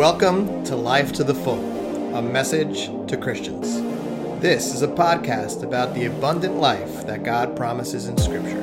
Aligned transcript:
Welcome 0.00 0.64
to 0.64 0.76
Life 0.76 1.12
to 1.12 1.24
the 1.24 1.34
Full, 1.34 2.16
a 2.16 2.22
message 2.22 2.86
to 3.06 3.18
Christians. 3.18 3.82
This 4.40 4.74
is 4.74 4.80
a 4.80 4.88
podcast 4.88 5.62
about 5.62 5.94
the 5.94 6.06
abundant 6.06 6.56
life 6.56 7.06
that 7.06 7.22
God 7.22 7.54
promises 7.54 8.08
in 8.08 8.16
Scripture. 8.16 8.62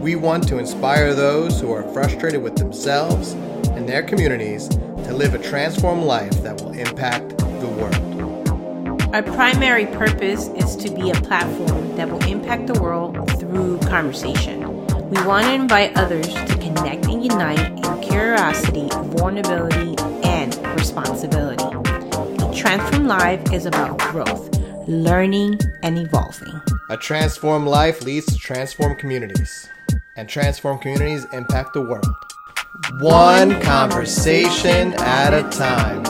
We 0.00 0.16
want 0.16 0.48
to 0.48 0.56
inspire 0.56 1.12
those 1.12 1.60
who 1.60 1.70
are 1.70 1.82
frustrated 1.92 2.42
with 2.42 2.56
themselves 2.56 3.32
and 3.72 3.86
their 3.86 4.02
communities 4.02 4.68
to 4.68 5.12
live 5.12 5.34
a 5.34 5.38
transformed 5.38 6.04
life 6.04 6.42
that 6.42 6.58
will 6.62 6.72
impact 6.72 7.36
the 7.36 7.68
world. 7.68 9.14
Our 9.14 9.22
primary 9.22 9.84
purpose 9.84 10.48
is 10.48 10.76
to 10.76 10.88
be 10.88 11.10
a 11.10 11.14
platform 11.14 11.94
that 11.96 12.10
will 12.10 12.24
impact 12.24 12.68
the 12.68 12.80
world 12.80 13.38
through 13.38 13.80
conversation. 13.80 14.62
We 15.10 15.22
want 15.26 15.44
to 15.44 15.52
invite 15.52 15.94
others 15.98 16.26
to 16.32 16.56
connect 16.58 17.04
and 17.04 17.22
unite 17.22 17.84
in 17.84 18.00
curiosity, 18.00 18.88
vulnerability, 18.90 19.93
responsibility. 20.84 21.64
Transform 22.54 23.06
Life 23.06 23.54
is 23.54 23.64
about 23.64 23.96
growth, 24.00 24.54
learning, 24.86 25.58
and 25.82 25.96
evolving. 25.96 26.60
A 26.90 26.96
transformed 26.98 27.66
life 27.66 28.02
leads 28.02 28.26
to 28.26 28.36
transformed 28.38 28.98
communities, 28.98 29.66
and 30.18 30.28
transformed 30.28 30.82
communities 30.82 31.24
impact 31.32 31.72
the 31.72 31.80
world. 31.80 32.04
One 33.00 33.62
conversation 33.62 34.92
at 34.98 35.32
a 35.32 35.48
time. 35.56 36.02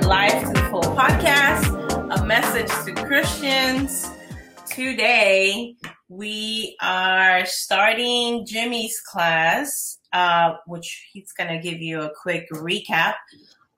Life 0.00 0.42
to 0.42 0.52
the 0.54 0.66
Full 0.70 0.96
podcast, 0.96 2.18
a 2.18 2.24
message 2.24 2.70
to 2.86 3.04
Christians. 3.04 4.08
Today, 4.70 5.76
we 6.08 6.74
are 6.80 7.44
starting 7.44 8.46
Jimmy's 8.46 8.98
class, 9.02 9.98
uh, 10.12 10.54
which 10.66 11.08
he's 11.12 11.32
going 11.32 11.48
to 11.48 11.58
give 11.58 11.80
you 11.80 12.02
a 12.02 12.10
quick 12.22 12.48
recap 12.52 13.14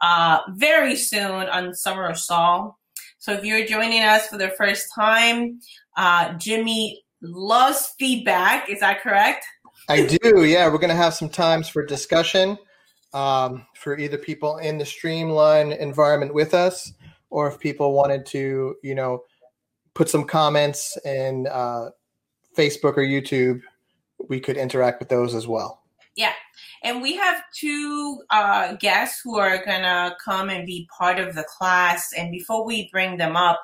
uh, 0.01 0.41
very 0.51 0.97
soon 0.97 1.49
on 1.49 1.75
Summer 1.75 2.07
of 2.07 2.19
Saul. 2.19 2.79
So 3.19 3.33
if 3.33 3.45
you're 3.45 3.67
joining 3.67 4.03
us 4.03 4.27
for 4.27 4.37
the 4.37 4.51
first 4.51 4.89
time, 4.95 5.61
uh, 5.97 6.33
Jimmy 6.35 7.03
loves 7.21 7.95
feedback. 7.99 8.69
Is 8.69 8.81
that 8.81 9.01
correct? 9.01 9.45
I 9.89 10.07
do, 10.07 10.45
yeah. 10.45 10.67
We're 10.69 10.79
going 10.79 10.91
to 10.91 10.97
have 10.97 11.15
some 11.15 11.29
times 11.29 11.69
for 11.69 11.85
discussion 11.85 12.59
um, 13.13 13.67
for 13.75 13.99
either 13.99 14.19
people 14.19 14.59
in 14.59 14.79
the 14.79 14.87
Streamline 14.87 15.73
environment 15.73 16.35
with 16.35 16.55
us, 16.55 16.93
or 17.31 17.49
if 17.49 17.59
people 17.59 17.93
wanted 17.93 18.27
to, 18.27 18.77
you 18.83 18.95
know, 18.95 19.23
put 19.95 20.09
some 20.09 20.25
comments 20.25 20.97
in 21.05 21.47
uh, 21.49 21.91
Facebook 22.57 22.97
or 22.97 23.05
YouTube, 23.05 23.61
we 24.29 24.41
could 24.41 24.57
interact 24.57 25.01
with 25.01 25.09
those 25.09 25.35
as 25.35 25.47
well. 25.47 25.82
Yeah. 26.17 26.33
And 26.83 27.01
we 27.01 27.17
have 27.17 27.43
two 27.55 28.23
uh, 28.31 28.75
guests 28.75 29.21
who 29.23 29.39
are 29.39 29.65
going 29.65 29.83
to 29.83 30.15
come 30.23 30.51
and 30.51 30.67
be 30.67 30.89
part 30.97 31.19
of 31.19 31.35
the 31.35 31.45
class. 31.45 32.13
And 32.17 32.31
before 32.31 32.67
we 32.67 32.91
bring 32.93 33.17
them 33.17 33.37
up, 33.37 33.61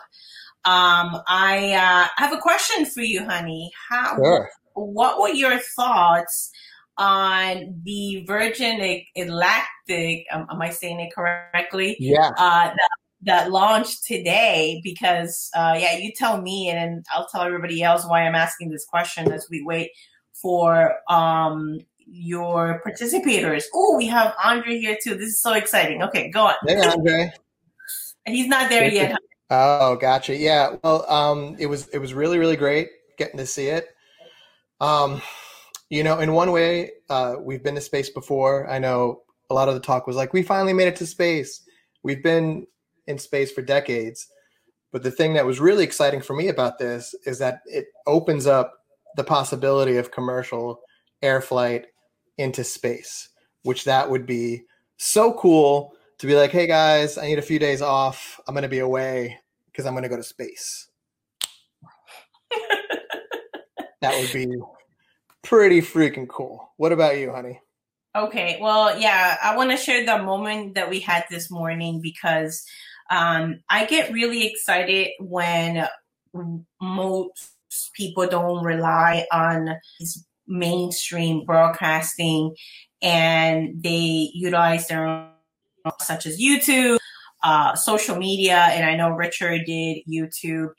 um, 0.64 1.20
I 1.28 1.72
uh, 1.74 2.08
have 2.16 2.32
a 2.32 2.40
question 2.40 2.86
for 2.86 3.02
you, 3.02 3.24
honey. 3.24 3.70
How, 3.88 4.16
Sure. 4.16 4.50
What 4.74 5.20
were 5.20 5.30
your 5.30 5.58
thoughts 5.58 6.50
on 6.96 7.80
the 7.84 8.24
Virgin 8.26 9.02
Galactic? 9.16 10.26
Um, 10.32 10.46
am 10.50 10.62
I 10.62 10.70
saying 10.70 11.00
it 11.00 11.14
correctly? 11.14 11.96
Yeah. 11.98 12.30
uh, 12.38 12.70
that, 12.70 12.88
that 13.22 13.50
launched 13.50 14.04
today 14.04 14.80
because 14.84 15.50
uh, 15.56 15.76
yeah 15.76 15.96
you 15.96 16.12
tell 16.14 16.40
me 16.40 16.68
and 16.68 16.78
then 16.78 17.02
i'll 17.12 17.26
tell 17.26 17.42
everybody 17.42 17.82
else 17.82 18.06
why 18.06 18.22
i'm 18.22 18.36
asking 18.36 18.70
this 18.70 18.84
question 18.84 19.32
as 19.32 19.48
we 19.50 19.60
wait 19.60 19.90
for 20.40 20.94
um, 21.08 21.80
your 22.10 22.80
participators 22.86 23.64
oh 23.74 23.96
we 23.96 24.06
have 24.06 24.34
andre 24.42 24.78
here 24.78 24.96
too 25.02 25.14
this 25.14 25.28
is 25.28 25.40
so 25.42 25.52
exciting 25.52 26.02
okay 26.02 26.30
go 26.30 26.46
on 26.46 26.54
Hey, 26.66 26.80
Andre. 26.80 27.32
and 28.24 28.34
he's 28.34 28.48
not 28.48 28.70
there 28.70 28.88
yet 28.88 29.16
Oh, 29.50 29.96
gotcha. 29.96 30.36
Yeah. 30.36 30.76
Well, 30.84 31.10
um, 31.10 31.56
it 31.58 31.66
was 31.66 31.88
it 31.88 31.98
was 31.98 32.12
really 32.12 32.38
really 32.38 32.56
great 32.56 32.88
getting 33.16 33.38
to 33.38 33.46
see 33.46 33.68
it. 33.68 33.88
Um, 34.80 35.22
you 35.90 36.04
know, 36.04 36.18
in 36.18 36.32
one 36.32 36.52
way, 36.52 36.90
uh, 37.08 37.36
we've 37.40 37.62
been 37.62 37.74
to 37.74 37.80
space 37.80 38.10
before. 38.10 38.68
I 38.68 38.78
know 38.78 39.22
a 39.50 39.54
lot 39.54 39.68
of 39.68 39.74
the 39.74 39.80
talk 39.80 40.06
was 40.06 40.16
like, 40.16 40.32
we 40.34 40.42
finally 40.42 40.74
made 40.74 40.88
it 40.88 40.96
to 40.96 41.06
space. 41.06 41.62
We've 42.02 42.22
been 42.22 42.66
in 43.06 43.18
space 43.18 43.50
for 43.50 43.62
decades. 43.62 44.26
But 44.92 45.02
the 45.02 45.10
thing 45.10 45.34
that 45.34 45.46
was 45.46 45.60
really 45.60 45.84
exciting 45.84 46.20
for 46.20 46.34
me 46.36 46.48
about 46.48 46.78
this 46.78 47.14
is 47.24 47.38
that 47.38 47.60
it 47.66 47.86
opens 48.06 48.46
up 48.46 48.74
the 49.16 49.24
possibility 49.24 49.96
of 49.96 50.10
commercial 50.10 50.80
air 51.22 51.40
flight 51.40 51.86
into 52.38 52.64
space, 52.64 53.28
which 53.62 53.84
that 53.84 54.08
would 54.08 54.26
be 54.26 54.62
so 54.96 55.32
cool 55.34 55.92
to 56.18 56.26
be 56.26 56.34
like, 56.34 56.50
hey 56.50 56.66
guys, 56.66 57.18
I 57.18 57.26
need 57.26 57.38
a 57.38 57.42
few 57.42 57.58
days 57.58 57.82
off. 57.82 58.40
I'm 58.46 58.54
going 58.54 58.62
to 58.62 58.68
be 58.68 58.78
away 58.80 59.38
because 59.66 59.86
I'm 59.86 59.94
going 59.94 60.04
to 60.04 60.08
go 60.08 60.16
to 60.16 60.22
space. 60.22 60.88
that 64.00 64.18
would 64.18 64.32
be 64.32 64.48
pretty 65.42 65.80
freaking 65.80 66.28
cool. 66.28 66.72
What 66.76 66.92
about 66.92 67.18
you, 67.18 67.32
honey? 67.32 67.60
Okay, 68.16 68.58
well, 68.60 68.98
yeah, 68.98 69.36
I 69.42 69.56
want 69.56 69.70
to 69.70 69.76
share 69.76 70.04
the 70.04 70.22
moment 70.22 70.74
that 70.74 70.90
we 70.90 70.98
had 70.98 71.24
this 71.30 71.50
morning 71.50 72.00
because 72.00 72.64
um, 73.10 73.60
I 73.68 73.84
get 73.84 74.12
really 74.12 74.46
excited 74.46 75.10
when 75.20 75.86
most 76.80 77.52
people 77.94 78.26
don't 78.26 78.64
rely 78.64 79.26
on 79.32 79.76
these 79.98 80.24
mainstream 80.48 81.44
broadcasting 81.44 82.54
and 83.02 83.82
they 83.82 84.30
utilize 84.34 84.88
their 84.88 85.06
own, 85.06 85.28
such 86.00 86.26
as 86.26 86.40
YouTube, 86.40 86.98
uh, 87.42 87.74
social 87.76 88.16
media, 88.16 88.56
and 88.70 88.84
I 88.84 88.96
know 88.96 89.10
Richard 89.10 89.62
did 89.66 89.98
YouTube 90.10 90.70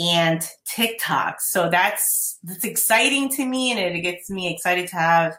and 0.00 0.46
TikTok. 0.66 1.40
So 1.40 1.70
that's 1.70 2.38
that's 2.42 2.64
exciting 2.64 3.28
to 3.30 3.46
me, 3.46 3.70
and 3.70 3.78
it 3.78 4.00
gets 4.00 4.28
me 4.28 4.52
excited 4.52 4.88
to 4.88 4.96
have 4.96 5.36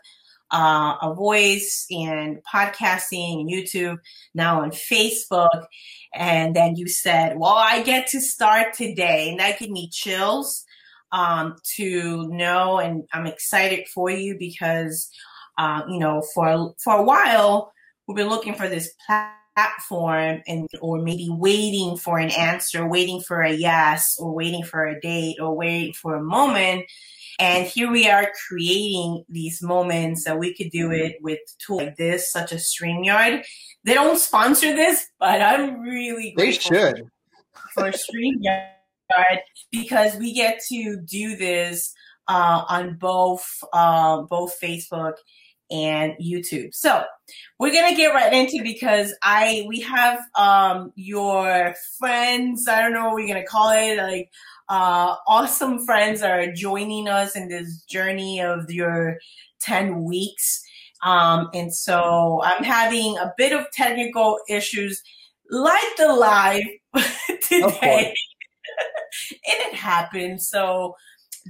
uh, 0.52 0.96
a 1.02 1.14
voice 1.14 1.86
and 1.92 2.40
podcasting 2.52 3.42
and 3.42 3.50
YouTube 3.50 3.98
now 4.34 4.62
on 4.62 4.72
Facebook. 4.72 5.66
And 6.14 6.56
then 6.56 6.76
you 6.76 6.88
said, 6.88 7.38
well, 7.38 7.56
I 7.56 7.84
get 7.84 8.08
to 8.08 8.22
start 8.22 8.74
today. 8.74 9.30
And 9.30 9.40
that 9.40 9.60
gave 9.60 9.70
me 9.70 9.90
chills 9.92 10.66
um, 11.12 11.56
to 11.76 12.28
know. 12.30 12.80
And 12.80 13.04
I'm 13.14 13.28
excited 13.28 13.88
for 13.88 14.10
you 14.10 14.36
because, 14.38 15.10
uh, 15.58 15.82
you 15.90 16.00
know, 16.00 16.24
for, 16.34 16.74
for 16.84 16.96
a 16.96 17.04
while, 17.04 17.72
we've 18.08 18.18
been 18.18 18.30
looking 18.30 18.56
for 18.56 18.68
this 18.68 18.94
platform 19.06 20.42
and, 20.48 20.68
or 20.82 21.02
maybe 21.02 21.28
waiting 21.30 21.98
for 21.98 22.20
an 22.20 22.32
answer, 22.32 22.88
waiting 22.88 23.22
for 23.22 23.42
a 23.42 23.52
yes, 23.52 24.16
or 24.20 24.34
waiting 24.34 24.64
for 24.64 24.86
a 24.86 25.00
date, 25.00 25.38
or 25.40 25.56
waiting 25.56 25.94
for 25.94 26.16
a 26.16 26.24
moment. 26.24 26.86
And 27.40 27.66
here 27.66 27.90
we 27.90 28.10
are 28.10 28.32
creating 28.50 29.24
these 29.30 29.62
moments 29.62 30.26
that 30.26 30.38
we 30.38 30.54
could 30.54 30.72
do 30.72 30.92
it 30.92 31.16
with 31.22 31.40
tools 31.58 31.84
like 31.84 31.96
this, 31.96 32.30
such 32.32 32.52
as 32.52 32.70
StreamYard. 32.70 33.46
They 33.86 33.94
don't 33.94 34.20
sponsor 34.20 34.76
this, 34.76 35.08
but 35.20 35.42
I'm 35.42 35.80
really 35.80 36.34
They 36.36 36.52
should. 36.52 37.10
for 37.74 37.92
StreamYard 37.92 38.72
because 39.72 40.16
we 40.18 40.34
get 40.34 40.60
to 40.70 41.00
do 41.06 41.36
this 41.36 41.94
uh, 42.28 42.64
on 42.70 42.96
both 42.96 43.46
uh, 43.74 44.22
both 44.24 44.60
Facebook 44.62 45.14
and 45.72 46.14
YouTube. 46.22 46.74
So 46.74 47.04
we're 47.60 47.74
gonna 47.74 47.96
get 47.96 48.14
right 48.14 48.34
into 48.34 48.64
because 48.64 49.14
I 49.22 49.66
we 49.68 49.82
have 49.82 50.20
um, 50.36 50.92
your 50.96 51.76
friends. 51.98 52.68
I 52.68 52.82
don't 52.82 52.94
know 52.94 53.06
what 53.06 53.16
we're 53.16 53.28
gonna 53.28 53.46
call 53.46 53.72
it, 53.72 53.98
like 53.98 54.30
uh, 54.70 55.16
awesome 55.28 55.84
friends 55.86 56.22
are 56.22 56.52
joining 56.52 57.08
us 57.08 57.36
in 57.36 57.50
this 57.50 57.84
journey 57.84 58.42
of 58.42 58.70
your 58.70 59.18
ten 59.60 60.04
weeks. 60.04 60.64
Um, 61.04 61.50
and 61.54 61.74
so 61.74 62.42
I'm 62.44 62.64
having 62.64 63.18
a 63.18 63.34
bit 63.38 63.54
of 63.54 63.66
technical 63.72 64.38
issues, 64.50 65.02
like 65.50 65.96
the 65.98 66.14
live 66.14 66.64
today. 67.42 68.14
and 69.32 69.74
it 69.74 69.74
happened. 69.76 70.42
So, 70.42 70.96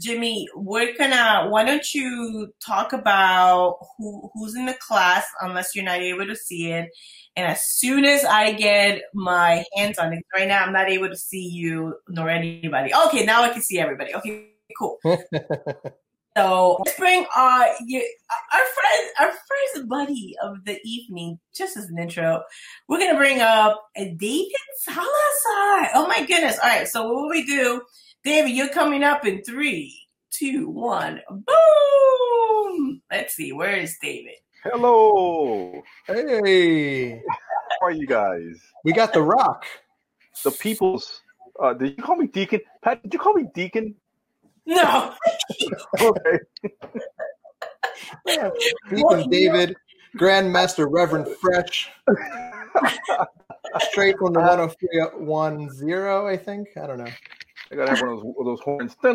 Jimmy, 0.01 0.47
we're 0.55 0.95
gonna. 0.97 1.47
Why 1.49 1.65
don't 1.65 1.93
you 1.93 2.53
talk 2.65 2.93
about 2.93 3.77
who 3.97 4.29
who's 4.33 4.55
in 4.55 4.65
the 4.65 4.75
class, 4.75 5.25
unless 5.41 5.75
you're 5.75 5.85
not 5.85 5.99
able 5.99 6.25
to 6.25 6.35
see 6.35 6.71
it. 6.71 6.89
And 7.35 7.47
as 7.47 7.61
soon 7.61 8.05
as 8.05 8.25
I 8.25 8.53
get 8.53 9.01
my 9.13 9.63
hands 9.75 9.97
on 9.97 10.13
it, 10.13 10.23
right 10.35 10.47
now 10.47 10.63
I'm 10.63 10.73
not 10.73 10.89
able 10.89 11.09
to 11.09 11.17
see 11.17 11.47
you 11.47 11.95
nor 12.07 12.29
anybody. 12.29 12.93
Okay, 13.07 13.25
now 13.25 13.43
I 13.43 13.49
can 13.49 13.61
see 13.61 13.79
everybody. 13.79 14.13
Okay, 14.15 14.49
cool. 14.77 14.99
So 16.39 16.77
let's 16.85 16.97
bring 16.97 17.25
our 17.35 17.67
you, 17.85 17.99
our 18.53 18.61
friend, 18.61 19.09
our 19.19 19.31
first 19.31 19.89
buddy 19.89 20.35
of 20.41 20.63
the 20.63 20.79
evening, 20.85 21.37
just 21.53 21.75
as 21.75 21.87
an 21.87 21.99
intro. 21.99 22.41
We're 22.87 22.99
gonna 22.99 23.17
bring 23.17 23.41
up 23.41 23.89
a 23.97 24.13
David 24.13 24.53
Salazar. 24.77 25.89
Oh 25.95 26.05
my 26.07 26.25
goodness! 26.25 26.57
All 26.63 26.69
right, 26.69 26.87
so 26.87 27.03
what 27.03 27.15
will 27.15 27.29
we 27.29 27.45
do, 27.45 27.81
David? 28.23 28.51
You're 28.51 28.69
coming 28.69 29.03
up 29.03 29.25
in 29.25 29.43
three, 29.43 29.93
two, 30.31 30.69
one, 30.69 31.19
boom. 31.29 33.01
Let's 33.11 33.33
see, 33.33 33.51
where 33.51 33.75
is 33.75 33.97
David? 34.01 34.35
Hello. 34.63 35.81
Hey. 36.07 37.17
How 37.17 37.87
are 37.87 37.91
you 37.91 38.07
guys? 38.07 38.61
We 38.85 38.93
got 38.93 39.11
the 39.11 39.23
rock. 39.23 39.65
The 40.45 40.51
people's. 40.51 41.21
Uh, 41.61 41.73
did 41.73 41.97
you 41.97 42.03
call 42.03 42.15
me 42.15 42.27
Deacon? 42.27 42.61
Pat, 42.81 43.03
did 43.03 43.13
you 43.13 43.19
call 43.19 43.33
me 43.33 43.47
Deacon? 43.53 43.93
No. 44.69 45.13
Okay. 46.01 46.39
Deacon 48.89 49.29
David, 49.29 49.75
Grandmaster 50.17 50.87
Reverend 50.89 51.27
Fresh. 51.41 51.91
Straight 53.91 54.17
from 54.17 54.31
the 54.33 54.41
10310, 54.41 56.25
I 56.25 56.37
think. 56.37 56.69
I 56.77 56.87
don't 56.87 56.99
know. 56.99 57.11
I 57.71 57.75
gotta 57.75 57.91
have 57.91 58.01
one 58.01 58.11
of 58.11 58.23
those, 58.23 58.33
those 58.45 58.59
horns. 58.61 58.95
I 59.03 59.13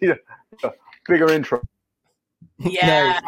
need 0.00 0.10
a, 0.10 0.18
a 0.64 0.72
bigger 1.08 1.30
intro. 1.30 1.62
Yeah. 2.58 3.20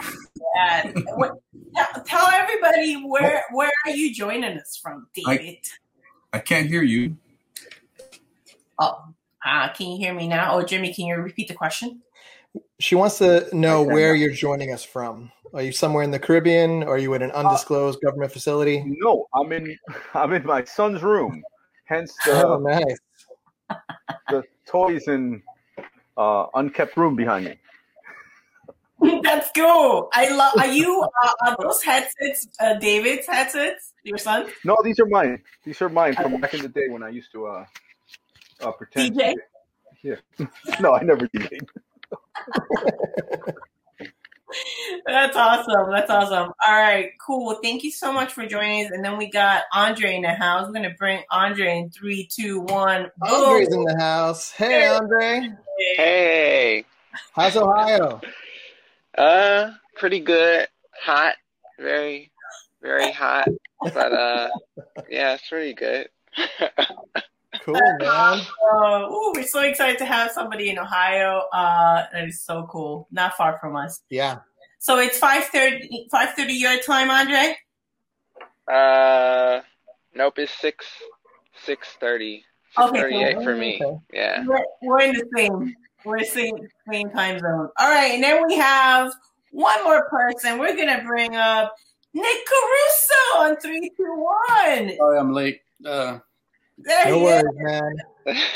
yeah. 0.56 0.92
What, 1.14 1.38
tell, 1.74 2.04
tell 2.04 2.28
everybody 2.28 3.02
where 3.06 3.42
where 3.52 3.72
are 3.86 3.92
you 3.92 4.14
joining 4.14 4.58
us 4.58 4.78
from, 4.82 5.06
David? 5.14 5.58
I 6.32 6.38
can't 6.38 6.68
hear 6.68 6.82
you. 6.82 7.16
Oh, 8.78 9.04
uh, 9.44 9.68
can 9.72 9.88
you 9.88 9.98
hear 9.98 10.14
me 10.14 10.28
now? 10.28 10.56
Oh, 10.56 10.62
Jimmy, 10.62 10.92
can 10.94 11.06
you 11.06 11.16
repeat 11.16 11.48
the 11.48 11.54
question? 11.54 12.02
She 12.80 12.94
wants 12.94 13.18
to 13.18 13.48
know 13.52 13.82
where 13.82 14.14
you're 14.14 14.32
joining 14.32 14.72
us 14.72 14.84
from. 14.84 15.30
Are 15.52 15.62
you 15.62 15.72
somewhere 15.72 16.02
in 16.02 16.10
the 16.10 16.18
Caribbean? 16.18 16.82
Or 16.82 16.94
are 16.94 16.98
you 16.98 17.14
at 17.14 17.22
an 17.22 17.30
undisclosed 17.30 18.00
government 18.00 18.32
facility? 18.32 18.84
No, 18.86 19.28
I'm 19.34 19.52
in. 19.52 19.76
I'm 20.14 20.32
in 20.32 20.44
my 20.44 20.64
son's 20.64 21.02
room. 21.02 21.42
Hence 21.84 22.12
Oh, 22.26 22.58
the, 22.58 22.80
nice. 22.80 23.78
the 24.30 24.42
toys 24.66 25.06
in 25.06 25.42
uh, 26.16 26.46
unkept 26.54 26.96
room 26.96 27.14
behind 27.14 27.44
me. 27.44 27.58
That's 29.22 29.50
cool. 29.54 30.08
I 30.12 30.30
love. 30.30 30.54
Are 30.56 30.66
you 30.66 31.06
uh, 31.22 31.32
are 31.46 31.56
those 31.60 31.82
headsets 31.82 32.48
uh, 32.60 32.74
David's 32.74 33.26
headsets? 33.26 33.92
Your 34.02 34.18
son? 34.18 34.50
No, 34.64 34.76
these 34.82 34.98
are 34.98 35.06
mine. 35.06 35.42
These 35.64 35.82
are 35.82 35.88
mine 35.88 36.14
from 36.14 36.40
back 36.40 36.54
in 36.54 36.62
the 36.62 36.68
day 36.68 36.88
when 36.88 37.02
I 37.02 37.10
used 37.10 37.30
to 37.32 37.46
uh, 37.46 37.66
uh 38.60 38.72
pretend. 38.72 39.16
DJ? 39.16 39.34
Yeah. 40.02 40.16
No, 40.80 40.92
I 40.94 41.02
never 41.02 41.26
did. 41.28 41.60
That's 45.06 45.36
awesome. 45.36 45.90
That's 45.90 46.10
awesome. 46.10 46.52
All 46.64 46.72
right, 46.72 47.10
cool. 47.20 47.58
Thank 47.62 47.82
you 47.82 47.90
so 47.90 48.12
much 48.12 48.32
for 48.32 48.46
joining 48.46 48.86
us. 48.86 48.92
And 48.92 49.04
then 49.04 49.18
we 49.18 49.28
got 49.30 49.62
Andre 49.72 50.14
in 50.16 50.22
the 50.22 50.34
house. 50.34 50.66
We're 50.66 50.74
gonna 50.74 50.94
bring 50.96 51.22
Andre 51.30 51.78
in 51.78 51.90
three, 51.90 52.28
two, 52.30 52.60
one. 52.60 53.10
Andre's 53.22 53.72
in 53.74 53.82
the 53.82 53.96
house. 53.98 54.50
Hey, 54.52 54.86
Andre. 54.86 55.48
Hey, 55.96 56.84
How's 57.32 57.56
Ohio? 57.56 58.20
uh, 59.18 59.70
pretty 59.96 60.20
good. 60.20 60.68
Hot, 61.02 61.34
very, 61.80 62.30
very 62.80 63.10
hot. 63.10 63.48
But 63.82 64.12
uh, 64.12 64.48
yeah, 65.10 65.34
it's 65.34 65.48
pretty 65.48 65.74
good. 65.74 66.08
Cool, 67.62 67.74
man. 68.00 68.40
Uh, 68.72 69.08
ooh, 69.10 69.32
we're 69.34 69.44
so 69.44 69.60
excited 69.60 69.98
to 69.98 70.04
have 70.04 70.30
somebody 70.30 70.70
in 70.70 70.78
Ohio. 70.78 71.42
Uh, 71.52 72.04
that 72.12 72.24
is 72.28 72.42
so 72.42 72.66
cool. 72.70 73.06
Not 73.12 73.34
far 73.34 73.58
from 73.60 73.76
us. 73.76 74.00
Yeah. 74.10 74.38
So 74.78 74.98
it's 74.98 75.18
5.30, 75.18 76.08
5.30 76.12 76.58
your 76.58 76.78
time, 76.80 77.10
Andre? 77.10 77.56
uh, 78.70 79.60
nope, 80.14 80.38
it's 80.38 80.52
six, 80.60 80.86
six 81.64 81.88
thirty. 82.00 82.44
Okay, 82.78 83.00
Thirty-eight 83.00 83.34
cool. 83.36 83.44
for 83.44 83.56
me. 83.56 83.80
Okay. 83.82 83.98
Yeah. 84.12 84.44
We're, 84.46 84.64
we're 84.82 85.00
in 85.00 85.12
the 85.12 85.26
same, 85.36 85.74
we're 86.04 86.16
in 86.18 86.22
the 86.24 86.28
same, 86.28 86.56
same 86.90 87.08
time 87.10 87.38
zone. 87.38 87.68
All 87.78 87.88
right, 87.90 88.12
and 88.14 88.22
then 88.22 88.42
we 88.46 88.56
have 88.56 89.12
one 89.52 89.84
more 89.84 90.08
person. 90.08 90.58
We're 90.58 90.74
going 90.74 90.88
to 90.88 91.04
bring 91.06 91.36
up 91.36 91.72
Nick 92.14 92.36
Caruso 92.46 93.38
on 93.38 93.56
three, 93.58 93.90
two, 93.96 94.14
one. 94.16 94.96
Sorry, 94.96 95.18
I'm 95.18 95.32
late. 95.32 95.60
Uh, 95.86 96.18
There 96.78 97.08
No 97.08 97.18
he 97.18 97.24
worries, 97.24 97.44
man. 97.56 97.96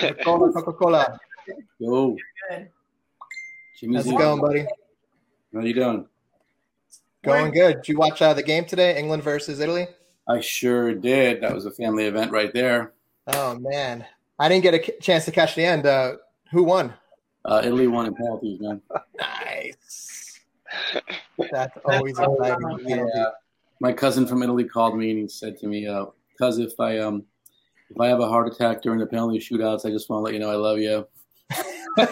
Coca-Cola, 0.00 0.52
Coca-Cola. 0.62 1.18
yo, 1.78 2.16
Good. 2.50 2.68
Jimmy's 3.78 3.96
How's 3.96 4.06
it 4.08 4.18
going, 4.18 4.40
buddy? 4.40 4.66
How 5.54 5.60
you 5.60 5.74
doing? 5.74 6.06
Going 7.22 7.52
good. 7.52 7.76
Did 7.76 7.88
you 7.88 7.98
watch 7.98 8.20
uh, 8.22 8.34
the 8.34 8.42
game 8.42 8.64
today, 8.64 8.98
England 8.98 9.22
versus 9.22 9.60
Italy? 9.60 9.86
I 10.28 10.40
sure 10.40 10.94
did. 10.94 11.42
That 11.42 11.54
was 11.54 11.64
a 11.66 11.70
family 11.70 12.04
event 12.04 12.30
right 12.32 12.52
there. 12.52 12.92
Oh 13.28 13.58
man, 13.58 14.04
I 14.38 14.48
didn't 14.48 14.62
get 14.62 14.74
a 14.74 14.78
k- 14.78 14.96
chance 15.00 15.24
to 15.26 15.30
catch 15.32 15.54
the 15.54 15.64
end. 15.64 15.86
Uh, 15.86 16.14
who 16.50 16.64
won? 16.64 16.94
Uh, 17.44 17.62
Italy 17.64 17.86
won 17.86 18.06
in 18.06 18.14
penalties, 18.14 18.60
man. 18.60 18.80
Nice. 19.18 20.40
That's 21.50 21.76
always 21.84 22.18
exciting. 22.18 22.78
Yeah. 22.86 23.30
My 23.80 23.92
cousin 23.92 24.26
from 24.26 24.42
Italy 24.42 24.64
called 24.64 24.98
me 24.98 25.10
and 25.10 25.18
he 25.20 25.28
said 25.28 25.58
to 25.58 25.66
me, 25.66 25.86
uh, 25.86 26.06
"Cuz, 26.38 26.58
if 26.58 26.78
I 26.80 26.98
um, 26.98 27.24
if 27.90 28.00
I 28.00 28.08
have 28.08 28.20
a 28.20 28.28
heart 28.28 28.52
attack 28.52 28.82
during 28.82 29.00
the 29.00 29.06
penalty 29.06 29.38
shootouts, 29.38 29.86
I 29.86 29.90
just 29.90 30.08
want 30.08 30.20
to 30.20 30.24
let 30.24 30.34
you 30.34 30.40
know 30.40 30.50
I 30.50 30.56
love 30.56 30.78
you." 30.78 31.06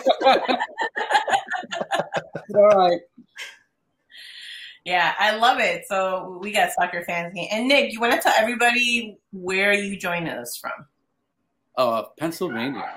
All 2.55 2.69
right. 2.69 3.01
Yeah, 4.85 5.15
I 5.19 5.37
love 5.37 5.59
it. 5.59 5.85
So 5.89 6.39
we 6.41 6.53
got 6.53 6.71
soccer 6.73 7.05
fans 7.05 7.33
here. 7.35 7.49
And 7.51 7.67
Nick, 7.67 7.93
you 7.93 8.01
want 8.01 8.15
to 8.15 8.21
tell 8.21 8.35
everybody 8.37 9.19
where 9.33 9.73
you 9.73 9.99
joined 9.99 10.29
us 10.29 10.57
from? 10.57 10.87
Oh, 11.77 11.91
uh, 11.91 12.05
Pennsylvania, 12.19 12.89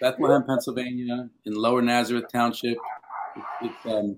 Bethlehem, 0.00 0.44
Pennsylvania, 0.44 1.28
in 1.44 1.54
Lower 1.54 1.82
Nazareth 1.82 2.24
Township. 2.32 2.78
It's, 3.36 3.46
it's 3.60 3.86
um, 3.86 4.16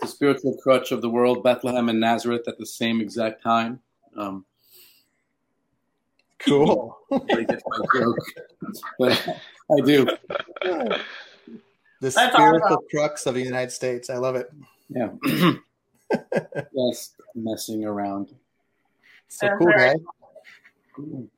the 0.00 0.06
spiritual 0.06 0.56
crutch 0.62 0.92
of 0.92 1.02
the 1.02 1.10
world, 1.10 1.44
Bethlehem 1.44 1.88
and 1.90 2.00
Nazareth 2.00 2.48
at 2.48 2.58
the 2.58 2.66
same 2.66 3.00
exact 3.00 3.42
time. 3.42 3.80
Um, 4.16 4.46
Cool. 6.40 6.96
nobody 7.10 7.44
gets 7.44 7.62
my 7.66 7.78
joke, 7.94 8.18
but 8.98 9.28
I 9.70 9.80
do. 9.84 10.04
the 10.64 11.00
That's 12.00 12.14
spiritual 12.14 12.62
awesome. 12.64 12.78
crux 12.90 13.26
of 13.26 13.34
the 13.34 13.42
United 13.42 13.70
States. 13.72 14.10
I 14.10 14.16
love 14.16 14.36
it. 14.36 14.50
Yeah. 14.88 15.10
Just 16.74 17.14
messing 17.34 17.84
around. 17.84 18.34
So 19.28 19.46
That's 19.46 19.58
cool, 19.58 19.66
right. 19.68 19.96
guy. 19.96 21.28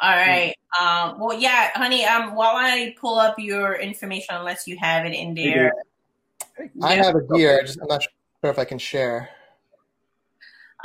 All 0.00 0.16
right. 0.16 0.54
Um, 0.80 1.18
well, 1.18 1.38
yeah, 1.38 1.70
honey. 1.74 2.04
Um, 2.04 2.34
while 2.34 2.56
I 2.56 2.94
pull 3.00 3.18
up 3.18 3.38
your 3.38 3.76
information, 3.76 4.34
unless 4.34 4.66
you 4.66 4.76
have 4.78 5.06
it 5.06 5.14
in 5.14 5.34
there. 5.34 5.72
I 6.82 6.94
have 6.94 7.16
it 7.16 7.24
here. 7.34 7.62
Just 7.62 7.80
I'm 7.80 7.88
not 7.88 8.02
sure 8.02 8.50
if 8.50 8.58
I 8.58 8.64
can 8.64 8.78
share. 8.78 9.30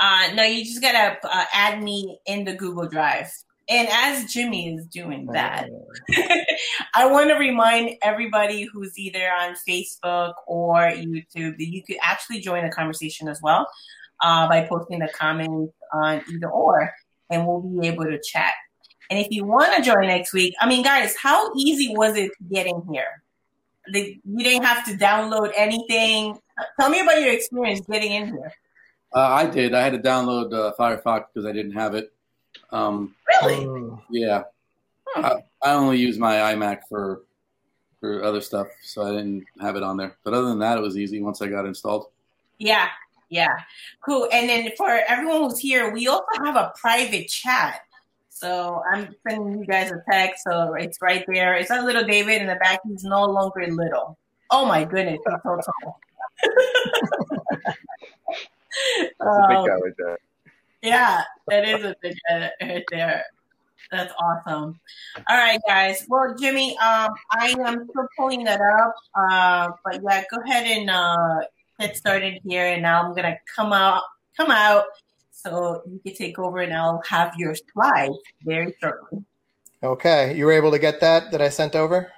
Uh, 0.00 0.30
no, 0.34 0.42
you 0.42 0.64
just 0.64 0.80
gotta 0.80 1.18
uh, 1.22 1.44
add 1.52 1.82
me 1.82 2.18
in 2.26 2.44
the 2.44 2.54
Google 2.54 2.88
Drive. 2.88 3.30
And 3.68 3.86
as 3.88 4.24
Jimmy 4.32 4.74
is 4.74 4.86
doing 4.86 5.26
that, 5.26 5.68
I 6.94 7.06
want 7.06 7.28
to 7.28 7.36
remind 7.36 7.96
everybody 8.02 8.64
who's 8.64 8.98
either 8.98 9.30
on 9.30 9.54
Facebook 9.68 10.32
or 10.48 10.76
YouTube 10.90 11.56
that 11.56 11.66
you 11.68 11.84
could 11.84 11.98
actually 12.02 12.40
join 12.40 12.64
the 12.64 12.72
conversation 12.72 13.28
as 13.28 13.40
well 13.40 13.68
uh, 14.20 14.48
by 14.48 14.66
posting 14.66 15.02
a 15.02 15.12
comment 15.12 15.70
on 15.92 16.22
either 16.32 16.50
or, 16.50 16.92
and 17.30 17.46
we'll 17.46 17.60
be 17.60 17.86
able 17.86 18.06
to 18.06 18.18
chat. 18.20 18.54
And 19.08 19.20
if 19.20 19.28
you 19.30 19.44
want 19.44 19.76
to 19.76 19.82
join 19.82 20.08
next 20.08 20.32
week, 20.32 20.54
I 20.60 20.68
mean, 20.68 20.82
guys, 20.82 21.14
how 21.16 21.52
easy 21.56 21.94
was 21.94 22.16
it 22.16 22.32
getting 22.50 22.82
here? 22.92 23.22
The, 23.92 24.18
you 24.24 24.44
didn't 24.44 24.64
have 24.64 24.84
to 24.86 24.96
download 24.96 25.52
anything. 25.56 26.38
Tell 26.78 26.90
me 26.90 27.00
about 27.00 27.20
your 27.20 27.32
experience 27.32 27.80
getting 27.88 28.12
in 28.12 28.26
here. 28.28 28.52
Uh, 29.14 29.20
I 29.20 29.46
did. 29.46 29.74
I 29.74 29.82
had 29.82 29.92
to 29.92 29.98
download 29.98 30.52
uh, 30.52 30.72
Firefox 30.78 31.26
because 31.32 31.46
I 31.46 31.52
didn't 31.52 31.72
have 31.72 31.94
it. 31.94 32.12
Um, 32.70 33.14
Really? 33.42 33.64
Mm. 33.66 34.00
yeah, 34.10 34.42
Hmm. 35.14 35.24
I, 35.24 35.42
I 35.62 35.72
only 35.72 35.98
use 35.98 36.18
my 36.18 36.36
iMac 36.36 36.82
for 36.88 37.22
for 37.98 38.22
other 38.24 38.40
stuff, 38.40 38.68
so 38.82 39.02
I 39.02 39.10
didn't 39.10 39.44
have 39.60 39.76
it 39.76 39.82
on 39.82 39.96
there. 39.96 40.16
But 40.24 40.34
other 40.34 40.48
than 40.48 40.60
that, 40.60 40.78
it 40.78 40.80
was 40.80 40.96
easy 40.96 41.20
once 41.20 41.42
I 41.42 41.48
got 41.48 41.66
installed. 41.66 42.06
Yeah, 42.58 42.88
yeah, 43.28 43.54
cool. 44.04 44.28
And 44.32 44.48
then 44.48 44.70
for 44.76 44.88
everyone 45.08 45.42
who's 45.42 45.58
here, 45.58 45.90
we 45.92 46.06
also 46.08 46.24
have 46.44 46.56
a 46.56 46.72
private 46.80 47.28
chat. 47.28 47.82
So 48.30 48.82
I'm 48.90 49.14
sending 49.28 49.58
you 49.58 49.66
guys 49.66 49.90
a 49.90 50.02
text, 50.10 50.44
so 50.44 50.74
it's 50.74 51.02
right 51.02 51.24
there. 51.28 51.54
It's 51.56 51.70
our 51.70 51.84
little 51.84 52.04
David 52.04 52.40
in 52.40 52.46
the 52.46 52.56
back. 52.56 52.80
He's 52.88 53.04
no 53.04 53.24
longer 53.24 53.66
little. 53.66 54.16
Oh 54.50 54.64
my 54.64 54.84
goodness, 54.84 55.18
he's 55.26 55.36
so 55.42 55.60
tall. 55.60 56.00
That's 58.98 59.12
a 59.20 59.24
Um, 59.24 59.48
big 59.48 59.66
guy 59.66 59.74
right 59.74 59.92
there. 59.98 60.18
yeah, 60.82 61.22
that 61.48 61.68
is 61.68 61.84
a 61.84 61.94
big 62.02 62.16
edit 62.28 62.52
right 62.62 62.84
there. 62.90 63.24
That's 63.90 64.12
awesome. 64.18 64.78
All 65.28 65.36
right, 65.36 65.58
guys. 65.66 66.06
Well, 66.08 66.34
Jimmy, 66.38 66.78
um, 66.78 67.10
I 67.32 67.54
am 67.66 67.88
still 67.90 68.06
pulling 68.16 68.44
that 68.44 68.60
up. 68.60 68.94
Uh, 69.18 69.70
but 69.84 70.00
yeah, 70.02 70.22
go 70.30 70.40
ahead 70.46 70.66
and 70.66 70.88
uh, 70.90 71.40
get 71.80 71.96
started 71.96 72.40
here, 72.44 72.66
and 72.66 72.82
now 72.82 73.02
I'm 73.02 73.14
gonna 73.14 73.36
come 73.56 73.72
out, 73.72 74.02
come 74.36 74.50
out, 74.50 74.84
so 75.32 75.82
you 75.90 75.98
can 76.06 76.14
take 76.14 76.38
over, 76.38 76.58
and 76.58 76.72
I'll 76.72 77.02
have 77.08 77.34
your 77.36 77.54
slides 77.72 78.14
very 78.44 78.74
shortly. 78.80 79.24
Okay, 79.82 80.36
you 80.36 80.44
were 80.44 80.52
able 80.52 80.70
to 80.70 80.78
get 80.78 81.00
that 81.00 81.32
that 81.32 81.40
I 81.42 81.48
sent 81.48 81.74
over? 81.74 82.12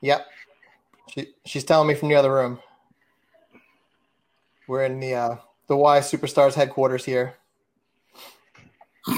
Yep. 0.00 0.26
She, 1.10 1.34
she's 1.44 1.64
telling 1.64 1.88
me 1.88 1.94
from 1.94 2.08
the 2.08 2.14
other 2.14 2.32
room. 2.32 2.58
We're 4.72 4.84
in 4.84 5.00
the 5.00 5.14
uh, 5.14 5.36
the 5.66 5.76
Y 5.76 5.98
Superstars 5.98 6.54
headquarters 6.54 7.04
here. 7.04 7.34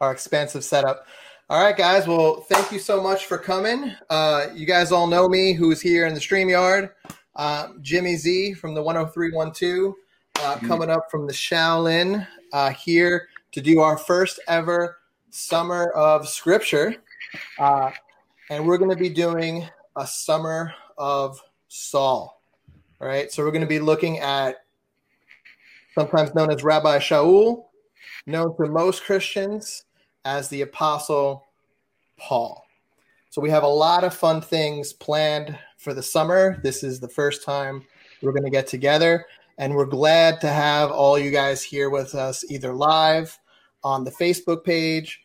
Our 0.00 0.12
expansive 0.12 0.62
setup. 0.62 1.08
All 1.50 1.60
right, 1.60 1.76
guys. 1.76 2.06
Well, 2.06 2.42
thank 2.42 2.70
you 2.70 2.78
so 2.78 3.02
much 3.02 3.26
for 3.26 3.36
coming. 3.36 3.90
Uh, 4.08 4.46
you 4.54 4.64
guys 4.64 4.92
all 4.92 5.08
know 5.08 5.28
me, 5.28 5.54
who's 5.54 5.80
here 5.80 6.06
in 6.06 6.14
the 6.14 6.20
StreamYard. 6.20 6.92
Uh, 7.34 7.70
Jimmy 7.80 8.14
Z 8.14 8.52
from 8.54 8.74
the 8.74 8.80
10312, 8.84 9.94
uh, 10.38 10.58
coming 10.58 10.90
up 10.90 11.10
from 11.10 11.26
the 11.26 11.32
Shaolin 11.32 12.24
uh, 12.52 12.70
here 12.70 13.26
to 13.50 13.60
do 13.60 13.80
our 13.80 13.98
first 13.98 14.38
ever 14.46 14.98
Summer 15.30 15.90
of 15.96 16.28
Scripture. 16.28 16.94
Uh, 17.58 17.90
and 18.50 18.64
we're 18.64 18.78
going 18.78 18.90
to 18.90 18.96
be 18.96 19.10
doing 19.10 19.68
a 19.96 20.06
Summer 20.06 20.72
of 20.96 21.42
Saul. 21.66 22.35
All 23.00 23.08
right. 23.08 23.30
So 23.30 23.44
we're 23.44 23.50
going 23.50 23.60
to 23.60 23.66
be 23.66 23.80
looking 23.80 24.18
at 24.20 24.64
sometimes 25.94 26.34
known 26.34 26.50
as 26.50 26.64
Rabbi 26.64 26.98
Shaul, 26.98 27.66
known 28.26 28.56
to 28.56 28.66
most 28.70 29.04
Christians 29.04 29.84
as 30.24 30.48
the 30.48 30.62
Apostle 30.62 31.44
Paul. 32.18 32.66
So 33.30 33.42
we 33.42 33.50
have 33.50 33.64
a 33.64 33.68
lot 33.68 34.02
of 34.02 34.14
fun 34.14 34.40
things 34.40 34.94
planned 34.94 35.58
for 35.76 35.92
the 35.92 36.02
summer. 36.02 36.58
This 36.62 36.82
is 36.82 37.00
the 37.00 37.08
first 37.08 37.44
time 37.44 37.84
we're 38.22 38.32
going 38.32 38.44
to 38.44 38.50
get 38.50 38.66
together, 38.66 39.26
and 39.58 39.74
we're 39.74 39.84
glad 39.84 40.40
to 40.40 40.48
have 40.48 40.90
all 40.90 41.18
you 41.18 41.30
guys 41.30 41.62
here 41.62 41.90
with 41.90 42.14
us, 42.14 42.50
either 42.50 42.72
live 42.72 43.38
on 43.84 44.04
the 44.04 44.10
Facebook 44.10 44.64
page 44.64 45.20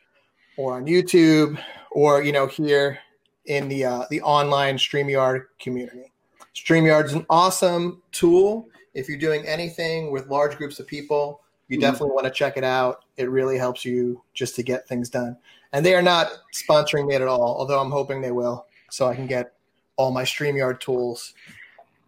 or 0.58 0.76
on 0.76 0.86
YouTube, 0.86 1.58
or 1.92 2.22
you 2.22 2.34
know 2.34 2.48
here 2.48 3.00
in 3.46 3.70
the 3.70 3.86
uh, 3.86 4.04
the 4.10 4.22
online 4.22 4.76
Streamyard 4.76 5.46
community. 5.60 6.11
Streamyard 6.56 7.06
is 7.06 7.14
an 7.14 7.26
awesome 7.30 8.02
tool 8.12 8.68
if 8.94 9.08
you're 9.08 9.18
doing 9.18 9.46
anything 9.46 10.12
with 10.12 10.28
large 10.28 10.58
groups 10.58 10.80
of 10.80 10.88
people. 10.88 11.42
You 11.68 11.78
mm-hmm. 11.78 11.82
definitely 11.82 12.14
want 12.14 12.26
to 12.26 12.32
check 12.32 12.58
it 12.58 12.64
out. 12.64 13.06
It 13.18 13.30
really 13.30 13.58
helps 13.58 13.86
you 13.86 14.22
just 14.34 14.56
to 14.56 14.64
get 14.64 14.88
things 14.88 15.10
done. 15.10 15.38
And 15.74 15.86
they 15.86 15.96
are 15.96 16.02
not 16.02 16.32
sponsoring 16.54 17.08
me 17.08 17.16
at 17.16 17.22
all, 17.22 17.56
although 17.58 17.80
I'm 17.80 17.92
hoping 17.92 18.22
they 18.22 18.32
will, 18.32 18.66
so 18.90 19.08
I 19.08 19.16
can 19.16 19.26
get 19.26 19.54
all 19.96 20.12
my 20.12 20.24
StreamYard 20.24 20.82
tools 20.82 21.34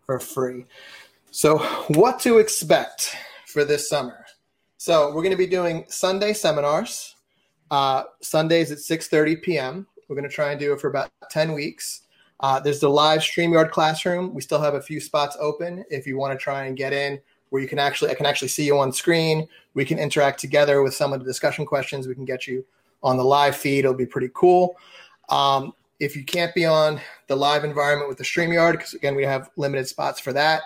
for 0.06 0.20
free. 0.20 0.66
So, 1.32 1.60
what 1.90 2.20
to 2.22 2.40
expect 2.40 3.16
for 3.48 3.64
this 3.64 3.90
summer? 3.90 4.26
So, 4.78 5.08
we're 5.08 5.24
going 5.24 5.32
to 5.32 5.38
be 5.38 5.48
doing 5.48 5.86
Sunday 5.88 6.34
seminars, 6.34 7.16
uh, 7.72 8.04
Sundays 8.20 8.72
at 8.72 8.80
6:30 8.80 9.42
p.m. 9.42 9.88
We're 10.08 10.16
going 10.16 10.30
to 10.30 10.36
try 10.36 10.52
and 10.52 10.60
do 10.60 10.74
it 10.74 10.82
for 10.82 10.90
about 10.90 11.10
10 11.32 11.54
weeks. 11.54 12.03
Uh, 12.44 12.60
there's 12.60 12.82
the 12.82 12.90
live 12.90 13.22
StreamYard 13.22 13.72
classroom. 13.72 14.34
We 14.34 14.42
still 14.42 14.62
have 14.62 14.76
a 14.76 14.82
few 14.82 15.00
spots 15.00 15.36
open 15.40 15.84
if 15.90 16.06
you 16.06 16.18
want 16.18 16.38
to 16.38 16.44
try 16.44 16.66
and 16.66 16.78
get 16.78 16.94
in 16.94 17.20
where 17.54 17.62
you 17.62 17.68
can 17.68 17.78
actually 17.78 18.10
I 18.10 18.16
can 18.16 18.26
actually 18.26 18.48
see 18.48 18.66
you 18.66 18.80
on 18.80 18.92
screen. 18.92 19.48
We 19.76 19.86
can 19.86 20.00
interact 20.00 20.40
together 20.40 20.82
with 20.82 20.96
some 20.96 21.14
of 21.14 21.20
the 21.20 21.26
discussion 21.26 21.68
questions. 21.68 22.08
We 22.08 22.16
can 22.16 22.26
get 22.26 22.48
you 22.48 22.66
on 23.04 23.16
the 23.16 23.24
live 23.24 23.56
feed. 23.56 23.80
It'll 23.80 23.94
be 23.94 24.08
pretty 24.08 24.32
cool. 24.34 24.76
Um, 25.30 25.74
if 26.00 26.16
you 26.16 26.26
can't 26.26 26.54
be 26.56 26.66
on 26.66 27.00
the 27.28 27.36
live 27.36 27.64
environment 27.64 28.10
with 28.10 28.18
the 28.18 28.24
StreamYard, 28.24 28.72
because 28.74 28.96
again, 28.96 29.16
we 29.16 29.24
have 29.24 29.52
limited 29.56 29.88
spots 29.88 30.20
for 30.20 30.34
that, 30.34 30.64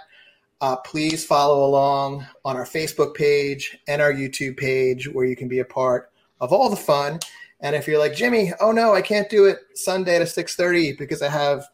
uh, 0.61 0.77
please 0.77 1.25
follow 1.25 1.65
along 1.65 2.25
on 2.45 2.55
our 2.55 2.65
Facebook 2.65 3.13
page 3.13 3.77
and 3.89 4.01
our 4.01 4.13
YouTube 4.13 4.55
page 4.55 5.09
where 5.09 5.25
you 5.25 5.35
can 5.35 5.49
be 5.49 5.59
a 5.59 5.65
part 5.65 6.09
of 6.39 6.53
all 6.53 6.69
the 6.69 6.75
fun. 6.75 7.19
And 7.61 7.75
if 7.75 7.87
you're 7.87 7.99
like 7.99 8.15
Jimmy, 8.15 8.51
oh 8.59 8.71
no, 8.71 8.93
I 8.93 9.01
can't 9.01 9.29
do 9.29 9.45
it 9.45 9.59
Sunday 9.73 10.19
to 10.19 10.25
6:30 10.25 10.97
because 10.97 11.21
I 11.21 11.29
have 11.29 11.67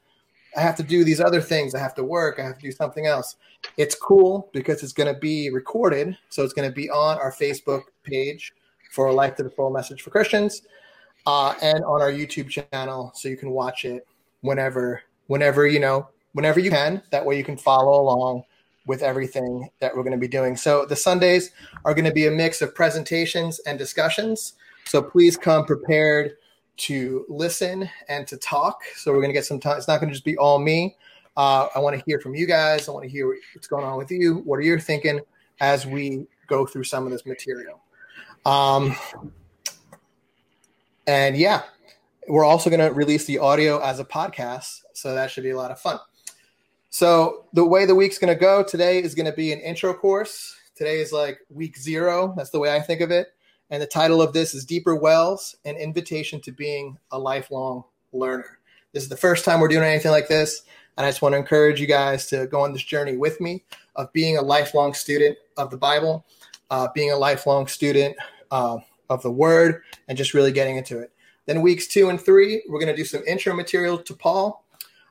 I 0.55 0.61
have 0.61 0.75
to 0.77 0.83
do 0.83 1.03
these 1.03 1.19
other 1.19 1.41
things. 1.41 1.73
I 1.73 1.79
have 1.79 1.95
to 1.95 2.03
work. 2.03 2.39
I 2.39 2.43
have 2.43 2.57
to 2.57 2.61
do 2.61 2.71
something 2.71 3.05
else. 3.05 3.35
It's 3.77 3.95
cool 3.95 4.49
because 4.53 4.83
it's 4.83 4.93
going 4.93 5.11
to 5.13 5.19
be 5.19 5.49
recorded, 5.49 6.17
so 6.29 6.43
it's 6.43 6.53
going 6.53 6.69
to 6.69 6.73
be 6.73 6.89
on 6.89 7.17
our 7.17 7.31
Facebook 7.31 7.83
page 8.03 8.53
for 8.91 9.07
a 9.07 9.13
Life 9.13 9.35
to 9.37 9.43
the 9.43 9.49
Full 9.49 9.71
message 9.71 10.01
for 10.01 10.11
Christians, 10.11 10.61
uh, 11.25 11.55
and 11.61 11.83
on 11.85 12.01
our 12.01 12.11
YouTube 12.11 12.49
channel, 12.49 13.11
so 13.15 13.29
you 13.29 13.37
can 13.37 13.51
watch 13.51 13.85
it 13.85 14.05
whenever, 14.41 15.01
whenever 15.27 15.65
you 15.65 15.79
know, 15.79 16.07
whenever 16.33 16.59
you 16.59 16.69
can. 16.69 17.01
That 17.11 17.25
way, 17.25 17.37
you 17.37 17.43
can 17.43 17.57
follow 17.57 17.99
along 18.01 18.43
with 18.85 19.01
everything 19.01 19.69
that 19.79 19.95
we're 19.95 20.03
going 20.03 20.11
to 20.11 20.19
be 20.19 20.27
doing. 20.27 20.57
So 20.57 20.85
the 20.85 20.95
Sundays 20.95 21.51
are 21.85 21.93
going 21.93 22.05
to 22.05 22.11
be 22.11 22.27
a 22.27 22.31
mix 22.31 22.61
of 22.61 22.75
presentations 22.75 23.59
and 23.65 23.79
discussions. 23.79 24.53
So 24.85 25.01
please 25.01 25.37
come 25.37 25.65
prepared 25.65 26.33
to 26.75 27.25
listen 27.29 27.89
and 28.09 28.27
to 28.27 28.37
talk. 28.37 28.81
So 28.95 29.11
we're 29.11 29.19
going 29.19 29.29
to 29.29 29.33
get 29.33 29.45
some 29.45 29.59
time. 29.59 29.77
It's 29.77 29.87
not 29.87 29.99
going 29.99 30.09
to 30.09 30.13
just 30.13 30.25
be 30.25 30.37
all 30.37 30.59
me. 30.59 30.95
Uh, 31.35 31.67
I 31.75 31.79
want 31.79 31.97
to 31.97 32.03
hear 32.05 32.19
from 32.19 32.35
you 32.35 32.45
guys. 32.45 32.87
I 32.87 32.91
want 32.91 33.03
to 33.03 33.09
hear 33.09 33.27
what's 33.53 33.67
going 33.67 33.83
on 33.83 33.97
with 33.97 34.11
you. 34.11 34.35
What 34.45 34.57
are 34.57 34.63
you 34.63 34.77
thinking 34.79 35.19
as 35.59 35.85
we 35.85 36.27
go 36.47 36.65
through 36.65 36.83
some 36.83 37.05
of 37.05 37.11
this 37.11 37.25
material? 37.25 37.81
Um, 38.45 38.95
and 41.07 41.35
yeah, 41.35 41.63
we're 42.27 42.45
also 42.45 42.69
going 42.69 42.79
to 42.79 42.93
release 42.93 43.25
the 43.25 43.39
audio 43.39 43.79
as 43.79 43.99
a 43.99 44.05
podcast. 44.05 44.81
So 44.93 45.15
that 45.15 45.31
should 45.31 45.43
be 45.43 45.51
a 45.51 45.57
lot 45.57 45.71
of 45.71 45.79
fun. 45.79 45.99
So 46.89 47.45
the 47.53 47.65
way 47.65 47.85
the 47.85 47.95
week's 47.95 48.19
going 48.19 48.33
to 48.33 48.39
go 48.39 48.63
today 48.63 49.01
is 49.01 49.15
going 49.15 49.25
to 49.25 49.33
be 49.33 49.51
an 49.51 49.59
intro 49.59 49.93
course. 49.93 50.55
Today 50.75 50.99
is 51.01 51.11
like 51.11 51.39
week 51.49 51.77
zero. 51.77 52.33
That's 52.37 52.51
the 52.51 52.59
way 52.59 52.75
I 52.75 52.79
think 52.79 53.01
of 53.01 53.09
it. 53.09 53.32
And 53.73 53.81
the 53.81 53.87
title 53.87 54.21
of 54.21 54.33
this 54.33 54.53
is 54.53 54.65
Deeper 54.65 54.93
Wells 54.93 55.55
An 55.65 55.77
Invitation 55.77 56.39
to 56.41 56.51
Being 56.51 56.95
a 57.09 57.17
Lifelong 57.17 57.83
Learner. 58.11 58.59
This 58.91 59.01
is 59.01 59.09
the 59.09 59.17
first 59.17 59.45
time 59.45 59.59
we're 59.59 59.67
doing 59.67 59.83
anything 59.83 60.11
like 60.11 60.27
this. 60.27 60.61
And 60.95 61.07
I 61.07 61.09
just 61.09 61.23
want 61.23 61.33
to 61.33 61.39
encourage 61.39 61.81
you 61.81 61.87
guys 61.87 62.27
to 62.27 62.45
go 62.45 62.61
on 62.61 62.71
this 62.71 62.83
journey 62.83 63.17
with 63.17 63.41
me 63.41 63.63
of 63.95 64.13
being 64.13 64.37
a 64.37 64.43
lifelong 64.43 64.93
student 64.93 65.39
of 65.57 65.71
the 65.71 65.77
Bible, 65.77 66.23
uh, 66.69 66.89
being 66.93 67.09
a 67.09 67.17
lifelong 67.17 67.65
student 67.65 68.15
uh, 68.51 68.77
of 69.09 69.23
the 69.23 69.31
Word, 69.31 69.81
and 70.07 70.19
just 70.19 70.35
really 70.35 70.51
getting 70.51 70.77
into 70.77 70.99
it. 70.99 71.11
Then, 71.47 71.63
weeks 71.63 71.87
two 71.87 72.09
and 72.09 72.21
three, 72.21 72.61
we're 72.69 72.79
going 72.79 72.95
to 72.95 72.95
do 72.95 73.05
some 73.05 73.23
intro 73.25 73.55
material 73.55 73.97
to 73.97 74.13
Paul. 74.13 74.63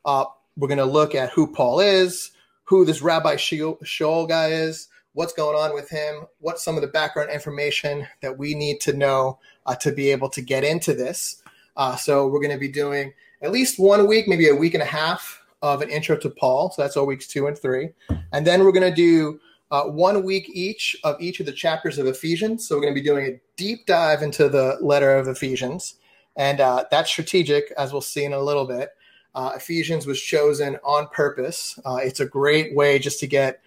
Uh, 0.05 0.27
we're 0.57 0.69
going 0.69 0.79
to 0.79 0.85
look 0.85 1.17
at 1.17 1.31
who 1.31 1.49
Paul 1.49 1.81
is, 1.81 2.31
who 2.63 2.85
this 2.85 3.03
Rabbi 3.03 3.35
Shaul 3.35 4.29
guy 4.29 4.53
is, 4.53 4.87
what's 5.15 5.33
going 5.33 5.57
on 5.57 5.75
with 5.75 5.89
him, 5.91 6.27
what's 6.39 6.65
some 6.65 6.77
of 6.77 6.83
the 6.83 6.89
background 6.89 7.31
information 7.31 8.07
that 8.21 8.37
we 8.37 8.55
need 8.55 8.81
to 8.81 8.93
know 8.93 9.39
uh, 9.67 9.75
to 9.77 9.93
be 9.93 10.11
able 10.11 10.29
to 10.31 10.41
get 10.41 10.65
into 10.65 10.95
this. 10.95 11.43
Uh, 11.77 11.97
so 11.97 12.27
we're 12.27 12.41
going 12.41 12.53
to 12.53 12.59
be 12.59 12.69
doing 12.69 13.13
at 13.43 13.53
least 13.53 13.79
one 13.79 14.07
week, 14.07 14.29
maybe 14.29 14.49
a 14.49 14.55
week 14.55 14.75
and 14.75 14.83
a 14.83 14.87
half 14.87 15.43
of 15.63 15.81
an 15.81 15.91
intro 15.91 16.17
to 16.17 16.31
Paul. 16.31 16.71
So 16.71 16.83
that's 16.83 16.97
all 16.97 17.07
weeks 17.07 17.27
two 17.27 17.47
and 17.47 17.57
three. 17.57 17.91
And 18.33 18.47
then 18.47 18.65
we're 18.65 18.73
going 18.73 18.89
to 18.89 18.95
do 18.95 19.41
uh, 19.71 19.85
one 19.85 20.25
week 20.25 20.51
each 20.53 20.97
of 21.05 21.21
each 21.21 21.41
of 21.41 21.47
the 21.47 21.53
chapters 21.53 21.99
of 21.99 22.07
Ephesians. 22.07 22.67
So 22.67 22.77
we're 22.77 22.83
going 22.83 22.95
to 22.95 23.01
be 23.01 23.07
doing 23.07 23.27
a 23.27 23.41
deep 23.57 23.87
dive 23.87 24.23
into 24.23 24.49
the 24.49 24.77
letter 24.81 25.15
of 25.15 25.29
Ephesians. 25.29 25.95
And 26.37 26.61
uh, 26.61 26.85
that's 26.91 27.11
strategic, 27.11 27.73
as 27.79 27.93
we'll 27.93 28.01
see 28.01 28.25
in 28.25 28.33
a 28.33 28.41
little 28.41 28.67
bit. 28.67 28.91
Uh, 29.35 29.53
Ephesians 29.57 30.07
was 30.07 30.21
chosen 30.21 30.79
on 30.85 31.09
purpose. 31.09 31.79
Uh, 31.85 32.01
it's 32.03 32.21
a 32.21 32.27
great 32.27 32.75
way 32.75 32.99
just 32.99 33.19
to 33.21 33.27
get 33.27 33.61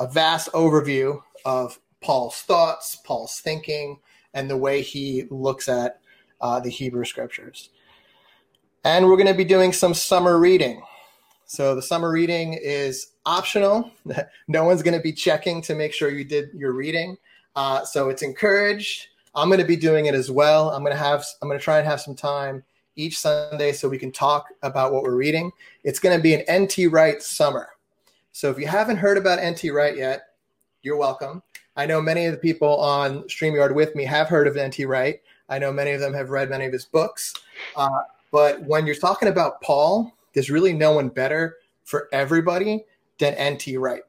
a 0.00 0.06
vast 0.06 0.50
overview 0.52 1.20
of 1.44 1.78
Paul's 2.00 2.40
thoughts, 2.42 2.96
Paul's 3.04 3.40
thinking, 3.40 3.98
and 4.34 4.50
the 4.50 4.56
way 4.56 4.82
he 4.82 5.24
looks 5.30 5.68
at 5.68 6.00
uh, 6.40 6.60
the 6.60 6.70
Hebrew 6.70 7.04
scriptures. 7.04 7.70
And 8.84 9.06
we're 9.06 9.16
going 9.16 9.28
to 9.28 9.34
be 9.34 9.44
doing 9.44 9.72
some 9.72 9.94
summer 9.94 10.38
reading. 10.38 10.82
So 11.46 11.74
the 11.74 11.82
summer 11.82 12.10
reading 12.10 12.54
is 12.54 13.12
optional. 13.24 13.90
no 14.48 14.64
one's 14.64 14.82
going 14.82 14.96
to 14.96 15.02
be 15.02 15.12
checking 15.12 15.62
to 15.62 15.74
make 15.74 15.92
sure 15.92 16.10
you 16.10 16.24
did 16.24 16.50
your 16.54 16.72
reading. 16.72 17.16
Uh, 17.56 17.84
so 17.84 18.08
it's 18.08 18.22
encouraged. 18.22 19.08
I'm 19.34 19.48
going 19.48 19.60
to 19.60 19.66
be 19.66 19.76
doing 19.76 20.06
it 20.06 20.14
as 20.14 20.30
well. 20.30 20.70
I'm 20.70 20.82
going 20.82 20.94
to 20.94 21.02
have 21.02 21.24
I'm 21.40 21.48
going 21.48 21.58
to 21.58 21.64
try 21.64 21.78
and 21.78 21.86
have 21.86 22.00
some 22.00 22.14
time 22.14 22.62
each 22.96 23.18
Sunday 23.18 23.72
so 23.72 23.88
we 23.88 23.98
can 23.98 24.12
talk 24.12 24.46
about 24.62 24.92
what 24.92 25.02
we're 25.02 25.16
reading. 25.16 25.50
It's 25.82 25.98
going 25.98 26.16
to 26.16 26.22
be 26.22 26.34
an 26.34 26.64
NT 26.64 26.92
Wright 26.92 27.22
summer. 27.22 27.70
So 28.34 28.50
if 28.50 28.58
you 28.58 28.66
haven't 28.66 28.96
heard 28.96 29.16
about 29.16 29.38
NT 29.40 29.72
Wright 29.72 29.96
yet, 29.96 30.30
you're 30.82 30.96
welcome. 30.96 31.40
I 31.76 31.86
know 31.86 32.02
many 32.02 32.26
of 32.26 32.32
the 32.32 32.38
people 32.38 32.80
on 32.80 33.22
StreamYard 33.28 33.72
with 33.72 33.94
me 33.94 34.04
have 34.06 34.26
heard 34.26 34.48
of 34.48 34.56
NT 34.56 34.88
Wright. 34.88 35.20
I 35.48 35.60
know 35.60 35.72
many 35.72 35.92
of 35.92 36.00
them 36.00 36.12
have 36.14 36.30
read 36.30 36.50
many 36.50 36.64
of 36.64 36.72
his 36.72 36.84
books. 36.84 37.32
Uh, 37.76 38.00
but 38.32 38.60
when 38.64 38.86
you're 38.86 38.96
talking 38.96 39.28
about 39.28 39.60
Paul, 39.62 40.12
there's 40.32 40.50
really 40.50 40.72
no 40.72 40.90
one 40.90 41.10
better 41.10 41.58
for 41.84 42.08
everybody 42.12 42.84
than 43.18 43.54
NT 43.54 43.78
Wright. 43.78 44.02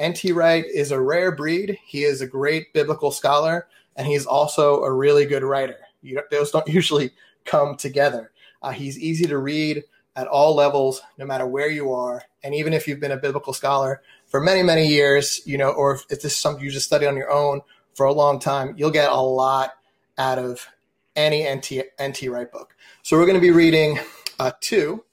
NT 0.00 0.30
Wright 0.30 0.64
is 0.64 0.92
a 0.92 1.00
rare 1.00 1.32
breed. 1.32 1.76
He 1.84 2.04
is 2.04 2.20
a 2.20 2.26
great 2.26 2.72
biblical 2.72 3.10
scholar, 3.10 3.66
and 3.96 4.06
he's 4.06 4.26
also 4.26 4.84
a 4.84 4.92
really 4.92 5.26
good 5.26 5.42
writer. 5.42 5.78
You, 6.02 6.22
those 6.30 6.52
don't 6.52 6.68
usually 6.72 7.10
come 7.44 7.74
together. 7.74 8.30
Uh, 8.62 8.70
he's 8.70 8.96
easy 8.96 9.26
to 9.26 9.38
read 9.38 9.82
at 10.14 10.28
all 10.28 10.54
levels, 10.54 11.02
no 11.18 11.26
matter 11.26 11.48
where 11.48 11.68
you 11.68 11.92
are. 11.92 12.22
And 12.44 12.54
even 12.54 12.72
if 12.72 12.88
you've 12.88 13.00
been 13.00 13.12
a 13.12 13.16
biblical 13.16 13.52
scholar 13.52 14.02
for 14.26 14.40
many, 14.40 14.62
many 14.62 14.86
years, 14.86 15.40
you 15.46 15.58
know, 15.58 15.70
or 15.70 15.94
if 15.94 16.08
this 16.08 16.24
is 16.24 16.36
something 16.36 16.64
you 16.64 16.70
just 16.70 16.86
study 16.86 17.06
on 17.06 17.16
your 17.16 17.30
own 17.30 17.60
for 17.94 18.06
a 18.06 18.12
long 18.12 18.38
time, 18.40 18.74
you'll 18.76 18.90
get 18.90 19.10
a 19.10 19.20
lot 19.20 19.74
out 20.18 20.38
of 20.38 20.66
any 21.14 21.44
NT, 21.48 21.84
NT 22.02 22.28
Wright 22.28 22.50
book. 22.50 22.74
So 23.02 23.16
we're 23.16 23.26
going 23.26 23.36
to 23.36 23.40
be 23.40 23.50
reading 23.50 23.98
uh, 24.38 24.52
two 24.60 25.04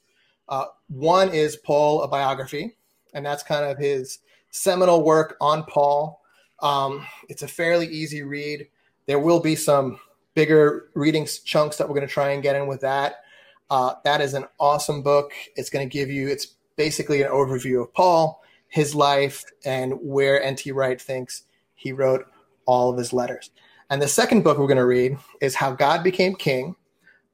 Uh, 0.48 0.66
one 0.88 1.28
is 1.32 1.56
Paul, 1.56 2.02
a 2.02 2.08
biography, 2.08 2.76
and 3.14 3.24
that's 3.24 3.42
kind 3.44 3.64
of 3.64 3.78
his 3.78 4.18
seminal 4.50 5.04
work 5.04 5.36
on 5.40 5.62
Paul. 5.64 6.20
Um, 6.60 7.06
it's 7.28 7.42
a 7.42 7.48
fairly 7.48 7.86
easy 7.86 8.22
read. 8.22 8.66
There 9.06 9.20
will 9.20 9.40
be 9.40 9.54
some 9.54 10.00
bigger 10.34 10.88
reading 10.94 11.28
chunks 11.44 11.76
that 11.76 11.88
we're 11.88 11.94
going 11.94 12.08
to 12.08 12.12
try 12.12 12.30
and 12.30 12.42
get 12.42 12.56
in 12.56 12.66
with 12.66 12.80
that. 12.80 13.22
Uh, 13.70 13.94
that 14.04 14.20
is 14.20 14.34
an 14.34 14.46
awesome 14.58 15.02
book. 15.02 15.32
It's 15.54 15.70
going 15.70 15.88
to 15.88 15.92
give 15.92 16.10
you, 16.10 16.28
it's 16.28 16.48
basically 16.76 17.22
an 17.22 17.30
overview 17.30 17.82
of 17.82 17.92
Paul, 17.92 18.42
his 18.68 18.94
life, 18.94 19.44
and 19.64 19.94
where 20.00 20.42
N.T. 20.42 20.72
Wright 20.72 21.00
thinks 21.00 21.44
he 21.74 21.92
wrote 21.92 22.26
all 22.66 22.90
of 22.90 22.98
his 22.98 23.12
letters. 23.12 23.50
And 23.90 24.00
the 24.00 24.08
second 24.08 24.44
book 24.44 24.58
we're 24.58 24.66
going 24.66 24.76
to 24.76 24.86
read 24.86 25.18
is 25.40 25.56
How 25.56 25.72
God 25.72 26.04
Became 26.04 26.36
King, 26.36 26.76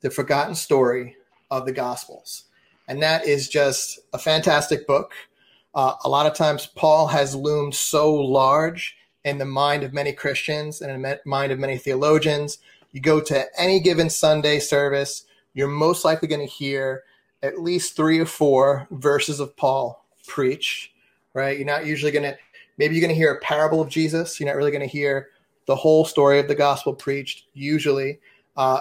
the 0.01 0.11
Forgotten 0.11 0.55
Story 0.55 1.17
of 1.51 1.67
the 1.67 1.73
Gospels. 1.73 2.45
And 2.89 3.03
that 3.03 3.27
is 3.27 3.49
just 3.49 3.99
a 4.13 4.19
fantastic 4.19 4.87
book. 4.87 5.13
Uh, 5.75 5.95
a 6.05 6.09
lot 6.09 6.27
of 6.27 6.35
times, 6.35 6.67
Paul 6.67 7.09
has 7.09 7.35
loomed 7.35 7.75
so 7.75 8.15
large 8.15 8.97
in 9.25 9.39
the 9.39 9.45
mind 9.45 9.83
of 9.83 9.93
many 9.93 10.13
Christians 10.13 10.81
and 10.81 10.91
in 10.91 11.03
the 11.03 11.21
mind 11.27 11.53
of 11.53 11.59
many 11.59 11.77
theologians. 11.77 12.59
You 12.93 13.01
go 13.01 13.21
to 13.21 13.45
any 13.61 13.81
given 13.81 14.09
Sunday 14.09 14.59
service, 14.59 15.25
you're 15.53 15.69
most 15.69 16.05
likely 16.05 16.29
going 16.29 16.41
to 16.41 16.53
hear 16.53 17.03
at 17.43 17.61
least 17.61 17.97
three 17.97 18.19
or 18.19 18.27
four 18.27 18.87
verses 18.91 19.41
of 19.41 19.57
Paul 19.57 20.05
preach, 20.27 20.93
right? 21.35 21.57
You're 21.57 21.67
not 21.67 21.87
usually 21.87 22.13
going 22.13 22.25
to, 22.25 22.37
maybe 22.79 22.95
you're 22.95 23.03
going 23.03 23.15
to 23.15 23.19
hear 23.19 23.33
a 23.33 23.41
parable 23.41 23.81
of 23.81 23.89
Jesus. 23.89 24.39
You're 24.41 24.49
not 24.49 24.57
really 24.57 24.71
going 24.71 24.81
to 24.83 24.87
hear 24.87 25.29
the 25.67 25.77
whole 25.77 26.05
story 26.05 26.39
of 26.39 26.49
the 26.49 26.55
gospel 26.55 26.95
preached, 26.95 27.45
usually. 27.53 28.21
Uh, 28.57 28.81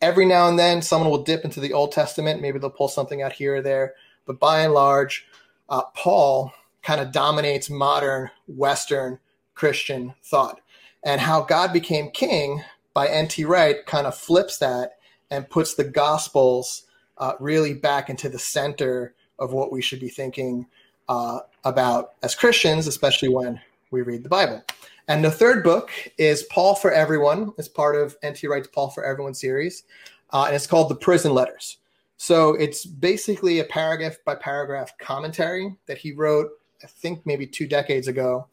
every 0.00 0.26
now 0.26 0.48
and 0.48 0.58
then, 0.58 0.82
someone 0.82 1.10
will 1.10 1.22
dip 1.22 1.44
into 1.44 1.60
the 1.60 1.72
Old 1.72 1.92
Testament. 1.92 2.40
Maybe 2.40 2.58
they'll 2.58 2.70
pull 2.70 2.88
something 2.88 3.22
out 3.22 3.32
here 3.32 3.56
or 3.56 3.62
there. 3.62 3.94
But 4.26 4.38
by 4.38 4.60
and 4.60 4.74
large, 4.74 5.26
uh, 5.68 5.82
Paul 5.94 6.52
kind 6.82 7.00
of 7.00 7.12
dominates 7.12 7.68
modern 7.70 8.30
Western 8.46 9.18
Christian 9.54 10.14
thought. 10.22 10.60
And 11.02 11.20
how 11.20 11.42
God 11.42 11.72
became 11.72 12.10
king 12.10 12.62
by 12.94 13.08
N.T. 13.08 13.44
Wright 13.44 13.84
kind 13.86 14.06
of 14.06 14.16
flips 14.16 14.58
that 14.58 14.98
and 15.30 15.50
puts 15.50 15.74
the 15.74 15.84
Gospels 15.84 16.84
uh, 17.18 17.32
really 17.40 17.74
back 17.74 18.10
into 18.10 18.28
the 18.28 18.38
center 18.38 19.14
of 19.38 19.52
what 19.52 19.72
we 19.72 19.82
should 19.82 20.00
be 20.00 20.08
thinking 20.08 20.66
uh, 21.08 21.40
about 21.64 22.14
as 22.22 22.34
Christians, 22.34 22.86
especially 22.86 23.28
when 23.28 23.60
we 23.90 24.02
read 24.02 24.22
the 24.22 24.28
Bible. 24.28 24.62
And 25.08 25.24
the 25.24 25.30
third 25.30 25.62
book 25.62 25.90
is 26.18 26.42
Paul 26.44 26.74
for 26.74 26.90
Everyone. 26.90 27.52
It's 27.58 27.68
part 27.68 27.94
of 27.94 28.16
N.T. 28.22 28.46
Wright's 28.48 28.68
Paul 28.68 28.90
for 28.90 29.04
Everyone 29.04 29.34
series, 29.34 29.84
uh, 30.32 30.44
and 30.46 30.56
it's 30.56 30.66
called 30.66 30.88
The 30.88 30.96
Prison 30.96 31.32
Letters. 31.32 31.78
So 32.16 32.54
it's 32.54 32.84
basically 32.84 33.60
a 33.60 33.64
paragraph 33.64 34.16
by 34.24 34.34
paragraph 34.34 34.96
commentary 34.98 35.76
that 35.86 35.98
he 35.98 36.12
wrote, 36.12 36.50
I 36.82 36.86
think 36.86 37.24
maybe 37.26 37.46
two 37.46 37.66
decades 37.66 38.08
ago, 38.08 38.48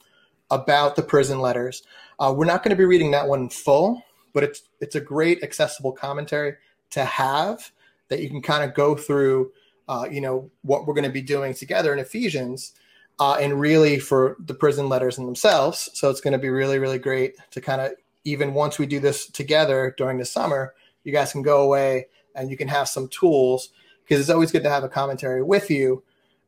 about 0.51 0.96
the 0.96 1.01
prison 1.01 1.39
letters. 1.39 1.84
Uh, 2.20 2.34
we're 2.36 2.46
not 2.46 2.62
going 2.62 2.72
to 2.72 2.75
be 2.75 2.86
reading 2.86 3.12
that 3.12 3.27
one 3.27 3.50
full, 3.50 4.03
but 4.34 4.43
it's 4.43 4.63
it's 4.82 4.96
a 4.96 5.01
great 5.01 5.41
accessible 5.43 5.91
commentary 5.91 6.55
to 6.91 7.05
have 7.05 7.72
that 8.10 8.22
you 8.22 8.29
can 8.29 8.41
kind 8.41 8.63
of 8.63 8.75
go 8.75 8.95
through. 8.95 9.51
Uh, 9.88 10.07
you 10.10 10.22
know 10.22 10.50
what 10.62 10.88
we're 10.88 10.93
going 10.93 11.03
to 11.03 11.10
be 11.10 11.22
doing 11.22 11.53
together 11.53 11.91
in 11.91 12.00
Ephesians 12.00 12.74
uh, 13.19 13.38
and 13.39 13.60
really 13.60 14.00
for 14.00 14.38
the 14.39 14.53
prison 14.53 14.89
letters 14.89 15.17
in 15.17 15.25
themselves. 15.25 15.89
So 15.93 16.10
it's 16.10 16.22
going 16.22 16.33
to 16.33 16.39
be 16.39 16.50
really, 16.50 16.79
really 16.79 17.00
great 17.00 17.36
to 17.51 17.62
kind 17.62 17.81
of 17.81 17.91
even 18.24 18.53
once 18.53 18.79
we 18.79 18.86
do 18.86 19.00
this 19.00 19.27
together 19.27 19.93
during 19.98 20.17
the 20.17 20.25
summer, 20.25 20.74
you 21.03 21.12
guys 21.12 21.31
can 21.31 21.41
go 21.41 21.62
away 21.63 22.07
and 22.36 22.50
you 22.50 22.57
can 22.57 22.67
have 22.67 22.88
some 22.88 23.07
tools 23.10 23.69
because 24.03 24.19
it's 24.19 24.29
always 24.29 24.51
good 24.51 24.63
to 24.63 24.69
have 24.69 24.83
a 24.83 24.89
commentary 24.89 25.43
with 25.43 25.69
you 25.69 26.03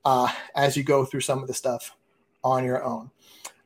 uh, 0.05 0.31
as 0.55 0.77
you 0.77 0.83
go 0.83 1.05
through 1.05 1.21
some 1.21 1.41
of 1.41 1.47
the 1.47 1.53
stuff 1.53 1.95
on 2.43 2.63
your 2.63 2.83
own. 2.83 3.11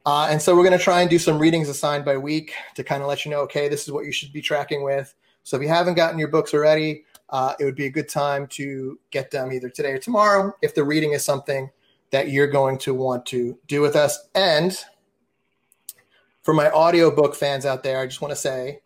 Uh, 0.06 0.28
and 0.30 0.42
so 0.42 0.56
we're 0.56 0.64
going 0.64 0.78
to 0.78 0.84
try 0.84 1.02
and 1.02 1.10
do 1.10 1.20
some 1.20 1.38
readings 1.38 1.70
assigned 1.70 2.06
by 2.06 2.18
week 2.18 2.54
to 2.74 2.84
kind 2.84 3.04
of 3.04 3.08
let 3.08 3.26
you 3.26 3.32
know, 3.32 3.42
okay, 3.42 3.68
this 3.68 3.84
is 3.84 3.92
what 3.92 4.06
you 4.06 4.12
should 4.12 4.34
be 4.34 4.42
tracking 4.42 4.84
with. 4.84 5.14
So 5.44 5.58
if 5.58 5.62
you 5.62 5.70
haven't 5.70 5.96
gotten 5.96 6.18
your 6.18 6.30
books 6.30 6.54
already, 6.54 7.04
uh, 7.32 7.54
it 7.60 7.66
would 7.66 7.76
be 7.76 7.86
a 7.86 7.92
good 7.92 8.10
time 8.10 8.48
to 8.48 9.00
get 9.12 9.32
them 9.32 9.52
either 9.52 9.70
today 9.70 9.92
or 9.92 10.00
tomorrow. 10.00 10.54
If 10.62 10.76
the 10.76 10.84
reading 10.84 11.14
is 11.14 11.24
something 11.24 11.70
that 12.12 12.30
you're 12.30 12.48
going 12.48 12.78
to 12.80 12.94
want 12.94 13.26
to 13.28 13.58
do 13.68 13.82
with 13.82 13.96
us. 13.96 14.18
And 14.34 14.78
for 16.42 16.54
my 16.54 16.72
audiobook 16.72 17.36
fans 17.36 17.66
out 17.66 17.84
there, 17.84 18.00
I 18.00 18.08
just 18.08 18.22
want 18.22 18.32
to 18.32 18.36
say 18.36 18.82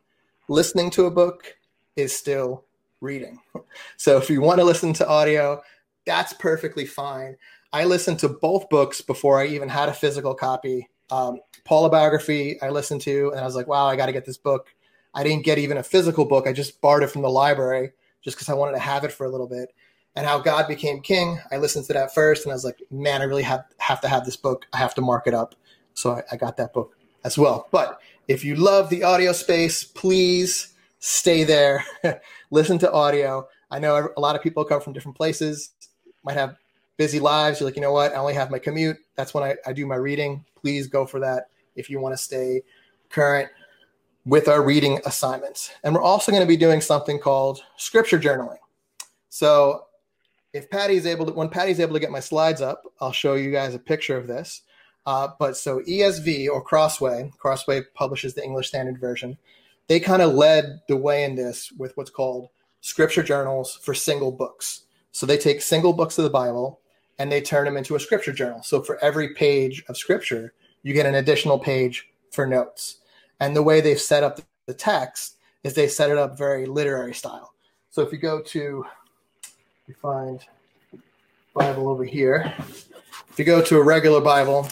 listening 0.50 0.90
to 0.92 1.06
a 1.06 1.12
book 1.12 1.56
is 1.96 2.16
still 2.16 2.66
reading. 3.02 3.40
So 3.98 4.18
if 4.18 4.30
you 4.30 4.40
want 4.40 4.60
to 4.60 4.66
listen 4.66 4.94
to 4.94 5.08
audio, 5.08 5.60
that's 6.06 6.32
perfectly 6.34 6.86
fine. 6.86 7.38
I 7.72 7.86
listened 7.86 8.20
to 8.20 8.30
both 8.30 8.70
books 8.70 9.02
before 9.02 9.42
I 9.42 9.48
even 9.48 9.68
had 9.68 9.90
a 9.90 9.94
physical 9.94 10.36
copy. 10.36 10.90
Um, 11.10 11.40
Paul 11.64 11.86
a 11.86 11.90
biography 11.90 12.62
I 12.62 12.70
listened 12.70 13.02
to, 13.02 13.32
and 13.32 13.40
I 13.40 13.46
was 13.46 13.56
like, 13.56 13.68
wow, 13.68 13.88
I 13.88 13.96
got 13.96 14.08
to 14.08 14.12
get 14.12 14.26
this 14.26 14.38
book. 14.38 14.68
I 15.16 15.24
didn't 15.24 15.44
get 15.44 15.58
even 15.58 15.78
a 15.78 15.84
physical 15.84 16.26
book. 16.26 16.46
I 16.46 16.54
just 16.54 16.82
borrowed 16.82 17.02
it 17.02 17.10
from 17.10 17.24
the 17.24 17.32
library 17.32 17.94
just 18.24 18.38
because 18.38 18.50
I 18.50 18.54
wanted 18.54 18.74
to 18.74 18.80
have 18.80 19.04
it 19.04 19.12
for 19.12 19.26
a 19.26 19.30
little 19.30 19.48
bit 19.48 19.74
and 20.16 20.26
how 20.26 20.40
God 20.40 20.68
became 20.68 21.02
king. 21.02 21.40
I 21.52 21.58
listened 21.58 21.86
to 21.86 21.94
that 21.94 22.14
first 22.14 22.44
and 22.46 22.52
I 22.52 22.56
was 22.56 22.66
like, 22.66 22.82
man, 22.92 23.22
I 23.22 23.26
really 23.26 23.44
have, 23.44 23.66
have 23.78 24.02
to 24.02 24.08
have 24.08 24.26
this 24.26 24.36
book. 24.36 24.66
I 24.74 24.78
have 24.78 24.96
to 24.96 25.02
mark 25.02 25.28
it 25.28 25.34
up. 25.34 25.56
So 25.94 26.12
I, 26.12 26.24
I 26.32 26.36
got 26.38 26.58
that 26.58 26.74
book 26.74 26.96
as 27.24 27.38
well. 27.38 27.68
But 27.72 28.00
if 28.28 28.44
you 28.44 28.56
love 28.56 28.90
the 28.90 29.04
audio 29.04 29.34
space, 29.34 29.84
please 29.84 30.74
stay 31.00 31.44
there. 31.44 31.84
Listen 32.52 32.78
to 32.80 32.92
audio. 32.92 33.48
I 33.70 33.80
know 33.80 34.10
a 34.16 34.20
lot 34.20 34.36
of 34.36 34.42
people 34.42 34.64
come 34.64 34.82
from 34.82 34.94
different 34.94 35.18
places, 35.18 35.72
might 36.24 36.38
have 36.38 36.56
busy 36.98 37.20
lives. 37.20 37.60
You're 37.60 37.68
like, 37.68 37.76
you 37.76 37.82
know 37.82 37.92
what? 37.92 38.14
I 38.14 38.16
only 38.16 38.36
have 38.36 38.52
my 38.52 38.60
commute. 38.60 38.98
That's 39.16 39.34
when 39.34 39.44
I, 39.44 39.56
I 39.66 39.74
do 39.74 39.86
my 39.86 39.96
reading. 39.96 40.46
Please 40.56 40.88
go 40.88 41.06
for 41.06 41.20
that 41.20 41.48
if 41.76 41.90
you 41.90 42.00
want 42.00 42.14
to 42.14 42.18
stay 42.18 42.62
current 43.10 43.50
with 44.26 44.48
our 44.48 44.64
reading 44.64 45.00
assignments. 45.06 45.72
And 45.84 45.94
we're 45.94 46.02
also 46.02 46.32
going 46.32 46.44
to 46.44 46.48
be 46.48 46.58
doing 46.58 46.82
something 46.82 47.20
called 47.20 47.62
scripture 47.78 48.20
journaling. 48.20 48.58
So 49.30 49.86
if 50.54 50.70
Patty's 50.70 51.06
able 51.06 51.26
to, 51.26 51.34
when 51.34 51.50
Patty's 51.50 51.80
able 51.80 51.94
to 51.94 52.00
get 52.00 52.12
my 52.12 52.20
slides 52.20 52.62
up, 52.62 52.84
I'll 53.02 53.12
show 53.12 53.34
you 53.34 53.52
guys 53.52 53.74
a 53.74 53.80
picture 53.80 54.18
of 54.18 54.28
this. 54.28 54.62
Uh, 55.06 55.30
but 55.38 55.58
so 55.58 55.82
ESV 55.82 56.48
or 56.48 56.64
Crossway, 56.64 57.30
Crossway 57.38 57.82
publishes 57.94 58.34
the 58.34 58.44
English 58.44 58.70
Standard 58.70 59.00
Version. 59.00 59.38
They 59.88 60.00
kind 60.00 60.22
of 60.22 60.34
led 60.34 60.82
the 60.88 60.96
way 60.96 61.26
in 61.26 61.36
this 61.36 61.72
with 61.74 61.96
what's 61.98 62.10
called 62.10 62.50
scripture 62.80 63.24
journals 63.24 63.78
for 63.82 63.94
single 63.94 64.32
books. 64.32 64.84
So 65.12 65.26
they 65.26 65.38
take 65.38 65.62
single 65.62 65.94
books 65.94 66.18
of 66.18 66.24
the 66.24 66.30
Bible 66.30 66.80
and 67.20 67.32
they 67.32 67.42
turn 67.42 67.66
them 67.66 67.78
into 67.78 67.96
a 67.96 68.00
scripture 68.00 68.32
journal. 68.32 68.64
So 68.64 68.82
for 68.82 68.98
every 69.04 69.34
page 69.34 69.84
of 69.90 69.98
scripture, 69.98 70.54
you 70.84 70.94
get 70.94 71.06
an 71.06 71.16
additional 71.16 71.60
page 71.60 72.08
for 72.32 72.48
notes. 72.48 72.98
And 73.40 73.56
the 73.56 73.64
way 73.64 73.82
they've 73.82 74.00
set 74.00 74.24
up 74.24 74.40
the 74.66 74.74
text 74.74 75.36
is 75.64 75.74
they 75.74 75.88
set 75.88 76.12
it 76.12 76.18
up 76.18 76.38
very 76.38 76.66
literary 76.66 77.14
style. 77.14 77.54
So 77.90 78.02
if 78.02 78.12
you 78.12 78.18
go 78.18 78.42
to 78.42 78.86
you 79.88 79.96
find 80.02 80.40
Bible 81.54 81.90
over 81.90 82.06
here. 82.06 82.54
If 83.30 83.38
you 83.38 83.46
go 83.46 83.62
to 83.62 83.78
a 83.78 83.84
regular 83.84 84.22
Bible, 84.22 84.68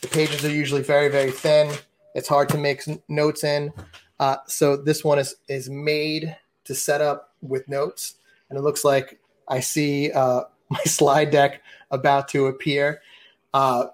the 0.00 0.08
pages 0.08 0.44
are 0.44 0.50
usually 0.50 0.82
very, 0.82 1.08
very 1.08 1.30
thin. 1.30 1.72
It's 2.14 2.28
hard 2.28 2.48
to 2.50 2.58
make 2.58 2.82
notes 3.08 3.42
in. 3.42 3.72
Uh, 4.18 4.36
so 4.46 4.76
this 4.76 5.02
one 5.02 5.18
is 5.18 5.36
is 5.48 5.70
made 5.70 6.36
to 6.64 6.74
set 6.74 7.00
up 7.00 7.34
with 7.40 7.68
notes, 7.68 8.16
and 8.48 8.58
it 8.58 8.62
looks 8.62 8.84
like 8.84 9.18
I 9.48 9.60
see 9.60 10.12
uh, 10.12 10.42
my 10.68 10.82
slide 10.84 11.30
deck 11.30 11.62
about 11.90 12.28
to 12.28 12.46
appear. 12.46 13.00
Uh, 13.54 13.86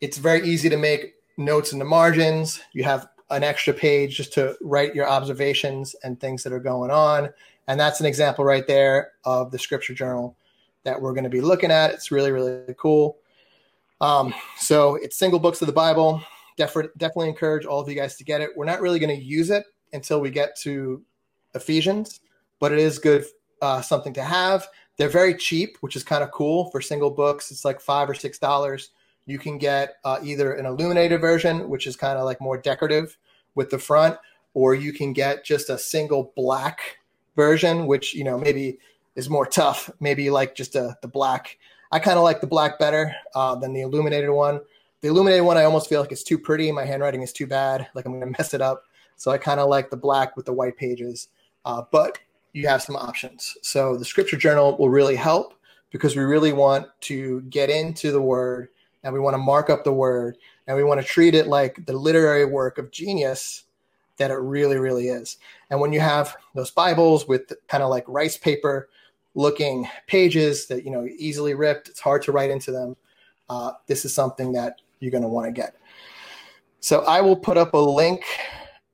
it's 0.00 0.18
very 0.18 0.46
easy 0.46 0.68
to 0.68 0.76
make 0.76 1.14
notes 1.38 1.72
in 1.72 1.78
the 1.78 1.84
margins. 1.84 2.60
You 2.72 2.84
have 2.84 3.08
an 3.30 3.42
extra 3.42 3.72
page 3.72 4.16
just 4.16 4.32
to 4.34 4.56
write 4.60 4.94
your 4.94 5.08
observations 5.08 5.96
and 6.04 6.20
things 6.20 6.42
that 6.42 6.52
are 6.52 6.60
going 6.60 6.90
on. 6.90 7.30
And 7.68 7.78
that's 7.78 8.00
an 8.00 8.06
example 8.06 8.44
right 8.44 8.66
there 8.66 9.12
of 9.24 9.50
the 9.50 9.58
scripture 9.58 9.94
journal 9.94 10.36
that 10.84 11.00
we're 11.00 11.12
going 11.12 11.24
to 11.24 11.30
be 11.30 11.40
looking 11.40 11.72
at. 11.72 11.92
It's 11.92 12.12
really, 12.12 12.30
really 12.30 12.74
cool. 12.78 13.18
Um, 14.00 14.32
so 14.58 14.94
it's 14.96 15.16
single 15.16 15.40
books 15.40 15.60
of 15.60 15.66
the 15.66 15.72
Bible. 15.72 16.22
Def- 16.56 16.92
definitely 16.96 17.28
encourage 17.28 17.66
all 17.66 17.80
of 17.80 17.88
you 17.88 17.94
guys 17.94 18.16
to 18.16 18.24
get 18.24 18.40
it. 18.40 18.50
We're 18.56 18.64
not 18.64 18.80
really 18.80 18.98
going 18.98 19.16
to 19.16 19.22
use 19.22 19.50
it 19.50 19.64
until 19.92 20.20
we 20.20 20.30
get 20.30 20.56
to 20.60 21.02
Ephesians, 21.54 22.20
but 22.60 22.72
it 22.72 22.78
is 22.78 22.98
good 22.98 23.24
uh, 23.60 23.80
something 23.80 24.12
to 24.14 24.22
have. 24.22 24.68
They're 24.96 25.08
very 25.08 25.34
cheap, 25.34 25.76
which 25.80 25.96
is 25.96 26.04
kind 26.04 26.22
of 26.22 26.30
cool 26.30 26.70
for 26.70 26.80
single 26.80 27.10
books. 27.10 27.50
It's 27.50 27.64
like 27.64 27.80
five 27.80 28.08
or 28.08 28.14
six 28.14 28.38
dollars. 28.38 28.90
You 29.26 29.38
can 29.38 29.58
get 29.58 29.96
uh, 30.04 30.18
either 30.22 30.54
an 30.54 30.66
illuminated 30.66 31.20
version, 31.20 31.68
which 31.68 31.86
is 31.86 31.96
kind 31.96 32.18
of 32.18 32.24
like 32.24 32.40
more 32.40 32.56
decorative 32.56 33.18
with 33.54 33.70
the 33.70 33.78
front, 33.78 34.16
or 34.54 34.74
you 34.74 34.92
can 34.92 35.12
get 35.12 35.44
just 35.44 35.68
a 35.68 35.78
single 35.78 36.32
black 36.36 36.98
version, 37.34 37.86
which 37.86 38.14
you 38.14 38.24
know 38.24 38.38
maybe 38.38 38.78
is 39.16 39.28
more 39.28 39.46
tough. 39.46 39.90
Maybe 40.00 40.30
like 40.30 40.54
just 40.54 40.76
a, 40.76 40.96
the 41.02 41.08
black. 41.08 41.58
I 41.92 41.98
kind 41.98 42.18
of 42.18 42.24
like 42.24 42.40
the 42.40 42.46
black 42.46 42.78
better 42.78 43.14
uh, 43.34 43.54
than 43.56 43.72
the 43.72 43.82
illuminated 43.82 44.30
one. 44.30 44.60
The 45.00 45.08
illuminated 45.08 45.44
one, 45.44 45.56
I 45.56 45.64
almost 45.64 45.88
feel 45.88 46.00
like 46.00 46.12
it's 46.12 46.22
too 46.22 46.38
pretty. 46.38 46.72
My 46.72 46.84
handwriting 46.84 47.22
is 47.22 47.32
too 47.32 47.46
bad. 47.46 47.88
Like 47.94 48.06
I'm 48.06 48.18
to 48.20 48.26
mess 48.38 48.54
it 48.54 48.60
up. 48.60 48.84
So 49.16 49.30
I 49.30 49.38
kind 49.38 49.60
of 49.60 49.68
like 49.68 49.90
the 49.90 49.96
black 49.96 50.36
with 50.36 50.46
the 50.46 50.52
white 50.52 50.76
pages. 50.76 51.28
Uh, 51.64 51.82
but 51.90 52.18
you 52.52 52.66
have 52.68 52.82
some 52.82 52.96
options. 52.96 53.56
So 53.62 53.96
the 53.96 54.04
scripture 54.04 54.36
journal 54.36 54.76
will 54.78 54.90
really 54.90 55.16
help 55.16 55.54
because 55.90 56.16
we 56.16 56.22
really 56.22 56.52
want 56.52 56.86
to 57.02 57.42
get 57.42 57.70
into 57.70 58.10
the 58.12 58.20
word 58.20 58.68
and 59.06 59.14
we 59.14 59.20
want 59.20 59.34
to 59.34 59.38
mark 59.38 59.70
up 59.70 59.84
the 59.84 59.92
word 59.92 60.36
and 60.66 60.76
we 60.76 60.82
want 60.82 61.00
to 61.00 61.06
treat 61.06 61.36
it 61.36 61.46
like 61.46 61.86
the 61.86 61.92
literary 61.92 62.44
work 62.44 62.76
of 62.76 62.90
genius 62.90 63.62
that 64.16 64.32
it 64.32 64.34
really, 64.34 64.78
really 64.78 65.08
is. 65.08 65.36
And 65.70 65.80
when 65.80 65.92
you 65.92 66.00
have 66.00 66.36
those 66.56 66.72
Bibles 66.72 67.28
with 67.28 67.52
kind 67.68 67.84
of 67.84 67.90
like 67.90 68.04
rice 68.08 68.36
paper 68.36 68.88
looking 69.36 69.88
pages 70.08 70.66
that, 70.66 70.84
you 70.84 70.90
know, 70.90 71.06
easily 71.18 71.54
ripped, 71.54 71.88
it's 71.88 72.00
hard 72.00 72.22
to 72.22 72.32
write 72.32 72.50
into 72.50 72.72
them. 72.72 72.96
Uh, 73.48 73.72
this 73.86 74.04
is 74.04 74.12
something 74.12 74.50
that 74.52 74.80
you're 74.98 75.12
going 75.12 75.22
to 75.22 75.28
want 75.28 75.46
to 75.46 75.52
get. 75.52 75.76
So 76.80 77.04
I 77.04 77.20
will 77.20 77.36
put 77.36 77.56
up 77.56 77.74
a 77.74 77.78
link 77.78 78.24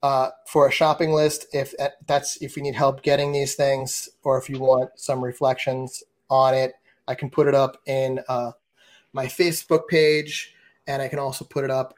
uh, 0.03 0.29
for 0.45 0.67
a 0.67 0.71
shopping 0.71 1.11
list 1.11 1.47
if 1.53 1.73
that's 2.05 2.39
if 2.39 2.55
you 2.55 2.61
need 2.61 2.75
help 2.75 3.01
getting 3.01 3.31
these 3.31 3.55
things 3.55 4.09
or 4.21 4.37
if 4.37 4.47
you 4.47 4.59
want 4.59 4.91
some 4.95 5.23
reflections 5.23 6.03
on 6.29 6.53
it. 6.53 6.73
I 7.07 7.15
can 7.15 7.31
put 7.31 7.47
it 7.47 7.55
up 7.55 7.81
in 7.87 8.19
uh, 8.27 8.51
my 9.13 9.25
Facebook 9.25 9.87
page 9.87 10.53
and 10.87 11.01
I 11.01 11.07
can 11.07 11.19
also 11.19 11.45
put 11.45 11.63
it 11.63 11.71
up 11.71 11.93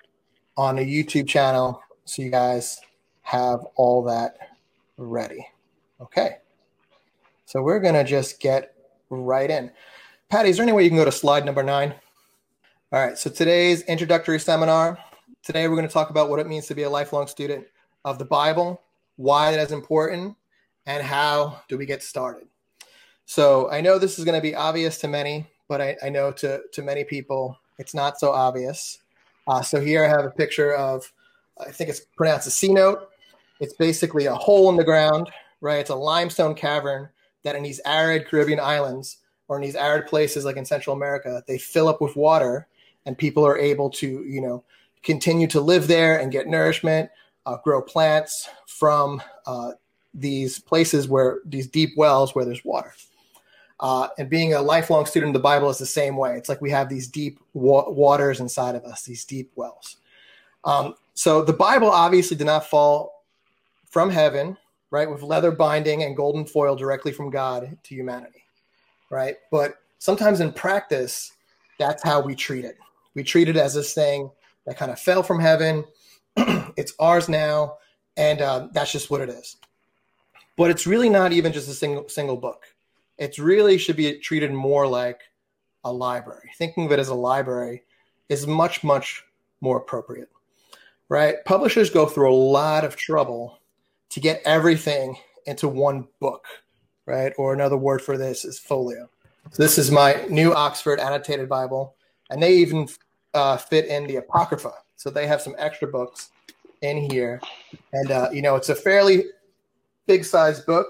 on 0.58 0.78
a 0.78 0.82
YouTube 0.82 1.28
channel 1.28 1.82
so 2.06 2.21
you 2.21 2.30
guys 2.30 2.80
have 3.21 3.62
all 3.75 4.04
that 4.04 4.38
ready. 4.97 5.45
Okay. 5.99 6.38
So 7.45 7.62
we're 7.62 7.80
going 7.80 7.95
to 7.95 8.04
just 8.04 8.39
get 8.39 8.75
right 9.10 9.49
in. 9.49 9.71
Patty, 10.30 10.49
is 10.49 10.58
there 10.58 10.63
any 10.63 10.71
way 10.71 10.84
you 10.84 10.89
can 10.89 10.97
go 10.97 11.06
to 11.06 11.12
slide 11.12 11.45
number 11.45 11.63
nine? 11.63 11.93
All 12.91 13.06
right. 13.06 13.17
So 13.17 13.30
today's 13.30 13.82
introductory 13.84 14.39
seminar. 14.39 14.97
Today 15.43 15.67
we're 15.67 15.75
going 15.75 15.88
to 15.88 15.93
talk 15.93 16.10
about 16.10 16.30
what 16.30 16.39
it 16.39 16.47
means 16.47 16.67
to 16.67 16.75
be 16.75 16.84
a 16.84 16.89
lifelong 16.89 17.28
student 17.28 17.65
of 18.04 18.19
the 18.19 18.25
Bible, 18.25 18.82
why 19.15 19.51
that 19.51 19.60
is 19.60 19.71
important, 19.71 20.36
and 20.86 21.04
how 21.04 21.62
do 21.67 21.78
we 21.78 21.86
get 21.86 22.04
started. 22.04 22.47
So 23.25 23.69
I 23.71 23.82
know 23.82 23.97
this 23.97 24.19
is 24.19 24.25
going 24.25 24.38
to 24.38 24.41
be 24.41 24.56
obvious 24.56 24.99
to 24.99 25.08
many, 25.08 25.47
but 25.67 25.82
I, 25.82 25.97
I 26.04 26.10
know 26.10 26.32
to, 26.34 26.62
to 26.73 26.82
many 26.82 27.04
people 27.04 27.58
it's 27.78 27.93
not 27.93 28.19
so 28.19 28.32
obvious. 28.32 28.99
Uh, 29.47 29.62
so 29.62 29.80
here 29.80 30.04
I 30.04 30.08
have 30.08 30.25
a 30.25 30.32
picture 30.32 30.73
of, 30.75 31.12
I 31.60 31.71
think 31.71 31.89
it's 31.89 32.01
pronounced 32.15 32.47
a 32.47 32.51
cenote. 32.51 33.06
It's 33.60 33.73
basically 33.73 34.25
a 34.25 34.36
hole 34.36 34.69
in 34.69 34.78
the 34.78 34.84
ground, 34.84 35.30
right? 35.62 35.80
It's 35.80 35.89
a 35.89 35.95
limestone 35.95 36.56
cavern 36.56 37.10
that 37.43 37.56
in 37.56 37.63
these 37.63 37.80
arid 37.86 38.28
Caribbean 38.28 38.60
islands 38.60 39.17
or 39.47 39.58
in 39.58 39.62
these 39.62 39.75
arid 39.75 40.08
places 40.08 40.45
like 40.45 40.58
in 40.58 40.65
Central 40.65 40.95
America, 40.95 41.43
they 41.47 41.58
fill 41.58 41.88
up 41.88 42.01
with 42.01 42.15
water 42.15 42.67
and 43.06 43.17
people 43.17 43.45
are 43.45 43.58
able 43.58 43.89
to, 43.91 44.08
you 44.25 44.41
know, 44.41 44.63
continue 45.04 45.47
to 45.47 45.62
live 45.62 45.88
there 45.88 46.19
and 46.19 46.32
get 46.32 46.47
nourishment, 46.47 47.10
uh, 47.45 47.58
grow 47.63 47.82
plants 47.82 48.49
from 48.67 49.21
uh, 49.45 49.71
these 50.13 50.60
places 50.60 51.08
where 51.08 51.39
these 51.45 51.67
deep 51.67 51.91
wells 51.95 52.34
where 52.34 52.45
there's 52.45 52.65
water. 52.65 52.93
Uh, 53.79 54.07
and 54.17 54.29
being 54.29 54.53
a 54.53 54.61
lifelong 54.61 55.05
student 55.05 55.31
of 55.31 55.33
the 55.33 55.43
Bible 55.43 55.69
is 55.69 55.77
the 55.77 55.85
same 55.85 56.15
way. 56.15 56.38
It's 56.38 56.47
like 56.47 56.61
we 56.61 56.71
have 56.71 56.88
these 56.88 57.07
deep 57.07 57.39
wa- 57.53 57.89
waters 57.89 58.39
inside 58.39 58.75
of 58.75 58.85
us, 58.85 59.03
these 59.03 59.25
deep 59.25 59.51
wells. 59.55 59.97
Um, 60.63 60.95
so 61.13 61.43
the 61.43 61.53
Bible 61.53 61.89
obviously 61.89 62.38
did 62.38 62.47
not 62.47 62.67
fall 62.69 63.23
from 63.89 64.09
heaven, 64.09 64.57
right, 64.91 65.09
with 65.09 65.21
leather 65.23 65.51
binding 65.51 66.03
and 66.03 66.15
golden 66.15 66.45
foil 66.45 66.75
directly 66.75 67.11
from 67.11 67.29
God 67.29 67.77
to 67.83 67.95
humanity, 67.95 68.43
right? 69.09 69.35
But 69.51 69.75
sometimes 69.99 70.39
in 70.39 70.53
practice, 70.53 71.33
that's 71.77 72.03
how 72.03 72.21
we 72.21 72.35
treat 72.35 72.65
it. 72.65 72.77
We 73.13 73.23
treat 73.23 73.49
it 73.49 73.57
as 73.57 73.73
this 73.73 73.93
thing 73.93 74.29
that 74.65 74.77
kind 74.77 74.91
of 74.91 74.99
fell 74.99 75.23
from 75.23 75.39
heaven. 75.39 75.85
it's 76.38 76.93
ours 76.99 77.29
now, 77.29 77.77
and 78.17 78.41
uh, 78.41 78.67
that's 78.71 78.91
just 78.91 79.09
what 79.09 79.21
it 79.21 79.29
is. 79.29 79.57
But 80.57 80.71
it's 80.71 80.88
really 80.88 81.09
not 81.09 81.33
even 81.33 81.51
just 81.51 81.69
a 81.69 81.73
single 81.73 82.07
single 82.07 82.38
book. 82.38 82.65
It 83.17 83.38
really 83.38 83.78
should 83.78 83.95
be 83.95 84.19
treated 84.19 84.51
more 84.51 84.88
like 84.88 85.21
a 85.84 85.91
library. 85.91 86.49
Thinking 86.58 86.86
of 86.86 86.91
it 86.91 86.99
as 86.99 87.10
a 87.10 87.15
library 87.15 87.84
is 88.30 88.47
much 88.47 88.84
much 88.84 89.23
more 89.62 89.78
appropriate, 89.78 90.30
right? 91.10 91.36
Publishers 91.45 91.89
go 91.89 92.06
through 92.06 92.32
a 92.32 92.36
lot 92.36 92.84
of 92.84 92.95
trouble 92.95 93.60
to 94.10 94.19
get 94.19 94.41
everything 94.45 95.17
into 95.45 95.67
one 95.67 96.08
book, 96.19 96.45
right? 97.06 97.34
Or 97.38 97.54
another 97.54 97.78
word 97.78 98.01
for 98.01 98.17
this 98.17 98.45
is 98.45 98.60
folio. 98.60 99.10
So 99.51 99.62
this 99.62 99.78
is 99.78 99.91
my 99.91 100.25
new 100.30 100.54
Oxford 100.54 100.99
annotated 100.99 101.47
Bible, 101.47 101.95
and 102.30 102.41
they 102.41 102.56
even 102.56 102.88
uh, 103.34 103.58
fit 103.58 103.86
in 103.86 104.08
the 104.08 104.17
Apocrypha. 104.17 104.71
So 104.95 105.10
they 105.10 105.28
have 105.28 105.41
some 105.41 105.56
extra 105.58 105.88
books 105.88 106.30
in 106.82 107.10
here, 107.12 107.39
and 107.93 108.12
uh, 108.12 108.30
you 108.32 108.41
know 108.41 108.56
it's 108.56 108.69
a 108.69 108.75
fairly 108.75 109.25
big 110.08 110.25
size 110.25 110.62
book. 110.62 110.88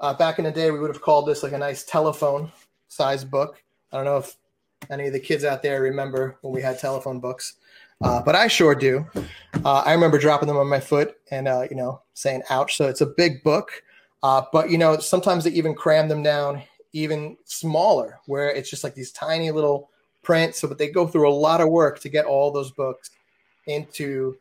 Uh, 0.00 0.14
back 0.14 0.38
in 0.38 0.44
the 0.44 0.50
day, 0.50 0.70
we 0.70 0.78
would 0.78 0.90
have 0.90 1.02
called 1.02 1.26
this 1.26 1.42
like 1.42 1.52
a 1.52 1.58
nice 1.58 1.84
telephone 1.84 2.50
size 2.88 3.22
book. 3.22 3.62
I 3.92 3.96
don't 3.96 4.06
know 4.06 4.16
if 4.16 4.36
any 4.88 5.06
of 5.06 5.12
the 5.12 5.20
kids 5.20 5.44
out 5.44 5.62
there 5.62 5.82
remember 5.82 6.38
when 6.40 6.54
we 6.54 6.62
had 6.62 6.78
telephone 6.78 7.20
books. 7.20 7.54
Uh, 8.02 8.22
but 8.22 8.34
I 8.34 8.48
sure 8.48 8.74
do. 8.74 9.06
Uh, 9.62 9.82
I 9.84 9.92
remember 9.92 10.18
dropping 10.18 10.48
them 10.48 10.56
on 10.56 10.68
my 10.68 10.80
foot 10.80 11.16
and 11.30 11.46
uh, 11.46 11.66
you 11.68 11.76
know 11.76 12.00
saying 12.14 12.42
"ouch." 12.48 12.76
So 12.76 12.88
it's 12.88 13.02
a 13.02 13.06
big 13.06 13.42
book, 13.42 13.82
uh, 14.22 14.42
but 14.52 14.70
you 14.70 14.78
know 14.78 14.96
sometimes 14.98 15.44
they 15.44 15.50
even 15.50 15.74
cram 15.74 16.08
them 16.08 16.22
down 16.22 16.62
even 16.92 17.36
smaller, 17.44 18.18
where 18.26 18.50
it's 18.50 18.70
just 18.70 18.82
like 18.82 18.94
these 18.94 19.12
tiny 19.12 19.50
little 19.50 19.90
prints. 20.22 20.58
So, 20.58 20.68
but 20.68 20.78
they 20.78 20.88
go 20.88 21.06
through 21.06 21.28
a 21.28 21.32
lot 21.32 21.60
of 21.60 21.68
work 21.68 22.00
to 22.00 22.08
get 22.08 22.24
all 22.24 22.50
those 22.50 22.70
books 22.70 23.10
into 23.66 24.34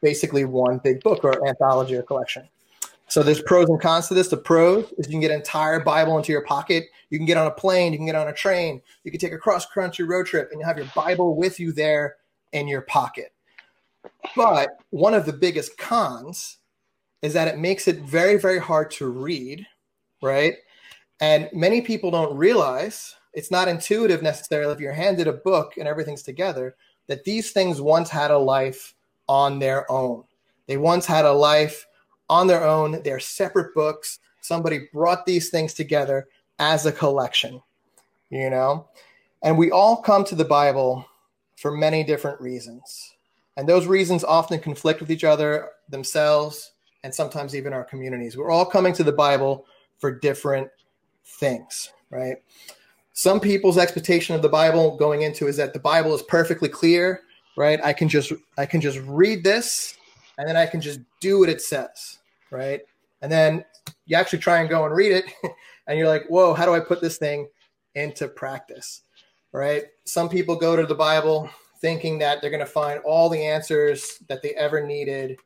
basically 0.00 0.46
one 0.46 0.78
big 0.82 1.02
book 1.02 1.22
or 1.22 1.46
anthology 1.46 1.96
or 1.96 2.02
collection. 2.02 2.48
So 3.08 3.22
there's 3.22 3.40
pros 3.42 3.68
and 3.68 3.80
cons 3.80 4.08
to 4.08 4.14
this. 4.14 4.28
The 4.28 4.36
pros 4.36 4.92
is 4.98 5.06
you 5.06 5.12
can 5.12 5.20
get 5.20 5.30
an 5.30 5.38
entire 5.38 5.80
Bible 5.80 6.18
into 6.18 6.32
your 6.32 6.42
pocket. 6.42 6.86
You 7.10 7.18
can 7.18 7.26
get 7.26 7.36
on 7.36 7.46
a 7.46 7.52
plane. 7.52 7.92
You 7.92 7.98
can 7.98 8.06
get 8.06 8.16
on 8.16 8.28
a 8.28 8.32
train. 8.32 8.82
You 9.04 9.10
can 9.10 9.20
take 9.20 9.32
a 9.32 9.38
cross 9.38 9.64
country 9.66 10.04
road 10.04 10.26
trip 10.26 10.48
and 10.50 10.60
you 10.60 10.66
have 10.66 10.76
your 10.76 10.90
Bible 10.94 11.36
with 11.36 11.60
you 11.60 11.72
there 11.72 12.16
in 12.52 12.66
your 12.66 12.82
pocket. 12.82 13.32
But 14.34 14.70
one 14.90 15.14
of 15.14 15.24
the 15.24 15.32
biggest 15.32 15.78
cons 15.78 16.58
is 17.22 17.32
that 17.32 17.48
it 17.48 17.58
makes 17.58 17.88
it 17.88 18.00
very, 18.00 18.38
very 18.38 18.58
hard 18.58 18.90
to 18.92 19.08
read, 19.08 19.66
right? 20.22 20.54
And 21.20 21.48
many 21.52 21.80
people 21.80 22.10
don't 22.10 22.36
realize 22.36 23.14
it's 23.32 23.50
not 23.50 23.68
intuitive 23.68 24.22
necessarily 24.22 24.72
if 24.72 24.80
you're 24.80 24.92
handed 24.92 25.28
a 25.28 25.32
book 25.32 25.74
and 25.76 25.86
everything's 25.86 26.22
together 26.22 26.76
that 27.06 27.24
these 27.24 27.52
things 27.52 27.80
once 27.80 28.10
had 28.10 28.30
a 28.30 28.38
life 28.38 28.94
on 29.28 29.58
their 29.58 29.90
own. 29.90 30.24
They 30.66 30.76
once 30.76 31.06
had 31.06 31.24
a 31.24 31.32
life 31.32 31.86
on 32.28 32.46
their 32.46 32.64
own. 32.64 33.02
They're 33.02 33.20
separate 33.20 33.74
books. 33.74 34.18
Somebody 34.40 34.88
brought 34.92 35.26
these 35.26 35.50
things 35.50 35.74
together 35.74 36.28
as 36.58 36.86
a 36.86 36.92
collection, 36.92 37.62
you 38.30 38.50
know? 38.50 38.88
And 39.42 39.58
we 39.58 39.70
all 39.70 39.96
come 39.96 40.24
to 40.24 40.34
the 40.34 40.44
Bible 40.44 41.06
for 41.56 41.70
many 41.70 42.04
different 42.04 42.40
reasons. 42.40 43.14
And 43.56 43.68
those 43.68 43.86
reasons 43.86 44.24
often 44.24 44.60
conflict 44.60 45.00
with 45.00 45.10
each 45.10 45.24
other 45.24 45.70
themselves 45.88 46.72
and 47.04 47.14
sometimes 47.14 47.54
even 47.54 47.72
our 47.72 47.84
communities. 47.84 48.36
We're 48.36 48.50
all 48.50 48.66
coming 48.66 48.92
to 48.94 49.04
the 49.04 49.12
Bible 49.12 49.66
for 49.98 50.10
different 50.10 50.68
things, 51.24 51.92
right? 52.10 52.36
Some 53.12 53.40
people's 53.40 53.78
expectation 53.78 54.34
of 54.34 54.42
the 54.42 54.48
Bible 54.48 54.96
going 54.96 55.22
into 55.22 55.46
is 55.46 55.56
that 55.56 55.72
the 55.72 55.78
Bible 55.78 56.14
is 56.14 56.22
perfectly 56.22 56.68
clear, 56.68 57.22
right? 57.56 57.80
I 57.82 57.92
can 57.92 58.08
just 58.08 58.32
I 58.58 58.66
can 58.66 58.80
just 58.80 58.98
read 59.06 59.42
this 59.42 59.96
and 60.38 60.48
then 60.48 60.56
I 60.56 60.66
can 60.66 60.80
just 60.80 61.00
do 61.20 61.40
what 61.40 61.48
it 61.48 61.60
says, 61.60 62.18
right? 62.50 62.82
And 63.22 63.32
then 63.32 63.64
you 64.06 64.16
actually 64.16 64.40
try 64.40 64.60
and 64.60 64.68
go 64.68 64.84
and 64.84 64.94
read 64.94 65.12
it 65.12 65.24
and 65.86 65.98
you're 65.98 66.08
like, 66.08 66.26
"Whoa, 66.28 66.54
how 66.54 66.66
do 66.66 66.74
I 66.74 66.80
put 66.80 67.00
this 67.00 67.18
thing 67.18 67.48
into 67.94 68.28
practice?" 68.28 69.02
right? 69.56 69.84
Some 70.04 70.28
people 70.28 70.54
go 70.54 70.76
to 70.76 70.84
the 70.84 70.94
Bible 70.94 71.48
thinking 71.80 72.18
that 72.18 72.40
they're 72.40 72.50
going 72.50 72.60
to 72.60 72.66
find 72.66 73.00
all 73.04 73.30
the 73.30 73.42
answers 73.42 74.18
that 74.28 74.42
they 74.42 74.50
ever 74.50 74.86
needed 74.86 75.38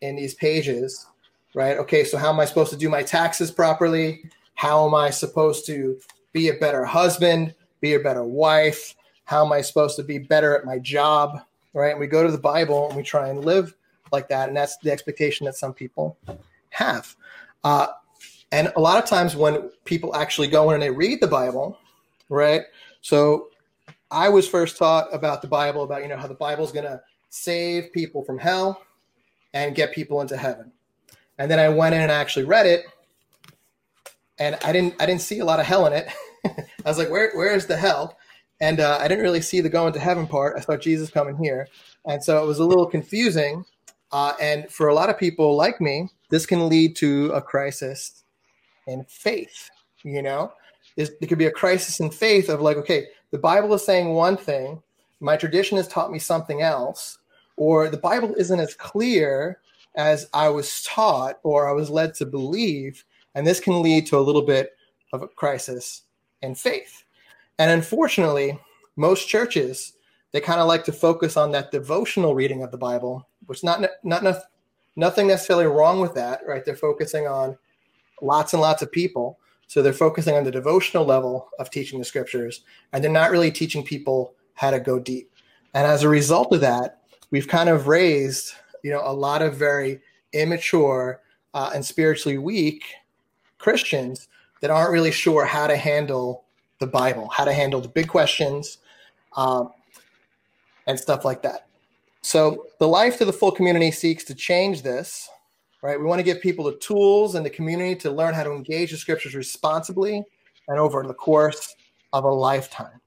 in 0.00 0.16
these 0.16 0.34
pages, 0.34 1.06
right? 1.54 1.76
Okay, 1.76 2.02
so 2.02 2.16
how 2.16 2.30
am 2.30 2.40
I 2.40 2.46
supposed 2.46 2.70
to 2.70 2.78
do 2.78 2.88
my 2.88 3.02
taxes 3.02 3.50
properly? 3.50 4.24
How 4.54 4.86
am 4.86 4.94
I 4.94 5.10
supposed 5.10 5.66
to 5.66 5.98
be 6.32 6.48
a 6.48 6.54
better 6.54 6.84
husband, 6.84 7.54
be 7.82 7.92
a 7.92 8.00
better 8.00 8.24
wife? 8.24 8.94
How 9.24 9.44
am 9.44 9.52
I 9.52 9.60
supposed 9.60 9.96
to 9.96 10.02
be 10.02 10.16
better 10.16 10.56
at 10.56 10.64
my 10.64 10.78
job, 10.78 11.42
right? 11.74 11.90
And 11.90 12.00
we 12.00 12.06
go 12.06 12.24
to 12.24 12.32
the 12.32 12.38
Bible 12.38 12.88
and 12.88 12.96
we 12.96 13.02
try 13.02 13.28
and 13.28 13.44
live 13.44 13.74
like 14.12 14.28
that, 14.28 14.48
and 14.48 14.56
that's 14.56 14.76
the 14.78 14.92
expectation 14.92 15.46
that 15.46 15.56
some 15.56 15.72
people 15.72 16.18
have. 16.70 17.14
Uh, 17.64 17.86
and 18.50 18.70
a 18.76 18.80
lot 18.80 19.02
of 19.02 19.08
times 19.08 19.34
when 19.34 19.70
people 19.84 20.14
actually 20.14 20.48
go 20.48 20.70
in 20.70 20.74
and 20.74 20.82
they 20.82 20.90
read 20.90 21.20
the 21.20 21.26
Bible, 21.26 21.78
right? 22.28 22.62
So 23.00 23.48
I 24.10 24.28
was 24.28 24.46
first 24.46 24.76
taught 24.76 25.12
about 25.12 25.40
the 25.40 25.48
Bible, 25.48 25.82
about 25.82 26.02
you 26.02 26.08
know 26.08 26.18
how 26.18 26.28
the 26.28 26.34
Bible 26.34 26.64
is 26.64 26.70
going 26.70 26.84
to 26.84 27.00
save 27.30 27.92
people 27.92 28.22
from 28.22 28.38
hell 28.38 28.82
and 29.54 29.74
get 29.74 29.92
people 29.92 30.20
into 30.20 30.36
heaven. 30.36 30.70
And 31.38 31.50
then 31.50 31.58
I 31.58 31.70
went 31.70 31.94
in 31.94 32.02
and 32.02 32.12
actually 32.12 32.44
read 32.44 32.66
it, 32.66 32.84
and 34.38 34.58
I 34.62 34.72
didn't 34.72 35.00
I 35.00 35.06
didn't 35.06 35.22
see 35.22 35.38
a 35.38 35.44
lot 35.44 35.60
of 35.60 35.66
hell 35.66 35.86
in 35.86 35.94
it. 35.94 36.08
I 36.44 36.88
was 36.88 36.98
like, 36.98 37.10
where 37.10 37.32
where 37.34 37.54
is 37.54 37.66
the 37.66 37.76
hell? 37.76 38.18
And 38.60 38.80
uh, 38.80 38.98
I 39.00 39.08
didn't 39.08 39.24
really 39.24 39.40
see 39.40 39.60
the 39.60 39.68
going 39.68 39.92
to 39.94 39.98
heaven 39.98 40.26
part. 40.26 40.56
I 40.56 40.60
saw 40.60 40.76
Jesus 40.76 41.10
coming 41.10 41.36
here, 41.36 41.66
and 42.04 42.22
so 42.22 42.42
it 42.42 42.46
was 42.46 42.58
a 42.58 42.64
little 42.64 42.86
confusing. 42.86 43.64
Uh, 44.12 44.34
and 44.40 44.70
for 44.70 44.88
a 44.88 44.94
lot 44.94 45.10
of 45.10 45.18
people 45.18 45.56
like 45.56 45.80
me, 45.80 46.08
this 46.28 46.46
can 46.46 46.68
lead 46.68 46.94
to 46.96 47.30
a 47.32 47.40
crisis 47.40 48.24
in 48.86 49.04
faith. 49.04 49.70
You 50.04 50.22
know, 50.22 50.52
it 50.96 51.26
could 51.28 51.38
be 51.38 51.46
a 51.46 51.50
crisis 51.50 52.00
in 52.00 52.10
faith 52.10 52.48
of 52.48 52.60
like, 52.60 52.76
okay, 52.76 53.06
the 53.30 53.38
Bible 53.38 53.72
is 53.74 53.84
saying 53.84 54.10
one 54.10 54.36
thing, 54.36 54.82
my 55.20 55.36
tradition 55.36 55.76
has 55.76 55.88
taught 55.88 56.12
me 56.12 56.18
something 56.18 56.60
else, 56.60 57.18
or 57.56 57.88
the 57.88 57.96
Bible 57.96 58.34
isn't 58.36 58.60
as 58.60 58.74
clear 58.74 59.58
as 59.94 60.28
I 60.34 60.48
was 60.48 60.82
taught 60.82 61.38
or 61.42 61.68
I 61.68 61.72
was 61.72 61.90
led 61.90 62.14
to 62.14 62.26
believe, 62.26 63.04
and 63.34 63.46
this 63.46 63.60
can 63.60 63.82
lead 63.82 64.06
to 64.06 64.18
a 64.18 64.20
little 64.20 64.42
bit 64.42 64.72
of 65.12 65.22
a 65.22 65.28
crisis 65.28 66.02
in 66.42 66.54
faith. 66.54 67.04
And 67.58 67.70
unfortunately, 67.70 68.58
most 68.96 69.28
churches 69.28 69.94
they 70.32 70.40
kind 70.40 70.60
of 70.60 70.66
like 70.66 70.84
to 70.84 70.92
focus 70.92 71.36
on 71.36 71.52
that 71.52 71.70
devotional 71.70 72.34
reading 72.34 72.62
of 72.62 72.70
the 72.70 72.78
Bible, 72.78 73.28
which 73.46 73.64
not 73.64 73.80
not 74.02 74.22
not 74.22 74.42
nothing 74.96 75.26
necessarily 75.26 75.66
wrong 75.66 76.00
with 76.00 76.14
that, 76.14 76.40
right? 76.46 76.64
They're 76.64 76.76
focusing 76.76 77.26
on 77.26 77.56
lots 78.20 78.52
and 78.52 78.62
lots 78.62 78.82
of 78.82 78.92
people, 78.92 79.38
so 79.66 79.82
they're 79.82 79.92
focusing 79.92 80.36
on 80.36 80.44
the 80.44 80.50
devotional 80.50 81.04
level 81.04 81.48
of 81.58 81.70
teaching 81.70 81.98
the 81.98 82.04
scriptures, 82.04 82.62
and 82.92 83.02
they're 83.02 83.10
not 83.10 83.30
really 83.30 83.50
teaching 83.50 83.82
people 83.82 84.34
how 84.54 84.70
to 84.70 84.80
go 84.80 84.98
deep. 84.98 85.30
And 85.74 85.86
as 85.86 86.02
a 86.02 86.08
result 86.08 86.52
of 86.52 86.60
that, 86.60 87.00
we've 87.30 87.48
kind 87.48 87.68
of 87.68 87.88
raised, 87.88 88.52
you 88.82 88.90
know, 88.90 89.02
a 89.04 89.12
lot 89.12 89.42
of 89.42 89.56
very 89.56 90.00
immature 90.32 91.20
uh, 91.54 91.70
and 91.74 91.84
spiritually 91.84 92.38
weak 92.38 92.84
Christians 93.58 94.28
that 94.60 94.70
aren't 94.70 94.90
really 94.90 95.10
sure 95.10 95.44
how 95.44 95.66
to 95.66 95.76
handle 95.76 96.44
the 96.78 96.86
Bible, 96.86 97.28
how 97.28 97.44
to 97.44 97.52
handle 97.52 97.80
the 97.80 97.88
big 97.88 98.08
questions, 98.08 98.78
um, 99.36 99.72
and 100.86 100.98
stuff 100.98 101.24
like 101.24 101.42
that. 101.42 101.66
So 102.22 102.66
the 102.78 102.88
life 102.88 103.18
to 103.18 103.24
the 103.24 103.32
full 103.32 103.50
community 103.50 103.90
seeks 103.90 104.24
to 104.24 104.34
change 104.34 104.82
this, 104.82 105.28
right? 105.82 105.98
We 105.98 106.06
want 106.06 106.20
to 106.20 106.24
give 106.24 106.40
people 106.40 106.64
the 106.64 106.76
tools 106.76 107.34
and 107.34 107.44
the 107.44 107.50
community 107.50 107.96
to 107.96 108.10
learn 108.10 108.34
how 108.34 108.44
to 108.44 108.52
engage 108.52 108.92
the 108.92 108.96
scriptures 108.96 109.34
responsibly 109.34 110.22
and 110.68 110.78
over 110.78 111.02
the 111.02 111.14
course 111.14 111.74
of 112.12 112.24
a 112.24 112.30
lifetime. 112.30 113.00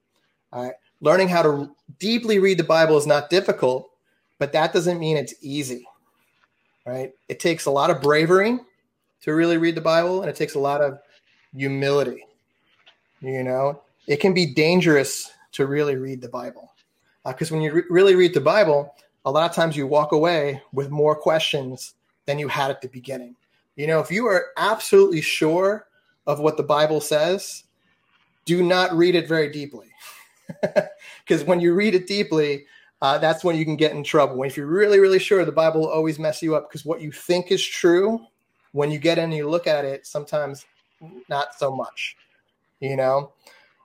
All 0.51 0.63
right. 0.63 0.73
Learning 1.01 1.27
how 1.27 1.41
to 1.43 1.75
deeply 1.99 2.39
read 2.39 2.57
the 2.57 2.63
Bible 2.63 2.97
is 2.97 3.07
not 3.07 3.29
difficult, 3.29 3.89
but 4.37 4.51
that 4.53 4.73
doesn't 4.73 4.99
mean 4.99 5.17
it's 5.17 5.33
easy. 5.41 5.87
Right? 6.85 7.13
It 7.29 7.39
takes 7.39 7.65
a 7.65 7.71
lot 7.71 7.89
of 7.89 8.01
bravery 8.01 8.59
to 9.21 9.33
really 9.33 9.57
read 9.57 9.75
the 9.75 9.81
Bible, 9.81 10.21
and 10.21 10.29
it 10.29 10.35
takes 10.35 10.55
a 10.55 10.59
lot 10.59 10.81
of 10.81 10.99
humility. 11.55 12.23
You 13.21 13.43
know, 13.43 13.81
it 14.07 14.17
can 14.17 14.33
be 14.33 14.53
dangerous 14.53 15.31
to 15.53 15.65
really 15.65 15.95
read 15.95 16.21
the 16.21 16.29
Bible 16.29 16.71
because 17.25 17.51
uh, 17.51 17.55
when 17.55 17.63
you 17.63 17.73
re- 17.73 17.83
really 17.89 18.15
read 18.15 18.33
the 18.33 18.41
Bible, 18.41 18.93
a 19.25 19.31
lot 19.31 19.49
of 19.49 19.55
times 19.55 19.75
you 19.75 19.87
walk 19.87 20.11
away 20.11 20.61
with 20.71 20.89
more 20.89 21.15
questions 21.15 21.95
than 22.25 22.39
you 22.39 22.47
had 22.47 22.71
at 22.71 22.81
the 22.81 22.87
beginning. 22.87 23.35
You 23.75 23.87
know, 23.87 23.99
if 23.99 24.11
you 24.11 24.25
are 24.27 24.47
absolutely 24.55 25.21
sure 25.21 25.87
of 26.27 26.39
what 26.39 26.57
the 26.57 26.63
Bible 26.63 27.01
says, 27.01 27.63
do 28.45 28.63
not 28.63 28.93
read 28.93 29.15
it 29.15 29.27
very 29.27 29.51
deeply. 29.51 29.87
Because 31.27 31.43
when 31.43 31.59
you 31.59 31.73
read 31.73 31.95
it 31.95 32.05
deeply, 32.05 32.67
uh, 33.01 33.17
that's 33.17 33.43
when 33.43 33.55
you 33.55 33.65
can 33.65 33.75
get 33.75 33.93
in 33.93 34.03
trouble. 34.03 34.43
If 34.43 34.55
you're 34.55 34.67
really, 34.67 34.99
really 34.99 35.17
sure, 35.17 35.43
the 35.43 35.51
Bible 35.51 35.81
will 35.81 35.89
always 35.89 36.19
mess 36.19 36.43
you 36.43 36.55
up 36.55 36.69
because 36.69 36.85
what 36.85 37.01
you 37.01 37.11
think 37.11 37.51
is 37.51 37.65
true, 37.65 38.19
when 38.73 38.91
you 38.91 38.99
get 38.99 39.17
in 39.17 39.25
and 39.25 39.33
you 39.33 39.49
look 39.49 39.65
at 39.65 39.85
it, 39.85 40.05
sometimes 40.05 40.67
not 41.29 41.55
so 41.57 41.75
much. 41.75 42.15
You 42.79 42.95
know, 42.95 43.33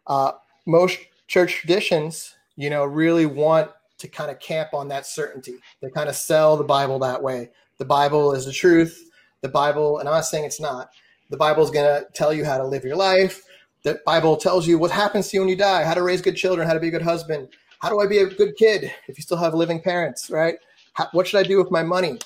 uh, 0.07 0.33
most 0.67 0.99
church 1.29 1.55
traditions, 1.55 2.37
you 2.57 2.69
know, 2.69 2.85
really 2.85 3.25
want 3.25 3.71
to 4.01 4.09
kind 4.09 4.31
of 4.31 4.41
camp 4.41 4.75
on 4.75 4.89
that 4.89 5.07
certainty. 5.07 5.55
They 5.81 5.91
kind 5.91 6.09
of 6.09 6.17
sell 6.17 6.57
the 6.57 6.65
Bible 6.65 6.99
that 7.01 7.23
way. 7.23 7.51
The 7.79 7.85
Bible 7.85 8.33
is 8.33 8.47
the 8.47 8.53
truth. 8.53 9.11
The 9.43 9.49
Bible, 9.49 9.99
and 9.99 10.09
I'm 10.09 10.15
not 10.17 10.27
saying 10.27 10.45
it's 10.45 10.61
not. 10.61 10.91
The 11.31 11.37
Bible 11.37 11.63
is 11.63 11.71
going 11.71 11.87
to 11.87 12.07
tell 12.13 12.35
you 12.35 12.45
how 12.45 12.59
to 12.59 12.67
live 12.67 12.85
your 12.85 12.97
life. 12.97 13.43
The 13.83 14.01
Bible 14.05 14.37
tells 14.37 14.67
you 14.67 14.79
what 14.79 14.91
happens 14.91 15.29
to 15.29 15.37
you 15.37 15.41
when 15.41 15.49
you 15.49 15.57
die, 15.57 15.85
how 15.85 15.95
to 15.95 16.03
raise 16.03 16.21
good 16.21 16.37
children, 16.37 16.67
how 16.67 16.75
to 16.75 16.81
be 16.81 16.89
a 16.89 16.91
good 16.91 17.01
husband, 17.03 17.49
how 17.81 17.89
do 17.89 17.99
I 18.01 18.07
be 18.07 18.19
a 18.19 18.27
good 18.27 18.57
kid 18.57 18.93
if 19.09 19.17
you 19.17 19.23
still 19.23 19.39
have 19.39 19.55
living 19.55 19.81
parents, 19.81 20.29
right? 20.29 20.57
How, 20.93 21.09
what 21.13 21.27
should 21.27 21.39
I 21.39 21.49
do 21.49 21.57
with 21.57 21.71
my 21.71 21.83
money? 21.83 22.19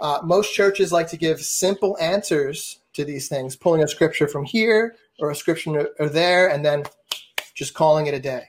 Uh, 0.00 0.20
most 0.22 0.54
churches 0.54 0.92
like 0.92 1.08
to 1.08 1.16
give 1.16 1.40
simple 1.40 1.96
answers 1.98 2.80
to 2.92 3.04
these 3.04 3.28
things, 3.28 3.56
pulling 3.56 3.82
a 3.82 3.88
scripture 3.88 4.28
from 4.28 4.44
here 4.44 4.96
or 5.18 5.30
a 5.30 5.34
scripture 5.34 5.88
or 5.98 6.08
there, 6.08 6.50
and 6.50 6.64
then 6.64 6.84
just 7.54 7.72
calling 7.72 8.06
it 8.06 8.14
a 8.14 8.20
day. 8.20 8.44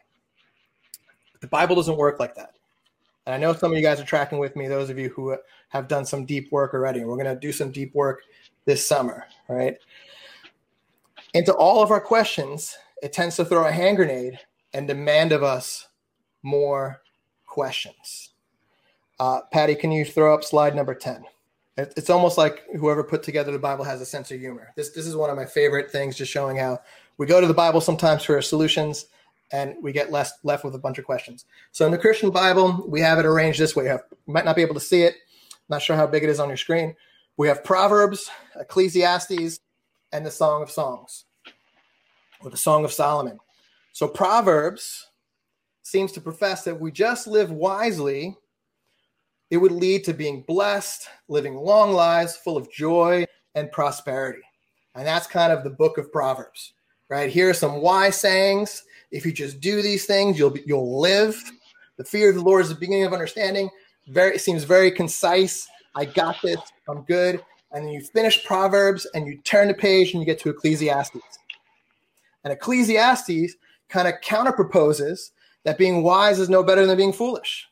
The 1.40 1.48
Bible 1.48 1.76
doesn't 1.76 1.98
work 1.98 2.20
like 2.20 2.36
that. 2.36 2.56
And 3.30 3.36
I 3.36 3.38
know 3.38 3.54
some 3.54 3.72
of 3.72 3.78
you 3.78 3.84
guys 3.84 4.00
are 4.00 4.06
tracking 4.06 4.40
with 4.40 4.56
me, 4.56 4.68
those 4.68 4.90
of 4.90 4.98
you 4.98 5.10
who 5.10 5.38
have 5.68 5.88
done 5.88 6.04
some 6.04 6.26
deep 6.26 6.52
work 6.52 6.74
already. 6.74 7.04
We're 7.04 7.16
going 7.16 7.28
to 7.28 7.40
do 7.40 7.52
some 7.52 7.70
deep 7.70 7.94
work 7.94 8.24
this 8.66 8.88
summer, 8.88 9.24
right? 9.48 9.78
Into 11.36 11.54
all 11.54 11.84
of 11.84 11.92
our 11.92 12.02
questions, 12.02 12.76
it 13.04 13.14
tends 13.14 13.36
to 13.36 13.46
throw 13.46 13.68
a 13.68 13.72
hand 13.72 13.98
grenade 13.98 14.40
and 14.74 14.88
demand 14.88 15.32
of 15.32 15.44
us 15.44 15.90
more 16.42 17.04
questions. 17.46 18.32
Uh, 19.20 19.42
Patty, 19.54 19.76
can 19.76 19.92
you 19.92 20.06
throw 20.06 20.34
up 20.34 20.44
slide 20.44 20.76
number 20.76 20.96
10? 20.96 21.24
It's 21.78 22.10
almost 22.10 22.36
like 22.36 22.64
whoever 22.80 23.04
put 23.04 23.22
together 23.22 23.52
the 23.52 23.60
Bible 23.60 23.86
has 23.86 24.02
a 24.02 24.08
sense 24.08 24.32
of 24.32 24.40
humor. 24.40 24.74
This, 24.76 24.90
this 24.90 25.06
is 25.06 25.16
one 25.16 25.30
of 25.30 25.36
my 25.36 25.46
favorite 25.46 25.92
things, 25.92 26.18
just 26.18 26.32
showing 26.32 26.58
how 26.58 26.80
we 27.20 27.28
go 27.28 27.40
to 27.40 27.46
the 27.46 27.54
Bible 27.54 27.80
sometimes 27.80 28.24
for 28.24 28.42
solutions 28.42 29.06
and 29.52 29.76
we 29.82 29.92
get 29.92 30.12
less, 30.12 30.34
left 30.44 30.64
with 30.64 30.76
a 30.76 30.80
bunch 30.80 30.98
of 30.98 31.06
questions. 31.06 31.46
So 31.72 31.86
in 31.86 31.92
the 31.92 31.98
Christian 31.98 32.30
Bible, 32.30 32.86
we 32.88 33.02
have 33.02 33.20
it 33.20 33.26
arranged 33.26 33.60
this 33.60 33.76
way. 33.76 33.86
You, 33.86 33.92
have, 33.92 34.04
you 34.28 34.34
might 34.34 34.46
not 34.46 34.56
be 34.56 34.62
able 34.62 34.76
to 34.76 34.80
see 34.80 35.04
it. 35.04 35.16
not 35.70 35.82
sure 35.82 35.96
how 35.96 36.08
big 36.08 36.24
it 36.24 36.30
is 36.30 36.40
on 36.40 36.48
your 36.48 36.58
screen. 36.58 36.96
We 37.38 37.48
have 37.48 37.64
Proverbs, 37.64 38.30
Ecclesiastes, 38.60 39.60
and 40.12 40.26
the 40.26 40.32
Song 40.32 40.62
of 40.62 40.70
Songs, 40.70 41.26
or 42.42 42.50
the 42.50 42.58
Song 42.58 42.84
of 42.84 42.92
Solomon. 42.92 43.40
So 43.94 44.08
Proverbs 44.08 45.08
seems 45.84 46.12
to 46.14 46.22
profess 46.22 46.64
that 46.64 46.76
if 46.76 46.80
we 46.80 46.92
just 46.92 47.28
live 47.28 47.52
wisely, 47.52 48.36
it 49.50 49.58
would 49.58 49.72
lead 49.72 50.04
to 50.04 50.14
being 50.14 50.44
blessed, 50.44 51.08
living 51.28 51.56
long 51.56 51.94
lives 51.94 52.38
full 52.38 52.58
of 52.58 52.72
joy 52.72 53.26
and 53.56 53.72
prosperity. 53.72 54.42
And 54.96 55.06
that's 55.06 55.28
kind 55.28 55.52
of 55.52 55.64
the 55.64 55.70
book 55.70 55.98
of 55.98 56.12
Proverbs, 56.12 56.74
right? 57.10 57.30
Here 57.30 57.50
are 57.50 57.54
some 57.54 57.82
wise 57.82 58.20
sayings. 58.20 58.84
If 59.12 59.26
you 59.26 59.32
just 59.32 59.60
do 59.60 59.82
these 59.82 60.06
things, 60.06 60.38
you'll 60.38 60.52
be, 60.52 60.64
you'll 60.66 61.00
live. 61.00 61.36
The 61.98 62.04
fear 62.04 62.30
of 62.30 62.36
the 62.36 62.42
Lord 62.42 62.62
is 62.62 62.70
the 62.70 62.76
beginning 62.76 63.06
of 63.06 63.14
understanding. 63.14 63.70
Very 64.08 64.38
seems 64.38 64.64
very 64.64 64.92
concise. 64.92 65.68
I 65.96 66.06
got 66.06 66.38
this. 66.42 66.60
I'm 66.88 67.02
good. 67.04 67.44
And 67.72 67.86
then 67.86 67.92
you 67.92 68.02
finish 68.02 68.44
Proverbs 68.46 69.06
and 69.14 69.28
you 69.28 69.38
turn 69.44 69.68
the 69.68 69.74
page 69.74 70.14
and 70.14 70.22
you 70.22 70.26
get 70.26 70.40
to 70.40 70.50
Ecclesiastes. 70.50 71.40
And 72.44 72.54
Ecclesiastes 72.54 73.56
kind 73.90 74.08
of 74.08 74.16
counterproposes 74.24 75.32
that 75.64 75.78
being 75.78 76.04
wise 76.04 76.40
is 76.40 76.50
no 76.50 76.64
better 76.64 76.86
than 76.86 76.98
being 76.98 77.14
foolish. 77.14 77.68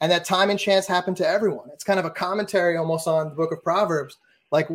And 0.00 0.10
that 0.12 0.24
time 0.24 0.50
and 0.50 0.58
chance 0.58 0.86
happen 0.86 1.14
to 1.16 1.26
everyone. 1.26 1.70
It's 1.72 1.84
kind 1.84 1.98
of 1.98 2.04
a 2.04 2.10
commentary 2.10 2.76
almost 2.76 3.08
on 3.08 3.30
the 3.30 3.34
book 3.34 3.52
of 3.52 3.62
Proverbs, 3.62 4.16
like 4.50 4.68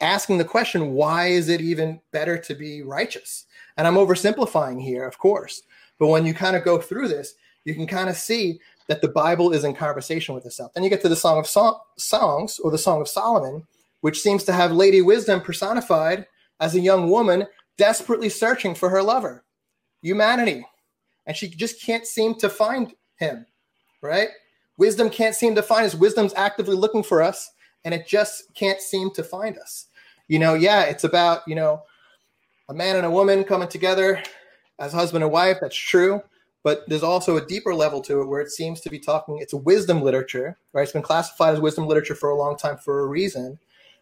asking 0.00 0.38
the 0.38 0.44
question, 0.44 0.92
why 0.92 1.28
is 1.28 1.48
it 1.48 1.60
even 1.60 2.00
better 2.12 2.38
to 2.38 2.54
be 2.54 2.82
righteous? 2.82 3.46
And 3.78 3.86
I'm 3.86 3.94
oversimplifying 3.94 4.82
here, 4.82 5.06
of 5.06 5.18
course. 5.18 5.62
But 5.98 6.08
when 6.08 6.26
you 6.26 6.34
kind 6.34 6.56
of 6.56 6.64
go 6.64 6.78
through 6.78 7.08
this, 7.08 7.34
you 7.64 7.74
can 7.74 7.86
kind 7.86 8.10
of 8.10 8.16
see 8.16 8.60
that 8.88 9.00
the 9.00 9.08
Bible 9.08 9.52
is 9.52 9.64
in 9.64 9.74
conversation 9.74 10.34
with 10.34 10.44
itself. 10.44 10.74
Then 10.74 10.84
you 10.84 10.90
get 10.90 11.00
to 11.02 11.08
the 11.08 11.16
Song 11.16 11.38
of 11.38 11.46
so- 11.46 11.80
Songs 11.96 12.58
or 12.58 12.70
the 12.70 12.78
Song 12.78 13.00
of 13.00 13.08
Solomon, 13.08 13.66
which 14.00 14.20
seems 14.20 14.44
to 14.44 14.52
have 14.52 14.72
Lady 14.72 15.00
Wisdom 15.00 15.40
personified 15.40 16.26
as 16.60 16.74
a 16.74 16.80
young 16.80 17.08
woman 17.08 17.46
desperately 17.76 18.28
searching 18.28 18.74
for 18.74 18.88
her 18.88 19.02
lover. 19.02 19.44
Humanity, 20.02 20.64
and 21.26 21.36
she 21.36 21.48
just 21.48 21.82
can't 21.82 22.06
seem 22.06 22.34
to 22.36 22.48
find 22.48 22.94
him, 23.16 23.46
right? 24.02 24.28
Wisdom 24.76 25.10
can't 25.10 25.34
seem 25.34 25.54
to 25.56 25.62
find 25.62 25.84
us. 25.84 25.94
Wisdom's 25.94 26.34
actively 26.34 26.76
looking 26.76 27.02
for 27.02 27.20
us, 27.20 27.50
and 27.84 27.92
it 27.92 28.06
just 28.06 28.54
can't 28.54 28.80
seem 28.80 29.10
to 29.14 29.24
find 29.24 29.58
us. 29.58 29.86
You 30.28 30.38
know, 30.38 30.54
yeah, 30.54 30.82
it's 30.82 31.04
about, 31.04 31.42
you 31.46 31.54
know, 31.56 31.82
a 32.68 32.74
man 32.74 32.96
and 32.96 33.06
a 33.06 33.10
woman 33.10 33.44
coming 33.44 33.68
together 33.68 34.22
as 34.78 34.92
husband 34.92 35.24
and 35.24 35.32
wife. 35.32 35.58
That's 35.60 35.76
true. 35.76 36.22
But 36.62 36.88
there's 36.88 37.02
also 37.02 37.36
a 37.36 37.46
deeper 37.46 37.74
level 37.74 38.00
to 38.02 38.20
it 38.20 38.26
where 38.26 38.40
it 38.40 38.50
seems 38.50 38.80
to 38.82 38.90
be 38.90 38.98
talking, 38.98 39.38
it's 39.38 39.54
wisdom 39.54 40.02
literature, 40.02 40.58
right? 40.72 40.82
It's 40.82 40.92
been 40.92 41.02
classified 41.02 41.54
as 41.54 41.60
wisdom 41.60 41.86
literature 41.86 42.14
for 42.14 42.30
a 42.30 42.36
long 42.36 42.56
time 42.56 42.76
for 42.76 43.00
a 43.00 43.06
reason. 43.06 43.58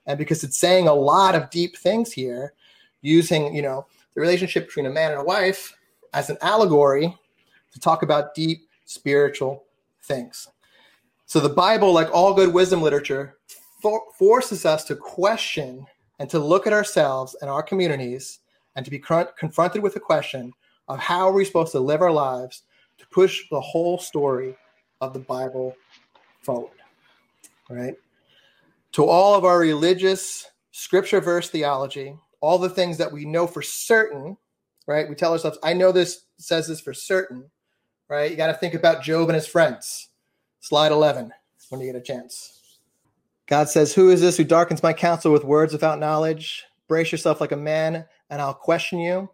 And 0.07 0.18
because 0.18 0.42
it's 0.42 0.59
saying 0.59 0.88
a 0.88 0.94
lot 0.94 1.35
of 1.35 1.50
deep 1.50 1.76
things 1.76 2.12
here, 2.12 2.55
using, 3.02 3.55
you 3.55 3.62
know, 3.62 3.87
the 4.14 4.20
relationship 4.20 4.66
between 4.66 4.87
a 4.87 4.90
man 4.90 5.12
and 5.12 5.20
a 5.20 5.24
wife 5.24 5.76
as 6.12 6.31
an 6.31 6.38
allegory 6.40 7.16
to 7.72 7.81
talk 7.81 8.02
about 8.02 8.35
deep 8.35 8.68
spiritual 8.85 9.64
things. 10.02 10.48
So 11.26 11.40
the 11.40 11.48
Bible, 11.48 11.92
like 11.92 12.12
all 12.12 12.35
good 12.35 12.52
wisdom 12.55 12.83
literature, 12.83 13.37
for- 13.81 14.05
forces 14.18 14.64
us 14.64 14.85
to 14.85 14.96
question 14.96 15.87
and 16.18 16.31
to 16.31 16.38
look 16.38 16.66
at 16.66 16.72
ourselves 16.72 17.37
and 17.40 17.50
our 17.50 17.62
communities 17.62 18.40
and 18.77 18.85
to 18.85 18.91
be 18.91 18.99
confronted 18.99 19.83
with 19.83 19.95
the 19.95 20.01
question 20.01 20.53
of 20.89 21.01
how 21.01 21.29
are 21.29 21.33
we 21.33 21.45
supposed 21.45 21.73
to 21.73 21.81
live 21.81 22.03
our 22.03 22.12
lives 22.12 22.62
to 22.99 23.07
push 23.09 23.49
the 23.51 23.61
whole 23.61 23.99
story 23.99 24.57
of 25.01 25.12
the 25.12 25.19
Bible 25.19 25.75
forward. 26.43 26.71
Right? 27.69 27.95
To 28.93 29.05
all 29.05 29.35
of 29.35 29.45
our 29.45 29.59
religious 29.59 30.47
scripture 30.71 31.21
verse 31.21 31.51
theology, 31.51 32.17
all 32.41 32.59
the 32.59 32.71
things 32.71 32.97
that 32.99 33.11
we 33.11 33.25
know 33.25 33.47
for 33.49 33.62
certain 33.62 34.37
right? 34.87 35.09
We 35.09 35.15
tell 35.15 35.33
ourselves, 35.33 35.59
I 35.62 35.73
know 35.73 35.93
this 35.93 36.25
says 36.39 36.69
this 36.69 36.81
for 36.81 36.95
certain, 36.95 37.51
right? 38.09 38.31
You 38.31 38.37
got 38.37 38.49
to 38.49 38.55
think 38.55 38.75
about 38.75 39.03
Job 39.03 39.29
and 39.29 39.35
his 39.35 39.47
friends. 39.47 40.09
Slide 40.61 40.93
11 40.93 41.33
when 41.69 41.81
you 41.81 41.93
get 41.93 42.01
a 42.01 42.01
chance. 42.01 42.79
God 43.47 43.69
says, 43.69 43.95
Who 43.95 44.11
is 44.11 44.21
this 44.21 44.37
who 44.37 44.45
darkens 44.45 44.83
my 44.83 44.93
counsel 44.93 45.33
with 45.33 45.45
words 45.45 45.73
without 45.73 45.99
knowledge? 45.99 46.65
Brace 46.88 47.11
yourself 47.12 47.40
like 47.40 47.53
a 47.53 47.57
man, 47.57 48.07
and 48.31 48.40
I'll 48.40 48.55
question 48.55 48.99
you, 48.99 49.31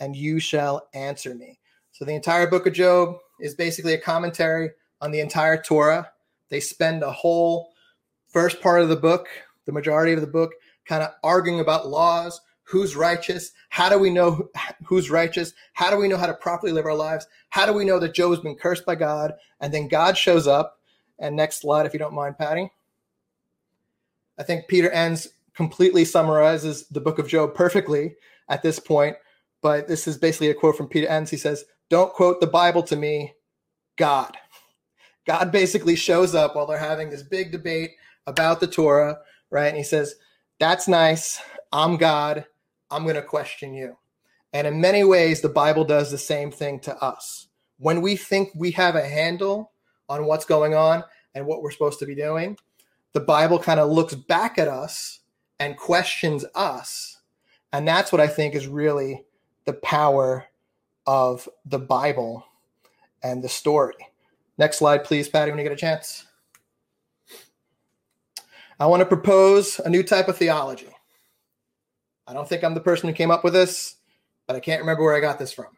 and 0.00 0.16
you 0.16 0.38
shall 0.38 0.88
answer 0.94 1.34
me. 1.34 1.58
So 1.92 2.04
the 2.04 2.14
entire 2.14 2.46
book 2.46 2.66
of 2.66 2.72
Job 2.72 3.16
is 3.40 3.54
basically 3.54 3.94
a 3.94 4.00
commentary 4.00 4.70
on 5.00 5.10
the 5.10 5.20
entire 5.20 5.60
Torah. 5.60 6.10
They 6.48 6.60
spend 6.60 7.02
a 7.02 7.12
whole 7.12 7.72
first 8.28 8.60
part 8.60 8.80
of 8.80 8.88
the 8.88 8.96
book, 8.96 9.28
the 9.66 9.72
majority 9.72 10.12
of 10.12 10.20
the 10.20 10.26
book, 10.26 10.52
kind 10.86 11.02
of 11.02 11.10
arguing 11.22 11.60
about 11.60 11.88
laws, 11.88 12.40
who's 12.62 12.96
righteous, 12.96 13.52
how 13.70 13.88
do 13.88 13.98
we 13.98 14.10
know 14.10 14.48
who's 14.84 15.10
righteous, 15.10 15.54
how 15.72 15.90
do 15.90 15.96
we 15.96 16.08
know 16.08 16.16
how 16.16 16.26
to 16.26 16.34
properly 16.34 16.72
live 16.72 16.84
our 16.84 16.94
lives, 16.94 17.26
how 17.48 17.64
do 17.64 17.72
we 17.72 17.84
know 17.84 17.98
that 17.98 18.14
Job 18.14 18.30
has 18.30 18.40
been 18.40 18.56
cursed 18.56 18.84
by 18.84 18.94
God, 18.94 19.32
and 19.60 19.72
then 19.72 19.88
God 19.88 20.16
shows 20.16 20.46
up. 20.46 20.78
And 21.18 21.34
next 21.34 21.60
slide, 21.60 21.86
if 21.86 21.92
you 21.92 21.98
don't 21.98 22.14
mind, 22.14 22.38
Patty. 22.38 22.70
I 24.38 24.42
think 24.44 24.68
Peter 24.68 24.90
Enns 24.90 25.28
completely 25.58 26.04
summarizes 26.04 26.86
the 26.86 27.00
book 27.00 27.18
of 27.18 27.26
Job 27.26 27.52
perfectly 27.52 28.14
at 28.48 28.62
this 28.62 28.78
point, 28.78 29.16
but 29.60 29.88
this 29.88 30.06
is 30.06 30.16
basically 30.16 30.50
a 30.50 30.54
quote 30.54 30.76
from 30.76 30.86
Peter 30.86 31.08
Enns. 31.08 31.30
He 31.30 31.36
says, 31.36 31.64
Don't 31.90 32.12
quote 32.12 32.40
the 32.40 32.46
Bible 32.46 32.84
to 32.84 32.94
me, 32.94 33.34
God. 33.96 34.36
God 35.26 35.50
basically 35.50 35.96
shows 35.96 36.32
up 36.32 36.54
while 36.54 36.64
they're 36.64 36.78
having 36.78 37.10
this 37.10 37.24
big 37.24 37.50
debate 37.50 37.90
about 38.28 38.60
the 38.60 38.68
Torah, 38.68 39.18
right? 39.50 39.66
And 39.66 39.76
he 39.76 39.82
says, 39.82 40.14
That's 40.60 40.86
nice. 40.86 41.42
I'm 41.72 41.96
God. 41.96 42.46
I'm 42.88 43.02
going 43.02 43.16
to 43.16 43.22
question 43.22 43.74
you. 43.74 43.98
And 44.52 44.64
in 44.64 44.80
many 44.80 45.02
ways, 45.02 45.40
the 45.40 45.48
Bible 45.48 45.84
does 45.84 46.12
the 46.12 46.18
same 46.18 46.52
thing 46.52 46.78
to 46.82 46.96
us. 47.02 47.48
When 47.78 48.00
we 48.00 48.14
think 48.14 48.50
we 48.54 48.70
have 48.70 48.94
a 48.94 49.02
handle 49.02 49.72
on 50.08 50.24
what's 50.24 50.44
going 50.44 50.76
on 50.76 51.02
and 51.34 51.46
what 51.46 51.62
we're 51.62 51.72
supposed 51.72 51.98
to 51.98 52.06
be 52.06 52.14
doing, 52.14 52.56
the 53.12 53.20
Bible 53.20 53.58
kind 53.58 53.80
of 53.80 53.90
looks 53.90 54.14
back 54.14 54.56
at 54.56 54.68
us 54.68 55.17
and 55.60 55.76
questions 55.76 56.44
us. 56.54 57.18
And 57.72 57.86
that's 57.86 58.12
what 58.12 58.20
I 58.20 58.26
think 58.26 58.54
is 58.54 58.66
really 58.66 59.24
the 59.64 59.74
power 59.74 60.46
of 61.06 61.48
the 61.66 61.78
Bible 61.78 62.44
and 63.22 63.42
the 63.42 63.48
story. 63.48 63.94
Next 64.56 64.78
slide, 64.78 65.04
please, 65.04 65.28
Patty, 65.28 65.50
when 65.50 65.58
you 65.58 65.64
get 65.64 65.72
a 65.72 65.76
chance. 65.76 66.26
I 68.80 68.86
want 68.86 69.00
to 69.00 69.06
propose 69.06 69.80
a 69.80 69.90
new 69.90 70.02
type 70.02 70.28
of 70.28 70.36
theology. 70.36 70.88
I 72.26 72.32
don't 72.32 72.48
think 72.48 72.62
I'm 72.62 72.74
the 72.74 72.80
person 72.80 73.08
who 73.08 73.14
came 73.14 73.30
up 73.30 73.42
with 73.42 73.52
this, 73.52 73.96
but 74.46 74.54
I 74.54 74.60
can't 74.60 74.80
remember 74.80 75.02
where 75.02 75.16
I 75.16 75.20
got 75.20 75.38
this 75.38 75.52
from. 75.52 75.76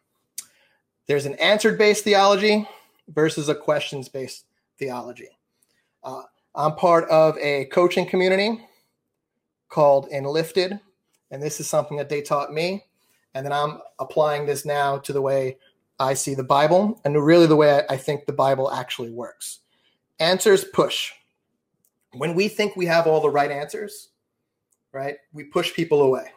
There's 1.07 1.27
an 1.27 1.35
answered 1.35 1.79
based 1.79 2.05
theology 2.05 2.69
versus 3.09 3.49
a 3.49 3.55
questions 3.55 4.09
based 4.09 4.45
theology. 4.79 5.29
Uh, 6.05 6.23
I'm 6.55 6.75
part 6.75 7.09
of 7.09 7.37
a 7.39 7.67
coaching 7.67 8.07
community 8.07 8.61
called 9.71 10.09
Enlifted, 10.13 10.79
and 11.31 11.43
this 11.43 11.61
is 11.61 11.69
something 11.69 11.97
that 11.97 12.11
they 12.11 12.21
taught 12.21 12.53
me. 12.53 12.85
And 13.35 13.47
then 13.47 13.53
I'm 13.53 13.79
applying 13.99 14.45
this 14.45 14.67
now 14.67 14.99
to 14.99 15.13
the 15.13 15.23
way 15.23 15.57
I 15.99 16.15
see 16.15 16.35
the 16.35 16.45
Bible 16.45 17.01
and 17.05 17.25
really 17.25 17.47
the 17.47 17.57
way 17.57 17.83
I 17.89 17.97
think 17.97 18.27
the 18.27 18.33
Bible 18.33 18.71
actually 18.71 19.11
works. 19.11 19.61
Answers 20.19 20.65
push. 20.65 21.13
When 22.13 22.35
we 22.35 22.49
think 22.49 22.75
we 22.75 22.87
have 22.87 23.07
all 23.07 23.21
the 23.21 23.31
right 23.31 23.51
answers, 23.51 24.09
right, 24.93 25.17
we 25.33 25.45
push 25.45 25.73
people 25.73 26.03
away. 26.03 26.33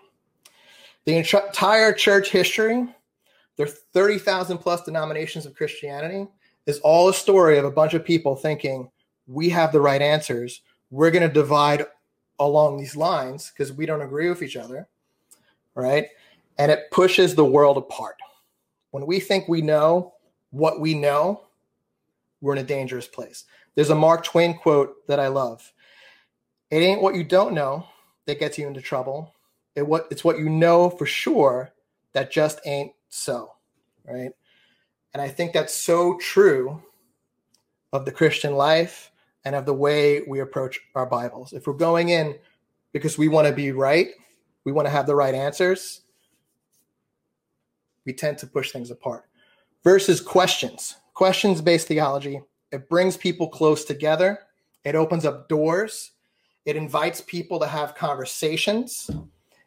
The 1.06 1.18
entire 1.18 1.92
church 1.92 2.30
history, 2.30 2.88
there 3.58 3.66
are 3.66 3.70
30,000 3.70 4.60
plus 4.60 4.84
denominations 4.84 5.46
of 5.46 5.56
Christianity, 5.56 6.28
is 6.66 6.80
all 6.80 7.10
a 7.10 7.14
story 7.14 7.58
of 7.58 7.66
a 7.66 7.72
bunch 7.72 7.94
of 7.94 8.06
people 8.06 8.36
thinking 8.36 8.90
we 9.26 9.50
have 9.50 9.72
the 9.72 9.82
right 9.82 10.02
answers. 10.02 10.62
We're 10.92 11.12
going 11.12 11.28
to 11.28 11.34
divide 11.34 11.86
along 12.40 12.78
these 12.78 12.96
lines 12.96 13.52
because 13.52 13.74
we 13.74 13.86
don't 13.86 14.02
agree 14.02 14.30
with 14.30 14.42
each 14.42 14.58
other, 14.58 14.88
right? 15.76 16.08
And 16.58 16.72
it 16.72 16.92
pushes 16.92 17.36
the 17.36 17.46
world 17.46 17.78
apart. 17.78 18.16
When 18.92 19.06
we 19.06 19.20
think 19.20 19.48
we 19.48 19.62
know 19.62 20.14
what 20.52 20.80
we 20.80 20.94
know, 20.94 21.46
we're 22.42 22.54
in 22.54 22.64
a 22.64 22.68
dangerous 22.68 23.08
place. 23.08 23.46
There's 23.76 23.90
a 23.90 23.96
Mark 23.96 24.24
Twain 24.24 24.58
quote 24.58 25.08
that 25.08 25.20
I 25.20 25.28
love. 25.28 25.72
It 26.70 26.78
ain't 26.78 27.02
what 27.02 27.16
you 27.16 27.24
don't 27.24 27.54
know 27.54 27.88
that 28.26 28.40
gets 28.40 28.58
you 28.58 28.68
into 28.68 28.82
trouble. 28.82 29.34
It 29.76 29.88
what 29.88 30.08
it's 30.12 30.24
what 30.24 30.38
you 30.38 30.50
know 30.50 30.90
for 30.90 31.06
sure 31.06 31.72
that 32.14 32.32
just 32.32 32.60
ain't 32.66 32.94
so, 33.10 33.54
right? 34.06 34.32
And 35.14 35.22
I 35.22 35.28
think 35.28 35.54
that's 35.54 35.74
so 35.74 36.18
true 36.20 36.82
of 37.92 38.06
the 38.06 38.12
Christian 38.12 38.56
life 38.56 39.12
and 39.46 39.56
of 39.56 39.66
the 39.66 39.74
way 39.74 40.22
we 40.22 40.40
approach 40.40 40.80
our 40.96 41.06
Bibles. 41.06 41.54
If 41.54 41.68
we're 41.68 41.74
going 41.74 42.10
in 42.10 42.36
because 42.92 43.18
we 43.18 43.28
want 43.28 43.48
to 43.48 43.54
be 43.54 43.72
right, 43.72 44.10
we 44.64 44.72
want 44.72 44.86
to 44.86 44.92
have 44.92 45.06
the 45.06 45.16
right 45.16 45.36
answers, 45.36 46.02
we 48.06 48.14
tend 48.14 48.38
to 48.40 48.48
push 48.48 48.72
things 48.72 48.92
apart. 48.92 49.26
Versus 49.84 50.22
questions, 50.22 50.96
questions 51.14 51.62
based 51.62 51.88
theology, 51.88 52.42
it 52.72 52.90
brings 52.90 53.18
people 53.18 53.48
close 53.48 53.84
together, 53.84 54.40
it 54.84 54.96
opens 54.96 55.26
up 55.26 55.50
doors, 55.50 56.12
it 56.66 56.76
invites 56.76 57.22
people 57.22 57.60
to 57.60 57.68
have 57.68 57.96
conversations, 57.96 59.10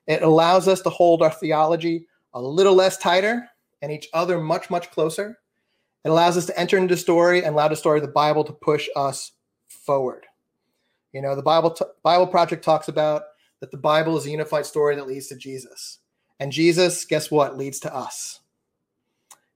it 0.07 0.23
allows 0.23 0.69
us 0.69 0.81
to 0.83 0.91
hold 0.91 1.23
our 1.23 1.31
theology 1.31 2.07
a 2.35 2.41
little 2.41 2.75
less 2.75 2.97
tighter 2.97 3.49
and 3.83 3.91
each 3.91 4.09
other 4.13 4.41
much, 4.41 4.71
much 4.71 4.91
closer. 4.91 5.39
It 6.05 6.11
allows 6.11 6.37
us 6.37 6.47
to 6.47 6.59
enter 6.59 6.79
into 6.79 6.97
story 6.97 7.39
and 7.45 7.55
allow 7.55 7.69
the 7.69 7.77
story 7.77 7.99
of 7.99 8.07
the 8.07 8.13
Bible 8.13 8.45
to 8.45 8.53
push 8.53 8.89
us 8.95 9.33
forward. 9.69 10.27
You 11.13 11.23
know, 11.23 11.35
the 11.35 11.43
Bible 11.43 11.71
t- 11.71 11.85
Bible 12.03 12.27
Project 12.27 12.65
talks 12.65 12.89
about 12.89 13.23
that 13.61 13.71
the 13.71 13.77
Bible 13.77 14.17
is 14.17 14.27
a 14.27 14.31
unified 14.31 14.67
story 14.67 14.97
that 14.97 15.07
leads 15.07 15.29
to 15.29 15.37
Jesus. 15.37 15.99
And 16.41 16.53
Jesus, 16.53 17.05
guess 17.05 17.31
what, 17.31 17.57
leads 17.57 17.81
to 17.81 17.95
us. 17.95 18.41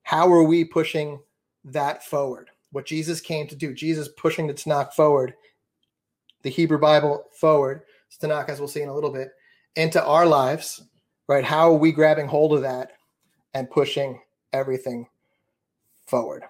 How 0.03 0.33
are 0.33 0.43
we 0.43 0.65
pushing 0.65 1.21
that 1.65 2.03
forward? 2.05 2.51
What 2.73 2.87
Jesus 2.87 3.21
came 3.21 3.47
to 3.49 3.57
do, 3.57 3.75
Jesus 3.75 4.09
pushing 4.17 4.47
the 4.47 4.55
Tanakh 4.55 4.93
forward, 4.93 5.35
the 6.43 6.51
Hebrew 6.51 6.79
Bible 6.79 7.25
forward, 7.39 7.83
Tanakh, 8.21 8.49
as 8.49 8.59
we'll 8.59 8.69
see 8.69 8.83
in 8.83 8.89
a 8.89 8.95
little 8.95 9.13
bit, 9.13 9.31
into 9.77 10.03
our 10.03 10.27
lives, 10.27 10.83
right? 11.29 11.45
How 11.45 11.71
are 11.71 11.77
we 11.77 11.93
grabbing 11.93 12.27
hold 12.27 12.55
of 12.55 12.63
that 12.63 12.93
and 13.55 13.71
pushing 13.71 14.21
everything 14.53 15.07
forward? 16.07 16.45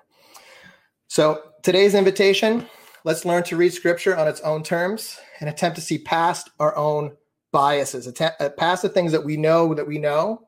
So 1.08 1.42
today's 1.62 1.94
invitation, 1.94 2.66
let's 3.04 3.24
learn 3.24 3.42
to 3.44 3.56
read 3.56 3.72
scripture 3.72 4.16
on 4.16 4.28
its 4.28 4.40
own 4.40 4.62
terms 4.62 5.18
and 5.40 5.48
attempt 5.48 5.76
to 5.76 5.82
see 5.82 5.98
past 5.98 6.50
our 6.58 6.76
own 6.76 7.16
biases, 7.52 8.06
attempt, 8.06 8.40
uh, 8.40 8.50
past 8.50 8.82
the 8.82 8.88
things 8.88 9.12
that 9.12 9.24
we 9.24 9.36
know 9.36 9.74
that 9.74 9.86
we 9.86 9.98
know. 9.98 10.46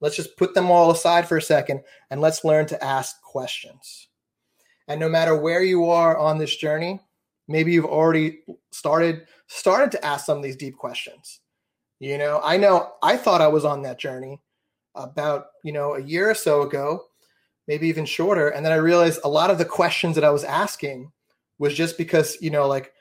Let's 0.00 0.16
just 0.16 0.36
put 0.36 0.54
them 0.54 0.70
all 0.70 0.90
aside 0.90 1.26
for 1.26 1.36
a 1.36 1.42
second 1.42 1.82
and 2.10 2.20
let's 2.20 2.44
learn 2.44 2.66
to 2.66 2.84
ask 2.84 3.20
questions. 3.22 4.08
And 4.88 5.00
no 5.00 5.08
matter 5.08 5.36
where 5.36 5.62
you 5.62 5.88
are 5.88 6.18
on 6.18 6.36
this 6.38 6.54
journey, 6.54 7.00
maybe 7.48 7.72
you've 7.72 7.84
already 7.84 8.40
started 8.70 9.26
started 9.46 9.92
to 9.92 10.04
ask 10.04 10.26
some 10.26 10.38
of 10.38 10.42
these 10.42 10.56
deep 10.56 10.76
questions. 10.76 11.40
You 12.00 12.18
know, 12.18 12.40
I 12.42 12.56
know 12.56 12.92
I 13.02 13.16
thought 13.16 13.40
I 13.40 13.48
was 13.48 13.64
on 13.64 13.82
that 13.82 13.98
journey 13.98 14.42
about, 14.94 15.46
you 15.62 15.72
know, 15.72 15.94
a 15.94 16.02
year 16.02 16.30
or 16.30 16.34
so 16.34 16.62
ago, 16.62 17.04
maybe 17.66 17.88
even 17.88 18.04
shorter, 18.04 18.48
and 18.48 18.64
then 18.64 18.72
I 18.72 18.76
realized 18.76 19.20
a 19.24 19.28
lot 19.28 19.50
of 19.50 19.58
the 19.58 19.64
questions 19.64 20.14
that 20.16 20.24
I 20.24 20.30
was 20.30 20.44
asking 20.44 21.12
was 21.58 21.74
just 21.74 21.96
because, 21.98 22.36
you 22.40 22.50
know, 22.50 22.66
like 22.66 22.92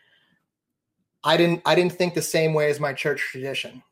I 1.24 1.38
didn't 1.38 1.62
I 1.66 1.76
didn't 1.76 1.94
think 1.94 2.14
the 2.14 2.22
same 2.22 2.54
way 2.54 2.70
as 2.70 2.80
my 2.80 2.94
church 2.94 3.22
tradition. 3.32 3.84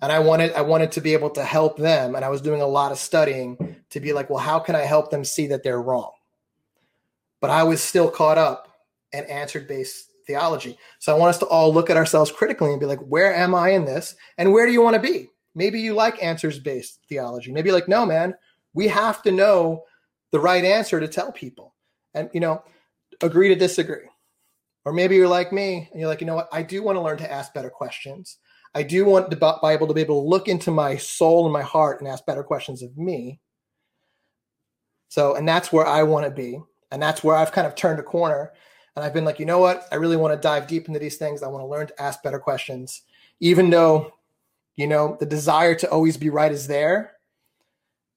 And 0.00 0.10
I 0.10 0.18
wanted 0.18 0.52
I 0.54 0.62
wanted 0.62 0.92
to 0.92 1.00
be 1.00 1.12
able 1.12 1.30
to 1.30 1.44
help 1.44 1.76
them 1.76 2.14
and 2.14 2.24
I 2.24 2.28
was 2.28 2.40
doing 2.40 2.60
a 2.60 2.66
lot 2.66 2.92
of 2.92 2.98
studying 2.98 3.76
to 3.90 4.00
be 4.00 4.12
like, 4.12 4.30
well, 4.30 4.38
how 4.38 4.58
can 4.58 4.74
I 4.74 4.82
help 4.82 5.10
them 5.10 5.24
see 5.24 5.46
that 5.48 5.62
they're 5.62 5.80
wrong? 5.80 6.12
But 7.40 7.50
I 7.50 7.62
was 7.62 7.82
still 7.82 8.10
caught 8.10 8.38
up 8.38 8.68
in 9.12 9.24
answered 9.24 9.68
based 9.68 10.10
theology. 10.26 10.78
So 10.98 11.14
I 11.14 11.18
want 11.18 11.30
us 11.30 11.38
to 11.38 11.46
all 11.46 11.72
look 11.72 11.90
at 11.90 11.96
ourselves 11.96 12.30
critically 12.30 12.70
and 12.70 12.80
be 12.80 12.86
like, 12.86 13.00
where 13.00 13.34
am 13.34 13.54
I 13.54 13.70
in 13.70 13.84
this? 13.84 14.14
And 14.38 14.52
where 14.52 14.66
do 14.66 14.72
you 14.72 14.82
want 14.82 14.94
to 14.94 15.02
be? 15.02 15.28
Maybe 15.54 15.80
you 15.80 15.94
like 15.94 16.22
answers 16.22 16.58
based 16.58 17.00
theology. 17.08 17.52
Maybe 17.52 17.72
like, 17.72 17.88
no, 17.88 18.06
man, 18.06 18.34
we 18.74 18.88
have 18.88 19.22
to 19.22 19.32
know 19.32 19.84
the 20.30 20.40
right 20.40 20.64
answer 20.64 20.98
to 20.98 21.08
tell 21.08 21.30
people. 21.30 21.74
And, 22.14 22.30
you 22.32 22.40
know, 22.40 22.62
agree 23.22 23.48
to 23.48 23.54
disagree. 23.54 24.08
Or 24.84 24.92
maybe 24.92 25.16
you're 25.16 25.28
like 25.28 25.52
me 25.52 25.88
and 25.90 26.00
you're 26.00 26.08
like, 26.08 26.20
you 26.20 26.26
know 26.26 26.34
what? 26.34 26.48
I 26.52 26.62
do 26.62 26.82
want 26.82 26.96
to 26.96 27.02
learn 27.02 27.18
to 27.18 27.32
ask 27.32 27.54
better 27.54 27.70
questions. 27.70 28.38
I 28.74 28.82
do 28.82 29.04
want 29.04 29.30
the 29.30 29.58
Bible 29.62 29.86
to 29.86 29.94
be 29.94 30.00
able 30.00 30.22
to 30.22 30.28
look 30.28 30.48
into 30.48 30.70
my 30.70 30.96
soul 30.96 31.44
and 31.44 31.52
my 31.52 31.62
heart 31.62 32.00
and 32.00 32.08
ask 32.08 32.24
better 32.26 32.42
questions 32.42 32.82
of 32.82 32.96
me. 32.96 33.38
So, 35.08 35.34
and 35.34 35.46
that's 35.46 35.72
where 35.72 35.86
I 35.86 36.02
want 36.02 36.24
to 36.24 36.30
be. 36.30 36.60
And 36.90 37.02
that's 37.02 37.22
where 37.22 37.36
I've 37.36 37.52
kind 37.52 37.66
of 37.66 37.74
turned 37.74 38.00
a 38.00 38.02
corner. 38.02 38.52
And 38.96 39.04
I've 39.04 39.14
been 39.14 39.24
like, 39.24 39.38
you 39.38 39.46
know 39.46 39.58
what? 39.58 39.86
I 39.92 39.96
really 39.96 40.16
want 40.16 40.34
to 40.34 40.40
dive 40.40 40.66
deep 40.66 40.88
into 40.88 40.98
these 40.98 41.16
things. 41.16 41.42
I 41.42 41.48
want 41.48 41.62
to 41.62 41.66
learn 41.66 41.86
to 41.86 42.02
ask 42.02 42.22
better 42.22 42.38
questions, 42.38 43.02
even 43.40 43.70
though, 43.70 44.12
you 44.76 44.86
know, 44.86 45.16
the 45.20 45.26
desire 45.26 45.74
to 45.76 45.90
always 45.90 46.16
be 46.16 46.30
right 46.30 46.52
is 46.52 46.66
there. 46.66 47.12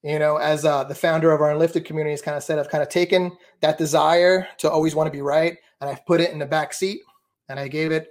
You 0.06 0.20
know, 0.20 0.38
as 0.38 0.66
uh, 0.66 0.84
the 0.84 0.94
founder 0.94 1.32
of 1.32 1.42
our 1.42 1.50
Unlifted 1.50 1.84
community 1.84 2.12
has 2.12 2.22
kind 2.22 2.38
of 2.38 2.44
said, 2.44 2.60
I've 2.60 2.70
kind 2.70 2.84
of 2.84 2.90
taken 2.90 3.36
that 3.62 3.80
desire 3.80 4.48
to 4.60 4.70
always 4.70 4.94
want 4.94 5.08
to 5.08 5.12
be 5.12 5.24
right 5.24 5.58
and 5.82 5.90
I've 5.90 6.06
put 6.06 6.22
it 6.22 6.32
in 6.32 6.38
the 6.38 6.46
back 6.46 6.76
seat 6.76 7.02
and 7.50 7.60
I 7.60 7.68
gave 7.68 7.92
it 7.92 8.10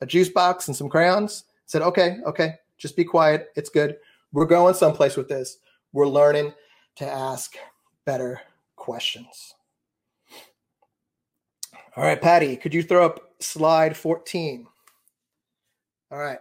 a 0.00 0.06
juice 0.06 0.28
box 0.28 0.68
and 0.68 0.76
some 0.76 0.88
crayons. 0.88 1.42
Said, 1.66 1.82
okay, 1.82 2.18
okay, 2.24 2.54
just 2.78 2.94
be 2.94 3.02
quiet. 3.02 3.48
It's 3.56 3.70
good. 3.70 3.96
We're 4.32 4.46
going 4.46 4.74
someplace 4.74 5.16
with 5.16 5.28
this. 5.28 5.58
We're 5.92 6.06
learning 6.06 6.54
to 6.98 7.06
ask 7.06 7.56
better 8.06 8.40
questions. 8.76 9.54
All 11.96 12.04
right, 12.04 12.22
Patty, 12.22 12.56
could 12.56 12.72
you 12.72 12.84
throw 12.84 13.04
up 13.04 13.32
slide 13.40 13.96
14? 13.96 14.64
All 16.12 16.18
right. 16.18 16.38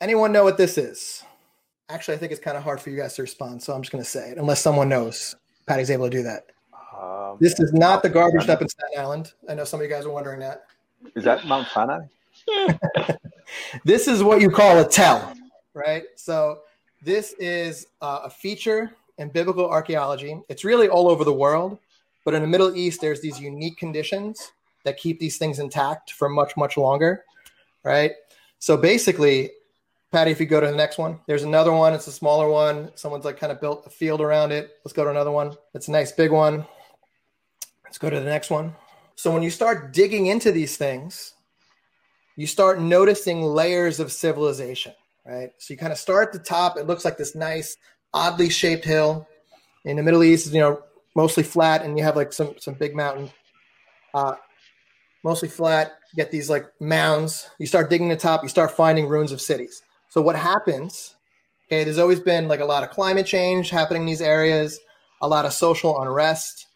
Anyone 0.00 0.32
know 0.32 0.44
what 0.44 0.56
this 0.56 0.78
is? 0.78 1.24
Actually, 1.90 2.14
I 2.14 2.18
think 2.18 2.32
it's 2.32 2.40
kind 2.40 2.56
of 2.56 2.62
hard 2.62 2.80
for 2.80 2.90
you 2.90 2.96
guys 2.96 3.14
to 3.16 3.22
respond, 3.22 3.62
so 3.62 3.74
I'm 3.74 3.82
just 3.82 3.90
going 3.92 4.04
to 4.04 4.08
say 4.08 4.30
it, 4.30 4.38
unless 4.38 4.60
someone 4.60 4.88
knows. 4.88 5.34
Patty's 5.66 5.90
able 5.90 6.06
to 6.06 6.10
do 6.10 6.22
that. 6.22 6.46
Um, 7.00 7.36
This 7.40 7.58
is 7.58 7.72
not 7.72 8.02
the 8.02 8.08
garbage 8.08 8.46
dump 8.46 8.62
in 8.62 8.68
Staten 8.68 8.98
Island. 8.98 9.32
I 9.48 9.54
know 9.54 9.64
some 9.64 9.80
of 9.80 9.84
you 9.84 9.90
guys 9.90 10.06
are 10.06 10.10
wondering 10.10 10.40
that. 10.40 10.66
Is 11.16 11.24
that 11.24 11.46
Mount 11.46 11.68
Sinai? 11.68 12.00
This 13.84 14.08
is 14.08 14.22
what 14.22 14.40
you 14.40 14.50
call 14.50 14.78
a 14.78 14.88
tell, 14.88 15.34
right? 15.74 16.04
So, 16.16 16.60
this 17.02 17.34
is 17.38 17.86
uh, 18.02 18.20
a 18.24 18.30
feature 18.30 18.92
in 19.18 19.28
biblical 19.28 19.68
archaeology. 19.68 20.40
It's 20.48 20.64
really 20.64 20.88
all 20.88 21.08
over 21.08 21.24
the 21.24 21.32
world, 21.32 21.78
but 22.24 22.34
in 22.34 22.42
the 22.42 22.48
Middle 22.48 22.76
East, 22.76 23.00
there's 23.00 23.20
these 23.20 23.40
unique 23.40 23.76
conditions 23.78 24.52
that 24.84 24.96
keep 24.96 25.18
these 25.18 25.38
things 25.38 25.58
intact 25.58 26.12
for 26.12 26.28
much, 26.28 26.56
much 26.56 26.76
longer, 26.76 27.24
right? 27.84 28.12
So, 28.58 28.76
basically, 28.76 29.50
Patty, 30.12 30.32
if 30.32 30.40
you 30.40 30.46
go 30.46 30.60
to 30.60 30.66
the 30.66 30.76
next 30.76 30.98
one, 30.98 31.20
there's 31.26 31.44
another 31.44 31.72
one. 31.72 31.94
It's 31.94 32.08
a 32.08 32.12
smaller 32.12 32.48
one. 32.48 32.90
Someone's 32.96 33.24
like 33.24 33.38
kind 33.38 33.52
of 33.52 33.60
built 33.60 33.86
a 33.86 33.90
field 33.90 34.20
around 34.20 34.50
it. 34.50 34.72
Let's 34.84 34.92
go 34.92 35.04
to 35.04 35.10
another 35.10 35.30
one. 35.30 35.56
It's 35.72 35.86
a 35.86 35.92
nice 35.92 36.10
big 36.10 36.32
one. 36.32 36.66
Let's 37.84 37.98
go 37.98 38.10
to 38.10 38.18
the 38.18 38.24
next 38.24 38.50
one. 38.50 38.74
So 39.14 39.30
when 39.30 39.42
you 39.42 39.50
start 39.50 39.92
digging 39.92 40.26
into 40.26 40.50
these 40.50 40.76
things, 40.76 41.34
you 42.36 42.46
start 42.46 42.80
noticing 42.80 43.42
layers 43.42 44.00
of 44.00 44.10
civilization, 44.10 44.94
right? 45.24 45.50
So 45.58 45.74
you 45.74 45.78
kind 45.78 45.92
of 45.92 45.98
start 45.98 46.28
at 46.28 46.32
the 46.32 46.38
top. 46.38 46.76
It 46.76 46.86
looks 46.86 47.04
like 47.04 47.16
this 47.16 47.34
nice, 47.36 47.76
oddly 48.12 48.48
shaped 48.48 48.84
hill. 48.84 49.28
In 49.84 49.96
the 49.96 50.02
Middle 50.02 50.24
East, 50.24 50.52
you 50.52 50.60
know, 50.60 50.82
mostly 51.14 51.42
flat, 51.42 51.84
and 51.84 51.96
you 51.96 52.04
have 52.04 52.16
like 52.16 52.32
some 52.32 52.54
some 52.58 52.74
big 52.74 52.94
mountain. 52.94 53.30
Uh, 54.12 54.34
mostly 55.22 55.48
flat. 55.48 55.92
You 56.12 56.16
get 56.16 56.30
these 56.30 56.50
like 56.50 56.66
mounds. 56.80 57.48
You 57.58 57.66
start 57.66 57.90
digging 57.90 58.08
the 58.08 58.16
top. 58.16 58.42
You 58.42 58.48
start 58.48 58.72
finding 58.72 59.06
ruins 59.06 59.32
of 59.32 59.40
cities. 59.40 59.82
So 60.10 60.20
what 60.20 60.34
happens? 60.34 61.14
Okay, 61.68 61.84
there's 61.84 61.98
always 61.98 62.18
been 62.18 62.48
like 62.48 62.58
a 62.58 62.64
lot 62.64 62.82
of 62.82 62.90
climate 62.90 63.26
change 63.26 63.70
happening 63.70 64.02
in 64.02 64.06
these 64.06 64.20
areas, 64.20 64.80
a 65.22 65.28
lot 65.28 65.44
of 65.44 65.52
social 65.52 66.02
unrest, 66.02 66.66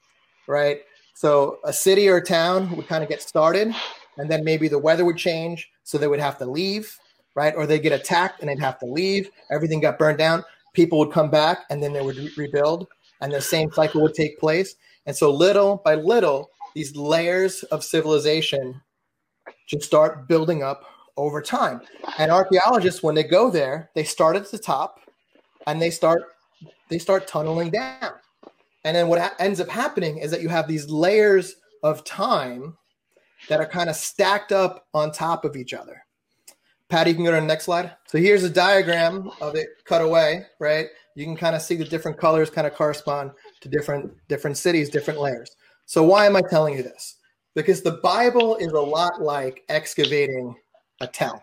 right? 0.46 0.78
So 1.14 1.58
a 1.64 1.72
city 1.72 2.08
or 2.08 2.18
a 2.18 2.24
town 2.24 2.76
would 2.76 2.86
kind 2.86 3.02
of 3.02 3.08
get 3.08 3.20
started, 3.20 3.74
and 4.18 4.30
then 4.30 4.44
maybe 4.44 4.68
the 4.68 4.78
weather 4.78 5.04
would 5.04 5.16
change, 5.16 5.68
so 5.82 5.98
they 5.98 6.06
would 6.06 6.20
have 6.20 6.38
to 6.38 6.46
leave, 6.46 6.96
right? 7.34 7.52
Or 7.56 7.66
they 7.66 7.80
get 7.80 7.92
attacked 7.92 8.40
and 8.40 8.48
they'd 8.48 8.60
have 8.60 8.78
to 8.78 8.86
leave. 8.86 9.28
Everything 9.50 9.80
got 9.80 9.98
burned 9.98 10.18
down. 10.18 10.44
People 10.72 11.00
would 11.00 11.10
come 11.10 11.28
back, 11.28 11.64
and 11.70 11.82
then 11.82 11.92
they 11.92 12.02
would 12.02 12.16
re- 12.16 12.32
rebuild, 12.36 12.86
and 13.20 13.32
the 13.32 13.40
same 13.40 13.72
cycle 13.72 14.00
would 14.02 14.14
take 14.14 14.38
place. 14.38 14.76
And 15.06 15.16
so 15.16 15.32
little 15.32 15.82
by 15.84 15.96
little, 15.96 16.50
these 16.76 16.94
layers 16.94 17.64
of 17.64 17.82
civilization 17.82 18.80
just 19.66 19.86
start 19.86 20.28
building 20.28 20.62
up 20.62 20.84
over 21.16 21.40
time. 21.40 21.80
And 22.18 22.30
archaeologists, 22.30 23.02
when 23.02 23.14
they 23.14 23.22
go 23.22 23.50
there, 23.50 23.90
they 23.94 24.04
start 24.04 24.36
at 24.36 24.50
the 24.50 24.58
top, 24.58 25.00
and 25.66 25.80
they 25.80 25.90
start 25.90 26.22
they 26.88 26.98
start 26.98 27.26
tunneling 27.26 27.70
down. 27.70 28.12
And 28.84 28.94
then 28.94 29.08
what 29.08 29.18
ha- 29.18 29.34
ends 29.38 29.60
up 29.60 29.68
happening 29.68 30.18
is 30.18 30.30
that 30.30 30.42
you 30.42 30.48
have 30.48 30.68
these 30.68 30.88
layers 30.90 31.56
of 31.82 32.04
time 32.04 32.76
that 33.48 33.60
are 33.60 33.66
kind 33.66 33.88
of 33.88 33.96
stacked 33.96 34.52
up 34.52 34.86
on 34.94 35.10
top 35.10 35.44
of 35.44 35.56
each 35.56 35.74
other. 35.74 36.02
Patty, 36.88 37.10
you 37.10 37.16
can 37.16 37.24
go 37.24 37.30
to 37.30 37.40
the 37.40 37.46
next 37.46 37.64
slide. 37.64 37.96
So 38.06 38.18
here's 38.18 38.44
a 38.44 38.50
diagram 38.50 39.30
of 39.40 39.54
it 39.54 39.68
cut 39.84 40.02
away, 40.02 40.44
right? 40.60 40.86
You 41.16 41.24
can 41.24 41.36
kind 41.36 41.56
of 41.56 41.62
see 41.62 41.76
the 41.76 41.84
different 41.84 42.18
colors 42.18 42.50
kind 42.50 42.66
of 42.66 42.74
correspond 42.74 43.32
to 43.62 43.68
different 43.68 44.12
different 44.28 44.58
cities, 44.58 44.90
different 44.90 45.20
layers. 45.20 45.50
So 45.86 46.02
why 46.02 46.26
am 46.26 46.36
I 46.36 46.42
telling 46.42 46.76
you 46.76 46.82
this? 46.82 47.16
Because 47.54 47.82
the 47.82 48.00
Bible 48.02 48.56
is 48.56 48.72
a 48.72 48.80
lot 48.80 49.22
like 49.22 49.62
excavating 49.68 50.54
a 51.00 51.06
town, 51.06 51.40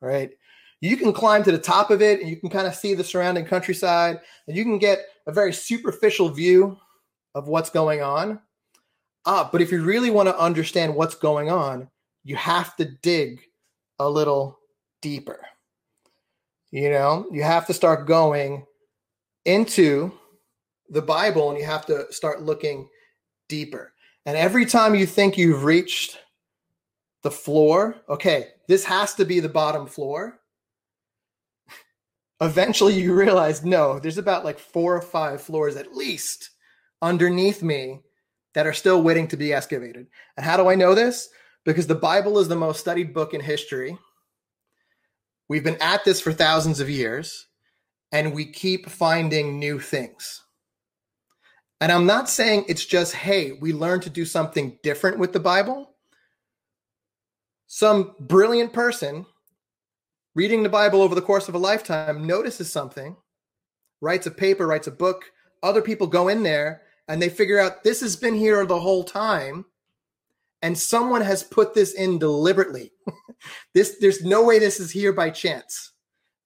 right? 0.00 0.30
You 0.80 0.96
can 0.96 1.12
climb 1.12 1.44
to 1.44 1.52
the 1.52 1.58
top 1.58 1.90
of 1.90 2.02
it 2.02 2.20
and 2.20 2.28
you 2.28 2.36
can 2.36 2.48
kind 2.48 2.66
of 2.66 2.74
see 2.74 2.94
the 2.94 3.04
surrounding 3.04 3.44
countryside 3.44 4.20
and 4.48 4.56
you 4.56 4.64
can 4.64 4.78
get 4.78 5.06
a 5.26 5.32
very 5.32 5.52
superficial 5.52 6.28
view 6.28 6.76
of 7.34 7.48
what's 7.48 7.70
going 7.70 8.02
on. 8.02 8.40
Ah, 9.24 9.48
but 9.50 9.62
if 9.62 9.70
you 9.70 9.82
really 9.82 10.10
want 10.10 10.28
to 10.28 10.38
understand 10.38 10.94
what's 10.94 11.14
going 11.14 11.50
on, 11.50 11.88
you 12.24 12.34
have 12.36 12.74
to 12.76 12.84
dig 12.84 13.40
a 14.00 14.08
little 14.08 14.58
deeper. 15.00 15.40
You 16.72 16.90
know, 16.90 17.26
you 17.30 17.42
have 17.42 17.66
to 17.66 17.74
start 17.74 18.06
going 18.06 18.66
into 19.44 20.12
the 20.88 21.02
Bible 21.02 21.50
and 21.50 21.58
you 21.58 21.64
have 21.64 21.86
to 21.86 22.12
start 22.12 22.42
looking 22.42 22.88
deeper. 23.48 23.92
And 24.26 24.36
every 24.36 24.66
time 24.66 24.94
you 24.94 25.06
think 25.06 25.36
you've 25.36 25.64
reached 25.64 26.18
the 27.22 27.30
floor, 27.30 27.96
okay, 28.08 28.48
this 28.68 28.84
has 28.84 29.14
to 29.14 29.24
be 29.24 29.40
the 29.40 29.48
bottom 29.48 29.86
floor. 29.86 30.40
Eventually 32.40 32.94
you 32.94 33.14
realize, 33.14 33.64
no, 33.64 33.98
there's 33.98 34.18
about 34.18 34.44
like 34.44 34.58
four 34.58 34.96
or 34.96 35.02
five 35.02 35.40
floors 35.40 35.76
at 35.76 35.94
least 35.94 36.50
underneath 37.00 37.62
me 37.62 38.00
that 38.54 38.66
are 38.66 38.72
still 38.72 39.02
waiting 39.02 39.28
to 39.28 39.36
be 39.36 39.52
excavated. 39.52 40.06
And 40.36 40.44
how 40.44 40.56
do 40.56 40.68
I 40.68 40.74
know 40.74 40.94
this? 40.94 41.28
Because 41.64 41.86
the 41.86 41.94
Bible 41.94 42.38
is 42.38 42.48
the 42.48 42.56
most 42.56 42.80
studied 42.80 43.14
book 43.14 43.34
in 43.34 43.40
history. 43.40 43.96
We've 45.48 45.64
been 45.64 45.80
at 45.80 46.04
this 46.04 46.20
for 46.20 46.32
thousands 46.32 46.80
of 46.80 46.90
years, 46.90 47.46
and 48.10 48.34
we 48.34 48.46
keep 48.46 48.88
finding 48.88 49.58
new 49.58 49.78
things. 49.78 50.42
And 51.80 51.90
I'm 51.90 52.06
not 52.06 52.28
saying 52.28 52.66
it's 52.68 52.84
just, 52.84 53.14
hey, 53.14 53.52
we 53.52 53.72
learned 53.72 54.02
to 54.02 54.10
do 54.10 54.24
something 54.24 54.78
different 54.82 55.18
with 55.18 55.32
the 55.32 55.40
Bible. 55.40 55.91
Some 57.74 58.14
brilliant 58.20 58.74
person 58.74 59.24
reading 60.34 60.62
the 60.62 60.68
Bible 60.68 61.00
over 61.00 61.14
the 61.14 61.22
course 61.22 61.48
of 61.48 61.54
a 61.54 61.58
lifetime 61.58 62.26
notices 62.26 62.70
something, 62.70 63.16
writes 64.02 64.26
a 64.26 64.30
paper, 64.30 64.66
writes 64.66 64.88
a 64.88 64.90
book. 64.90 65.32
Other 65.62 65.80
people 65.80 66.06
go 66.06 66.28
in 66.28 66.42
there 66.42 66.82
and 67.08 67.20
they 67.20 67.30
figure 67.30 67.58
out 67.58 67.82
this 67.82 68.02
has 68.02 68.14
been 68.14 68.34
here 68.34 68.66
the 68.66 68.78
whole 68.78 69.02
time 69.02 69.64
and 70.60 70.76
someone 70.76 71.22
has 71.22 71.42
put 71.42 71.72
this 71.72 71.94
in 71.94 72.18
deliberately. 72.18 72.92
this 73.74 73.96
there's 74.02 74.22
no 74.22 74.44
way 74.44 74.58
this 74.58 74.78
is 74.78 74.90
here 74.90 75.14
by 75.14 75.30
chance. 75.30 75.92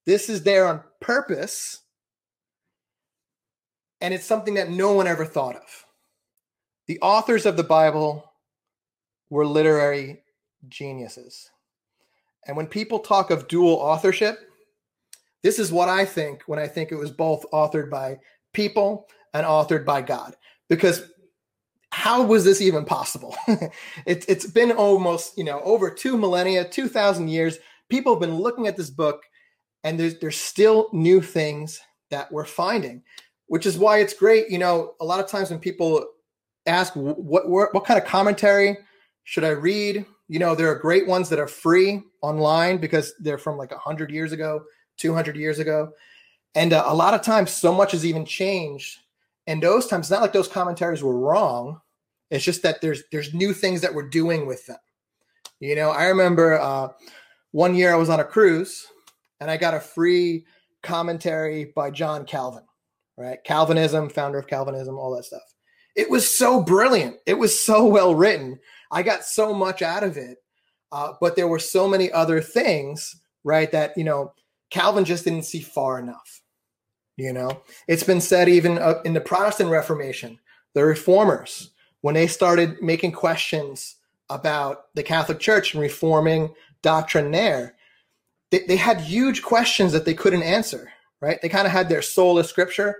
This 0.07 0.29
is 0.29 0.45
there 0.45 0.69
on 0.69 0.81
purpose 1.01 1.81
and 4.01 4.15
it's 4.15 4.25
something 4.25 4.55
that 4.55 4.71
no 4.71 4.93
one 4.93 5.09
ever 5.09 5.25
thought 5.25 5.57
of. 5.57 5.87
The 6.87 7.01
authors 7.01 7.47
of 7.47 7.57
the 7.57 7.65
Bible 7.65 8.33
were 9.29 9.45
literary 9.45 10.23
geniuses. 10.69 11.51
And 12.47 12.57
when 12.57 12.67
people 12.67 12.99
talk 12.99 13.31
of 13.31 13.49
dual 13.49 13.75
authorship, 13.75 14.39
this 15.43 15.59
is 15.59 15.73
what 15.73 15.89
I 15.89 16.05
think 16.05 16.43
when 16.47 16.59
I 16.59 16.67
think 16.67 16.91
it 16.91 16.97
was 16.97 17.11
both 17.11 17.45
authored 17.53 17.91
by 17.91 18.19
people 18.53 19.09
and 19.35 19.47
authored 19.47 19.85
by 19.85 20.03
God. 20.03 20.37
Because 20.69 21.09
how 21.91 22.23
was 22.23 22.45
this 22.45 22.61
even 22.61 22.85
possible? 22.85 23.37
it, 24.07 24.25
it's 24.29 24.47
been 24.47 24.73
almost, 24.73 25.37
you 25.39 25.45
know, 25.45 25.61
over 25.61 25.91
two 25.91 26.17
millennia, 26.17 26.69
2,000 26.69 27.29
years. 27.29 27.59
People 27.89 28.15
have 28.15 28.21
been 28.21 28.35
looking 28.35 28.67
at 28.67 28.77
this 28.77 28.91
book, 28.91 29.23
and 29.85 29.99
there's, 29.99 30.19
there's 30.19 30.37
still 30.37 30.89
new 30.93 31.21
things 31.21 31.81
that 32.11 32.31
we're 32.33 32.45
finding, 32.45 33.03
which 33.47 33.67
is 33.67 33.79
why 33.79 33.99
it's 33.99 34.15
great. 34.15 34.51
You 34.51 34.59
know, 34.59 34.95
a 35.01 35.05
lot 35.05 35.21
of 35.21 35.29
times 35.29 35.51
when 35.51 35.61
people 35.61 36.05
ask, 36.67 36.95
what, 36.97 37.49
what, 37.49 37.73
what 37.75 37.85
kind 37.85 38.01
of 38.01 38.07
commentary 38.07 38.77
should 39.25 39.45
I 39.45 39.51
read? 39.51 40.05
You 40.29 40.39
know, 40.39 40.55
there 40.55 40.71
are 40.71 40.79
great 40.79 41.07
ones 41.07 41.29
that 41.29 41.39
are 41.39 41.47
free 41.47 42.03
online 42.23 42.79
because 42.79 43.15
they're 43.21 43.39
from 43.39 43.57
like 43.57 43.71
100 43.71 44.11
years 44.11 44.33
ago, 44.33 44.65
200 44.99 45.37
years 45.37 45.59
ago. 45.59 45.93
And 46.55 46.73
uh, 46.73 46.85
a 46.87 46.95
lot 46.95 47.15
of 47.15 47.23
times, 47.23 47.51
so 47.51 47.73
much 47.73 47.93
has 47.93 48.05
even 48.05 48.25
changed. 48.25 48.99
And 49.47 49.63
those 49.63 49.87
times, 49.87 50.11
not 50.11 50.23
like 50.23 50.33
those 50.33 50.49
commentaries 50.49 51.03
were 51.03 51.19
wrong. 51.19 51.81
It's 52.31 52.45
just 52.45 52.63
that 52.63 52.81
there's 52.81 53.05
there's 53.13 53.33
new 53.33 53.53
things 53.53 53.83
that 53.83 53.95
we're 53.95 54.09
doing 54.09 54.47
with 54.47 54.67
them. 54.67 54.79
You 55.61 55.77
know, 55.77 55.91
I 55.91 56.07
remember 56.07 56.59
uh, 56.59 56.89
one 57.53 57.75
year 57.75 57.93
I 57.93 57.97
was 57.97 58.11
on 58.11 58.21
a 58.21 58.25
cruise 58.25 58.87
and 59.41 59.51
I 59.51 59.57
got 59.57 59.75
a 59.75 59.81
free 59.81 60.45
commentary 60.83 61.73
by 61.77 61.91
John 61.91 62.25
Calvin, 62.25 62.65
right? 63.17 63.39
Calvinism, 63.45 64.09
founder 64.09 64.39
of 64.39 64.47
Calvinism, 64.47 64.99
all 64.99 65.15
that 65.17 65.25
stuff. 65.25 65.55
It 65.95 66.11
was 66.11 66.37
so 66.37 66.63
brilliant. 66.63 67.17
It 67.27 67.35
was 67.35 67.59
so 67.59 67.87
well 67.87 68.15
written. 68.15 68.59
I 68.91 69.03
got 69.03 69.25
so 69.25 69.53
much 69.53 69.83
out 69.83 70.03
of 70.03 70.17
it. 70.17 70.39
Uh, 70.93 71.15
but 71.21 71.37
there 71.37 71.49
were 71.49 71.59
so 71.59 71.89
many 71.89 72.11
other 72.13 72.41
things, 72.41 73.17
right? 73.45 73.71
That, 73.73 73.93
you 73.97 74.05
know, 74.05 74.33
Calvin 74.71 75.05
just 75.05 75.25
didn't 75.25 75.45
see 75.45 75.61
far 75.61 75.99
enough. 75.99 76.43
You 77.17 77.33
know, 77.33 77.63
it's 77.89 78.03
been 78.03 78.21
said 78.21 78.49
even 78.49 78.79
uh, 78.79 79.01
in 79.05 79.15
the 79.15 79.21
Protestant 79.21 79.71
Reformation, 79.71 80.39
the 80.75 80.85
reformers, 80.85 81.71
when 82.03 82.15
they 82.15 82.27
started 82.27 82.83
making 82.83 83.13
questions 83.13 83.97
about 84.29 84.95
the 84.95 85.03
Catholic 85.03 85.41
Church 85.41 85.73
and 85.73 85.83
reforming 85.83 86.55
doctrine 86.83 87.31
there, 87.31 87.75
they, 88.51 88.61
they 88.69 88.77
had 88.77 89.01
huge 89.01 89.43
questions 89.43 89.93
that 89.93 90.05
they 90.05 90.15
couldn't 90.15 90.43
answer, 90.43 90.93
right? 91.21 91.41
They 91.41 91.49
kind 91.49 91.67
of 91.67 91.73
had 91.73 91.89
their 91.89 92.03
sola 92.03 92.43
scriptura, 92.43 92.93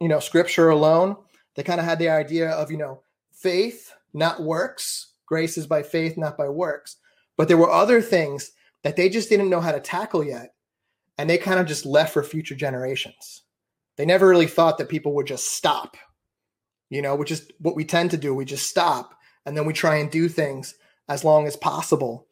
you 0.00 0.08
know, 0.08 0.18
scripture 0.18 0.70
alone. 0.70 1.16
They 1.54 1.62
kind 1.62 1.78
of 1.78 1.84
had 1.84 1.98
the 1.98 2.08
idea 2.08 2.50
of, 2.50 2.70
you 2.70 2.78
know, 2.78 3.02
faith, 3.32 3.92
not 4.14 4.42
works. 4.42 5.11
Grace 5.32 5.56
is 5.56 5.66
by 5.66 5.82
faith, 5.82 6.18
not 6.18 6.36
by 6.36 6.50
works. 6.50 6.98
But 7.38 7.48
there 7.48 7.56
were 7.56 7.70
other 7.70 8.02
things 8.02 8.52
that 8.82 8.96
they 8.96 9.08
just 9.08 9.30
didn't 9.30 9.48
know 9.48 9.62
how 9.62 9.72
to 9.72 9.80
tackle 9.80 10.22
yet. 10.22 10.52
And 11.16 11.30
they 11.30 11.38
kind 11.38 11.58
of 11.58 11.64
just 11.64 11.86
left 11.86 12.12
for 12.12 12.22
future 12.22 12.54
generations. 12.54 13.42
They 13.96 14.04
never 14.04 14.28
really 14.28 14.46
thought 14.46 14.76
that 14.76 14.90
people 14.90 15.14
would 15.14 15.26
just 15.26 15.56
stop, 15.56 15.96
you 16.90 17.00
know, 17.00 17.16
which 17.16 17.30
is 17.30 17.50
what 17.60 17.74
we 17.74 17.86
tend 17.86 18.10
to 18.10 18.18
do. 18.18 18.34
We 18.34 18.44
just 18.44 18.68
stop 18.68 19.14
and 19.46 19.56
then 19.56 19.64
we 19.64 19.72
try 19.72 19.96
and 19.96 20.10
do 20.10 20.28
things 20.28 20.74
as 21.08 21.24
long 21.24 21.46
as 21.46 21.56
possible, 21.56 22.26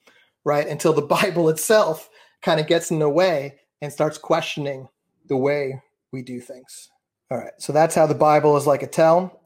right? 0.45 0.69
Until 0.69 0.93
the 0.93 1.01
Bible 1.23 1.49
itself 1.49 2.11
kind 2.43 2.61
of 2.61 2.67
gets 2.67 2.91
in 2.91 2.99
the 2.99 3.09
way 3.09 3.61
and 3.81 3.91
starts 3.91 4.19
questioning 4.19 4.89
the 5.27 5.39
way 5.39 5.81
we 6.13 6.21
do 6.21 6.39
things. 6.39 6.91
All 7.31 7.39
right, 7.39 7.55
so 7.57 7.73
that's 7.73 7.95
how 7.95 8.07
the 8.07 8.15
Bible 8.15 8.59
is 8.59 8.67
like 8.67 8.83
a 8.83 8.87
tell. 8.87 9.41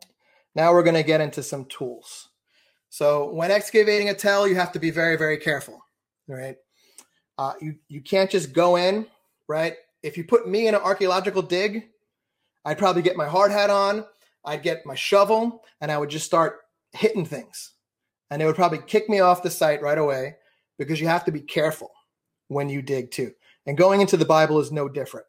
Now 0.56 0.72
we're 0.72 0.82
going 0.82 0.94
to 0.96 1.04
get 1.04 1.20
into 1.20 1.44
some 1.44 1.66
tools. 1.66 2.30
So 2.94 3.28
when 3.32 3.50
excavating 3.50 4.08
a 4.10 4.14
tell, 4.14 4.46
you 4.46 4.54
have 4.54 4.70
to 4.70 4.78
be 4.78 4.92
very, 4.92 5.16
very 5.16 5.36
careful, 5.36 5.84
right? 6.28 6.54
Uh, 7.36 7.54
you 7.60 7.74
you 7.88 8.00
can't 8.00 8.30
just 8.30 8.52
go 8.52 8.76
in, 8.76 9.08
right? 9.48 9.74
If 10.04 10.16
you 10.16 10.22
put 10.22 10.46
me 10.46 10.68
in 10.68 10.76
an 10.76 10.80
archaeological 10.80 11.42
dig, 11.42 11.88
I'd 12.64 12.78
probably 12.78 13.02
get 13.02 13.16
my 13.16 13.26
hard 13.26 13.50
hat 13.50 13.68
on, 13.68 14.04
I'd 14.44 14.62
get 14.62 14.86
my 14.86 14.94
shovel, 14.94 15.64
and 15.80 15.90
I 15.90 15.98
would 15.98 16.08
just 16.08 16.24
start 16.24 16.60
hitting 16.92 17.26
things. 17.26 17.72
And 18.30 18.40
they 18.40 18.46
would 18.46 18.54
probably 18.54 18.78
kick 18.78 19.08
me 19.08 19.18
off 19.18 19.42
the 19.42 19.50
site 19.50 19.82
right 19.82 19.98
away 19.98 20.36
because 20.78 21.00
you 21.00 21.08
have 21.08 21.24
to 21.24 21.32
be 21.32 21.40
careful 21.40 21.90
when 22.46 22.68
you 22.68 22.80
dig 22.80 23.10
too. 23.10 23.32
And 23.66 23.76
going 23.76 24.02
into 24.02 24.16
the 24.16 24.24
Bible 24.24 24.60
is 24.60 24.70
no 24.70 24.88
different. 24.88 25.26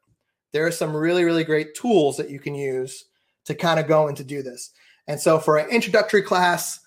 There 0.54 0.68
are 0.68 0.72
some 0.72 0.96
really, 0.96 1.24
really 1.24 1.44
great 1.44 1.74
tools 1.74 2.18
that 2.18 2.30
you 2.30 2.40
can 2.40 2.54
use 2.54 3.06
to 3.46 3.56
kind 3.56 3.80
of 3.80 3.88
go 3.88 4.08
and 4.08 4.16
to 4.18 4.24
do 4.24 4.44
this. 4.44 4.70
And 5.08 5.20
so 5.20 5.40
for 5.40 5.58
an 5.58 5.72
introductory 5.72 6.22
class, 6.22 6.82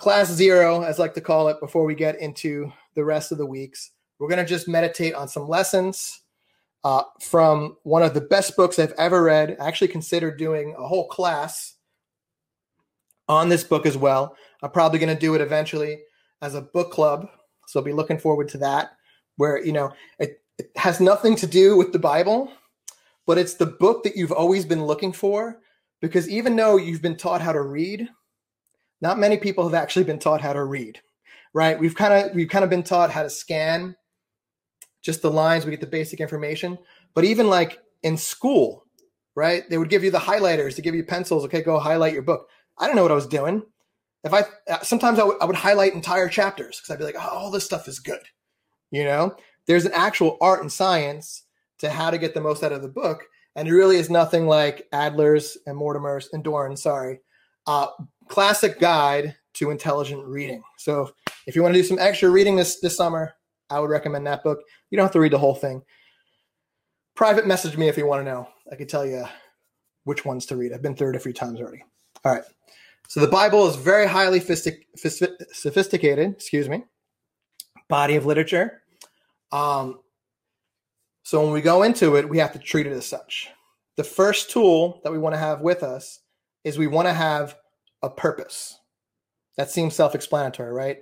class 0.00 0.32
zero, 0.32 0.82
as 0.82 0.98
I 0.98 1.02
like 1.02 1.14
to 1.14 1.20
call 1.20 1.48
it, 1.48 1.60
before 1.60 1.84
we 1.84 1.94
get 1.94 2.18
into 2.20 2.72
the 2.94 3.04
rest 3.04 3.32
of 3.32 3.38
the 3.38 3.46
weeks, 3.46 3.90
we're 4.18 4.28
going 4.28 4.44
to 4.44 4.48
just 4.48 4.66
meditate 4.66 5.14
on 5.14 5.28
some 5.28 5.46
lessons 5.46 6.22
uh, 6.84 7.02
from 7.20 7.76
one 7.82 8.02
of 8.02 8.14
the 8.14 8.20
best 8.22 8.56
books 8.56 8.78
I've 8.78 8.92
ever 8.92 9.22
read. 9.22 9.58
I 9.60 9.68
actually 9.68 9.88
considered 9.88 10.38
doing 10.38 10.74
a 10.78 10.86
whole 10.86 11.06
class 11.08 11.74
on 13.28 13.50
this 13.50 13.62
book 13.62 13.84
as 13.84 13.96
well. 13.96 14.34
I'm 14.62 14.70
probably 14.70 14.98
going 14.98 15.14
to 15.14 15.20
do 15.20 15.34
it 15.34 15.42
eventually 15.42 16.00
as 16.40 16.54
a 16.54 16.62
book 16.62 16.90
club. 16.90 17.28
So 17.66 17.78
I'll 17.78 17.84
be 17.84 17.92
looking 17.92 18.18
forward 18.18 18.48
to 18.48 18.58
that, 18.58 18.92
where, 19.36 19.62
you 19.62 19.72
know, 19.72 19.92
it, 20.18 20.42
it 20.58 20.70
has 20.76 20.98
nothing 20.98 21.36
to 21.36 21.46
do 21.46 21.76
with 21.76 21.92
the 21.92 21.98
Bible, 21.98 22.50
but 23.26 23.36
it's 23.36 23.54
the 23.54 23.66
book 23.66 24.02
that 24.04 24.16
you've 24.16 24.32
always 24.32 24.64
been 24.64 24.84
looking 24.84 25.12
for. 25.12 25.58
Because 26.00 26.26
even 26.30 26.56
though 26.56 26.78
you've 26.78 27.02
been 27.02 27.16
taught 27.16 27.42
how 27.42 27.52
to 27.52 27.60
read, 27.60 28.08
not 29.00 29.18
many 29.18 29.36
people 29.36 29.64
have 29.64 29.74
actually 29.74 30.04
been 30.04 30.18
taught 30.18 30.40
how 30.40 30.52
to 30.52 30.64
read, 30.64 31.00
right? 31.54 31.78
We've 31.78 31.94
kind 31.94 32.12
of 32.12 32.34
we've 32.34 32.48
kind 32.48 32.64
of 32.64 32.70
been 32.70 32.82
taught 32.82 33.10
how 33.10 33.22
to 33.22 33.30
scan 33.30 33.96
just 35.02 35.22
the 35.22 35.30
lines, 35.30 35.64
we 35.64 35.70
get 35.70 35.80
the 35.80 35.86
basic 35.86 36.20
information. 36.20 36.78
But 37.14 37.24
even 37.24 37.48
like 37.48 37.78
in 38.02 38.16
school, 38.16 38.84
right? 39.34 39.68
They 39.68 39.78
would 39.78 39.90
give 39.90 40.04
you 40.04 40.10
the 40.10 40.18
highlighters 40.18 40.76
to 40.76 40.82
give 40.82 40.94
you 40.94 41.04
pencils. 41.04 41.44
Okay, 41.44 41.62
go 41.62 41.78
highlight 41.78 42.12
your 42.12 42.22
book. 42.22 42.48
I 42.78 42.86
don't 42.86 42.96
know 42.96 43.02
what 43.02 43.12
I 43.12 43.16
was 43.16 43.26
doing. 43.26 43.62
If 44.22 44.34
I 44.34 44.44
sometimes 44.82 45.18
I, 45.18 45.24
would 45.24 45.56
highlight 45.56 45.94
entire 45.94 46.28
chapters 46.28 46.78
because 46.78 46.90
I'd 46.90 46.98
be 46.98 47.04
like, 47.04 47.16
oh, 47.18 47.28
all 47.28 47.50
this 47.50 47.64
stuff 47.64 47.88
is 47.88 48.00
good. 48.00 48.20
You 48.90 49.04
know, 49.04 49.34
there's 49.66 49.86
an 49.86 49.92
actual 49.94 50.36
art 50.40 50.60
and 50.60 50.70
science 50.70 51.44
to 51.78 51.88
how 51.88 52.10
to 52.10 52.18
get 52.18 52.34
the 52.34 52.40
most 52.40 52.62
out 52.62 52.72
of 52.72 52.82
the 52.82 52.88
book, 52.88 53.24
and 53.56 53.66
it 53.66 53.72
really 53.72 53.96
is 53.96 54.10
nothing 54.10 54.46
like 54.46 54.86
Adler's 54.92 55.56
and 55.64 55.76
Mortimer's 55.76 56.28
and 56.32 56.44
Doren's. 56.44 56.82
Sorry, 56.82 57.20
uh, 57.66 57.86
classic 58.30 58.78
guide 58.78 59.36
to 59.54 59.70
intelligent 59.70 60.24
reading. 60.24 60.62
So 60.78 61.12
if 61.46 61.54
you 61.54 61.62
want 61.62 61.74
to 61.74 61.80
do 61.80 61.86
some 61.86 61.98
extra 61.98 62.30
reading 62.30 62.56
this 62.56 62.80
this 62.80 62.96
summer, 62.96 63.34
I 63.68 63.80
would 63.80 63.90
recommend 63.90 64.26
that 64.26 64.42
book. 64.42 64.60
You 64.90 64.96
don't 64.96 65.04
have 65.04 65.12
to 65.12 65.20
read 65.20 65.32
the 65.32 65.38
whole 65.38 65.54
thing. 65.54 65.82
Private 67.14 67.46
message 67.46 67.76
me 67.76 67.88
if 67.88 67.98
you 67.98 68.06
want 68.06 68.20
to 68.24 68.30
know. 68.30 68.48
I 68.72 68.76
could 68.76 68.88
tell 68.88 69.04
you 69.04 69.24
which 70.04 70.24
ones 70.24 70.46
to 70.46 70.56
read. 70.56 70.72
I've 70.72 70.80
been 70.80 70.96
through 70.96 71.10
it 71.10 71.16
a 71.16 71.20
few 71.20 71.32
times 71.32 71.60
already. 71.60 71.84
All 72.24 72.32
right. 72.32 72.44
So 73.08 73.20
the 73.20 73.26
Bible 73.26 73.66
is 73.66 73.76
very 73.76 74.06
highly 74.06 74.40
sophisticated, 74.40 76.30
excuse 76.30 76.68
me, 76.68 76.84
body 77.88 78.14
of 78.14 78.24
literature. 78.24 78.82
Um, 79.50 79.98
so 81.24 81.42
when 81.42 81.52
we 81.52 81.60
go 81.60 81.82
into 81.82 82.14
it, 82.16 82.28
we 82.28 82.38
have 82.38 82.52
to 82.52 82.60
treat 82.60 82.86
it 82.86 82.92
as 82.92 83.06
such. 83.06 83.48
The 83.96 84.04
first 84.04 84.50
tool 84.50 85.00
that 85.02 85.10
we 85.10 85.18
want 85.18 85.34
to 85.34 85.40
have 85.40 85.60
with 85.60 85.82
us 85.82 86.20
is 86.62 86.78
we 86.78 86.86
want 86.86 87.08
to 87.08 87.12
have 87.12 87.56
a 88.02 88.10
purpose. 88.10 88.78
That 89.56 89.70
seems 89.70 89.94
self 89.94 90.14
explanatory, 90.14 90.72
right? 90.72 90.98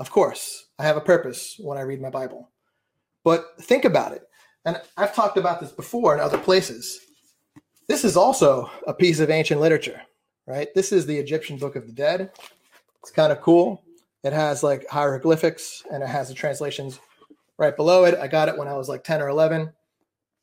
Of 0.00 0.10
course, 0.10 0.66
I 0.78 0.84
have 0.84 0.96
a 0.96 1.00
purpose 1.00 1.56
when 1.58 1.78
I 1.78 1.82
read 1.82 2.00
my 2.00 2.10
Bible. 2.10 2.50
But 3.24 3.46
think 3.60 3.84
about 3.84 4.12
it. 4.12 4.22
And 4.64 4.80
I've 4.96 5.14
talked 5.14 5.36
about 5.36 5.60
this 5.60 5.72
before 5.72 6.14
in 6.14 6.20
other 6.20 6.38
places. 6.38 7.00
This 7.88 8.04
is 8.04 8.16
also 8.16 8.70
a 8.86 8.94
piece 8.94 9.20
of 9.20 9.30
ancient 9.30 9.60
literature 9.60 10.00
right? 10.46 10.68
This 10.74 10.92
is 10.92 11.06
the 11.06 11.16
Egyptian 11.16 11.56
Book 11.56 11.76
of 11.76 11.86
the 11.86 11.92
Dead. 11.92 12.30
It's 13.00 13.10
kind 13.10 13.32
of 13.32 13.40
cool. 13.40 13.82
It 14.24 14.32
has 14.32 14.62
like 14.62 14.86
hieroglyphics 14.88 15.82
and 15.90 16.02
it 16.02 16.08
has 16.08 16.28
the 16.28 16.34
translations 16.34 17.00
right 17.58 17.76
below 17.76 18.04
it. 18.04 18.18
I 18.18 18.28
got 18.28 18.48
it 18.48 18.56
when 18.56 18.68
I 18.68 18.76
was 18.76 18.88
like 18.88 19.04
10 19.04 19.20
or 19.20 19.28
11. 19.28 19.72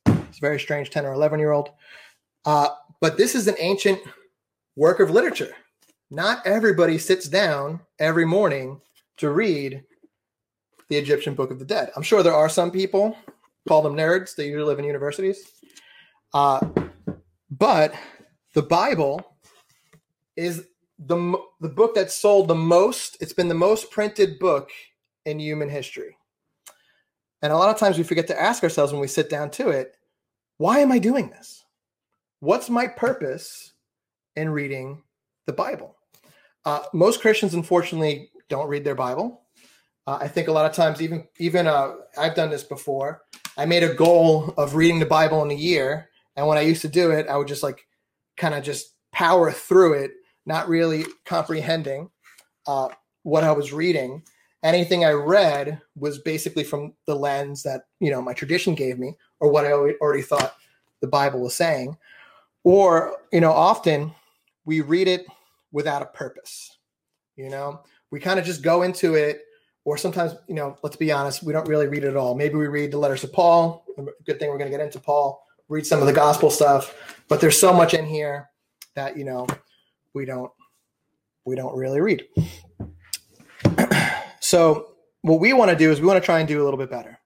It's 0.06 0.38
very 0.38 0.60
strange 0.60 0.90
10 0.90 1.06
or 1.06 1.12
11 1.12 1.40
year 1.40 1.52
old. 1.52 1.70
Uh, 2.44 2.68
but 3.00 3.16
this 3.16 3.34
is 3.34 3.48
an 3.48 3.56
ancient 3.58 4.00
work 4.76 5.00
of 5.00 5.10
literature. 5.10 5.52
Not 6.10 6.44
everybody 6.44 6.98
sits 6.98 7.28
down 7.28 7.80
every 8.00 8.24
morning 8.24 8.80
to 9.18 9.30
read 9.30 9.84
the 10.88 10.96
Egyptian 10.96 11.34
Book 11.34 11.52
of 11.52 11.60
the 11.60 11.64
Dead. 11.64 11.90
I'm 11.94 12.02
sure 12.02 12.22
there 12.22 12.34
are 12.34 12.48
some 12.48 12.72
people, 12.72 13.16
call 13.68 13.80
them 13.80 13.94
nerds, 13.94 14.34
they 14.34 14.46
usually 14.46 14.64
live 14.64 14.80
in 14.80 14.84
universities. 14.84 15.52
Uh, 16.34 16.66
but 17.50 17.94
the 18.54 18.62
Bible 18.62 19.36
is 20.36 20.66
the 20.98 21.38
the 21.60 21.68
book 21.68 21.94
that 21.94 22.10
sold 22.10 22.48
the 22.48 22.54
most. 22.54 23.16
It's 23.20 23.32
been 23.32 23.48
the 23.48 23.54
most 23.54 23.90
printed 23.90 24.38
book 24.38 24.70
in 25.24 25.38
human 25.38 25.68
history. 25.68 26.16
And 27.42 27.52
a 27.52 27.56
lot 27.56 27.70
of 27.70 27.78
times 27.78 27.96
we 27.96 28.04
forget 28.04 28.26
to 28.26 28.40
ask 28.40 28.62
ourselves 28.62 28.92
when 28.92 29.00
we 29.00 29.06
sit 29.06 29.30
down 29.30 29.50
to 29.52 29.70
it, 29.70 29.94
why 30.58 30.80
am 30.80 30.92
I 30.92 30.98
doing 30.98 31.30
this? 31.30 31.64
What's 32.40 32.68
my 32.68 32.86
purpose 32.86 33.72
in 34.36 34.50
reading 34.50 35.02
the 35.46 35.52
Bible? 35.52 35.96
Uh, 36.64 36.80
most 36.92 37.20
Christians, 37.20 37.54
unfortunately, 37.54 38.30
don't 38.48 38.68
read 38.68 38.84
their 38.84 38.94
Bible. 38.94 39.42
Uh, 40.06 40.18
I 40.20 40.28
think 40.28 40.48
a 40.48 40.52
lot 40.52 40.66
of 40.66 40.72
times, 40.72 41.00
even 41.00 41.26
even 41.38 41.66
uh, 41.66 41.92
I've 42.18 42.34
done 42.34 42.50
this 42.50 42.64
before. 42.64 43.22
I 43.56 43.64
made 43.64 43.82
a 43.82 43.94
goal 43.94 44.54
of 44.56 44.74
reading 44.74 44.98
the 44.98 45.06
Bible 45.06 45.42
in 45.42 45.50
a 45.50 45.54
year, 45.54 46.08
and 46.36 46.46
when 46.46 46.58
I 46.58 46.62
used 46.62 46.82
to 46.82 46.88
do 46.88 47.10
it, 47.10 47.28
I 47.28 47.36
would 47.36 47.48
just 47.48 47.62
like 47.62 47.86
kind 48.36 48.54
of 48.54 48.64
just 48.64 48.94
power 49.12 49.50
through 49.52 49.94
it 49.94 50.12
not 50.46 50.68
really 50.68 51.04
comprehending 51.26 52.10
uh, 52.66 52.88
what 53.22 53.44
I 53.44 53.52
was 53.52 53.72
reading. 53.72 54.22
Anything 54.62 55.04
I 55.04 55.12
read 55.12 55.80
was 55.96 56.18
basically 56.18 56.64
from 56.64 56.94
the 57.06 57.14
lens 57.14 57.62
that 57.62 57.82
you 58.00 58.10
know 58.10 58.20
my 58.20 58.32
tradition 58.32 58.74
gave 58.74 58.98
me, 58.98 59.16
or 59.38 59.50
what 59.50 59.64
I 59.64 59.72
already 59.72 60.22
thought 60.22 60.56
the 61.00 61.08
Bible 61.08 61.40
was 61.40 61.54
saying. 61.54 61.96
Or 62.64 63.16
you 63.32 63.40
know, 63.40 63.52
often 63.52 64.12
we 64.64 64.80
read 64.80 65.08
it 65.08 65.26
without 65.72 66.02
a 66.02 66.06
purpose. 66.06 66.78
You 67.36 67.50
know, 67.50 67.80
we 68.10 68.20
kind 68.20 68.38
of 68.38 68.44
just 68.44 68.62
go 68.62 68.82
into 68.82 69.14
it, 69.14 69.42
or 69.84 69.96
sometimes 69.96 70.34
you 70.48 70.54
know, 70.54 70.76
let's 70.82 70.96
be 70.96 71.12
honest, 71.12 71.42
we 71.42 71.52
don't 71.52 71.68
really 71.68 71.86
read 71.86 72.04
it 72.04 72.08
at 72.08 72.16
all. 72.16 72.34
Maybe 72.34 72.54
we 72.54 72.66
read 72.66 72.90
the 72.90 72.98
letters 72.98 73.24
of 73.24 73.32
Paul. 73.32 73.84
Good 74.26 74.38
thing 74.38 74.50
we're 74.50 74.58
going 74.58 74.70
to 74.70 74.76
get 74.76 74.84
into 74.84 75.00
Paul. 75.00 75.42
Read 75.68 75.86
some 75.86 76.00
of 76.00 76.06
the 76.06 76.12
gospel 76.12 76.50
stuff, 76.50 77.22
but 77.28 77.40
there's 77.40 77.58
so 77.58 77.72
much 77.72 77.94
in 77.94 78.04
here 78.04 78.50
that 78.94 79.16
you 79.16 79.24
know 79.24 79.46
we 80.14 80.24
don't 80.24 80.50
we 81.44 81.56
don't 81.56 81.76
really 81.76 82.00
read. 82.00 82.26
so 84.40 84.90
what 85.22 85.40
we 85.40 85.52
want 85.52 85.70
to 85.70 85.76
do 85.76 85.90
is 85.90 86.00
we 86.00 86.06
want 86.06 86.20
to 86.20 86.24
try 86.24 86.38
and 86.38 86.48
do 86.48 86.62
a 86.62 86.64
little 86.64 86.78
bit 86.78 86.90
better. 86.90 87.18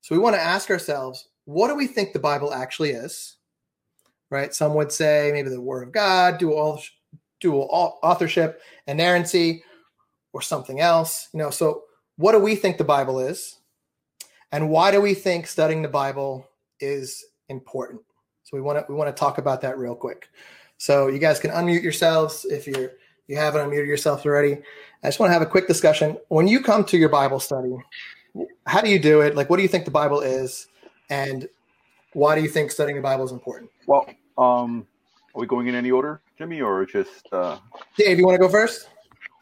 So 0.00 0.14
we 0.14 0.18
want 0.20 0.36
to 0.36 0.42
ask 0.42 0.70
ourselves, 0.70 1.28
what 1.44 1.68
do 1.68 1.74
we 1.74 1.86
think 1.86 2.12
the 2.12 2.18
Bible 2.18 2.52
actually 2.52 2.90
is? 2.90 3.36
Right? 4.30 4.54
Some 4.54 4.74
would 4.74 4.92
say 4.92 5.30
maybe 5.32 5.50
the 5.50 5.60
Word 5.60 5.86
of 5.86 5.92
God, 5.92 6.38
dual 6.38 6.80
dual 7.44 7.68
authorship, 8.02 8.62
inerrancy, 8.86 9.62
or 10.32 10.40
something 10.40 10.80
else. 10.80 11.28
You 11.32 11.38
know, 11.38 11.50
so 11.50 11.82
what 12.16 12.32
do 12.32 12.38
we 12.38 12.56
think 12.56 12.78
the 12.78 12.84
Bible 12.84 13.20
is? 13.20 13.58
And 14.50 14.70
why 14.70 14.90
do 14.90 15.00
we 15.00 15.12
think 15.12 15.46
studying 15.46 15.82
the 15.82 15.88
Bible 15.88 16.48
is 16.80 17.24
important? 17.48 18.00
So 18.44 18.56
we 18.56 18.62
want 18.62 18.78
to 18.78 18.84
we 18.88 18.94
want 18.96 19.14
to 19.14 19.20
talk 19.20 19.36
about 19.38 19.60
that 19.60 19.76
real 19.78 19.94
quick. 19.94 20.30
So 20.78 21.08
you 21.08 21.18
guys 21.18 21.38
can 21.38 21.50
unmute 21.50 21.82
yourselves 21.82 22.46
if 22.46 22.66
you're 22.66 22.92
you 23.26 23.36
haven't 23.36 23.68
unmuted 23.68 23.86
yourselves 23.86 24.24
already. 24.24 24.54
I 25.02 25.08
just 25.08 25.20
want 25.20 25.28
to 25.28 25.34
have 25.34 25.42
a 25.42 25.46
quick 25.46 25.68
discussion. 25.68 26.16
When 26.28 26.48
you 26.48 26.62
come 26.62 26.84
to 26.84 26.96
your 26.96 27.10
Bible 27.10 27.40
study, 27.40 27.74
how 28.66 28.80
do 28.80 28.88
you 28.88 28.98
do 28.98 29.20
it? 29.20 29.34
Like, 29.34 29.50
what 29.50 29.56
do 29.56 29.62
you 29.62 29.68
think 29.68 29.84
the 29.84 29.90
Bible 29.90 30.20
is, 30.20 30.66
and 31.10 31.48
why 32.14 32.34
do 32.36 32.42
you 32.42 32.48
think 32.48 32.70
studying 32.70 32.96
the 32.96 33.02
Bible 33.02 33.24
is 33.24 33.32
important? 33.32 33.70
Well, 33.86 34.06
um, 34.38 34.86
are 35.34 35.40
we 35.40 35.46
going 35.46 35.66
in 35.66 35.74
any 35.74 35.90
order, 35.90 36.20
Jimmy, 36.36 36.60
or 36.60 36.84
just? 36.84 37.26
Uh... 37.32 37.58
Dave, 37.96 38.18
you 38.18 38.26
want 38.26 38.34
to 38.34 38.40
go 38.40 38.48
first? 38.48 38.88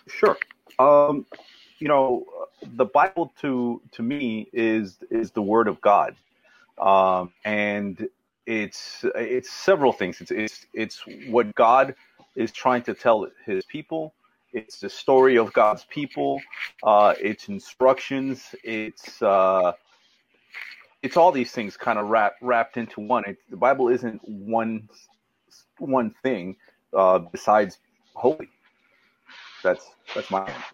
Sure. 0.09 0.37
Um, 0.79 1.27
you 1.79 1.89
know, 1.89 2.27
the 2.63 2.85
Bible 2.85 3.33
to 3.41 3.81
to 3.93 4.03
me 4.03 4.49
is 4.53 4.99
is 5.11 5.31
the 5.31 5.43
Word 5.43 5.69
of 5.69 5.81
God, 5.81 6.15
um, 6.79 7.33
and 7.45 8.09
it's 8.47 9.05
it's 9.15 9.51
several 9.51 9.93
things. 9.93 10.21
It's 10.21 10.31
it's 10.31 10.67
it's 10.75 11.03
what 11.29 11.55
God 11.55 11.95
is 12.37 12.53
trying 12.53 12.83
to 12.83 12.95
tell 12.95 13.27
His 13.47 13.65
people. 13.65 14.15
It's 14.53 14.81
the 14.81 14.91
story 14.91 15.39
of 15.39 15.53
God's 15.55 15.85
people. 15.85 16.41
Uh, 16.83 17.15
it's 17.19 17.49
instructions. 17.49 18.55
It's 18.63 19.23
uh, 19.23 19.73
it's 21.03 21.17
all 21.17 21.33
these 21.33 21.53
things 21.53 21.77
kind 21.77 21.99
of 21.99 22.09
wrapped 22.09 22.43
wrapped 22.43 22.77
into 22.77 23.01
one. 23.01 23.25
It, 23.25 23.39
the 23.49 23.57
Bible 23.57 23.89
isn't 23.89 24.21
one 24.29 24.89
one 25.79 26.15
thing 26.23 26.57
uh, 26.95 27.19
besides 27.19 27.79
holy. 28.15 28.49
That's 29.63 29.91
that's 30.15 30.31
my 30.31 30.41
answer. 30.41 30.65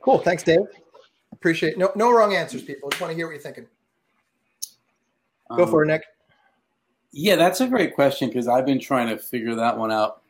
Cool. 0.00 0.18
Thanks, 0.18 0.42
Dave. 0.42 0.60
Appreciate 1.32 1.72
it. 1.72 1.78
No 1.78 1.92
no 1.94 2.12
wrong 2.12 2.34
answers, 2.34 2.62
people. 2.62 2.88
Just 2.90 3.00
want 3.00 3.10
to 3.10 3.16
hear 3.16 3.26
what 3.26 3.32
you're 3.32 3.40
thinking. 3.40 3.66
Go 5.56 5.64
um, 5.64 5.70
for 5.70 5.84
it, 5.84 5.86
Nick. 5.86 6.02
Yeah, 7.12 7.36
that's 7.36 7.60
a 7.60 7.66
great 7.66 7.94
question 7.94 8.28
because 8.28 8.46
I've 8.46 8.66
been 8.66 8.80
trying 8.80 9.08
to 9.08 9.18
figure 9.18 9.54
that 9.56 9.76
one 9.76 9.90
out 9.90 10.22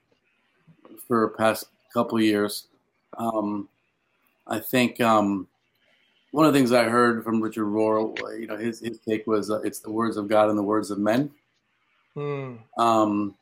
for 1.07 1.31
the 1.31 1.37
past 1.37 1.66
couple 1.93 2.21
years. 2.21 2.68
Um, 3.18 3.68
I 4.47 4.59
think 4.59 5.01
um, 5.01 5.47
one 6.31 6.47
of 6.47 6.53
the 6.53 6.59
things 6.59 6.73
I 6.73 6.85
heard 6.85 7.23
from 7.23 7.41
Richard 7.41 7.66
Rohr, 7.66 8.16
you 8.41 8.47
know, 8.47 8.57
his, 8.57 8.81
his 8.81 8.99
take 8.99 9.27
was 9.27 9.51
uh, 9.51 9.61
it's 9.61 9.81
the 9.81 9.91
words 9.91 10.16
of 10.16 10.29
God 10.29 10.49
and 10.49 10.59
the 10.59 10.62
words 10.62 10.91
of 10.91 10.99
men. 10.99 11.31
Hmm. 12.14 12.55
Um, 12.79 13.35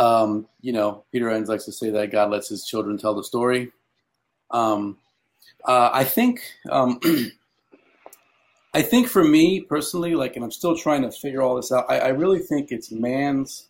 um, 0.00 0.48
you 0.62 0.72
know, 0.72 1.04
Peter 1.12 1.28
Enns 1.28 1.50
likes 1.50 1.66
to 1.66 1.72
say 1.72 1.90
that 1.90 2.10
God 2.10 2.30
lets 2.30 2.48
his 2.48 2.64
children 2.64 2.96
tell 2.96 3.14
the 3.14 3.22
story. 3.22 3.70
Um, 4.50 4.96
uh, 5.66 5.90
I 5.92 6.04
think, 6.04 6.40
um, 6.70 6.98
I 8.74 8.80
think 8.80 9.08
for 9.08 9.22
me 9.22 9.60
personally, 9.60 10.14
like, 10.14 10.36
and 10.36 10.44
I'm 10.44 10.50
still 10.52 10.74
trying 10.74 11.02
to 11.02 11.12
figure 11.12 11.42
all 11.42 11.54
this 11.54 11.70
out. 11.70 11.84
I, 11.90 11.98
I 11.98 12.08
really 12.08 12.38
think 12.38 12.72
it's 12.72 12.90
man's 12.90 13.66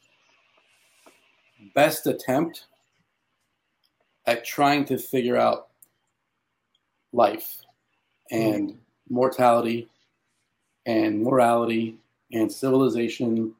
best 1.74 2.06
attempt 2.06 2.66
at 4.24 4.44
trying 4.44 4.84
to 4.84 4.98
figure 4.98 5.36
out 5.36 5.66
life 7.12 7.56
and 8.30 8.78
mortality 9.08 9.88
and 10.86 11.20
morality 11.22 11.96
and 12.32 12.52
civilization 12.52 13.52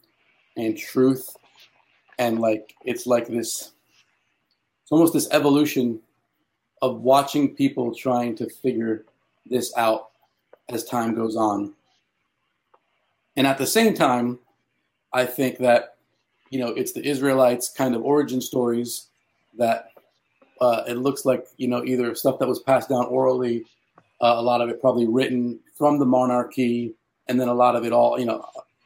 and 0.57 0.79
truth 0.79 1.37
and 2.21 2.39
like 2.39 2.75
it's 2.85 3.07
like 3.07 3.27
this 3.27 3.73
it's 4.83 4.93
almost 4.93 5.12
this 5.12 5.29
evolution 5.33 5.99
of 6.83 7.01
watching 7.01 7.55
people 7.57 7.93
trying 7.93 8.37
to 8.37 8.49
figure 8.49 9.05
this 9.45 9.77
out 9.77 10.11
as 10.68 10.85
time 10.85 11.14
goes 11.14 11.37
on. 11.37 11.75
And 13.37 13.47
at 13.47 13.59
the 13.59 13.66
same 13.66 13.95
time 13.95 14.39
i 15.12 15.25
think 15.25 15.59
that 15.59 15.97
you 16.51 16.61
know 16.61 16.68
it's 16.68 16.93
the 16.93 17.05
israelites 17.05 17.68
kind 17.68 17.97
of 17.97 18.03
origin 18.03 18.41
stories 18.41 19.09
that 19.59 19.93
uh, 20.61 20.85
it 20.87 20.99
looks 20.99 21.25
like 21.25 21.47
you 21.57 21.66
know 21.66 21.83
either 21.85 22.14
stuff 22.14 22.39
that 22.39 22.47
was 22.47 22.61
passed 22.61 22.91
down 22.91 23.07
orally 23.07 23.64
uh, 24.21 24.35
a 24.37 24.43
lot 24.43 24.61
of 24.61 24.68
it 24.68 24.81
probably 24.81 25.07
written 25.07 25.59
from 25.75 25.99
the 25.99 26.05
monarchy, 26.05 26.95
and 27.29 27.41
then 27.41 27.49
a 27.49 27.55
lot 27.55 27.75
of 27.75 27.85
it 27.85 27.93
all, 27.93 28.18
you 28.18 28.27
know, 28.27 28.45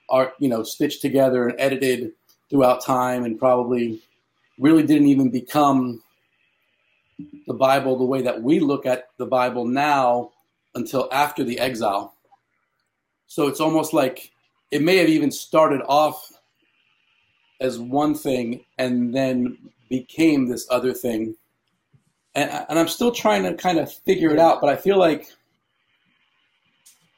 art, 0.09 0.35
you 0.39 0.49
know, 0.49 0.62
stitched 0.62 1.03
together 1.03 1.49
and 1.49 1.61
edited 1.61 2.12
throughout 2.55 2.84
time, 2.84 3.24
and 3.24 3.38
probably 3.38 4.00
really 4.59 4.84
didn't 4.84 5.09
even 5.09 5.28
become 5.28 6.00
the 7.48 7.55
Bible 7.55 7.98
the 7.98 8.05
way 8.05 8.22
that 8.22 8.42
we 8.42 8.61
look 8.61 8.86
at 8.86 9.09
the 9.18 9.26
Bible 9.26 9.64
now 9.64 10.30
until 10.76 11.09
after 11.11 11.42
the 11.42 11.59
exile. 11.59 12.14
So 13.26 13.48
it's 13.48 13.61
almost 13.61 13.92
like 13.92 14.30
it 14.70 14.82
may 14.82 14.98
have 14.98 15.09
even 15.09 15.32
started 15.32 15.80
off 15.88 16.30
as 17.61 17.78
one 17.78 18.14
thing 18.14 18.64
and 18.78 19.12
then 19.14 19.59
became 19.88 20.46
this 20.46 20.66
other 20.70 20.92
thing 20.92 21.34
and, 22.34 22.66
and 22.68 22.78
I'm 22.78 22.88
still 22.88 23.12
trying 23.12 23.44
to 23.44 23.55
kind 23.55 23.78
of 23.78 23.92
figure 23.92 24.30
it 24.30 24.38
out. 24.38 24.61
But 24.61 24.70
I 24.70 24.76
feel 24.76 24.98
like 24.98 25.28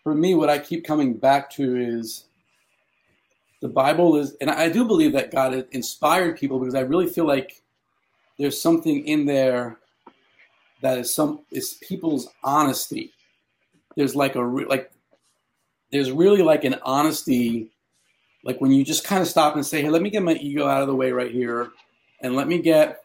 for 0.02 0.14
me, 0.14 0.34
what 0.34 0.50
I 0.50 0.58
keep 0.58 0.84
coming 0.84 1.14
back 1.14 1.50
to 1.52 1.76
is 1.76 2.24
the 3.60 3.68
Bible 3.68 4.16
is, 4.16 4.36
and 4.40 4.50
I 4.50 4.68
do 4.68 4.84
believe 4.84 5.12
that 5.12 5.32
God 5.32 5.66
inspired 5.72 6.38
people 6.38 6.58
because 6.58 6.74
I 6.74 6.80
really 6.80 7.06
feel 7.06 7.26
like 7.26 7.62
there's 8.38 8.60
something 8.60 9.06
in 9.06 9.26
there 9.26 9.78
that 10.82 10.98
is 10.98 11.14
some 11.14 11.40
is 11.50 11.78
people's 11.82 12.28
honesty. 12.44 13.12
There's 13.96 14.14
like 14.14 14.34
a 14.34 14.40
like 14.40 14.90
there's 15.90 16.12
really 16.12 16.42
like 16.42 16.64
an 16.64 16.76
honesty, 16.82 17.70
like 18.44 18.60
when 18.60 18.72
you 18.72 18.84
just 18.84 19.04
kind 19.04 19.22
of 19.22 19.28
stop 19.28 19.54
and 19.54 19.64
say, 19.64 19.80
"Hey, 19.80 19.88
let 19.88 20.02
me 20.02 20.10
get 20.10 20.22
my 20.22 20.34
ego 20.34 20.66
out 20.66 20.82
of 20.82 20.88
the 20.88 20.94
way 20.94 21.12
right 21.12 21.30
here, 21.30 21.70
and 22.20 22.36
let 22.36 22.48
me 22.48 22.60
get 22.60 23.00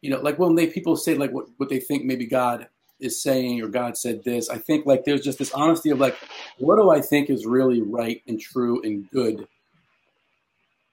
you 0.00 0.10
know, 0.10 0.20
like 0.20 0.38
when 0.38 0.54
they 0.54 0.66
people 0.66 0.96
say 0.96 1.14
like 1.14 1.32
what, 1.32 1.46
what 1.56 1.68
they 1.68 1.80
think 1.80 2.04
maybe 2.04 2.26
God 2.26 2.68
is 3.00 3.22
saying 3.22 3.62
or 3.62 3.68
God 3.68 3.96
said 3.96 4.24
this, 4.24 4.48
I 4.48 4.58
think 4.58 4.86
like 4.86 5.04
there's 5.04 5.20
just 5.20 5.38
this 5.38 5.52
honesty 5.52 5.90
of 5.90 6.00
like, 6.00 6.16
what 6.58 6.76
do 6.76 6.90
I 6.90 7.00
think 7.00 7.30
is 7.30 7.46
really 7.46 7.82
right 7.82 8.22
and 8.26 8.40
true 8.40 8.82
and 8.82 9.08
good? 9.10 9.46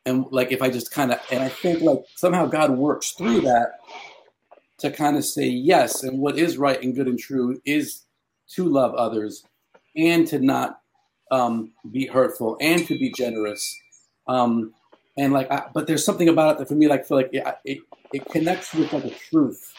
And 0.05 0.25
like 0.31 0.51
if 0.51 0.61
I 0.61 0.69
just 0.69 0.91
kind 0.91 1.11
of 1.11 1.19
and 1.31 1.43
I 1.43 1.49
think 1.49 1.81
like 1.81 2.03
somehow 2.15 2.45
God 2.45 2.71
works 2.71 3.11
through 3.11 3.41
that 3.41 3.79
to 4.79 4.91
kind 4.91 5.17
of 5.17 5.25
say 5.25 5.47
yes, 5.47 6.03
and 6.03 6.19
what 6.19 6.37
is 6.37 6.57
right 6.57 6.81
and 6.81 6.93
good 6.93 7.07
and 7.07 7.17
true 7.17 7.61
is 7.65 8.03
to 8.49 8.65
love 8.65 8.93
others 8.95 9.43
and 9.95 10.27
to 10.27 10.39
not 10.39 10.81
um, 11.31 11.71
be 11.91 12.05
hurtful 12.05 12.57
and 12.61 12.85
to 12.87 12.97
be 12.99 13.11
generous. 13.11 13.75
Um, 14.27 14.73
and 15.17 15.33
like, 15.33 15.49
I, 15.49 15.67
but 15.73 15.87
there's 15.87 16.05
something 16.05 16.29
about 16.29 16.55
it 16.55 16.59
that 16.59 16.67
for 16.67 16.75
me, 16.75 16.87
like, 16.87 17.05
feel 17.05 17.17
like 17.17 17.29
it, 17.31 17.45
it, 17.63 17.79
it 18.13 18.25
connects 18.25 18.73
with 18.73 18.91
like 18.91 19.05
a 19.05 19.09
truth. 19.11 19.73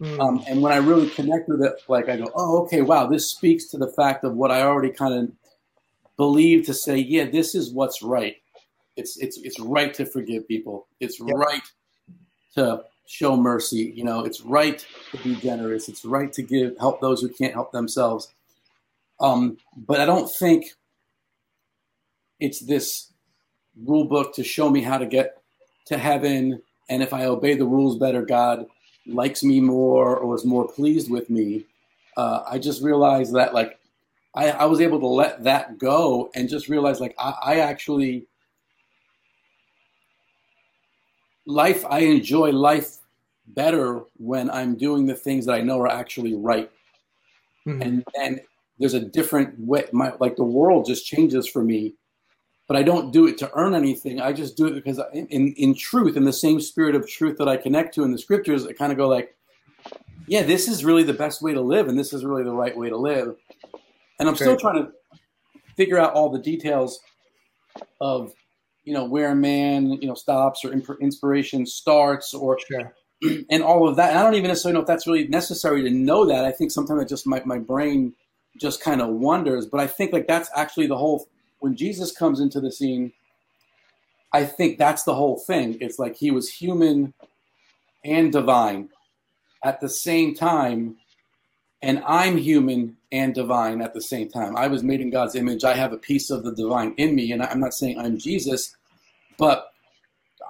Mm. 0.00 0.20
Um, 0.20 0.44
and 0.46 0.62
when 0.62 0.72
I 0.72 0.76
really 0.76 1.08
connect 1.10 1.48
with 1.48 1.62
it, 1.62 1.74
like 1.88 2.08
I 2.08 2.16
go, 2.16 2.30
oh, 2.34 2.62
okay, 2.62 2.82
wow, 2.82 3.06
this 3.06 3.30
speaks 3.30 3.66
to 3.66 3.78
the 3.78 3.88
fact 3.88 4.24
of 4.24 4.34
what 4.34 4.50
I 4.50 4.62
already 4.62 4.90
kind 4.90 5.14
of 5.14 5.32
believe 6.16 6.66
to 6.66 6.74
say, 6.74 6.98
yeah, 6.98 7.24
this 7.24 7.54
is 7.54 7.72
what's 7.72 8.02
right. 8.02 8.36
It's 8.96 9.16
it's 9.18 9.38
it's 9.38 9.60
right 9.60 9.92
to 9.94 10.06
forgive 10.06 10.48
people. 10.48 10.86
It's 11.00 11.18
yep. 11.20 11.36
right 11.36 11.62
to 12.54 12.84
show 13.06 13.36
mercy. 13.36 13.92
You 13.94 14.04
know, 14.04 14.24
it's 14.24 14.40
right 14.40 14.84
to 15.12 15.18
be 15.18 15.34
generous. 15.36 15.88
It's 15.88 16.04
right 16.04 16.32
to 16.32 16.42
give 16.42 16.78
help 16.78 17.00
those 17.00 17.20
who 17.20 17.28
can't 17.28 17.54
help 17.54 17.72
themselves. 17.72 18.32
Um, 19.20 19.58
but 19.76 20.00
I 20.00 20.06
don't 20.06 20.30
think 20.30 20.72
it's 22.38 22.60
this 22.60 23.12
rule 23.84 24.04
book 24.04 24.34
to 24.34 24.44
show 24.44 24.70
me 24.70 24.80
how 24.82 24.98
to 24.98 25.06
get 25.06 25.42
to 25.86 25.98
heaven. 25.98 26.62
And 26.88 27.02
if 27.02 27.12
I 27.12 27.26
obey 27.26 27.54
the 27.54 27.66
rules 27.66 27.98
better, 27.98 28.22
God 28.22 28.66
likes 29.06 29.42
me 29.42 29.60
more 29.60 30.16
or 30.16 30.34
is 30.34 30.44
more 30.44 30.66
pleased 30.66 31.10
with 31.10 31.30
me. 31.30 31.66
Uh, 32.16 32.42
I 32.48 32.58
just 32.58 32.82
realized 32.82 33.34
that 33.34 33.54
like 33.54 33.78
I, 34.34 34.50
I, 34.50 34.64
was 34.66 34.80
able 34.80 35.00
to 35.00 35.06
let 35.06 35.44
that 35.44 35.78
go 35.78 36.30
and 36.34 36.48
just 36.48 36.68
realize 36.68 37.00
like 37.00 37.14
I, 37.18 37.34
I 37.42 37.60
actually 37.60 38.26
life 41.50 41.84
I 41.88 42.00
enjoy 42.00 42.50
life 42.50 42.98
better 43.48 44.02
when 44.16 44.50
I'm 44.50 44.76
doing 44.76 45.06
the 45.06 45.14
things 45.14 45.46
that 45.46 45.54
I 45.54 45.60
know 45.60 45.80
are 45.80 45.88
actually 45.88 46.34
right. 46.34 46.70
Mm-hmm. 47.66 47.82
And 47.82 48.04
and 48.20 48.40
there's 48.78 48.94
a 48.94 49.00
different 49.00 49.58
way 49.58 49.84
my 49.92 50.12
like 50.20 50.36
the 50.36 50.44
world 50.44 50.86
just 50.86 51.04
changes 51.06 51.46
for 51.46 51.62
me 51.62 51.94
but 52.70 52.76
I 52.76 52.84
don't 52.84 53.10
do 53.10 53.26
it 53.26 53.36
to 53.38 53.50
earn 53.54 53.74
anything. 53.74 54.20
I 54.20 54.32
just 54.32 54.56
do 54.56 54.68
it 54.68 54.74
because 54.74 55.00
in, 55.12 55.26
in, 55.26 55.52
in 55.54 55.74
truth, 55.74 56.16
in 56.16 56.24
the 56.24 56.32
same 56.32 56.60
spirit 56.60 56.94
of 56.94 57.04
truth 57.04 57.36
that 57.38 57.48
I 57.48 57.56
connect 57.56 57.96
to 57.96 58.04
in 58.04 58.12
the 58.12 58.18
scriptures, 58.18 58.64
I 58.64 58.72
kind 58.72 58.92
of 58.92 58.96
go 58.96 59.08
like, 59.08 59.34
yeah, 60.28 60.44
this 60.44 60.68
is 60.68 60.84
really 60.84 61.02
the 61.02 61.12
best 61.12 61.42
way 61.42 61.52
to 61.52 61.60
live, 61.60 61.88
and 61.88 61.98
this 61.98 62.12
is 62.12 62.24
really 62.24 62.44
the 62.44 62.52
right 62.52 62.76
way 62.76 62.88
to 62.88 62.96
live. 62.96 63.34
And 64.20 64.28
I'm 64.28 64.36
still 64.36 64.56
trying 64.56 64.84
to 64.84 64.92
figure 65.76 65.98
out 65.98 66.12
all 66.12 66.28
the 66.28 66.38
details 66.38 67.00
of, 68.00 68.34
you 68.84 68.94
know, 68.94 69.04
where 69.04 69.32
a 69.32 69.36
man, 69.36 69.92
you 70.00 70.08
know, 70.08 70.14
stops 70.14 70.64
or 70.64 70.72
inspiration 70.72 71.66
starts, 71.66 72.34
or 72.34 72.58
sure. 72.58 72.94
and 73.50 73.62
all 73.62 73.88
of 73.88 73.96
that. 73.96 74.10
And 74.10 74.18
I 74.18 74.22
don't 74.22 74.34
even 74.34 74.48
necessarily 74.48 74.74
know 74.74 74.80
if 74.80 74.86
that's 74.86 75.06
really 75.06 75.28
necessary 75.28 75.82
to 75.82 75.90
know 75.90 76.26
that. 76.26 76.44
I 76.44 76.52
think 76.52 76.70
sometimes 76.70 77.00
I 77.00 77.04
just 77.04 77.26
my 77.26 77.42
my 77.44 77.58
brain 77.58 78.14
just 78.58 78.82
kind 78.82 79.00
of 79.00 79.08
wonders. 79.08 79.66
But 79.66 79.80
I 79.80 79.86
think 79.86 80.12
like 80.12 80.26
that's 80.26 80.50
actually 80.56 80.86
the 80.86 80.96
whole 80.96 81.28
when 81.60 81.76
Jesus 81.76 82.12
comes 82.12 82.40
into 82.40 82.60
the 82.60 82.72
scene, 82.72 83.12
I 84.32 84.44
think 84.44 84.78
that's 84.78 85.04
the 85.04 85.14
whole 85.14 85.38
thing. 85.38 85.76
It's 85.80 85.98
like 85.98 86.16
he 86.16 86.30
was 86.30 86.48
human 86.50 87.14
and 88.04 88.32
divine 88.32 88.88
at 89.62 89.80
the 89.80 89.88
same 89.88 90.34
time, 90.34 90.96
and 91.82 92.02
I'm 92.06 92.36
human 92.36 92.96
and 93.10 93.34
divine 93.34 93.80
at 93.80 93.94
the 93.94 94.02
same 94.02 94.28
time. 94.28 94.56
I 94.56 94.68
was 94.68 94.82
made 94.82 95.00
in 95.00 95.10
God's 95.10 95.34
image. 95.34 95.64
I 95.64 95.74
have 95.74 95.92
a 95.92 95.98
piece 95.98 96.30
of 96.30 96.44
the 96.44 96.54
divine 96.54 96.94
in 96.96 97.14
me, 97.14 97.32
and 97.32 97.42
I'm 97.42 97.60
not 97.60 97.74
saying 97.74 97.98
I'm 97.98 98.18
Jesus, 98.18 98.76
but 99.38 99.72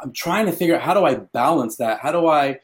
I'm 0.03 0.12
trying 0.12 0.47
to 0.47 0.53
figure 0.53 0.76
out 0.76 0.83
how 0.83 0.95
do 0.95 1.05
I 1.05 1.14
balance 1.14 1.76
that? 1.76 2.01
How 2.01 2.12
do 2.12 2.26
I 2.26 2.61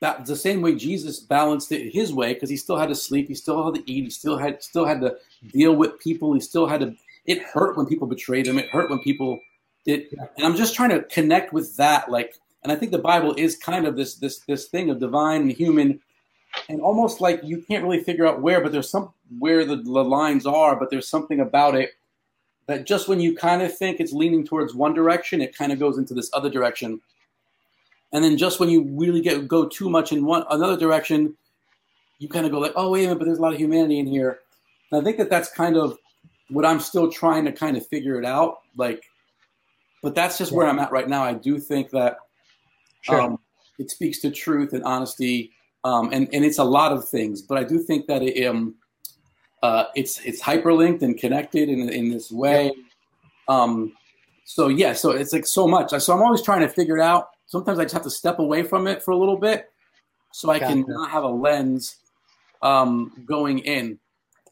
that 0.00 0.24
the 0.24 0.36
same 0.36 0.62
way 0.62 0.74
Jesus 0.74 1.20
balanced 1.20 1.72
it 1.72 1.92
his 1.92 2.12
way 2.12 2.32
because 2.32 2.48
he 2.48 2.56
still 2.56 2.78
had 2.78 2.88
to 2.88 2.94
sleep, 2.94 3.28
he 3.28 3.34
still 3.34 3.64
had 3.64 3.74
to 3.74 3.90
eat, 3.90 4.04
he 4.04 4.10
still 4.10 4.38
had 4.38 4.62
still 4.62 4.86
had 4.86 5.00
to 5.02 5.16
deal 5.52 5.74
with 5.74 5.98
people, 6.00 6.32
he 6.32 6.40
still 6.40 6.66
had 6.66 6.80
to. 6.80 6.94
It 7.26 7.42
hurt 7.42 7.76
when 7.76 7.86
people 7.86 8.08
betrayed 8.08 8.46
him. 8.46 8.58
It 8.58 8.70
hurt 8.70 8.88
when 8.88 9.00
people 9.00 9.40
did, 9.84 10.06
and 10.36 10.46
I'm 10.46 10.56
just 10.56 10.74
trying 10.74 10.90
to 10.90 11.02
connect 11.02 11.52
with 11.52 11.76
that. 11.76 12.10
Like, 12.10 12.34
and 12.62 12.72
I 12.72 12.76
think 12.76 12.92
the 12.92 12.98
Bible 12.98 13.34
is 13.36 13.56
kind 13.56 13.86
of 13.86 13.96
this 13.96 14.14
this 14.14 14.38
this 14.40 14.68
thing 14.68 14.88
of 14.88 15.00
divine 15.00 15.42
and 15.42 15.52
human, 15.52 16.00
and 16.70 16.80
almost 16.80 17.20
like 17.20 17.40
you 17.42 17.62
can't 17.62 17.84
really 17.84 18.02
figure 18.02 18.26
out 18.26 18.40
where, 18.40 18.60
but 18.60 18.72
there's 18.72 18.90
some 18.90 19.12
where 19.38 19.64
the, 19.64 19.76
the 19.76 20.04
lines 20.04 20.46
are, 20.46 20.76
but 20.76 20.90
there's 20.90 21.08
something 21.08 21.40
about 21.40 21.74
it 21.74 21.90
that 22.66 22.86
just 22.86 23.08
when 23.08 23.20
you 23.20 23.34
kind 23.34 23.62
of 23.62 23.76
think 23.76 24.00
it's 24.00 24.12
leaning 24.12 24.44
towards 24.44 24.74
one 24.74 24.94
direction, 24.94 25.40
it 25.40 25.56
kind 25.56 25.72
of 25.72 25.78
goes 25.78 25.98
into 25.98 26.14
this 26.14 26.30
other 26.32 26.50
direction 26.50 27.00
and 28.12 28.24
then 28.24 28.36
just 28.36 28.58
when 28.58 28.68
you 28.68 28.82
really 28.82 29.20
get 29.20 29.46
go 29.46 29.68
too 29.68 29.88
much 29.88 30.12
in 30.12 30.24
one 30.24 30.44
another 30.50 30.76
direction, 30.76 31.36
you 32.18 32.28
kind 32.28 32.44
of 32.44 32.52
go 32.52 32.58
like, 32.58 32.72
oh 32.76 32.90
wait 32.90 33.00
a 33.00 33.08
minute, 33.08 33.18
but 33.18 33.24
there's 33.26 33.38
a 33.38 33.42
lot 33.42 33.52
of 33.52 33.58
humanity 33.58 33.98
in 33.98 34.06
here. 34.06 34.40
And 34.90 35.00
I 35.00 35.04
think 35.04 35.16
that 35.18 35.30
that's 35.30 35.50
kind 35.50 35.76
of 35.76 35.96
what 36.48 36.66
I'm 36.66 36.80
still 36.80 37.10
trying 37.10 37.44
to 37.44 37.52
kind 37.52 37.76
of 37.76 37.86
figure 37.86 38.18
it 38.18 38.24
out. 38.24 38.60
Like, 38.76 39.04
but 40.02 40.14
that's 40.14 40.38
just 40.38 40.50
yeah. 40.50 40.58
where 40.58 40.66
I'm 40.66 40.78
at 40.80 40.90
right 40.90 41.08
now. 41.08 41.22
I 41.22 41.34
do 41.34 41.58
think 41.58 41.90
that 41.90 42.16
sure. 43.02 43.20
um, 43.20 43.38
it 43.78 43.90
speaks 43.90 44.18
to 44.20 44.30
truth 44.30 44.72
and 44.72 44.82
honesty, 44.82 45.52
um, 45.84 46.10
and 46.12 46.28
and 46.32 46.44
it's 46.44 46.58
a 46.58 46.64
lot 46.64 46.92
of 46.92 47.08
things. 47.08 47.42
But 47.42 47.58
I 47.58 47.64
do 47.64 47.78
think 47.78 48.06
that 48.06 48.22
it, 48.22 48.46
um, 48.46 48.74
uh, 49.62 49.84
it's 49.94 50.20
it's 50.24 50.42
hyperlinked 50.42 51.02
and 51.02 51.18
connected 51.18 51.68
in 51.68 51.88
in 51.88 52.10
this 52.10 52.30
way. 52.30 52.72
Um, 53.48 53.92
so 54.44 54.68
yeah, 54.68 54.92
so 54.92 55.10
it's 55.10 55.32
like 55.32 55.46
so 55.46 55.66
much. 55.66 55.90
So 55.90 56.12
I'm 56.12 56.22
always 56.22 56.42
trying 56.42 56.60
to 56.60 56.68
figure 56.68 56.96
it 56.96 57.02
out 57.02 57.30
sometimes 57.50 57.80
I 57.80 57.82
just 57.82 57.94
have 57.94 58.04
to 58.04 58.10
step 58.10 58.38
away 58.38 58.62
from 58.62 58.86
it 58.86 59.02
for 59.02 59.10
a 59.10 59.16
little 59.16 59.36
bit 59.36 59.70
so 60.32 60.50
I 60.50 60.60
can 60.60 60.84
not 60.86 61.10
have 61.10 61.24
a 61.24 61.28
lens 61.28 61.96
um, 62.62 63.12
going 63.26 63.58
in 63.58 63.98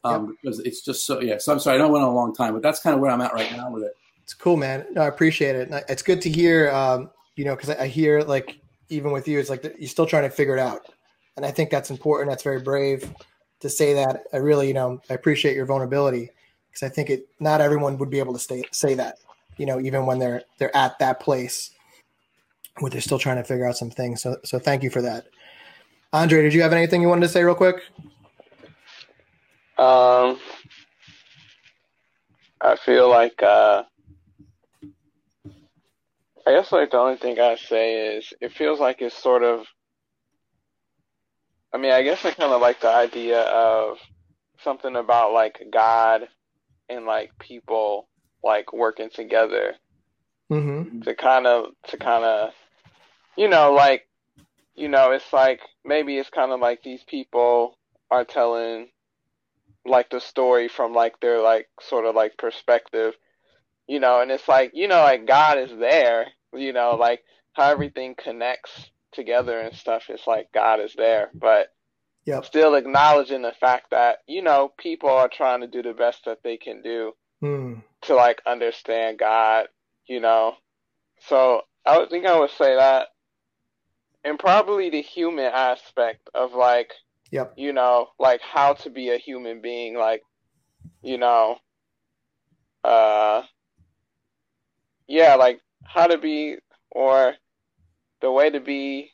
um, 0.03 0.27
yep. 0.27 0.35
because 0.41 0.59
it's 0.59 0.81
just 0.81 1.05
so 1.05 1.21
yeah. 1.21 1.37
So 1.37 1.53
I'm 1.53 1.59
sorry, 1.59 1.75
I 1.75 1.77
don't 1.79 1.91
went 1.91 2.03
on 2.03 2.11
a 2.11 2.15
long 2.15 2.35
time, 2.35 2.53
but 2.53 2.61
that's 2.61 2.81
kind 2.81 2.93
of 2.93 2.99
where 2.99 3.09
I'm 3.09 3.21
at 3.21 3.33
right 3.33 3.49
now 3.53 3.71
with 3.71 3.83
it. 3.83 3.93
It's 4.23 4.33
cool, 4.33 4.57
man. 4.57 4.85
No, 4.91 5.01
I 5.01 5.07
appreciate 5.07 5.55
it. 5.55 5.69
It's 5.87 6.03
good 6.03 6.21
to 6.23 6.29
hear. 6.29 6.69
Um, 6.71 7.09
you 7.35 7.45
know, 7.45 7.55
because 7.55 7.69
I 7.69 7.87
hear 7.87 8.21
like 8.21 8.59
even 8.89 9.11
with 9.11 9.27
you, 9.27 9.39
it's 9.39 9.49
like 9.49 9.63
you're 9.79 9.87
still 9.87 10.05
trying 10.05 10.23
to 10.23 10.29
figure 10.29 10.57
it 10.57 10.59
out, 10.59 10.81
and 11.39 11.45
I 11.45 11.51
think 11.51 11.69
that's 11.69 11.89
important. 11.89 12.29
That's 12.29 12.43
very 12.43 12.59
brave 12.59 13.09
to 13.61 13.69
say 13.69 13.93
that. 13.93 14.23
I 14.33 14.37
really, 14.37 14.67
you 14.67 14.73
know, 14.73 15.01
I 15.09 15.13
appreciate 15.13 15.55
your 15.55 15.65
vulnerability 15.65 16.31
because 16.69 16.83
I 16.83 16.89
think 16.89 17.09
it. 17.09 17.29
Not 17.39 17.61
everyone 17.61 17.97
would 17.97 18.09
be 18.09 18.19
able 18.19 18.33
to 18.33 18.39
stay 18.39 18.63
say 18.71 18.93
that. 18.95 19.19
You 19.55 19.65
know, 19.65 19.79
even 19.79 20.05
when 20.05 20.19
they're 20.19 20.43
they're 20.57 20.75
at 20.75 20.99
that 20.99 21.21
place 21.21 21.71
where 22.79 22.89
they're 22.89 22.99
still 22.99 23.19
trying 23.19 23.37
to 23.37 23.43
figure 23.45 23.65
out 23.65 23.77
some 23.77 23.89
things. 23.89 24.21
So, 24.21 24.35
so 24.43 24.59
thank 24.59 24.83
you 24.83 24.89
for 24.89 25.01
that. 25.01 25.27
Andre, 26.11 26.41
did 26.41 26.53
you 26.53 26.61
have 26.61 26.73
anything 26.73 27.01
you 27.01 27.07
wanted 27.07 27.21
to 27.21 27.29
say 27.29 27.43
real 27.43 27.55
quick? 27.55 27.83
Um, 29.77 30.39
I 32.59 32.75
feel 32.83 33.09
like, 33.09 33.41
uh, 33.41 33.83
I 36.45 36.51
guess 36.51 36.71
like 36.71 36.91
the 36.91 36.97
only 36.97 37.17
thing 37.17 37.39
I 37.39 37.55
say 37.55 38.17
is 38.17 38.33
it 38.41 38.51
feels 38.51 38.79
like 38.79 39.01
it's 39.01 39.17
sort 39.17 39.43
of, 39.43 39.65
I 41.73 41.77
mean, 41.77 41.91
I 41.91 42.03
guess 42.03 42.25
I 42.25 42.31
kind 42.31 42.51
of 42.51 42.61
like 42.61 42.81
the 42.81 42.89
idea 42.89 43.41
of 43.41 43.97
something 44.63 44.95
about 44.95 45.33
like 45.33 45.61
God 45.71 46.27
and 46.89 47.05
like 47.05 47.31
people 47.39 48.07
like 48.43 48.73
working 48.73 49.09
together 49.09 49.75
mm-hmm. 50.51 51.01
to 51.01 51.15
kind 51.15 51.45
of 51.45 51.67
to 51.89 51.97
kind 51.97 52.25
of 52.25 52.53
you 53.39 53.47
know, 53.47 53.71
like, 53.71 54.05
you 54.75 54.89
know, 54.89 55.11
it's 55.11 55.31
like 55.31 55.61
maybe 55.85 56.17
it's 56.17 56.29
kind 56.29 56.51
of 56.51 56.59
like 56.59 56.83
these 56.83 57.03
people 57.03 57.77
are 58.11 58.25
telling 58.25 58.89
like 59.85 60.09
the 60.09 60.19
story 60.19 60.67
from 60.67 60.93
like 60.93 61.17
their 61.21 61.41
like 61.41 61.69
sort 61.79 62.05
of 62.05 62.15
like 62.15 62.37
perspective, 62.37 63.13
you 63.87 64.01
know, 64.01 64.19
and 64.19 64.29
it's 64.29 64.49
like, 64.49 64.71
you 64.73 64.89
know, 64.89 65.01
like 65.01 65.25
God 65.25 65.57
is 65.57 65.71
there, 65.79 66.27
you 66.53 66.73
know, 66.73 66.97
like 66.99 67.23
how 67.53 67.71
everything 67.71 68.13
connects 68.21 68.91
together 69.11 69.59
and 69.59 69.75
stuff. 69.75 70.03
It's 70.09 70.27
like 70.27 70.51
God 70.53 70.79
is 70.79 70.93
there, 70.95 71.29
but 71.33 71.73
yep. 72.25 72.45
still 72.45 72.75
acknowledging 72.75 73.41
the 73.41 73.53
fact 73.59 73.91
that, 73.91 74.19
you 74.27 74.41
know, 74.41 74.71
people 74.77 75.09
are 75.09 75.29
trying 75.29 75.61
to 75.61 75.67
do 75.67 75.81
the 75.81 75.93
best 75.93 76.25
that 76.25 76.43
they 76.43 76.57
can 76.57 76.81
do 76.81 77.13
mm. 77.43 77.81
to 78.01 78.15
like 78.15 78.41
understand 78.45 79.19
God, 79.19 79.67
you 80.07 80.19
know. 80.19 80.55
So 81.27 81.61
I 81.85 82.05
think 82.05 82.25
I 82.25 82.39
would 82.39 82.51
say 82.51 82.75
that 82.75 83.07
and 84.23 84.37
probably 84.39 84.89
the 84.89 85.01
human 85.01 85.45
aspect 85.45 86.29
of 86.33 86.53
like 86.53 86.91
yep 87.31 87.53
you 87.57 87.73
know 87.73 88.07
like 88.19 88.41
how 88.41 88.73
to 88.73 88.89
be 88.89 89.09
a 89.09 89.17
human 89.17 89.61
being 89.61 89.95
like 89.95 90.23
you 91.01 91.17
know 91.17 91.57
uh 92.83 93.41
yeah 95.07 95.35
like 95.35 95.59
how 95.83 96.07
to 96.07 96.17
be 96.17 96.57
or 96.91 97.33
the 98.21 98.31
way 98.31 98.49
to 98.49 98.59
be 98.59 99.11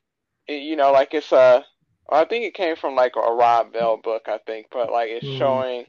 you 0.48 0.76
know 0.76 0.92
like 0.92 1.14
it's 1.14 1.32
a 1.32 1.64
I 2.10 2.26
think 2.26 2.46
it 2.46 2.54
came 2.54 2.76
from 2.76 2.96
like 2.96 3.14
a 3.16 3.34
Rob 3.34 3.74
Bell 3.74 3.98
book 3.98 4.24
I 4.28 4.40
think 4.46 4.68
but 4.72 4.92
like 4.92 5.10
it's 5.10 5.26
mm. 5.26 5.38
showing 5.38 5.86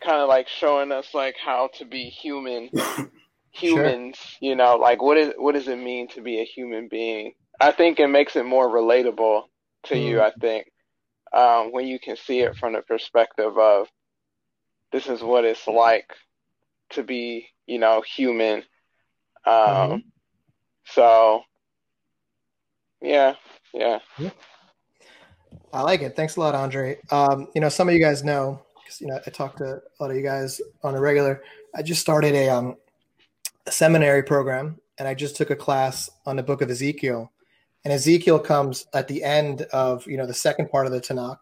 kind 0.00 0.20
of 0.20 0.28
like 0.28 0.48
showing 0.48 0.92
us 0.92 1.12
like 1.12 1.36
how 1.36 1.68
to 1.74 1.84
be 1.84 2.04
human 2.04 2.70
humans 3.50 4.16
sure. 4.16 4.48
you 4.50 4.56
know 4.56 4.76
like 4.76 5.02
what 5.02 5.16
is 5.16 5.32
what 5.36 5.54
does 5.54 5.68
it 5.68 5.76
mean 5.76 6.08
to 6.08 6.20
be 6.20 6.40
a 6.40 6.44
human 6.44 6.88
being 6.88 7.32
I 7.60 7.72
think 7.72 8.00
it 8.00 8.08
makes 8.08 8.36
it 8.36 8.46
more 8.46 8.68
relatable 8.68 9.42
to 9.84 9.94
mm. 9.94 10.02
you. 10.02 10.20
I 10.20 10.32
think 10.40 10.66
um, 11.32 11.72
when 11.72 11.86
you 11.86 12.00
can 12.00 12.16
see 12.16 12.40
it 12.40 12.56
from 12.56 12.72
the 12.72 12.80
perspective 12.80 13.58
of 13.58 13.86
this 14.92 15.06
is 15.06 15.22
what 15.22 15.44
it's 15.44 15.66
like 15.68 16.10
to 16.90 17.02
be, 17.02 17.48
you 17.66 17.78
know, 17.78 18.00
human. 18.00 18.60
Um, 19.46 19.54
mm-hmm. 19.54 19.96
So, 20.86 21.42
yeah, 23.00 23.34
yeah. 23.72 23.98
I 25.72 25.82
like 25.82 26.02
it. 26.02 26.16
Thanks 26.16 26.36
a 26.36 26.40
lot, 26.40 26.54
Andre. 26.54 26.98
Um, 27.10 27.48
you 27.54 27.60
know, 27.60 27.68
some 27.68 27.88
of 27.88 27.94
you 27.94 28.00
guys 28.00 28.24
know 28.24 28.62
because 28.82 29.00
you 29.00 29.06
know 29.06 29.20
I 29.26 29.30
talk 29.30 29.56
to 29.56 29.64
a 29.64 30.02
lot 30.02 30.10
of 30.10 30.16
you 30.16 30.22
guys 30.22 30.60
on 30.82 30.94
a 30.94 31.00
regular. 31.00 31.42
I 31.74 31.82
just 31.82 32.00
started 32.00 32.34
a, 32.34 32.48
um, 32.48 32.76
a 33.66 33.72
seminary 33.72 34.22
program, 34.22 34.80
and 34.98 35.06
I 35.06 35.14
just 35.14 35.36
took 35.36 35.50
a 35.50 35.56
class 35.56 36.10
on 36.26 36.36
the 36.36 36.42
Book 36.42 36.62
of 36.62 36.70
Ezekiel 36.70 37.30
and 37.84 37.92
Ezekiel 37.92 38.38
comes 38.38 38.86
at 38.92 39.08
the 39.08 39.22
end 39.22 39.62
of 39.72 40.06
you 40.06 40.16
know 40.16 40.26
the 40.26 40.34
second 40.34 40.70
part 40.70 40.86
of 40.86 40.92
the 40.92 41.00
Tanakh, 41.00 41.38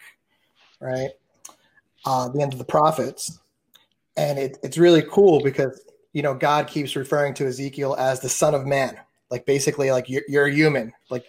right? 0.80 1.11
Uh, 2.04 2.28
the 2.28 2.40
end 2.40 2.52
of 2.52 2.59
the 2.59 2.64
prophets, 2.64 3.40
and 4.16 4.38
it, 4.38 4.59
it's 4.62 4.78
really 4.78 5.02
cool 5.02 5.42
because 5.42 5.80
you 6.12 6.22
know 6.22 6.34
God 6.34 6.68
keeps 6.68 6.94
referring 6.94 7.34
to 7.34 7.46
Ezekiel 7.46 7.96
as 7.98 8.20
the 8.20 8.28
Son 8.28 8.54
of 8.54 8.66
Man, 8.66 8.96
like 9.30 9.46
basically 9.46 9.90
like 9.90 10.09
you're, 10.09 10.22
you're 10.28 10.46
a 10.46 10.54
human, 10.54 10.92
like 11.11 11.24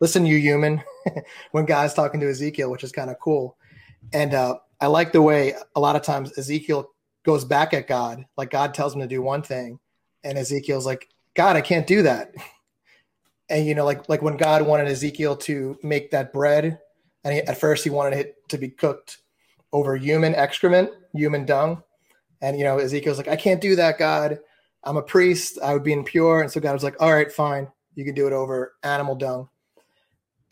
listen, 0.00 0.26
you 0.26 0.36
human, 0.36 0.82
when 1.52 1.64
God's 1.64 1.94
talking 1.94 2.20
to 2.20 2.28
Ezekiel, 2.28 2.70
which 2.70 2.84
is 2.84 2.92
kind 2.92 3.10
of 3.10 3.18
cool, 3.18 3.56
and 4.12 4.34
uh, 4.34 4.56
I 4.80 4.86
like 4.86 5.12
the 5.12 5.22
way 5.22 5.54
a 5.74 5.80
lot 5.80 5.96
of 5.96 6.02
times 6.02 6.36
Ezekiel 6.38 6.90
goes 7.24 7.44
back 7.44 7.74
at 7.74 7.88
God, 7.88 8.24
like 8.36 8.50
God 8.50 8.74
tells 8.74 8.94
him 8.94 9.00
to 9.00 9.06
do 9.06 9.22
one 9.22 9.42
thing, 9.42 9.78
and 10.24 10.38
Ezekiel's 10.38 10.86
like, 10.86 11.08
God, 11.34 11.56
I 11.56 11.60
can't 11.60 11.86
do 11.86 12.02
that. 12.02 12.34
and 13.50 13.66
you 13.66 13.74
know 13.74 13.84
like 13.84 14.08
like 14.08 14.20
when 14.20 14.36
god 14.36 14.66
wanted 14.66 14.86
ezekiel 14.88 15.34
to 15.34 15.78
make 15.82 16.10
that 16.10 16.34
bread 16.34 16.78
and 17.24 17.34
he, 17.34 17.40
at 17.40 17.58
first 17.58 17.84
he 17.84 17.90
wanted 17.90 18.18
it 18.18 18.36
to 18.48 18.58
be 18.58 18.68
cooked 18.68 19.18
over 19.72 19.96
human 19.96 20.34
excrement 20.34 20.90
human 21.14 21.44
dung. 21.44 21.82
And 22.40 22.58
you 22.58 22.64
know 22.64 22.78
ezekiel's 22.78 23.18
like 23.18 23.28
i 23.28 23.36
can't 23.36 23.60
do 23.60 23.76
that 23.76 23.98
god. 23.98 24.38
I'm 24.84 24.96
a 24.96 25.02
priest. 25.02 25.58
I 25.60 25.74
would 25.74 25.82
be 25.82 25.92
impure. 25.92 26.40
And 26.40 26.50
so 26.50 26.60
god 26.60 26.72
was 26.72 26.84
like 26.84 27.00
all 27.00 27.12
right 27.12 27.30
fine. 27.30 27.68
You 27.94 28.04
can 28.04 28.14
do 28.14 28.26
it 28.26 28.32
over 28.32 28.74
animal 28.82 29.16
dung 29.16 29.48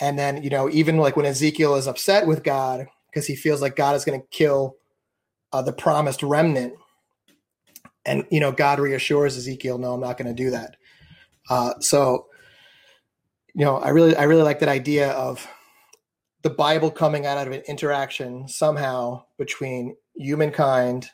and 0.01 0.19
then 0.19 0.43
you 0.43 0.51
know 0.51 0.69
even 0.71 0.97
like 0.97 1.17
when 1.17 1.27
ezekiel 1.27 1.75
is 1.77 1.87
upset 1.87 2.27
with 2.27 2.45
god 2.45 2.87
because 3.11 3.27
he 3.27 3.37
feels 3.37 3.63
like 3.63 3.77
god 3.77 3.95
is 3.95 4.05
going 4.05 4.21
to 4.21 4.27
kill 4.29 4.77
uh, 5.53 5.63
the 5.63 5.73
promised 5.73 6.23
remnant 6.23 6.75
and 8.05 8.25
you 8.31 8.41
know 8.41 8.53
god 8.53 8.79
reassures 8.79 9.37
ezekiel 9.37 9.79
no 9.79 9.95
i'm 9.95 10.01
not 10.01 10.17
going 10.17 10.29
to 10.29 10.35
do 10.35 10.51
that 10.51 10.77
uh, 11.49 11.75
so 11.81 12.27
you 13.57 13.65
know, 13.65 13.79
I 13.79 13.89
really 13.89 14.15
I 14.15 14.25
really 14.25 14.43
like 14.43 14.61
that 14.61 14.69
idea 14.69 15.13
of 15.13 15.49
the 16.43 16.51
Bible 16.51 16.91
coming 16.91 17.25
out 17.25 17.45
of 17.47 17.55
an 17.55 17.63
interaction 17.67 18.49
somehow 18.49 19.25
between 19.39 19.97
humankind 20.15 21.09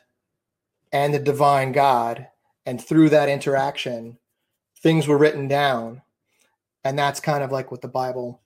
and 0.91 1.13
the 1.13 1.19
divine 1.19 1.71
God, 1.71 2.27
and 2.65 2.83
through 2.83 3.09
that 3.09 3.29
interaction, 3.29 4.17
things 4.77 5.07
were 5.07 5.17
written 5.17 5.47
down. 5.47 6.01
And 6.83 6.99
that's 6.99 7.21
kind 7.21 7.45
of 7.45 7.51
like 7.51 7.71
what 7.71 7.81
the 7.81 7.87
Bible 7.87 8.41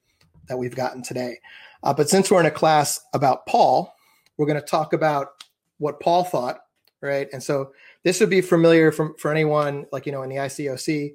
that 0.47 0.57
we've 0.57 0.75
gotten 0.75 1.01
today. 1.01 1.39
Uh, 1.83 1.93
but 1.93 2.09
since 2.09 2.31
we're 2.31 2.39
in 2.39 2.45
a 2.45 2.51
class 2.51 2.99
about 3.13 3.45
Paul, 3.45 3.93
we're 4.37 4.47
going 4.47 4.59
to 4.59 4.65
talk 4.65 4.93
about 4.93 5.43
what 5.77 5.99
Paul 5.99 6.23
thought, 6.23 6.59
right? 7.01 7.27
And 7.31 7.41
so 7.41 7.71
this 8.03 8.19
would 8.19 8.29
be 8.29 8.41
familiar 8.41 8.91
from, 8.91 9.15
for 9.17 9.31
anyone 9.31 9.85
like, 9.91 10.05
you 10.05 10.11
know, 10.11 10.23
in 10.23 10.29
the 10.29 10.37
ICOC 10.37 11.13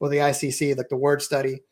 or 0.00 0.08
the 0.08 0.18
ICC, 0.18 0.76
like 0.76 0.88
the 0.88 0.96
word 0.96 1.22
study. 1.22 1.62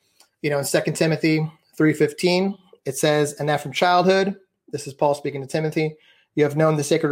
You 0.42 0.50
know, 0.50 0.58
in 0.58 0.64
Second 0.64 0.94
Timothy 0.94 1.40
3.15, 1.78 2.56
it 2.84 2.96
says, 2.96 3.34
and 3.34 3.48
that 3.48 3.60
from 3.60 3.72
childhood, 3.72 4.36
this 4.70 4.86
is 4.86 4.94
Paul 4.94 5.14
speaking 5.14 5.40
to 5.40 5.46
Timothy, 5.46 5.96
you 6.34 6.44
have 6.44 6.56
known 6.56 6.76
the 6.76 6.84
sacred 6.84 7.10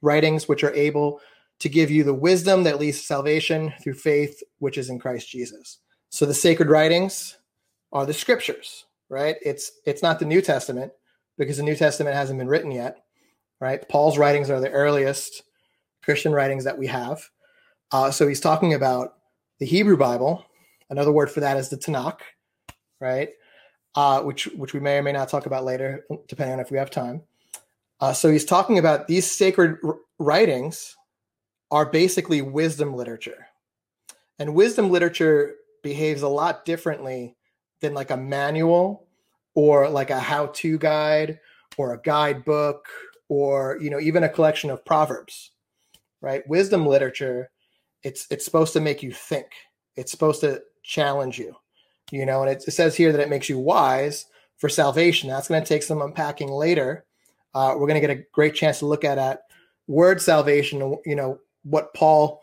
writings, 0.00 0.48
which 0.48 0.62
are 0.62 0.72
able 0.72 1.20
to 1.58 1.68
give 1.68 1.90
you 1.90 2.04
the 2.04 2.14
wisdom 2.14 2.62
that 2.64 2.80
leads 2.80 2.98
to 2.98 3.06
salvation 3.06 3.72
through 3.82 3.94
faith, 3.94 4.42
which 4.58 4.78
is 4.78 4.88
in 4.88 4.98
Christ 4.98 5.28
Jesus. 5.28 5.78
So 6.10 6.26
the 6.26 6.34
sacred 6.34 6.68
writings 6.68 7.38
are 7.92 8.06
the 8.06 8.14
scriptures, 8.14 8.84
right? 9.12 9.36
It's 9.42 9.70
it's 9.84 10.02
not 10.02 10.18
the 10.18 10.24
New 10.24 10.40
Testament 10.40 10.90
because 11.36 11.58
the 11.58 11.62
New 11.62 11.76
Testament 11.76 12.16
hasn't 12.16 12.38
been 12.38 12.48
written 12.48 12.72
yet, 12.72 13.04
right? 13.60 13.86
Paul's 13.88 14.16
writings 14.16 14.48
are 14.48 14.58
the 14.58 14.70
earliest 14.70 15.42
Christian 16.02 16.32
writings 16.32 16.64
that 16.64 16.78
we 16.78 16.86
have. 16.86 17.28
Uh, 17.92 18.10
so 18.10 18.26
he's 18.26 18.40
talking 18.40 18.72
about 18.72 19.18
the 19.60 19.66
Hebrew 19.66 19.98
Bible. 19.98 20.46
Another 20.88 21.12
word 21.12 21.30
for 21.30 21.40
that 21.40 21.58
is 21.58 21.68
the 21.68 21.76
Tanakh, 21.76 22.20
right? 23.00 23.28
Uh, 23.94 24.22
which 24.22 24.46
which 24.56 24.72
we 24.72 24.80
may 24.80 24.96
or 24.96 25.02
may 25.02 25.12
not 25.12 25.28
talk 25.28 25.44
about 25.44 25.64
later, 25.64 26.06
depending 26.26 26.54
on 26.54 26.60
if 26.60 26.70
we 26.70 26.78
have 26.78 26.90
time. 26.90 27.22
Uh, 28.00 28.14
so 28.14 28.30
he's 28.30 28.46
talking 28.46 28.78
about 28.78 29.08
these 29.08 29.30
sacred 29.30 29.76
r- 29.84 29.98
writings 30.18 30.96
are 31.70 31.84
basically 31.84 32.40
wisdom 32.40 32.94
literature, 32.94 33.46
and 34.38 34.54
wisdom 34.54 34.90
literature 34.90 35.56
behaves 35.82 36.22
a 36.22 36.28
lot 36.28 36.64
differently 36.64 37.36
than 37.82 37.92
like 37.92 38.10
a 38.10 38.16
manual 38.16 39.06
or 39.54 39.90
like 39.90 40.08
a 40.08 40.18
how-to 40.18 40.78
guide 40.78 41.38
or 41.76 41.92
a 41.92 42.00
guidebook 42.00 42.88
or 43.28 43.78
you 43.82 43.90
know 43.90 44.00
even 44.00 44.24
a 44.24 44.28
collection 44.28 44.70
of 44.70 44.84
proverbs 44.84 45.50
right? 46.22 46.46
Wisdom 46.48 46.86
literature 46.86 47.50
it's 48.02 48.26
it's 48.30 48.44
supposed 48.44 48.72
to 48.72 48.80
make 48.80 49.02
you 49.02 49.12
think. 49.12 49.46
It's 49.96 50.10
supposed 50.10 50.40
to 50.40 50.62
challenge 50.82 51.38
you 51.38 51.54
you 52.10 52.24
know 52.24 52.42
and 52.42 52.50
it, 52.50 52.64
it 52.66 52.72
says 52.72 52.96
here 52.96 53.12
that 53.12 53.20
it 53.20 53.28
makes 53.28 53.48
you 53.50 53.58
wise 53.58 54.26
for 54.56 54.68
salvation. 54.68 55.28
That's 55.28 55.48
going 55.48 55.62
to 55.62 55.68
take 55.68 55.82
some 55.82 56.00
unpacking 56.00 56.50
later. 56.50 57.04
Uh, 57.54 57.74
we're 57.76 57.86
going 57.86 58.00
to 58.00 58.06
get 58.06 58.16
a 58.16 58.24
great 58.32 58.54
chance 58.54 58.78
to 58.78 58.86
look 58.86 59.04
at 59.04 59.18
at 59.18 59.42
word 59.88 60.22
salvation 60.22 60.96
you 61.04 61.16
know 61.16 61.38
what 61.64 61.92
paul 61.92 62.40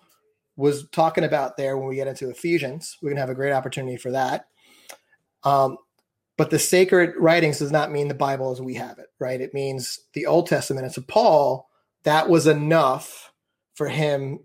was 0.60 0.88
talking 0.90 1.24
about 1.24 1.56
there 1.56 1.78
when 1.78 1.88
we 1.88 1.96
get 1.96 2.08
into 2.08 2.30
ephesians. 2.30 2.98
We're 3.02 3.10
going 3.10 3.16
to 3.16 3.22
have 3.22 3.30
a 3.30 3.36
great 3.36 3.54
opportunity 3.54 3.96
for 3.96 4.12
that 4.12 4.48
um, 5.44 5.78
but 6.38 6.50
the 6.50 6.60
sacred 6.60 7.14
writings 7.18 7.60
does 7.60 7.72
not 7.72 7.92
mean 7.92 8.08
the 8.08 8.14
bible 8.14 8.52
as 8.52 8.62
we 8.62 8.76
have 8.76 8.98
it 9.00 9.08
right 9.20 9.42
it 9.42 9.54
means 9.54 10.00
the 10.14 10.26
old 10.26 10.48
testament 10.48 10.86
and 10.86 10.94
to 10.94 11.02
paul 11.02 11.70
that 12.04 12.30
was 12.30 12.48
enough 12.48 13.32
for 13.74 13.88
him 13.88 14.40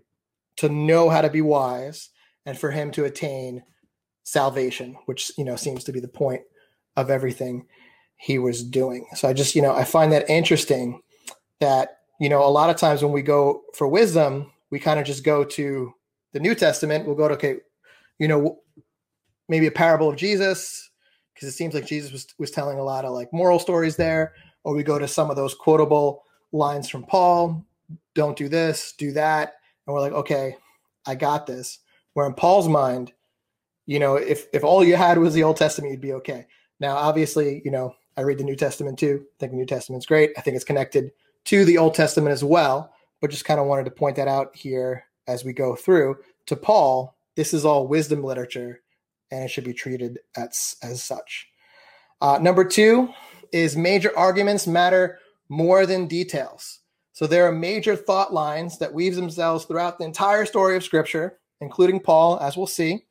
to 0.57 0.69
know 0.69 1.09
how 1.09 1.21
to 1.21 1.29
be 1.29 1.41
wise 1.41 2.09
and 2.45 2.57
for 2.57 2.71
him 2.71 2.91
to 2.91 3.05
attain 3.05 3.63
salvation, 4.23 4.97
which 5.05 5.31
you 5.37 5.45
know 5.45 5.55
seems 5.55 5.83
to 5.83 5.91
be 5.91 5.99
the 5.99 6.07
point 6.07 6.41
of 6.95 7.09
everything 7.09 7.65
he 8.17 8.39
was 8.39 8.63
doing. 8.63 9.07
So 9.15 9.27
I 9.27 9.33
just 9.33 9.55
you 9.55 9.61
know 9.61 9.75
I 9.75 9.83
find 9.83 10.11
that 10.11 10.29
interesting 10.29 11.01
that 11.59 11.97
you 12.19 12.29
know 12.29 12.45
a 12.45 12.49
lot 12.49 12.69
of 12.69 12.77
times 12.77 13.03
when 13.03 13.11
we 13.11 13.21
go 13.21 13.63
for 13.73 13.87
wisdom, 13.87 14.51
we 14.71 14.79
kind 14.79 14.99
of 14.99 15.05
just 15.05 15.23
go 15.23 15.43
to 15.43 15.93
the 16.33 16.39
New 16.39 16.55
Testament. 16.55 17.05
We'll 17.05 17.15
go 17.15 17.27
to 17.27 17.35
okay, 17.35 17.57
you 18.19 18.27
know 18.27 18.59
maybe 19.49 19.67
a 19.67 19.71
parable 19.71 20.09
of 20.09 20.15
Jesus 20.15 20.89
because 21.33 21.49
it 21.49 21.53
seems 21.53 21.73
like 21.73 21.85
Jesus 21.85 22.11
was 22.11 22.27
was 22.39 22.51
telling 22.51 22.79
a 22.79 22.83
lot 22.83 23.05
of 23.05 23.13
like 23.13 23.31
moral 23.33 23.59
stories 23.59 23.95
there, 23.95 24.33
or 24.63 24.75
we 24.75 24.83
go 24.83 24.99
to 24.99 25.07
some 25.07 25.29
of 25.29 25.35
those 25.35 25.53
quotable 25.53 26.23
lines 26.51 26.89
from 26.89 27.03
Paul 27.03 27.65
don't 28.13 28.37
do 28.37 28.49
this, 28.49 28.93
do 28.97 29.11
that. 29.13 29.55
And 29.85 29.93
we're 29.93 30.01
like, 30.01 30.13
okay, 30.13 30.55
I 31.05 31.15
got 31.15 31.45
this. 31.45 31.79
Where 32.13 32.25
in 32.25 32.33
Paul's 32.33 32.67
mind, 32.67 33.11
you 33.85 33.99
know, 33.99 34.15
if 34.15 34.47
if 34.53 34.63
all 34.63 34.83
you 34.83 34.95
had 34.95 35.17
was 35.17 35.33
the 35.33 35.43
Old 35.43 35.57
Testament, 35.57 35.91
you'd 35.91 36.01
be 36.01 36.13
okay. 36.13 36.47
Now, 36.79 36.95
obviously, 36.95 37.61
you 37.63 37.71
know, 37.71 37.93
I 38.17 38.21
read 38.21 38.37
the 38.37 38.43
New 38.43 38.55
Testament 38.55 38.97
too. 38.97 39.23
I 39.23 39.35
think 39.39 39.51
the 39.51 39.57
New 39.57 39.65
Testament's 39.65 40.05
great. 40.05 40.31
I 40.37 40.41
think 40.41 40.55
it's 40.55 40.65
connected 40.65 41.11
to 41.45 41.65
the 41.65 41.77
Old 41.77 41.93
Testament 41.93 42.33
as 42.33 42.43
well, 42.43 42.93
but 43.21 43.29
just 43.29 43.45
kind 43.45 43.59
of 43.59 43.67
wanted 43.67 43.85
to 43.85 43.91
point 43.91 44.15
that 44.15 44.27
out 44.27 44.55
here 44.55 45.03
as 45.27 45.43
we 45.43 45.53
go 45.53 45.75
through. 45.75 46.17
To 46.47 46.55
Paul, 46.55 47.15
this 47.35 47.53
is 47.53 47.65
all 47.65 47.87
wisdom 47.87 48.23
literature, 48.23 48.81
and 49.31 49.43
it 49.43 49.49
should 49.49 49.63
be 49.63 49.73
treated 49.73 50.19
as 50.35 50.75
as 50.81 51.03
such. 51.03 51.47
Uh, 52.21 52.39
number 52.41 52.63
two 52.63 53.09
is 53.51 53.75
major 53.75 54.17
arguments 54.17 54.67
matter 54.67 55.19
more 55.49 55.85
than 55.85 56.07
details. 56.07 56.79
So 57.13 57.27
there 57.27 57.47
are 57.47 57.51
major 57.51 57.95
thought 57.95 58.33
lines 58.33 58.77
that 58.79 58.93
weave 58.93 59.15
themselves 59.15 59.65
throughout 59.65 59.97
the 59.97 60.05
entire 60.05 60.45
story 60.45 60.75
of 60.75 60.83
Scripture, 60.83 61.37
including 61.61 62.01
Paul, 62.01 62.39
as 62.39 62.57
we'll 62.57 62.67
see. 62.67 63.05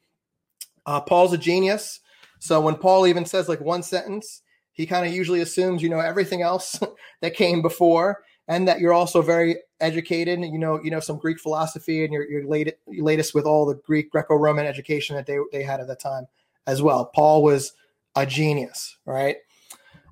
Uh, 0.84 1.00
Paul's 1.00 1.32
a 1.32 1.38
genius. 1.38 2.00
So 2.38 2.60
when 2.60 2.74
Paul 2.74 3.06
even 3.06 3.24
says 3.24 3.48
like 3.48 3.60
one 3.60 3.82
sentence, 3.82 4.42
he 4.72 4.86
kind 4.86 5.06
of 5.06 5.14
usually 5.14 5.40
assumes 5.40 5.82
you 5.82 5.88
know 5.88 6.00
everything 6.00 6.42
else 6.42 6.78
that 7.22 7.34
came 7.34 7.62
before, 7.62 8.24
and 8.48 8.68
that 8.68 8.80
you're 8.80 8.92
also 8.92 9.22
very 9.22 9.56
educated. 9.84 10.40
You 10.40 10.58
know, 10.58 10.80
you 10.82 10.90
know 10.90 11.00
some 11.00 11.18
Greek 11.18 11.38
philosophy, 11.38 12.04
and 12.04 12.12
you're, 12.12 12.28
you're 12.28 12.46
late, 12.46 12.74
latest 12.86 13.34
with 13.34 13.44
all 13.44 13.66
the 13.66 13.74
Greek 13.74 14.10
Greco-Roman 14.10 14.66
education 14.66 15.16
that 15.16 15.26
they 15.26 15.38
they 15.52 15.62
had 15.62 15.80
at 15.80 15.86
the 15.86 15.96
time 15.96 16.26
as 16.66 16.82
well. 16.82 17.06
Paul 17.06 17.42
was 17.42 17.72
a 18.16 18.26
genius, 18.26 18.96
right? 19.04 19.36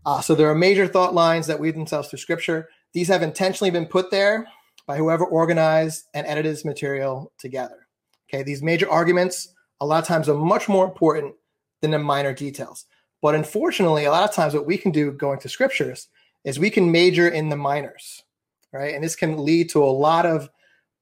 Uh, 0.04 0.20
so 0.20 0.34
there 0.34 0.50
are 0.50 0.54
major 0.54 0.86
thought 0.86 1.14
lines 1.14 1.46
that 1.46 1.60
weave 1.60 1.74
themselves 1.74 2.08
through 2.08 2.18
Scripture. 2.18 2.68
These 2.92 3.08
have 3.08 3.22
intentionally 3.22 3.70
been 3.70 3.86
put 3.86 4.10
there 4.10 4.46
by 4.86 4.96
whoever 4.96 5.24
organized 5.24 6.06
and 6.12 6.26
edited 6.26 6.52
this 6.52 6.64
material 6.64 7.32
together. 7.38 7.86
Okay, 8.28 8.42
these 8.42 8.62
major 8.62 8.90
arguments 8.90 9.54
a 9.80 9.86
lot 9.86 10.02
of 10.02 10.08
times 10.08 10.28
are 10.28 10.36
much 10.36 10.68
more 10.68 10.84
important 10.84 11.34
than 11.80 11.90
the 11.90 11.98
minor 11.98 12.32
details. 12.32 12.86
But 13.20 13.34
unfortunately, 13.34 14.04
a 14.04 14.10
lot 14.10 14.28
of 14.28 14.34
times 14.34 14.54
what 14.54 14.66
we 14.66 14.76
can 14.76 14.90
do 14.90 15.12
going 15.12 15.38
to 15.40 15.48
scriptures 15.48 16.08
is 16.44 16.58
we 16.58 16.70
can 16.70 16.90
major 16.90 17.28
in 17.28 17.48
the 17.48 17.56
minors, 17.56 18.24
right? 18.72 18.94
And 18.94 19.02
this 19.02 19.16
can 19.16 19.44
lead 19.44 19.70
to 19.70 19.82
a 19.82 19.86
lot 19.86 20.26
of 20.26 20.48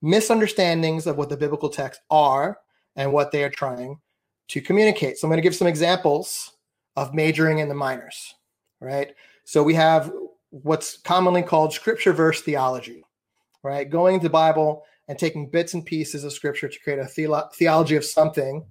misunderstandings 0.01 1.07
of 1.07 1.17
what 1.17 1.29
the 1.29 1.37
biblical 1.37 1.69
texts 1.69 2.03
are 2.09 2.57
and 2.95 3.13
what 3.13 3.31
they 3.31 3.43
are 3.43 3.49
trying 3.49 3.99
to 4.49 4.61
communicate. 4.61 5.17
So 5.17 5.25
I'm 5.27 5.29
going 5.29 5.37
to 5.37 5.43
give 5.43 5.55
some 5.55 5.67
examples 5.67 6.51
of 6.95 7.13
majoring 7.13 7.59
in 7.59 7.69
the 7.69 7.75
minors, 7.75 8.35
right? 8.79 9.13
So 9.45 9.63
we 9.63 9.73
have 9.75 10.11
what's 10.49 10.97
commonly 10.97 11.41
called 11.41 11.73
scripture 11.73 12.13
verse 12.13 12.41
theology, 12.41 13.05
right? 13.63 13.89
Going 13.89 14.19
to 14.19 14.23
the 14.23 14.29
Bible 14.29 14.83
and 15.07 15.17
taking 15.17 15.49
bits 15.49 15.73
and 15.73 15.85
pieces 15.85 16.23
of 16.23 16.33
scripture 16.33 16.67
to 16.67 16.79
create 16.79 16.99
a 16.99 17.03
theolo- 17.03 17.51
theology 17.53 17.95
of 17.95 18.05
something 18.05 18.65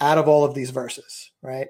out 0.00 0.18
of 0.18 0.28
all 0.28 0.44
of 0.44 0.54
these 0.54 0.70
verses, 0.70 1.30
right? 1.42 1.68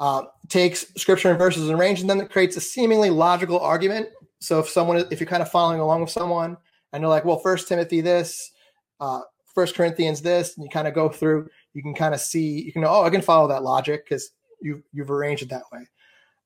Uh, 0.00 0.22
takes 0.48 0.86
scripture 0.96 1.30
and 1.30 1.38
verses 1.38 1.68
and 1.68 1.78
arranges 1.78 2.04
them 2.04 2.18
that 2.18 2.30
creates 2.30 2.56
a 2.56 2.60
seemingly 2.60 3.10
logical 3.10 3.60
argument. 3.60 4.08
So 4.44 4.58
if 4.58 4.68
someone, 4.68 5.04
if 5.10 5.20
you're 5.20 5.26
kind 5.26 5.42
of 5.42 5.50
following 5.50 5.80
along 5.80 6.02
with 6.02 6.10
someone 6.10 6.56
and 6.92 7.02
they're 7.02 7.08
like, 7.08 7.24
well, 7.24 7.38
First 7.38 7.66
Timothy 7.66 8.00
this, 8.00 8.52
uh, 9.00 9.22
First 9.54 9.74
Corinthians 9.74 10.20
this, 10.20 10.56
and 10.56 10.64
you 10.64 10.70
kind 10.70 10.86
of 10.86 10.94
go 10.94 11.08
through, 11.08 11.48
you 11.72 11.82
can 11.82 11.94
kind 11.94 12.12
of 12.12 12.20
see, 12.20 12.62
you 12.62 12.72
can, 12.72 12.82
know, 12.82 12.88
oh, 12.88 13.04
I 13.04 13.10
can 13.10 13.22
follow 13.22 13.48
that 13.48 13.62
logic 13.62 14.04
because 14.04 14.30
you 14.60 14.82
you've 14.92 15.10
arranged 15.10 15.42
it 15.42 15.48
that 15.50 15.64
way. 15.72 15.88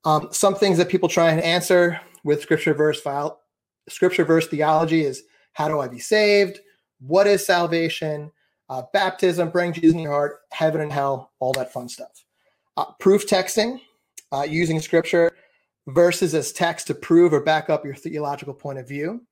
Um, 0.05 0.29
some 0.31 0.55
things 0.55 0.79
that 0.79 0.89
people 0.89 1.09
try 1.09 1.31
and 1.31 1.41
answer 1.41 2.01
with 2.25 2.41
scripture 2.43 2.75
verse 2.75 3.01
file, 3.01 3.41
scripture 3.89 4.25
verse 4.25 4.47
theology 4.47 5.05
is 5.05 5.25
how 5.53 5.69
do 5.69 5.81
I 5.81 5.89
be 5.89 5.99
saved? 5.99 6.61
What 7.01 7.27
is 7.27 7.45
salvation? 7.45 8.31
Uh, 8.69 8.83
baptism, 8.93 9.51
bring 9.51 9.73
Jesus 9.73 9.95
in 9.95 10.01
your 10.01 10.13
heart, 10.13 10.41
heaven 10.53 10.83
and 10.83 10.93
hell, 10.93 11.33
all 11.41 11.53
that 11.55 11.73
fun 11.73 11.89
stuff. 11.89 12.25
Uh, 12.77 12.85
proof 13.01 13.27
texting, 13.27 13.81
uh, 14.31 14.47
using 14.49 14.79
scripture 14.81 15.33
verses 15.89 16.35
as 16.35 16.53
text 16.53 16.87
to 16.87 16.95
prove 16.95 17.33
or 17.33 17.41
back 17.41 17.71
up 17.71 17.85
your 17.85 17.95
theological 17.95 18.55
point 18.55 18.79
of 18.79 18.87
view. 18.87 19.23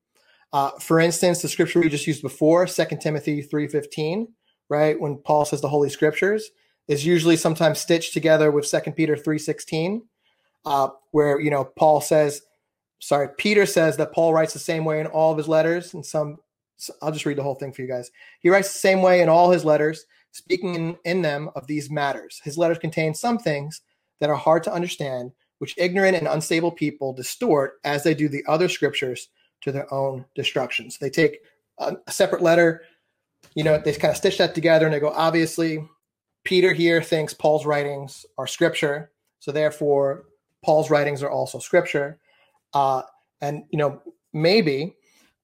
Uh, 0.53 0.71
for 0.81 0.99
instance, 0.99 1.43
the 1.43 1.49
scripture 1.49 1.81
we 1.81 1.89
just 1.89 2.07
used 2.07 2.23
before, 2.23 2.67
2 2.67 2.85
Timothy 3.01 3.43
3.15, 3.43 4.29
right, 4.69 4.99
when 4.99 5.19
Paul 5.19 5.45
says 5.45 5.61
the 5.61 5.69
Holy 5.69 5.91
Scriptures, 5.91 6.51
is 6.89 7.05
usually 7.05 7.37
sometimes 7.37 7.79
stitched 7.79 8.15
together 8.15 8.51
with 8.51 8.71
2 8.71 8.93
Peter 8.93 9.17
3.16, 9.17 10.03
uh, 10.65 10.89
where, 11.11 11.41
you 11.41 11.51
know, 11.51 11.65
Paul 11.65 12.01
says, 12.01 12.43
sorry, 13.01 13.29
Peter 13.37 13.67
says 13.67 13.97
that 13.99 14.13
Paul 14.13 14.33
writes 14.33 14.53
the 14.53 14.59
same 14.59 14.85
way 14.85 15.01
in 15.01 15.07
all 15.07 15.33
of 15.33 15.39
his 15.39 15.49
letters. 15.49 15.93
And 15.95 16.07
some, 16.07 16.39
I'll 17.03 17.13
just 17.13 17.27
read 17.27 17.37
the 17.37 17.43
whole 17.43 17.55
thing 17.55 17.73
for 17.73 17.83
you 17.83 17.89
guys. 17.89 18.11
He 18.41 18.49
writes 18.49 18.73
the 18.73 18.79
same 18.79 19.03
way 19.03 19.21
in 19.21 19.29
all 19.29 19.51
his 19.51 19.65
letters, 19.65 20.07
speaking 20.31 20.75
in, 20.75 20.97
in 21.05 21.23
them 21.23 21.51
of 21.55 21.67
these 21.67 21.91
matters. 21.91 22.41
His 22.45 22.57
letters 22.57 22.79
contain 22.79 23.15
some 23.15 23.39
things 23.39 23.83
that 24.21 24.31
are 24.31 24.37
hard 24.37 24.63
to 24.65 24.73
understand, 24.73 25.33
which 25.59 25.75
ignorant 25.79 26.17
and 26.17 26.27
unstable 26.29 26.71
people 26.71 27.13
distort 27.13 27.75
as 27.85 28.03
they 28.03 28.15
do 28.15 28.29
the 28.29 28.45
other 28.47 28.69
scriptures 28.69 29.29
to 29.63 29.73
their 29.73 29.93
own 29.93 30.25
destruction. 30.35 30.91
So 30.91 30.99
they 31.01 31.11
take 31.11 31.39
a, 31.79 31.97
a 32.07 32.13
separate 32.13 32.43
letter, 32.43 32.83
you 33.55 33.65
know, 33.65 33.79
they 33.79 33.93
kind 33.93 34.11
of 34.11 34.17
stitch 34.17 34.39
that 34.39 34.55
together 34.55 34.87
and 34.87 34.95
they 34.95 35.01
go, 35.01 35.11
obviously, 35.11 35.87
Peter 36.45 36.73
here 36.73 37.03
thinks 37.03 37.35
Paul's 37.35 37.67
writings 37.67 38.25
are 38.39 38.47
scripture, 38.47 39.11
so 39.41 39.51
therefore 39.51 40.25
Paul's 40.65 40.91
writings 40.91 41.23
are 41.23 41.31
also 41.31 41.59
scripture. 41.59 42.19
Uh, 42.73 43.03
and 43.41 43.65
you 43.71 43.79
know, 43.79 44.01
maybe, 44.33 44.95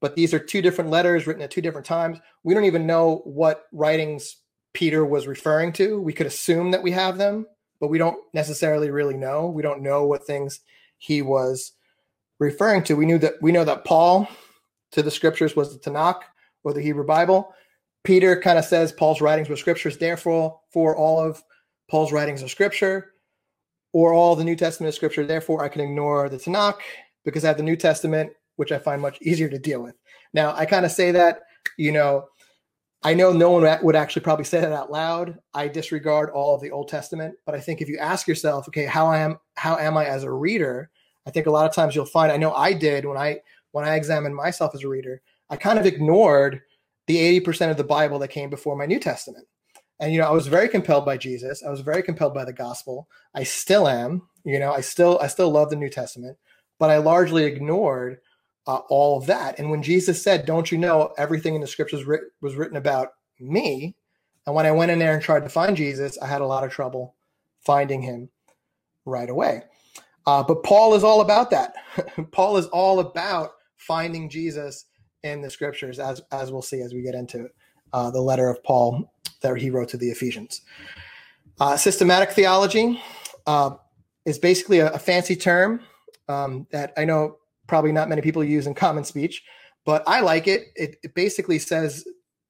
but 0.00 0.14
these 0.14 0.34
are 0.34 0.38
two 0.38 0.62
different 0.62 0.90
letters 0.90 1.26
written 1.26 1.42
at 1.42 1.50
two 1.50 1.60
different 1.60 1.86
times. 1.86 2.18
We 2.44 2.54
don't 2.54 2.64
even 2.64 2.86
know 2.86 3.22
what 3.24 3.64
writings 3.72 4.36
Peter 4.74 5.04
was 5.04 5.26
referring 5.26 5.72
to. 5.74 6.00
We 6.00 6.12
could 6.12 6.26
assume 6.26 6.70
that 6.70 6.82
we 6.82 6.92
have 6.92 7.18
them, 7.18 7.46
but 7.82 7.88
we 7.88 7.98
don't 7.98 8.16
necessarily 8.32 8.92
really 8.92 9.16
know. 9.16 9.48
We 9.48 9.60
don't 9.60 9.82
know 9.82 10.06
what 10.06 10.24
things 10.24 10.60
he 10.98 11.20
was 11.20 11.72
referring 12.38 12.84
to. 12.84 12.94
We 12.94 13.06
knew 13.06 13.18
that 13.18 13.34
we 13.42 13.50
know 13.50 13.64
that 13.64 13.84
Paul 13.84 14.28
to 14.92 15.02
the 15.02 15.10
scriptures 15.10 15.56
was 15.56 15.72
the 15.72 15.90
Tanakh 15.90 16.20
or 16.62 16.72
the 16.72 16.80
Hebrew 16.80 17.04
Bible. 17.04 17.52
Peter 18.04 18.40
kind 18.40 18.56
of 18.56 18.64
says 18.64 18.92
Paul's 18.92 19.20
writings 19.20 19.48
were 19.48 19.56
scriptures, 19.56 19.98
therefore, 19.98 20.60
for 20.72 20.96
all 20.96 21.18
of 21.18 21.42
Paul's 21.90 22.12
writings 22.12 22.40
are 22.44 22.48
scripture, 22.48 23.14
or 23.92 24.12
all 24.12 24.36
the 24.36 24.44
New 24.44 24.54
Testament 24.54 24.90
is 24.90 24.94
scripture, 24.94 25.26
therefore 25.26 25.64
I 25.64 25.68
can 25.68 25.80
ignore 25.80 26.28
the 26.28 26.36
Tanakh 26.36 26.78
because 27.24 27.44
I 27.44 27.48
have 27.48 27.56
the 27.56 27.64
New 27.64 27.76
Testament, 27.76 28.32
which 28.56 28.70
I 28.70 28.78
find 28.78 29.02
much 29.02 29.20
easier 29.22 29.48
to 29.48 29.58
deal 29.58 29.82
with. 29.82 29.96
Now, 30.32 30.54
I 30.54 30.66
kind 30.66 30.86
of 30.86 30.92
say 30.92 31.10
that, 31.10 31.40
you 31.76 31.90
know, 31.90 32.26
I 33.04 33.14
know 33.14 33.32
no 33.32 33.50
one 33.50 33.78
would 33.82 33.96
actually 33.96 34.22
probably 34.22 34.44
say 34.44 34.60
that 34.60 34.72
out 34.72 34.92
loud. 34.92 35.38
I 35.54 35.68
disregard 35.68 36.30
all 36.30 36.54
of 36.54 36.60
the 36.60 36.70
Old 36.70 36.88
Testament, 36.88 37.34
but 37.44 37.54
I 37.54 37.60
think 37.60 37.80
if 37.80 37.88
you 37.88 37.98
ask 37.98 38.28
yourself, 38.28 38.68
okay, 38.68 38.86
how 38.86 39.06
I 39.06 39.18
am, 39.18 39.38
how 39.56 39.76
am 39.76 39.96
I 39.96 40.06
as 40.06 40.22
a 40.22 40.30
reader? 40.30 40.90
I 41.26 41.30
think 41.30 41.46
a 41.46 41.50
lot 41.50 41.68
of 41.68 41.74
times 41.74 41.94
you'll 41.94 42.04
find. 42.06 42.30
I 42.30 42.36
know 42.36 42.52
I 42.52 42.72
did 42.72 43.04
when 43.04 43.16
I 43.16 43.40
when 43.72 43.84
I 43.84 43.96
examined 43.96 44.36
myself 44.36 44.74
as 44.74 44.84
a 44.84 44.88
reader. 44.88 45.20
I 45.50 45.56
kind 45.56 45.78
of 45.78 45.86
ignored 45.86 46.62
the 47.06 47.40
80% 47.40 47.70
of 47.70 47.76
the 47.76 47.84
Bible 47.84 48.18
that 48.20 48.28
came 48.28 48.50
before 48.50 48.76
my 48.76 48.86
New 48.86 49.00
Testament. 49.00 49.46
And, 49.98 50.12
you 50.12 50.18
know, 50.18 50.26
I 50.26 50.32
was 50.32 50.46
very 50.46 50.68
compelled 50.68 51.04
by 51.04 51.16
Jesus. 51.16 51.62
I 51.62 51.70
was 51.70 51.80
very 51.80 52.02
compelled 52.02 52.34
by 52.34 52.44
the 52.44 52.52
gospel. 52.52 53.08
I 53.34 53.44
still 53.44 53.88
am, 53.88 54.22
you 54.44 54.58
know, 54.58 54.72
I 54.72 54.80
still, 54.80 55.18
I 55.20 55.26
still 55.26 55.50
love 55.50 55.70
the 55.70 55.76
New 55.76 55.90
Testament, 55.90 56.38
but 56.78 56.90
I 56.90 56.98
largely 56.98 57.44
ignored 57.44 58.18
uh, 58.66 58.80
all 58.88 59.18
of 59.18 59.26
that. 59.26 59.58
And 59.58 59.70
when 59.70 59.82
Jesus 59.82 60.22
said, 60.22 60.46
don't 60.46 60.70
you 60.70 60.78
know 60.78 61.12
everything 61.18 61.54
in 61.54 61.60
the 61.60 61.66
scriptures 61.66 62.04
writ- 62.04 62.32
was 62.40 62.54
written 62.54 62.76
about 62.76 63.08
me. 63.40 63.96
And 64.46 64.54
when 64.54 64.66
I 64.66 64.72
went 64.72 64.90
in 64.90 64.98
there 64.98 65.14
and 65.14 65.22
tried 65.22 65.44
to 65.44 65.48
find 65.48 65.76
Jesus, 65.76 66.18
I 66.18 66.26
had 66.26 66.40
a 66.40 66.46
lot 66.46 66.64
of 66.64 66.70
trouble 66.70 67.14
finding 67.60 68.02
him 68.02 68.28
right 69.04 69.30
away. 69.30 69.62
Uh, 70.26 70.42
but 70.42 70.62
Paul 70.62 70.94
is 70.94 71.04
all 71.04 71.20
about 71.20 71.50
that. 71.50 71.74
Paul 72.32 72.56
is 72.56 72.66
all 72.66 73.00
about 73.00 73.52
finding 73.76 74.28
Jesus 74.28 74.86
in 75.22 75.42
the 75.42 75.50
scriptures, 75.50 75.98
as 75.98 76.20
as 76.30 76.52
we'll 76.52 76.62
see 76.62 76.80
as 76.80 76.94
we 76.94 77.02
get 77.02 77.14
into 77.14 77.48
uh, 77.92 78.10
the 78.10 78.20
letter 78.20 78.48
of 78.48 78.62
Paul 78.62 79.12
that 79.40 79.56
he 79.56 79.70
wrote 79.70 79.88
to 79.90 79.96
the 79.96 80.10
Ephesians. 80.10 80.62
Uh, 81.60 81.76
systematic 81.76 82.30
theology 82.32 83.00
uh, 83.46 83.70
is 84.24 84.38
basically 84.38 84.78
a, 84.78 84.92
a 84.92 84.98
fancy 84.98 85.36
term 85.36 85.80
um, 86.28 86.66
that 86.70 86.92
I 86.96 87.04
know 87.04 87.38
probably 87.66 87.92
not 87.92 88.08
many 88.08 88.22
people 88.22 88.44
use 88.44 88.66
in 88.66 88.74
common 88.74 89.04
speech, 89.04 89.42
but 89.84 90.02
I 90.06 90.20
like 90.20 90.46
it. 90.46 90.68
It, 90.76 90.96
it 91.02 91.14
basically 91.14 91.58
says 91.58 92.04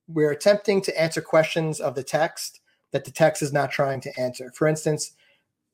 we're 0.08 0.32
attempting 0.32 0.80
to 0.82 1.00
answer 1.00 1.20
questions 1.20 1.80
of 1.80 1.94
the 1.94 2.02
text 2.02 2.60
that 2.92 3.04
the 3.04 3.10
text 3.10 3.42
is 3.42 3.52
not 3.52 3.70
trying 3.70 4.00
to 4.02 4.20
answer. 4.20 4.52
For 4.54 4.66
instance, 4.68 5.12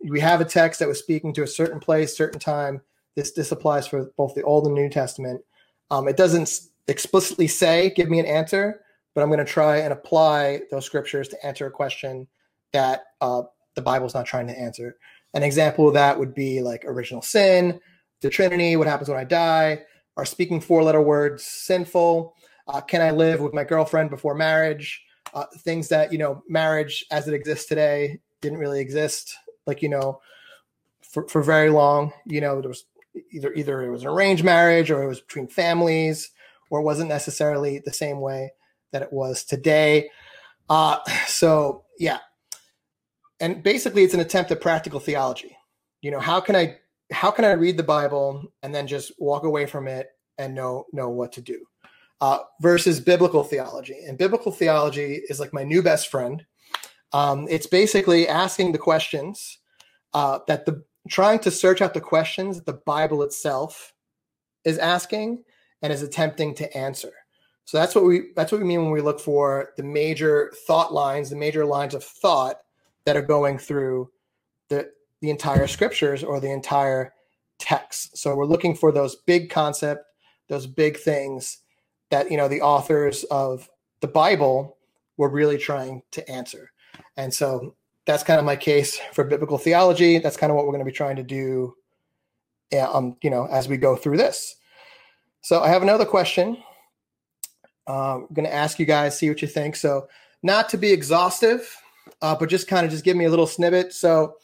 we 0.00 0.20
have 0.20 0.40
a 0.40 0.44
text 0.44 0.78
that 0.78 0.88
was 0.88 0.98
speaking 0.98 1.32
to 1.34 1.42
a 1.42 1.46
certain 1.48 1.80
place, 1.80 2.16
certain 2.16 2.38
time. 2.38 2.80
This 3.16 3.32
this 3.32 3.50
applies 3.50 3.86
for 3.86 4.12
both 4.16 4.34
the 4.34 4.42
Old 4.42 4.66
and 4.66 4.74
New 4.74 4.88
Testament. 4.88 5.42
Um, 5.90 6.06
it 6.06 6.16
doesn't 6.16 6.60
explicitly 6.86 7.48
say, 7.48 7.90
give 7.90 8.08
me 8.08 8.20
an 8.20 8.26
answer, 8.26 8.82
but 9.14 9.22
I'm 9.22 9.28
going 9.28 9.44
to 9.44 9.44
try 9.44 9.78
and 9.78 9.92
apply 9.92 10.60
those 10.70 10.86
scriptures 10.86 11.28
to 11.28 11.46
answer 11.46 11.66
a 11.66 11.70
question 11.70 12.28
that 12.72 13.04
uh, 13.20 13.42
the 13.74 13.82
Bible's 13.82 14.14
not 14.14 14.26
trying 14.26 14.46
to 14.46 14.58
answer. 14.58 14.96
An 15.34 15.42
example 15.42 15.88
of 15.88 15.94
that 15.94 16.18
would 16.18 16.34
be 16.34 16.62
like 16.62 16.84
original 16.86 17.22
sin, 17.22 17.80
the 18.20 18.30
Trinity, 18.30 18.76
what 18.76 18.86
happens 18.86 19.08
when 19.08 19.18
I 19.18 19.24
die, 19.24 19.82
are 20.16 20.24
speaking 20.24 20.60
four 20.60 20.82
letter 20.82 21.00
words 21.00 21.44
sinful? 21.44 22.34
Uh, 22.66 22.80
can 22.80 23.00
I 23.00 23.12
live 23.12 23.40
with 23.40 23.54
my 23.54 23.64
girlfriend 23.64 24.10
before 24.10 24.34
marriage? 24.34 25.02
Uh, 25.32 25.44
things 25.58 25.88
that, 25.88 26.12
you 26.12 26.18
know, 26.18 26.42
marriage 26.48 27.04
as 27.10 27.28
it 27.28 27.34
exists 27.34 27.66
today 27.66 28.18
didn't 28.40 28.58
really 28.58 28.80
exist, 28.80 29.36
like, 29.66 29.82
you 29.82 29.88
know, 29.88 30.20
for, 31.02 31.28
for 31.28 31.42
very 31.42 31.70
long. 31.70 32.12
You 32.26 32.40
know, 32.40 32.60
there 32.60 32.68
was 32.68 32.84
either 33.32 33.52
either 33.54 33.82
it 33.82 33.90
was 33.90 34.02
an 34.02 34.08
arranged 34.08 34.44
marriage 34.44 34.90
or 34.90 35.02
it 35.02 35.08
was 35.08 35.20
between 35.20 35.48
families 35.48 36.30
or 36.70 36.80
it 36.80 36.84
wasn't 36.84 37.08
necessarily 37.08 37.78
the 37.78 37.92
same 37.92 38.20
way 38.20 38.52
that 38.92 39.02
it 39.02 39.12
was 39.12 39.44
today. 39.44 40.10
Uh, 40.68 40.98
so 41.26 41.84
yeah, 41.98 42.18
and 43.40 43.62
basically 43.62 44.04
it's 44.04 44.14
an 44.14 44.20
attempt 44.20 44.50
at 44.50 44.60
practical 44.60 45.00
theology. 45.00 45.56
You 46.00 46.10
know, 46.10 46.20
how 46.20 46.40
can 46.40 46.56
I 46.56 46.78
how 47.10 47.30
can 47.30 47.44
I 47.44 47.52
read 47.52 47.76
the 47.76 47.82
Bible 47.82 48.44
and 48.62 48.74
then 48.74 48.86
just 48.86 49.12
walk 49.18 49.44
away 49.44 49.66
from 49.66 49.86
it 49.86 50.08
and 50.36 50.54
know 50.54 50.86
know 50.92 51.08
what 51.08 51.32
to 51.32 51.40
do? 51.40 51.64
Uh, 52.20 52.38
versus 52.60 52.98
biblical 52.98 53.44
theology, 53.44 53.96
and 54.06 54.18
biblical 54.18 54.50
theology 54.50 55.22
is 55.28 55.38
like 55.38 55.52
my 55.52 55.62
new 55.62 55.82
best 55.82 56.10
friend. 56.10 56.44
Um, 57.12 57.46
it's 57.48 57.66
basically 57.66 58.28
asking 58.28 58.72
the 58.72 58.78
questions 58.78 59.58
uh, 60.14 60.40
that 60.48 60.66
the 60.66 60.82
trying 61.08 61.38
to 61.40 61.50
search 61.50 61.80
out 61.80 61.94
the 61.94 62.00
questions 62.00 62.56
that 62.56 62.66
the 62.66 62.80
Bible 62.84 63.22
itself 63.22 63.94
is 64.64 64.78
asking 64.78 65.42
and 65.82 65.92
is 65.92 66.02
attempting 66.02 66.54
to 66.56 66.76
answer. 66.76 67.12
So 67.64 67.78
that's 67.78 67.94
what 67.94 68.04
we 68.04 68.32
that's 68.34 68.50
what 68.50 68.60
we 68.60 68.66
mean 68.66 68.82
when 68.82 68.92
we 68.92 69.00
look 69.00 69.20
for 69.20 69.70
the 69.76 69.82
major 69.82 70.52
thought 70.66 70.92
lines, 70.92 71.30
the 71.30 71.36
major 71.36 71.64
lines 71.64 71.94
of 71.94 72.02
thought 72.02 72.56
that 73.04 73.16
are 73.16 73.22
going 73.22 73.58
through 73.58 74.10
the 74.68 74.90
the 75.20 75.30
entire 75.30 75.66
scriptures 75.66 76.22
or 76.22 76.40
the 76.40 76.50
entire 76.50 77.12
text. 77.58 78.16
So 78.16 78.34
we're 78.34 78.46
looking 78.46 78.74
for 78.74 78.92
those 78.92 79.16
big 79.16 79.50
concept, 79.50 80.04
those 80.48 80.66
big 80.66 80.98
things 80.98 81.58
that 82.10 82.30
you 82.30 82.36
know 82.36 82.48
the 82.48 82.62
authors 82.62 83.24
of 83.24 83.68
the 84.00 84.08
Bible 84.08 84.76
were 85.16 85.28
really 85.28 85.58
trying 85.58 86.02
to 86.12 86.28
answer. 86.30 86.70
And 87.16 87.32
so 87.34 87.74
that's 88.06 88.22
kind 88.22 88.38
of 88.38 88.46
my 88.46 88.56
case 88.56 88.98
for 89.12 89.24
biblical 89.24 89.58
theology. 89.58 90.18
That's 90.18 90.36
kind 90.36 90.50
of 90.50 90.56
what 90.56 90.64
we're 90.64 90.72
going 90.72 90.84
to 90.84 90.90
be 90.90 90.92
trying 90.92 91.16
to 91.16 91.22
do 91.22 91.74
um, 92.76 93.16
you 93.22 93.30
know, 93.30 93.46
as 93.46 93.68
we 93.68 93.76
go 93.76 93.96
through 93.96 94.16
this. 94.16 94.56
So 95.40 95.60
I 95.60 95.68
have 95.68 95.82
another 95.82 96.04
question. 96.04 96.58
Um, 97.86 98.26
I'm 98.28 98.34
going 98.34 98.46
to 98.46 98.54
ask 98.54 98.78
you 98.78 98.86
guys, 98.86 99.18
see 99.18 99.28
what 99.28 99.40
you 99.40 99.48
think. 99.48 99.76
So 99.76 100.08
not 100.42 100.68
to 100.70 100.76
be 100.76 100.92
exhaustive, 100.92 101.74
uh, 102.20 102.36
but 102.36 102.48
just 102.48 102.68
kind 102.68 102.84
of 102.84 102.92
just 102.92 103.04
give 103.04 103.16
me 103.16 103.24
a 103.24 103.30
little 103.30 103.46
snippet. 103.46 103.92
So 103.92 104.36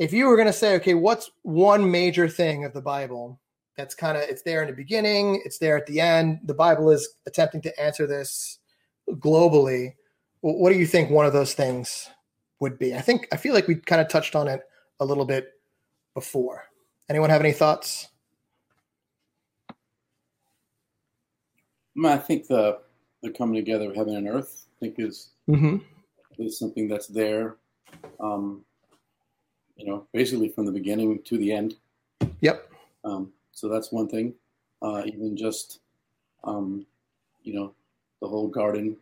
if 0.00 0.14
you 0.14 0.26
were 0.26 0.36
going 0.36 0.46
to 0.46 0.52
say, 0.52 0.74
okay, 0.76 0.94
what's 0.94 1.30
one 1.42 1.88
major 1.88 2.26
thing 2.26 2.64
of 2.64 2.72
the 2.72 2.80
Bible 2.80 3.38
that's 3.76 3.94
kind 3.94 4.16
of 4.16 4.24
it's 4.24 4.40
there 4.42 4.62
in 4.62 4.68
the 4.68 4.74
beginning, 4.74 5.42
it's 5.44 5.58
there 5.58 5.76
at 5.76 5.86
the 5.86 6.00
end. 6.00 6.40
The 6.44 6.54
Bible 6.54 6.90
is 6.90 7.16
attempting 7.26 7.60
to 7.62 7.80
answer 7.80 8.06
this 8.06 8.58
globally. 9.10 9.94
What 10.40 10.72
do 10.72 10.78
you 10.78 10.86
think 10.86 11.10
one 11.10 11.26
of 11.26 11.34
those 11.34 11.52
things 11.52 12.08
would 12.60 12.78
be? 12.78 12.94
I 12.94 13.02
think 13.02 13.28
I 13.30 13.36
feel 13.36 13.52
like 13.52 13.68
we 13.68 13.74
kind 13.74 14.00
of 14.00 14.08
touched 14.08 14.34
on 14.34 14.48
it 14.48 14.62
a 15.00 15.04
little 15.04 15.26
bit 15.26 15.48
before. 16.14 16.64
Anyone 17.10 17.28
have 17.28 17.42
any 17.42 17.52
thoughts? 17.52 18.08
I 22.02 22.16
think 22.16 22.46
the 22.46 22.78
the 23.22 23.30
coming 23.30 23.56
together 23.56 23.90
of 23.90 23.96
heaven 23.96 24.16
and 24.16 24.28
earth, 24.28 24.64
I 24.78 24.80
think 24.80 24.94
is 24.96 25.32
mm-hmm. 25.46 25.76
is 26.38 26.58
something 26.58 26.88
that's 26.88 27.06
there, 27.06 27.56
um, 28.18 28.64
you 29.80 29.86
know, 29.86 30.06
basically 30.12 30.48
from 30.48 30.66
the 30.66 30.72
beginning 30.72 31.22
to 31.24 31.38
the 31.38 31.52
end. 31.52 31.76
Yep. 32.40 32.70
Um, 33.04 33.32
so 33.52 33.68
that's 33.68 33.90
one 33.90 34.08
thing. 34.08 34.34
Uh, 34.82 35.02
even 35.06 35.36
just, 35.36 35.80
um, 36.44 36.86
you 37.42 37.54
know, 37.54 37.74
the 38.20 38.28
whole 38.28 38.48
garden, 38.48 38.96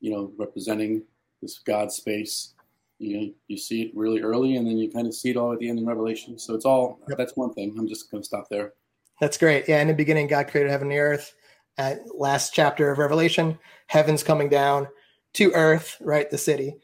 you 0.00 0.10
know, 0.10 0.32
representing 0.36 1.02
this 1.40 1.58
God 1.58 1.92
space. 1.92 2.54
You 2.98 3.20
know, 3.20 3.30
you 3.48 3.58
see 3.58 3.82
it 3.82 3.92
really 3.94 4.20
early, 4.20 4.56
and 4.56 4.66
then 4.66 4.78
you 4.78 4.90
kind 4.90 5.06
of 5.06 5.14
see 5.14 5.30
it 5.30 5.36
all 5.36 5.52
at 5.52 5.58
the 5.58 5.68
end 5.68 5.78
in 5.78 5.86
Revelation. 5.86 6.38
So 6.38 6.54
it's 6.54 6.64
all 6.64 6.98
yep. 7.08 7.18
that's 7.18 7.36
one 7.36 7.52
thing. 7.52 7.74
I'm 7.78 7.86
just 7.86 8.10
going 8.10 8.22
to 8.22 8.26
stop 8.26 8.48
there. 8.48 8.72
That's 9.20 9.38
great. 9.38 9.68
Yeah, 9.68 9.80
in 9.80 9.88
the 9.88 9.94
beginning, 9.94 10.26
God 10.28 10.48
created 10.48 10.70
heaven 10.70 10.88
and 10.88 10.92
the 10.92 11.00
earth 11.00 11.34
at 11.78 12.00
last 12.14 12.54
chapter 12.54 12.90
of 12.90 12.98
Revelation, 12.98 13.58
heaven's 13.86 14.22
coming 14.22 14.48
down 14.48 14.88
to 15.34 15.52
earth, 15.52 15.96
right? 16.00 16.30
The 16.30 16.38
city. 16.38 16.76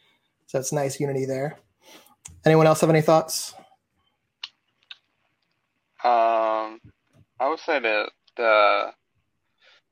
So 0.46 0.58
it's 0.58 0.72
nice 0.72 1.00
unity 1.00 1.24
there. 1.24 1.58
Anyone 2.44 2.66
else 2.66 2.80
have 2.80 2.90
any 2.90 3.02
thoughts? 3.02 3.54
Um, 6.04 6.80
I 7.38 7.48
would 7.48 7.60
say 7.60 7.78
that 7.78 8.10
the 8.36 8.92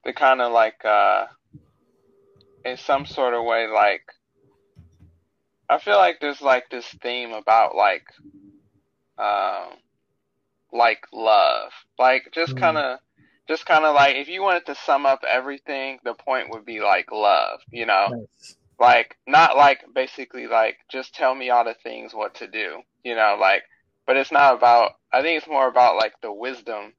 the 0.05 0.13
kind 0.13 0.41
of 0.41 0.53
like 0.53 0.85
uh, 0.85 1.27
in 2.65 2.77
some 2.77 3.07
sort 3.07 3.35
of 3.35 3.45
way, 3.45 3.69
like 3.69 4.03
I 5.69 5.79
feel 5.79 5.97
like 5.97 6.19
there's 6.21 6.43
like 6.43 6.69
this 6.71 6.87
theme 7.03 7.33
about 7.33 7.77
like 7.77 8.05
um 9.19 9.77
like 10.73 11.07
love, 11.13 11.71
like 11.99 12.31
just 12.33 12.55
mm. 12.55 12.59
kind 12.59 12.77
of 12.77 12.99
just 13.47 13.67
kind 13.67 13.85
of 13.85 13.95
like 13.95 14.17
if 14.17 14.29
you 14.29 14.43
wanted 14.43 14.67
to 14.67 14.75
sum 14.75 15.07
up 15.07 15.23
everything, 15.29 15.99
the 16.05 16.15
point 16.15 16.51
would 16.51 16.65
be 16.65 16.81
like 16.81 17.13
love, 17.13 17.61
you 17.71 17.87
know, 17.87 18.09
nice. 18.11 18.57
Like 18.81 19.17
not 19.27 19.57
like 19.57 19.85
basically 19.95 20.47
like 20.47 20.79
just 20.91 21.15
tell 21.15 21.35
me 21.35 21.51
all 21.51 21.65
the 21.65 21.77
things 21.83 22.15
what 22.15 22.35
to 22.37 22.49
do, 22.49 22.81
you 23.05 23.15
know, 23.15 23.37
like 23.39 23.63
but 24.07 24.17
it's 24.17 24.33
not 24.33 24.57
about 24.57 24.93
I 25.13 25.21
think 25.21 25.39
it's 25.39 25.49
more 25.49 25.69
about 25.69 25.97
like 25.97 26.15
the 26.23 26.33
wisdom 26.33 26.95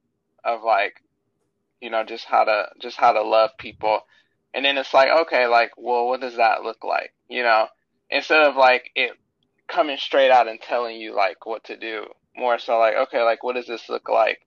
of 0.45 0.63
like 0.63 1.01
you 1.81 1.89
know 1.89 2.03
just 2.03 2.25
how 2.25 2.43
to 2.43 2.67
just 2.79 2.97
how 2.97 3.11
to 3.13 3.23
love 3.23 3.49
people. 3.57 4.01
And 4.53 4.63
then 4.63 4.77
it's 4.77 4.93
like 4.93 5.09
okay, 5.09 5.47
like 5.47 5.71
well 5.75 6.07
what 6.07 6.21
does 6.21 6.37
that 6.37 6.61
look 6.61 6.83
like, 6.83 7.13
you 7.27 7.41
know? 7.41 7.67
Instead 8.11 8.43
of 8.43 8.55
like 8.55 8.91
it 8.95 9.11
coming 9.67 9.97
straight 9.97 10.31
out 10.31 10.47
and 10.47 10.61
telling 10.61 10.97
you 10.97 11.15
like 11.15 11.45
what 11.47 11.63
to 11.63 11.77
do, 11.77 12.05
more 12.37 12.59
so 12.59 12.77
like 12.77 12.95
okay, 12.95 13.23
like 13.23 13.43
what 13.43 13.55
does 13.55 13.67
this 13.67 13.89
look 13.89 14.07
like? 14.07 14.45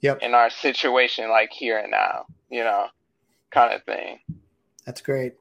Yep. 0.00 0.22
In 0.22 0.34
our 0.34 0.50
situation 0.50 1.30
like 1.30 1.52
here 1.52 1.78
and 1.78 1.92
now, 1.92 2.26
you 2.50 2.64
know, 2.64 2.86
kind 3.50 3.72
of 3.72 3.84
thing. 3.84 4.18
That's 4.84 5.00
great. 5.00 5.34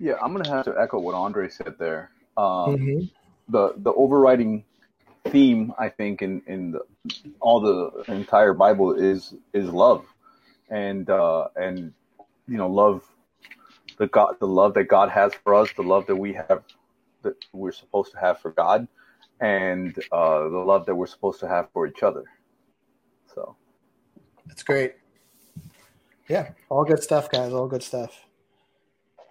Yeah, 0.00 0.14
I'm 0.22 0.32
gonna 0.34 0.48
have 0.48 0.66
to 0.66 0.74
echo 0.80 1.00
what 1.00 1.14
Andre 1.14 1.48
said 1.48 1.76
there. 1.78 2.10
Um, 2.36 2.88
hmm 2.88 3.00
The 3.48 3.74
the 3.78 3.92
overriding 3.92 4.64
theme, 5.28 5.74
I 5.78 5.90
think, 5.90 6.22
in 6.22 6.42
in 6.46 6.72
the, 6.72 6.80
all 7.40 7.60
the 7.60 8.12
entire 8.12 8.54
Bible 8.54 8.94
is 8.94 9.34
is 9.54 9.70
love, 9.70 10.06
and 10.70 11.08
uh, 11.10 11.48
and 11.56 11.94
you 12.48 12.58
know, 12.58 12.68
love 12.70 13.04
the 13.98 14.08
God, 14.08 14.36
the 14.40 14.46
love 14.48 14.74
that 14.74 14.84
God 14.84 15.10
has 15.10 15.32
for 15.44 15.54
us, 15.54 15.72
the 15.74 15.82
love 15.82 16.06
that 16.08 16.16
we 16.16 16.34
have 16.34 16.62
that 17.22 17.34
we're 17.52 17.72
supposed 17.72 18.12
to 18.12 18.18
have 18.20 18.40
for 18.40 18.52
God, 18.52 18.88
and 19.40 19.98
uh, 20.12 20.48
the 20.48 20.58
love 20.58 20.86
that 20.86 20.94
we're 20.96 21.06
supposed 21.08 21.40
to 21.40 21.48
have 21.48 21.68
for 21.72 21.86
each 21.86 22.02
other. 22.02 22.24
So 23.34 23.56
That's 24.46 24.62
great. 24.64 24.94
Yeah, 26.28 26.50
all 26.70 26.84
good 26.84 27.02
stuff, 27.02 27.30
guys. 27.30 27.52
All 27.52 27.68
good 27.68 27.82
stuff. 27.84 28.27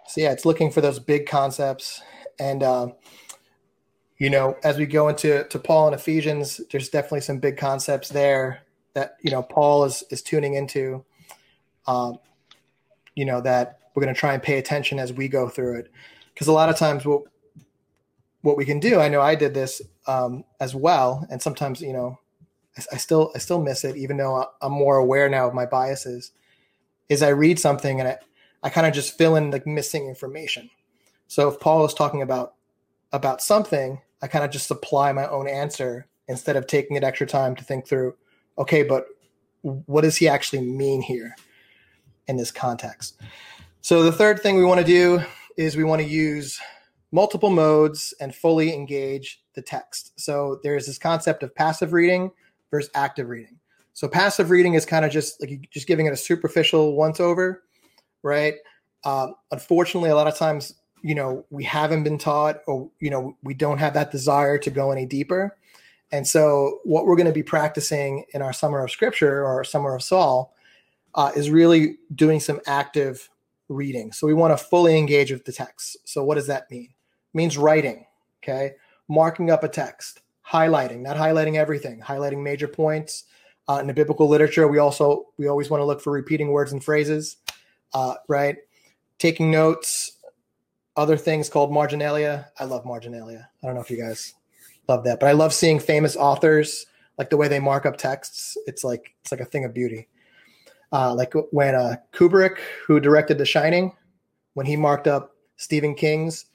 So 0.08 0.22
yeah, 0.22 0.32
it's 0.32 0.46
looking 0.46 0.70
for 0.70 0.80
those 0.80 0.98
big 0.98 1.26
concepts, 1.26 2.00
and 2.40 2.62
um, 2.62 2.94
you 4.16 4.30
know, 4.30 4.56
as 4.64 4.78
we 4.78 4.86
go 4.86 5.08
into 5.08 5.44
to 5.44 5.58
Paul 5.58 5.86
and 5.88 5.94
Ephesians, 5.94 6.62
there's 6.70 6.88
definitely 6.88 7.20
some 7.20 7.38
big 7.38 7.58
concepts 7.58 8.08
there 8.08 8.62
that 8.94 9.16
you 9.20 9.30
know 9.30 9.42
Paul 9.42 9.84
is 9.84 10.02
is 10.10 10.22
tuning 10.22 10.54
into. 10.54 11.04
Um, 11.86 12.18
you 13.14 13.26
know 13.26 13.42
that 13.42 13.80
we're 13.94 14.02
going 14.02 14.14
to 14.14 14.18
try 14.18 14.32
and 14.32 14.42
pay 14.42 14.58
attention 14.58 14.98
as 14.98 15.12
we 15.12 15.28
go 15.28 15.48
through 15.48 15.80
it, 15.80 15.92
because 16.32 16.46
a 16.46 16.52
lot 16.52 16.70
of 16.70 16.76
times 16.76 17.04
what 17.04 17.24
what 18.40 18.56
we 18.56 18.64
can 18.64 18.80
do, 18.80 19.00
I 19.00 19.08
know 19.08 19.20
I 19.20 19.34
did 19.34 19.52
this 19.52 19.82
um, 20.06 20.44
as 20.58 20.74
well, 20.74 21.26
and 21.30 21.42
sometimes 21.42 21.82
you 21.82 21.92
know 21.92 22.18
I 22.90 22.96
still 22.96 23.30
I 23.34 23.38
still 23.38 23.60
miss 23.60 23.84
it, 23.84 23.96
even 23.96 24.16
though 24.16 24.46
I'm 24.62 24.72
more 24.72 24.96
aware 24.96 25.28
now 25.28 25.46
of 25.46 25.54
my 25.54 25.66
biases. 25.66 26.32
Is 27.10 27.22
I 27.22 27.28
read 27.28 27.58
something 27.58 28.00
and 28.00 28.08
I, 28.10 28.18
I 28.62 28.70
kind 28.70 28.86
of 28.86 28.92
just 28.92 29.16
fill 29.16 29.36
in 29.36 29.50
like 29.50 29.66
missing 29.66 30.08
information. 30.08 30.70
So 31.26 31.48
if 31.48 31.60
Paul 31.60 31.84
is 31.84 31.94
talking 31.94 32.22
about 32.22 32.54
about 33.12 33.42
something, 33.42 34.00
I 34.20 34.26
kind 34.26 34.44
of 34.44 34.50
just 34.50 34.68
supply 34.68 35.12
my 35.12 35.26
own 35.28 35.48
answer 35.48 36.06
instead 36.26 36.56
of 36.56 36.66
taking 36.66 36.96
it 36.96 37.04
extra 37.04 37.26
time 37.26 37.56
to 37.56 37.64
think 37.64 37.86
through. 37.86 38.14
Okay, 38.58 38.82
but 38.82 39.06
what 39.62 40.02
does 40.02 40.16
he 40.16 40.28
actually 40.28 40.62
mean 40.62 41.02
here 41.02 41.34
in 42.26 42.36
this 42.36 42.50
context? 42.50 43.20
So 43.80 44.02
the 44.02 44.12
third 44.12 44.40
thing 44.40 44.56
we 44.56 44.64
want 44.64 44.80
to 44.80 44.86
do 44.86 45.22
is 45.56 45.76
we 45.76 45.84
want 45.84 46.02
to 46.02 46.08
use 46.08 46.60
multiple 47.12 47.50
modes 47.50 48.12
and 48.20 48.34
fully 48.34 48.74
engage 48.74 49.42
the 49.54 49.62
text. 49.62 50.18
So 50.20 50.60
there's 50.62 50.86
this 50.86 50.98
concept 50.98 51.42
of 51.42 51.54
passive 51.54 51.92
reading 51.92 52.30
versus 52.70 52.90
active 52.94 53.28
reading. 53.28 53.58
So 53.94 54.08
passive 54.08 54.50
reading 54.50 54.74
is 54.74 54.84
kind 54.84 55.04
of 55.04 55.10
just 55.10 55.40
like 55.40 55.68
just 55.70 55.86
giving 55.86 56.06
it 56.06 56.12
a 56.12 56.16
superficial 56.16 56.94
once 56.94 57.18
over, 57.18 57.64
right? 58.22 58.54
Um, 59.04 59.34
unfortunately, 59.50 60.10
a 60.10 60.16
lot 60.16 60.26
of 60.26 60.36
times, 60.36 60.74
you 61.02 61.14
know, 61.14 61.44
we 61.50 61.64
haven't 61.64 62.04
been 62.04 62.18
taught, 62.18 62.60
or 62.66 62.90
you 63.00 63.10
know, 63.10 63.36
we 63.42 63.54
don't 63.54 63.78
have 63.78 63.94
that 63.94 64.10
desire 64.10 64.58
to 64.58 64.70
go 64.70 64.90
any 64.90 65.06
deeper. 65.06 65.56
And 66.10 66.26
so, 66.26 66.80
what 66.84 67.06
we're 67.06 67.16
going 67.16 67.26
to 67.26 67.32
be 67.32 67.42
practicing 67.42 68.24
in 68.34 68.42
our 68.42 68.52
summer 68.52 68.82
of 68.82 68.90
scripture 68.90 69.44
or 69.44 69.62
summer 69.64 69.94
of 69.94 70.02
Saul 70.02 70.54
uh, 71.14 71.32
is 71.34 71.50
really 71.50 71.98
doing 72.14 72.40
some 72.40 72.60
active 72.66 73.28
reading. 73.68 74.12
So 74.12 74.26
we 74.26 74.34
want 74.34 74.56
to 74.56 74.64
fully 74.64 74.96
engage 74.96 75.30
with 75.30 75.44
the 75.44 75.52
text. 75.52 75.96
So 76.04 76.24
what 76.24 76.36
does 76.36 76.46
that 76.46 76.70
mean? 76.70 76.84
It 76.84 77.36
means 77.36 77.58
writing, 77.58 78.06
okay, 78.42 78.72
marking 79.08 79.50
up 79.50 79.64
a 79.64 79.68
text, 79.68 80.20
highlighting, 80.46 81.00
not 81.00 81.16
highlighting 81.16 81.56
everything, 81.56 82.00
highlighting 82.00 82.42
major 82.42 82.68
points. 82.68 83.24
Uh, 83.68 83.78
in 83.80 83.86
the 83.86 83.92
biblical 83.92 84.26
literature, 84.26 84.66
we 84.66 84.78
also 84.78 85.26
we 85.36 85.46
always 85.46 85.68
want 85.68 85.82
to 85.82 85.84
look 85.84 86.00
for 86.00 86.10
repeating 86.10 86.48
words 86.48 86.72
and 86.72 86.82
phrases, 86.82 87.36
uh, 87.94 88.14
right? 88.28 88.56
Taking 89.18 89.50
notes, 89.50 90.18
other 90.96 91.16
things 91.16 91.48
called 91.48 91.72
marginalia. 91.72 92.48
I 92.58 92.64
love 92.64 92.84
marginalia. 92.84 93.48
I 93.62 93.66
don't 93.66 93.74
know 93.74 93.80
if 93.80 93.90
you 93.90 93.96
guys 93.96 94.34
love 94.88 95.04
that, 95.04 95.20
but 95.20 95.26
I 95.26 95.32
love 95.32 95.52
seeing 95.52 95.78
famous 95.78 96.16
authors 96.16 96.86
like 97.18 97.30
the 97.30 97.36
way 97.36 97.48
they 97.48 97.60
mark 97.60 97.86
up 97.86 97.96
texts. 97.96 98.56
It's 98.66 98.84
like 98.84 99.14
it's 99.22 99.32
like 99.32 99.40
a 99.40 99.44
thing 99.44 99.64
of 99.64 99.74
beauty. 99.74 100.08
Uh, 100.92 101.14
like 101.14 101.34
when 101.50 101.74
uh, 101.74 101.96
Kubrick, 102.12 102.58
who 102.86 102.98
directed 102.98 103.36
The 103.36 103.44
Shining, 103.44 103.92
when 104.54 104.64
he 104.64 104.76
marked 104.76 105.06
up 105.06 105.36
Stephen 105.56 105.94
King's 105.94 106.46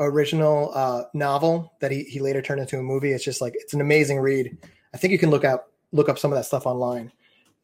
original 0.00 0.72
uh, 0.74 1.04
novel 1.12 1.72
that 1.80 1.90
he, 1.90 2.04
he 2.04 2.18
later 2.18 2.40
turned 2.40 2.60
into 2.60 2.78
a 2.78 2.82
movie, 2.82 3.12
it's 3.12 3.24
just 3.24 3.40
like 3.40 3.52
it's 3.56 3.74
an 3.74 3.80
amazing 3.80 4.18
read. 4.18 4.56
I 4.94 4.96
think 4.96 5.12
you 5.12 5.18
can 5.18 5.30
look 5.30 5.44
out 5.44 5.66
look 5.92 6.08
up 6.08 6.18
some 6.18 6.32
of 6.32 6.38
that 6.38 6.44
stuff 6.44 6.66
online 6.66 7.12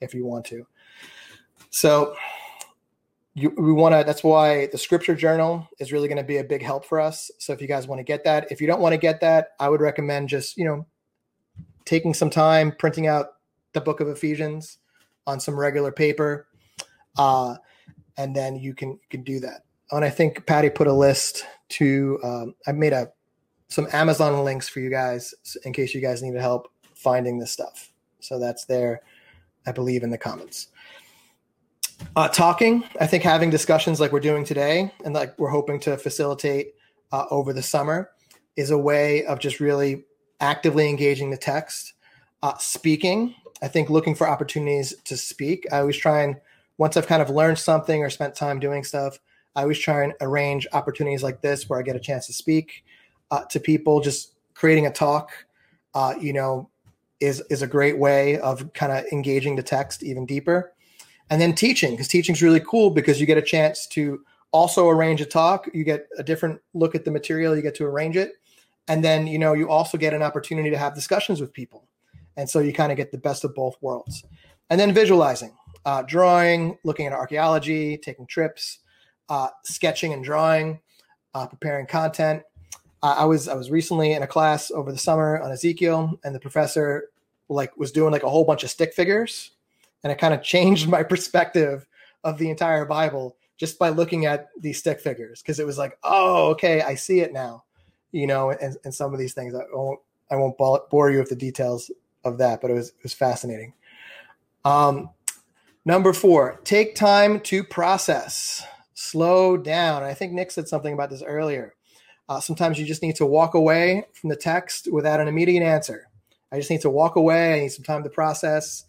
if 0.00 0.14
you 0.14 0.26
want 0.26 0.44
to. 0.46 0.66
So 1.70 2.14
you, 3.38 3.54
we 3.56 3.72
want 3.72 3.94
to. 3.94 4.04
That's 4.04 4.24
why 4.24 4.66
the 4.66 4.78
scripture 4.78 5.14
journal 5.14 5.68
is 5.78 5.92
really 5.92 6.08
going 6.08 6.18
to 6.18 6.24
be 6.24 6.38
a 6.38 6.44
big 6.44 6.62
help 6.62 6.84
for 6.84 7.00
us. 7.00 7.30
So 7.38 7.52
if 7.52 7.60
you 7.60 7.68
guys 7.68 7.86
want 7.86 8.00
to 8.00 8.04
get 8.04 8.24
that, 8.24 8.50
if 8.50 8.60
you 8.60 8.66
don't 8.66 8.80
want 8.80 8.92
to 8.92 8.98
get 8.98 9.20
that, 9.20 9.50
I 9.60 9.68
would 9.68 9.80
recommend 9.80 10.28
just 10.28 10.56
you 10.56 10.64
know 10.64 10.86
taking 11.84 12.14
some 12.14 12.30
time 12.30 12.72
printing 12.78 13.06
out 13.06 13.28
the 13.72 13.80
book 13.80 14.00
of 14.00 14.08
Ephesians 14.08 14.78
on 15.26 15.40
some 15.40 15.58
regular 15.58 15.92
paper, 15.92 16.48
uh, 17.16 17.56
and 18.16 18.34
then 18.34 18.56
you 18.56 18.74
can 18.74 18.90
you 18.90 19.08
can 19.10 19.22
do 19.22 19.40
that. 19.40 19.62
And 19.90 20.04
I 20.04 20.10
think 20.10 20.44
Patty 20.46 20.70
put 20.70 20.86
a 20.86 20.92
list 20.92 21.44
to. 21.70 22.18
Um, 22.22 22.54
I 22.66 22.72
made 22.72 22.92
a 22.92 23.12
some 23.68 23.86
Amazon 23.92 24.44
links 24.44 24.68
for 24.68 24.80
you 24.80 24.90
guys 24.90 25.34
in 25.64 25.72
case 25.72 25.94
you 25.94 26.00
guys 26.00 26.22
needed 26.22 26.40
help 26.40 26.68
finding 26.94 27.38
this 27.38 27.52
stuff. 27.52 27.92
So 28.20 28.38
that's 28.38 28.64
there, 28.64 29.02
I 29.66 29.72
believe, 29.72 30.02
in 30.02 30.10
the 30.10 30.18
comments. 30.18 30.68
Uh, 32.16 32.28
talking, 32.28 32.84
I 33.00 33.06
think 33.06 33.22
having 33.22 33.50
discussions 33.50 34.00
like 34.00 34.12
we're 34.12 34.20
doing 34.20 34.44
today 34.44 34.92
and 35.04 35.14
like 35.14 35.38
we're 35.38 35.50
hoping 35.50 35.78
to 35.80 35.96
facilitate 35.96 36.74
uh, 37.12 37.26
over 37.30 37.52
the 37.52 37.62
summer 37.62 38.10
is 38.56 38.70
a 38.70 38.78
way 38.78 39.24
of 39.26 39.38
just 39.38 39.60
really 39.60 40.04
actively 40.40 40.88
engaging 40.88 41.30
the 41.30 41.36
text. 41.36 41.94
Uh, 42.42 42.56
speaking, 42.58 43.34
I 43.62 43.68
think 43.68 43.90
looking 43.90 44.14
for 44.14 44.28
opportunities 44.28 44.94
to 45.04 45.16
speak. 45.16 45.66
I 45.72 45.78
always 45.78 45.96
try 45.96 46.22
and, 46.22 46.36
once 46.76 46.96
I've 46.96 47.06
kind 47.06 47.22
of 47.22 47.30
learned 47.30 47.58
something 47.58 48.02
or 48.02 48.10
spent 48.10 48.34
time 48.34 48.60
doing 48.60 48.84
stuff, 48.84 49.18
I 49.56 49.62
always 49.62 49.78
try 49.78 50.04
and 50.04 50.12
arrange 50.20 50.66
opportunities 50.72 51.22
like 51.22 51.40
this 51.40 51.68
where 51.68 51.78
I 51.78 51.82
get 51.82 51.96
a 51.96 52.00
chance 52.00 52.26
to 52.28 52.32
speak 52.32 52.84
uh, 53.30 53.44
to 53.46 53.58
people. 53.58 54.00
Just 54.00 54.34
creating 54.54 54.86
a 54.86 54.92
talk, 54.92 55.30
uh, 55.94 56.14
you 56.20 56.32
know, 56.32 56.70
is 57.18 57.42
is 57.50 57.62
a 57.62 57.66
great 57.66 57.98
way 57.98 58.38
of 58.38 58.72
kind 58.72 58.92
of 58.92 59.04
engaging 59.10 59.56
the 59.56 59.62
text 59.62 60.04
even 60.04 60.26
deeper. 60.26 60.72
And 61.30 61.40
then 61.40 61.54
teaching, 61.54 61.90
because 61.92 62.08
teaching 62.08 62.34
is 62.34 62.42
really 62.42 62.60
cool 62.60 62.90
because 62.90 63.20
you 63.20 63.26
get 63.26 63.38
a 63.38 63.42
chance 63.42 63.86
to 63.88 64.20
also 64.50 64.88
arrange 64.88 65.20
a 65.20 65.26
talk. 65.26 65.68
You 65.74 65.84
get 65.84 66.06
a 66.16 66.22
different 66.22 66.60
look 66.74 66.94
at 66.94 67.04
the 67.04 67.10
material. 67.10 67.54
You 67.54 67.62
get 67.62 67.74
to 67.76 67.84
arrange 67.84 68.16
it, 68.16 68.32
and 68.86 69.04
then 69.04 69.26
you 69.26 69.38
know 69.38 69.52
you 69.52 69.68
also 69.68 69.98
get 69.98 70.14
an 70.14 70.22
opportunity 70.22 70.70
to 70.70 70.78
have 70.78 70.94
discussions 70.94 71.40
with 71.40 71.52
people, 71.52 71.86
and 72.36 72.48
so 72.48 72.60
you 72.60 72.72
kind 72.72 72.90
of 72.90 72.96
get 72.96 73.12
the 73.12 73.18
best 73.18 73.44
of 73.44 73.54
both 73.54 73.76
worlds. 73.80 74.24
And 74.70 74.78
then 74.78 74.92
visualizing, 74.92 75.56
uh, 75.84 76.02
drawing, 76.02 76.78
looking 76.84 77.06
at 77.06 77.12
archaeology, 77.12 77.98
taking 77.98 78.26
trips, 78.26 78.78
uh, 79.28 79.48
sketching 79.64 80.12
and 80.12 80.24
drawing, 80.24 80.80
uh, 81.34 81.46
preparing 81.46 81.86
content. 81.86 82.42
Uh, 83.02 83.14
I 83.18 83.24
was 83.26 83.48
I 83.48 83.54
was 83.54 83.70
recently 83.70 84.12
in 84.12 84.22
a 84.22 84.26
class 84.26 84.70
over 84.70 84.92
the 84.92 84.98
summer 84.98 85.40
on 85.40 85.52
Ezekiel, 85.52 86.18
and 86.24 86.34
the 86.34 86.40
professor 86.40 87.10
like 87.48 87.76
was 87.76 87.92
doing 87.92 88.12
like 88.12 88.24
a 88.24 88.28
whole 88.28 88.44
bunch 88.44 88.64
of 88.64 88.70
stick 88.70 88.92
figures, 88.92 89.52
and 90.02 90.12
it 90.12 90.18
kind 90.18 90.34
of 90.34 90.42
changed 90.54 90.88
my 90.88 91.02
perspective 91.02 91.86
of 92.24 92.38
the 92.38 92.50
entire 92.50 92.84
Bible 92.84 93.36
just 93.56 93.78
by 93.78 93.88
looking 93.88 94.26
at 94.26 94.48
these 94.58 94.78
stick 94.78 95.00
figures 95.00 95.42
because 95.42 95.58
it 95.58 95.66
was 95.66 95.78
like, 95.78 95.98
oh, 96.04 96.50
okay, 96.50 96.80
I 96.80 96.94
see 96.94 97.20
it 97.20 97.32
now, 97.32 97.64
you 98.12 98.26
know, 98.26 98.50
and, 98.50 98.76
and 98.84 98.94
some 98.94 99.12
of 99.12 99.18
these 99.18 99.34
things. 99.34 99.54
I 99.54 99.64
won't 99.72 100.00
I 100.30 100.36
won't 100.36 100.58
bore 100.58 101.10
you 101.10 101.18
with 101.18 101.30
the 101.30 101.36
details 101.36 101.90
of 102.24 102.38
that, 102.38 102.60
but 102.60 102.70
it 102.70 102.74
was 102.74 102.88
it 102.90 103.02
was 103.02 103.14
fascinating. 103.14 103.74
Um, 104.64 105.10
number 105.84 106.12
four, 106.12 106.60
take 106.64 106.94
time 106.94 107.40
to 107.40 107.64
process, 107.64 108.64
slow 108.94 109.56
down. 109.56 110.02
I 110.02 110.14
think 110.14 110.32
Nick 110.32 110.50
said 110.50 110.68
something 110.68 110.92
about 110.92 111.10
this 111.10 111.22
earlier. 111.22 111.74
Uh, 112.28 112.40
sometimes 112.40 112.78
you 112.78 112.84
just 112.84 113.02
need 113.02 113.16
to 113.16 113.26
walk 113.26 113.54
away 113.54 114.04
from 114.12 114.28
the 114.28 114.36
text 114.36 114.88
without 114.92 115.20
an 115.20 115.28
immediate 115.28 115.62
answer. 115.62 116.08
I 116.52 116.58
just 116.58 116.70
need 116.70 116.82
to 116.82 116.90
walk 116.90 117.16
away. 117.16 117.54
I 117.54 117.60
need 117.60 117.68
some 117.70 117.84
time 117.84 118.02
to 118.02 118.10
process. 118.10 118.84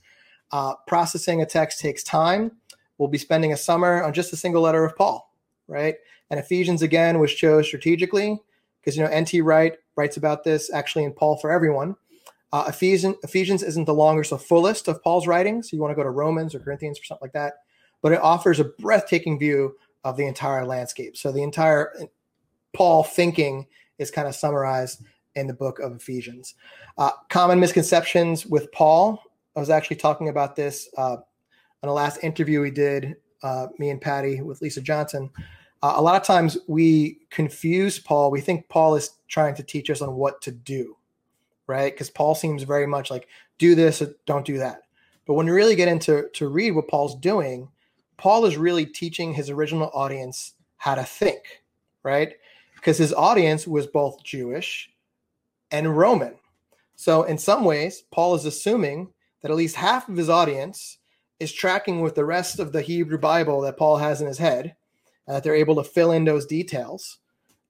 Uh, 0.52 0.74
processing 0.88 1.42
a 1.42 1.46
text 1.46 1.80
takes 1.80 2.04
time, 2.04 2.52
we'll 2.98 3.10
be 3.10 3.18
spending 3.18 3.54
a 3.54 3.58
summer 3.58 4.04
on 4.04 4.14
just 4.14 4.34
a 4.34 4.38
single 4.38 4.62
letter 4.62 4.84
of 4.84 4.96
Paul, 4.96 5.32
right? 5.68 5.96
And 6.30 6.40
Ephesians 6.40 6.82
again 6.82 7.20
was 7.20 7.34
chose 7.34 7.68
strategically 7.68 8.40
because 8.80 8.98
you 8.98 9.04
know 9.04 9.10
N.T. 9.10 9.42
Wright 9.42 9.76
writes 9.96 10.18
about 10.18 10.44
this 10.44 10.72
actually 10.72 11.04
in 11.04 11.14
Paul 11.14 11.38
for 11.38 11.52
Everyone. 11.52 11.96
Uh, 12.52 12.66
Ephesians, 12.68 13.16
Ephesians 13.24 13.62
isn't 13.62 13.86
the 13.86 13.94
longest 13.94 14.32
or 14.32 14.40
fullest 14.40 14.88
of 14.88 15.04
Paul's 15.04 15.28
writings. 15.28 15.70
So 15.70 15.76
You 15.76 15.82
want 15.82 15.92
to 15.92 15.96
go 15.96 16.04
to 16.04 16.10
Romans 16.10 16.56
or 16.56 16.60
Corinthians 16.60 17.00
or 17.00 17.04
something 17.04 17.26
like 17.26 17.34
that, 17.34 17.56
but 18.02 18.12
it 18.12 18.20
offers 18.22 18.60
a 18.60 18.66
breathtaking 18.66 19.38
view 19.38 19.76
of 20.04 20.18
the 20.18 20.26
entire 20.26 20.66
landscape. 20.66 21.18
So 21.18 21.32
the 21.32 21.44
entire 21.44 21.94
Paul 22.74 23.04
thinking 23.04 23.68
is 23.98 24.12
kind 24.12 24.28
of 24.28 24.36
summarized 24.36 25.04
in 25.36 25.48
the 25.48 25.54
book 25.54 25.80
of 25.80 25.96
Ephesians. 25.96 26.56
Uh, 26.98 27.12
common 27.30 27.60
misconceptions 27.60 28.46
with 28.46 28.72
Paul. 28.72 29.22
I 29.60 29.62
was 29.62 29.70
actually 29.70 29.98
talking 29.98 30.30
about 30.30 30.56
this 30.56 30.88
uh, 30.96 31.18
on 31.18 31.88
the 31.88 31.92
last 31.92 32.24
interview 32.24 32.62
we 32.62 32.72
did, 32.72 33.18
uh, 33.44 33.68
me 33.78 33.90
and 33.90 34.00
Patty 34.00 34.42
with 34.42 34.62
Lisa 34.62 34.80
Johnson. 34.80 35.30
Uh, 35.84 35.96
a 35.98 36.02
lot 36.02 36.16
of 36.16 36.26
times 36.26 36.58
we 36.68 37.20
confuse 37.30 38.00
Paul. 38.00 38.32
We 38.32 38.40
think 38.40 38.70
Paul 38.70 38.96
is 38.96 39.12
trying 39.28 39.56
to 39.56 39.64
teach 39.64 39.90
us 39.90 40.02
on 40.02 40.16
what 40.16 40.42
to 40.44 40.52
do, 40.52 40.96
right? 41.68 41.92
Because 41.94 42.10
Paul 42.10 42.36
seems 42.36 42.64
very 42.64 42.88
much 42.88 43.12
like 43.12 43.28
do 43.58 43.76
this 43.76 44.02
or 44.02 44.14
don't 44.26 44.46
do 44.46 44.60
that. 44.60 44.84
But 45.28 45.34
when 45.34 45.46
you 45.46 45.54
really 45.54 45.76
get 45.76 45.90
into 45.90 46.30
to 46.36 46.48
read 46.48 46.72
what 46.72 46.88
Paul's 46.88 47.20
doing, 47.20 47.68
Paul 48.16 48.46
is 48.46 48.56
really 48.56 48.86
teaching 48.86 49.34
his 49.34 49.50
original 49.50 49.92
audience 49.94 50.54
how 50.78 50.96
to 50.96 51.04
think, 51.04 51.42
right? 52.04 52.32
Because 52.76 52.98
his 52.98 53.12
audience 53.12 53.68
was 53.68 53.88
both 53.88 54.24
Jewish 54.24 54.90
and 55.70 55.98
Roman. 55.98 56.36
So, 56.96 57.24
in 57.24 57.38
some 57.38 57.66
ways, 57.66 58.04
Paul 58.10 58.36
is 58.36 58.46
assuming 58.46 59.10
that 59.42 59.52
at 59.52 59.58
least 59.58 59.76
half 59.76 60.10
of 60.10 60.18
his 60.18 60.30
audience 60.30 60.98
is 61.40 61.54
tracking 61.54 62.02
with 62.02 62.16
the 62.16 62.26
rest 62.26 62.60
of 62.60 62.72
the 62.72 62.82
Hebrew 62.82 63.18
Bible 63.18 63.62
that 63.62 63.78
Paul 63.78 63.98
has 63.98 64.22
in 64.22 64.28
his 64.28 64.38
head, 64.38 64.76
and 65.28 65.36
that 65.36 65.44
they're 65.44 65.56
able 65.56 65.76
to 65.76 65.84
fill 65.84 66.12
in 66.12 66.26
those 66.26 66.46
details. 66.46 67.20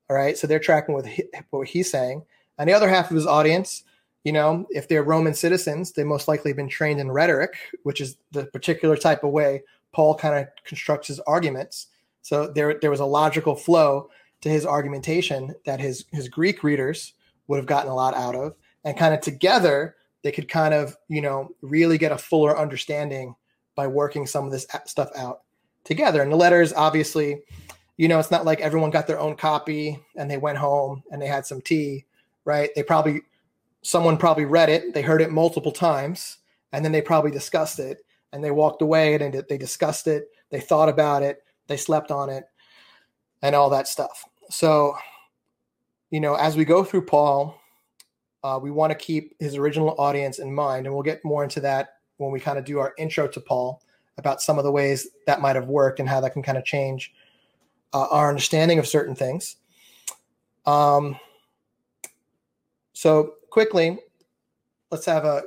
All 0.10 0.16
right. 0.16 0.38
So, 0.38 0.48
they're 0.48 0.60
tracking 0.60 0.96
with 0.96 1.08
what 1.52 1.68
he's 1.68 1.92
saying. 1.92 2.24
And 2.58 2.68
the 2.68 2.74
other 2.74 2.90
half 2.90 3.10
of 3.10 3.16
his 3.16 3.28
audience, 3.28 3.84
you 4.24 4.32
know, 4.32 4.66
if 4.72 4.88
they're 4.88 5.04
Roman 5.04 5.34
citizens, 5.34 5.92
they've 5.92 6.06
most 6.06 6.28
likely 6.28 6.52
been 6.52 6.68
trained 6.68 7.00
in 7.00 7.12
rhetoric, 7.12 7.54
which 7.84 8.02
is 8.02 8.18
the 8.32 8.46
particular 8.48 8.98
type 8.98 9.24
of 9.24 9.32
way 9.32 9.64
Paul 9.94 10.16
kind 10.16 10.36
of 10.36 10.48
constructs 10.66 11.08
his 11.08 11.20
arguments. 11.22 11.88
So 12.22 12.48
there, 12.48 12.78
there 12.80 12.92
was 12.92 13.00
a 13.00 13.06
logical 13.06 13.56
flow 13.56 14.10
to 14.42 14.50
his 14.50 14.66
argumentation 14.66 15.56
that 15.66 15.80
his 15.80 16.06
his 16.12 16.30
Greek 16.30 16.64
readers 16.64 17.14
would 17.48 17.58
have 17.58 17.66
gotten 17.66 17.90
a 17.92 17.96
lot 17.96 18.14
out 18.14 18.36
of, 18.36 18.56
and 18.84 18.98
kind 18.98 19.14
of 19.14 19.22
together 19.22 19.96
they 20.24 20.32
could 20.32 20.48
kind 20.48 20.74
of 20.74 20.96
you 21.08 21.22
know 21.22 21.50
really 21.62 21.98
get 21.98 22.12
a 22.12 22.18
fuller 22.18 22.58
understanding 22.58 23.36
by 23.76 23.88
working 23.88 24.28
some 24.28 24.46
of 24.46 24.52
this 24.52 24.68
stuff 24.86 25.10
out 25.16 25.42
together. 25.86 26.22
And 26.22 26.32
the 26.32 26.36
letters, 26.36 26.74
obviously, 26.74 27.42
you 27.98 28.08
know, 28.08 28.20
it's 28.20 28.32
not 28.32 28.46
like 28.46 28.60
everyone 28.60 28.90
got 28.90 29.08
their 29.08 29.20
own 29.20 29.36
copy 29.36 30.00
and 30.16 30.30
they 30.30 30.38
went 30.38 30.58
home 30.58 31.04
and 31.12 31.22
they 31.22 31.28
had 31.28 31.46
some 31.46 31.62
tea, 31.62 32.06
right? 32.46 32.70
They 32.76 32.84
probably 32.84 33.22
someone 33.82 34.18
probably 34.18 34.46
read 34.46 34.70
it, 34.70 34.94
they 34.94 35.02
heard 35.02 35.22
it 35.22 35.32
multiple 35.32 35.72
times, 35.72 36.38
and 36.74 36.84
then 36.84 36.92
they 36.92 37.02
probably 37.02 37.32
discussed 37.32 37.80
it 37.80 38.00
and 38.32 38.44
they 38.44 38.52
walked 38.52 38.82
away 38.82 39.16
and 39.16 39.46
they 39.48 39.58
discussed 39.58 40.08
it, 40.08 40.28
they 40.50 40.60
thought 40.60 40.90
about 40.90 41.24
it, 41.24 41.44
they 41.68 41.78
slept 41.78 42.12
on 42.12 42.30
it, 42.30 42.44
and 43.42 43.56
all 43.56 43.70
that 43.70 43.88
stuff. 43.88 44.26
So, 44.50 44.96
you 46.12 46.20
know, 46.20 46.36
as 46.36 46.56
we 46.56 46.66
go 46.66 46.84
through 46.84 47.06
Paul, 47.06 47.60
uh, 48.44 48.60
we 48.62 48.72
want 48.72 48.92
to 48.92 48.98
keep 48.98 49.36
his 49.40 49.56
original 49.56 49.96
audience 49.98 50.40
in 50.40 50.54
mind, 50.54 50.86
and 50.86 50.94
we'll 50.94 51.04
get 51.04 51.24
more 51.26 51.44
into 51.44 51.60
that 51.62 51.96
when 52.18 52.32
we 52.32 52.40
kind 52.40 52.58
of 52.58 52.66
do 52.66 52.80
our 52.80 52.94
intro 52.98 53.28
to 53.28 53.40
Paul 53.40 53.82
about 54.18 54.42
some 54.42 54.58
of 54.58 54.64
the 54.64 54.72
ways 54.72 55.08
that 55.26 55.42
might 55.42 55.56
have 55.56 55.68
worked 55.68 56.00
and 56.00 56.08
how 56.08 56.20
that 56.22 56.34
can 56.34 56.44
kind 56.44 56.58
of 56.58 56.66
change 56.66 57.14
uh, 57.94 58.08
our 58.12 58.30
understanding 58.30 58.80
of 58.80 58.88
certain 58.88 59.16
things. 59.16 59.56
Um, 60.66 61.18
so, 62.94 63.36
quickly, 63.50 63.98
let's 64.92 65.06
have 65.06 65.26
a 65.26 65.44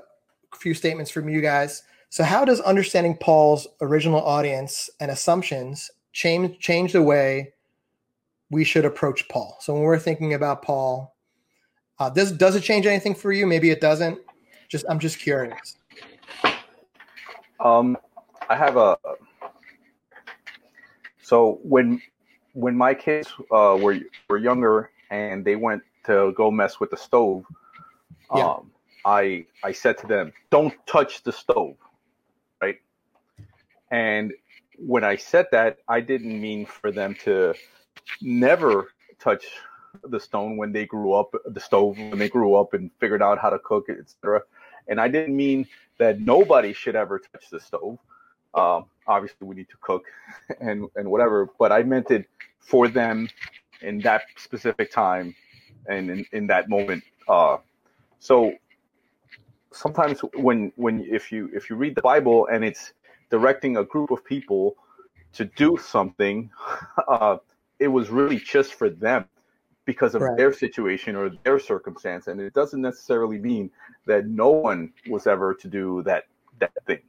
few 0.56 0.74
statements 0.74 1.10
from 1.10 1.28
you 1.28 1.40
guys. 1.40 1.82
So, 2.08 2.24
how 2.24 2.44
does 2.44 2.60
understanding 2.60 3.16
Paul's 3.16 3.66
original 3.80 4.22
audience 4.22 4.90
and 5.00 5.10
assumptions 5.10 5.90
change 6.12 6.58
change 6.58 6.92
the 6.92 7.02
way 7.02 7.52
we 8.50 8.64
should 8.64 8.84
approach 8.84 9.28
Paul? 9.28 9.56
So, 9.60 9.74
when 9.74 9.82
we're 9.82 9.98
thinking 9.98 10.34
about 10.34 10.62
Paul, 10.62 11.11
uh, 11.98 12.10
does 12.10 12.32
does 12.32 12.56
it 12.56 12.62
change 12.62 12.86
anything 12.86 13.14
for 13.14 13.32
you? 13.32 13.46
Maybe 13.46 13.70
it 13.70 13.80
doesn't. 13.80 14.18
Just 14.68 14.84
I'm 14.88 14.98
just 14.98 15.18
curious. 15.18 15.76
Um, 17.60 17.96
I 18.48 18.56
have 18.56 18.76
a. 18.76 18.96
So 21.22 21.60
when 21.62 22.02
when 22.54 22.76
my 22.76 22.94
kids 22.94 23.28
uh, 23.50 23.78
were 23.80 23.98
were 24.28 24.38
younger 24.38 24.90
and 25.10 25.44
they 25.44 25.56
went 25.56 25.82
to 26.06 26.32
go 26.36 26.50
mess 26.50 26.80
with 26.80 26.90
the 26.90 26.96
stove, 26.96 27.44
yeah. 28.34 28.46
um, 28.46 28.70
I 29.04 29.46
I 29.62 29.72
said 29.72 29.98
to 29.98 30.06
them, 30.06 30.32
"Don't 30.50 30.74
touch 30.86 31.22
the 31.22 31.32
stove." 31.32 31.76
Right? 32.60 32.80
And 33.90 34.32
when 34.78 35.04
I 35.04 35.16
said 35.16 35.46
that, 35.52 35.78
I 35.88 36.00
didn't 36.00 36.40
mean 36.40 36.66
for 36.66 36.90
them 36.90 37.14
to 37.24 37.54
never 38.20 38.88
touch 39.18 39.44
the 40.04 40.20
stone 40.20 40.56
when 40.56 40.72
they 40.72 40.86
grew 40.86 41.12
up, 41.12 41.34
the 41.46 41.60
stove 41.60 41.96
when 41.98 42.18
they 42.18 42.28
grew 42.28 42.54
up 42.54 42.74
and 42.74 42.90
figured 42.98 43.22
out 43.22 43.38
how 43.38 43.50
to 43.50 43.58
cook 43.58 43.88
etc. 43.88 44.42
And 44.88 45.00
I 45.00 45.08
didn't 45.08 45.36
mean 45.36 45.66
that 45.98 46.20
nobody 46.20 46.72
should 46.72 46.96
ever 46.96 47.20
touch 47.20 47.50
the 47.50 47.60
stove. 47.60 47.98
Um, 48.54 48.86
obviously, 49.06 49.46
we 49.46 49.54
need 49.54 49.68
to 49.70 49.76
cook 49.80 50.04
and 50.60 50.88
and 50.96 51.10
whatever, 51.10 51.48
but 51.58 51.72
I 51.72 51.82
meant 51.82 52.10
it 52.10 52.26
for 52.60 52.88
them 52.88 53.28
in 53.80 53.98
that 54.00 54.22
specific 54.36 54.92
time 54.92 55.34
and 55.86 56.10
in, 56.10 56.26
in 56.32 56.46
that 56.46 56.68
moment. 56.68 57.02
Uh, 57.28 57.58
so 58.18 58.52
sometimes 59.72 60.20
when 60.34 60.72
when 60.76 61.00
if 61.10 61.32
you 61.32 61.50
if 61.52 61.70
you 61.70 61.76
read 61.76 61.94
the 61.94 62.02
Bible 62.02 62.46
and 62.52 62.64
it's 62.64 62.92
directing 63.30 63.76
a 63.76 63.84
group 63.84 64.10
of 64.10 64.24
people 64.24 64.76
to 65.32 65.44
do 65.44 65.78
something, 65.82 66.50
uh, 67.08 67.38
it 67.78 67.88
was 67.88 68.10
really 68.10 68.38
just 68.38 68.74
for 68.74 68.90
them 68.90 69.24
because 69.84 70.14
of 70.14 70.22
right. 70.22 70.36
their 70.36 70.52
situation 70.52 71.16
or 71.16 71.30
their 71.44 71.58
circumstance, 71.58 72.26
and 72.28 72.40
it 72.40 72.54
doesn't 72.54 72.80
necessarily 72.80 73.38
mean 73.38 73.70
that 74.06 74.26
no 74.26 74.48
one 74.48 74.92
was 75.08 75.26
ever 75.26 75.54
to 75.54 75.68
do 75.68 76.02
that 76.04 76.24
that 76.60 76.72
thing. 76.86 77.00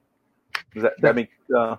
Does 0.74 0.84
that 0.84 0.94
that 1.02 1.16
make 1.16 1.30
uh, 1.56 1.76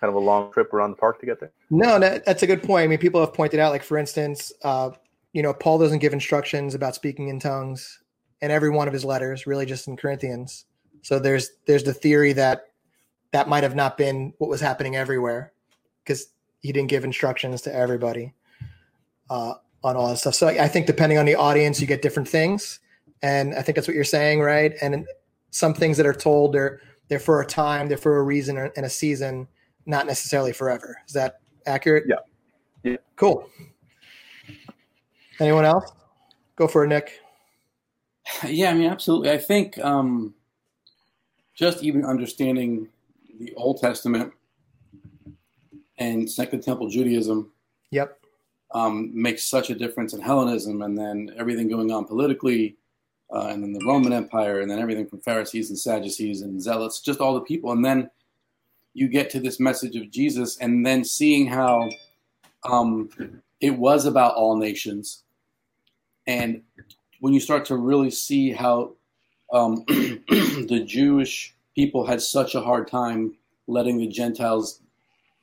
kind 0.00 0.10
of 0.10 0.14
a 0.14 0.18
long 0.18 0.52
trip 0.52 0.72
around 0.74 0.90
the 0.90 0.96
park 0.96 1.20
to 1.20 1.26
get 1.26 1.40
there? 1.40 1.52
No, 1.70 1.98
that, 1.98 2.24
that's 2.24 2.42
a 2.42 2.46
good 2.46 2.62
point. 2.62 2.84
I 2.84 2.86
mean, 2.88 2.98
people 2.98 3.20
have 3.20 3.32
pointed 3.32 3.60
out, 3.60 3.72
like 3.72 3.82
for 3.82 3.96
instance, 3.96 4.52
uh, 4.62 4.90
you 5.32 5.42
know, 5.42 5.54
Paul 5.54 5.78
doesn't 5.78 6.00
give 6.00 6.12
instructions 6.12 6.74
about 6.74 6.94
speaking 6.94 7.28
in 7.28 7.40
tongues 7.40 8.00
in 8.40 8.50
every 8.50 8.70
one 8.70 8.86
of 8.86 8.94
his 8.94 9.04
letters, 9.04 9.46
really 9.46 9.66
just 9.66 9.88
in 9.88 9.96
Corinthians. 9.96 10.66
So 11.02 11.18
there's 11.18 11.52
there's 11.66 11.84
the 11.84 11.94
theory 11.94 12.32
that 12.34 12.66
that 13.32 13.48
might 13.48 13.62
have 13.62 13.74
not 13.74 13.96
been 13.96 14.32
what 14.38 14.50
was 14.50 14.60
happening 14.60 14.94
everywhere 14.94 15.52
because 16.02 16.28
he 16.60 16.72
didn't 16.72 16.88
give 16.88 17.04
instructions 17.04 17.62
to 17.62 17.74
everybody 17.74 18.32
uh, 19.30 19.54
on 19.84 19.96
all 19.96 20.08
that 20.08 20.16
stuff. 20.16 20.34
So 20.34 20.48
I 20.48 20.66
think 20.66 20.86
depending 20.86 21.18
on 21.18 21.26
the 21.26 21.36
audience, 21.36 21.80
you 21.80 21.86
get 21.86 22.02
different 22.02 22.28
things, 22.28 22.80
and 23.22 23.54
I 23.54 23.62
think 23.62 23.76
that's 23.76 23.86
what 23.86 23.94
you're 23.94 24.02
saying, 24.02 24.40
right? 24.40 24.72
And 24.80 25.06
some 25.50 25.74
things 25.74 25.96
that 25.98 26.06
are 26.06 26.14
told 26.14 26.52
they're 26.52 26.80
they're 27.08 27.20
for 27.20 27.40
a 27.42 27.46
time, 27.46 27.86
they're 27.86 27.98
for 27.98 28.18
a 28.18 28.22
reason 28.22 28.56
and 28.58 28.86
a 28.86 28.90
season, 28.90 29.46
not 29.86 30.06
necessarily 30.06 30.52
forever. 30.52 30.96
Is 31.06 31.12
that 31.12 31.40
accurate? 31.66 32.04
Yeah. 32.08 32.16
Yeah. 32.82 32.96
Cool. 33.16 33.48
Anyone 35.38 35.64
else? 35.64 35.92
Go 36.56 36.66
for 36.66 36.84
it, 36.84 36.88
Nick. 36.88 37.20
Yeah, 38.46 38.70
I 38.70 38.74
mean, 38.74 38.90
absolutely. 38.90 39.30
I 39.30 39.38
think 39.38 39.78
um, 39.78 40.34
just 41.54 41.82
even 41.82 42.04
understanding 42.04 42.88
the 43.38 43.52
Old 43.54 43.80
Testament 43.80 44.32
and 45.98 46.30
Second 46.30 46.62
Temple 46.62 46.88
Judaism. 46.88 47.52
Yep. 47.90 48.23
Um, 48.74 49.10
makes 49.14 49.46
such 49.46 49.70
a 49.70 49.74
difference 49.74 50.14
in 50.14 50.20
Hellenism, 50.20 50.82
and 50.82 50.98
then 50.98 51.30
everything 51.36 51.68
going 51.68 51.92
on 51.92 52.06
politically, 52.06 52.76
uh, 53.32 53.46
and 53.46 53.62
then 53.62 53.72
the 53.72 53.84
Roman 53.86 54.12
Empire, 54.12 54.60
and 54.60 54.70
then 54.70 54.80
everything 54.80 55.06
from 55.06 55.20
Pharisees 55.20 55.70
and 55.70 55.78
Sadducees 55.78 56.42
and 56.42 56.60
Zealots, 56.60 57.00
just 57.00 57.20
all 57.20 57.34
the 57.34 57.40
people, 57.40 57.70
and 57.70 57.84
then 57.84 58.10
you 58.92 59.06
get 59.06 59.30
to 59.30 59.40
this 59.40 59.60
message 59.60 59.94
of 59.94 60.10
Jesus, 60.10 60.56
and 60.58 60.84
then 60.84 61.04
seeing 61.04 61.46
how 61.46 61.88
um, 62.64 63.10
it 63.60 63.78
was 63.78 64.06
about 64.06 64.34
all 64.34 64.56
nations, 64.56 65.22
and 66.26 66.60
when 67.20 67.32
you 67.32 67.40
start 67.40 67.64
to 67.66 67.76
really 67.76 68.10
see 68.10 68.50
how 68.50 68.94
um, 69.52 69.84
the 69.86 70.84
Jewish 70.86 71.54
people 71.74 72.04
had 72.04 72.20
such 72.20 72.54
a 72.54 72.60
hard 72.60 72.88
time 72.88 73.34
letting 73.66 73.98
the 73.98 74.08
Gentiles 74.08 74.80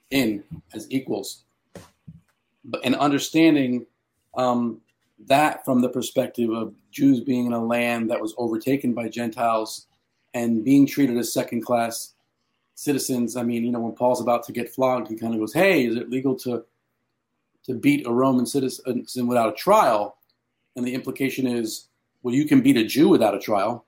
in 0.10 0.44
as 0.74 0.86
equals. 0.91 1.44
And 2.84 2.95
understanding 2.95 3.85
um, 4.35 4.81
that 5.27 5.65
from 5.65 5.81
the 5.81 5.89
perspective 5.89 6.49
of 6.52 6.73
Jews 6.91 7.19
being 7.19 7.45
in 7.45 7.53
a 7.53 7.64
land 7.64 8.10
that 8.10 8.22
was 8.22 8.34
overtaken 8.38 8.93
by 8.93 9.10
Gentiles 9.10 9.88
and 10.34 10.64
being 10.64 10.85
treated 10.85 11.18
as 11.18 11.34
second 11.34 11.61
class 11.61 12.14
citizens. 12.76 13.35
I 13.35 13.43
mean, 13.43 13.64
you 13.64 13.72
know, 13.72 13.80
when 13.80 13.93
Paul's 13.93 14.22
about 14.22 14.43
to 14.45 14.52
get 14.52 14.73
flogged, 14.73 15.07
he 15.07 15.15
kind 15.15 15.34
of 15.34 15.39
goes, 15.39 15.53
"Hey, 15.53 15.85
is 15.85 15.95
it 15.95 16.10
legal 16.10 16.35
to 16.38 16.64
to 17.65 17.73
beat 17.76 18.07
a 18.07 18.11
Roman 18.11 18.45
citizen 18.45 19.27
without 19.27 19.49
a 19.49 19.56
trial?" 19.56 20.18
And 20.76 20.85
the 20.85 20.93
implication 20.93 21.45
is, 21.45 21.88
well, 22.23 22.34
you 22.34 22.45
can 22.45 22.61
beat 22.61 22.77
a 22.77 22.85
Jew 22.85 23.10
without 23.10 23.35
a 23.35 23.39
trial. 23.39 23.85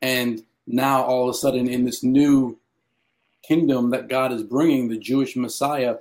And 0.00 0.44
now, 0.66 1.02
all 1.02 1.28
of 1.28 1.34
a 1.34 1.38
sudden, 1.38 1.68
in 1.68 1.84
this 1.84 2.02
new 2.02 2.58
kingdom 3.42 3.90
that 3.90 4.08
God 4.08 4.32
is 4.32 4.42
bringing, 4.42 4.88
the 4.88 4.98
Jewish 4.98 5.36
Messiah 5.36 5.96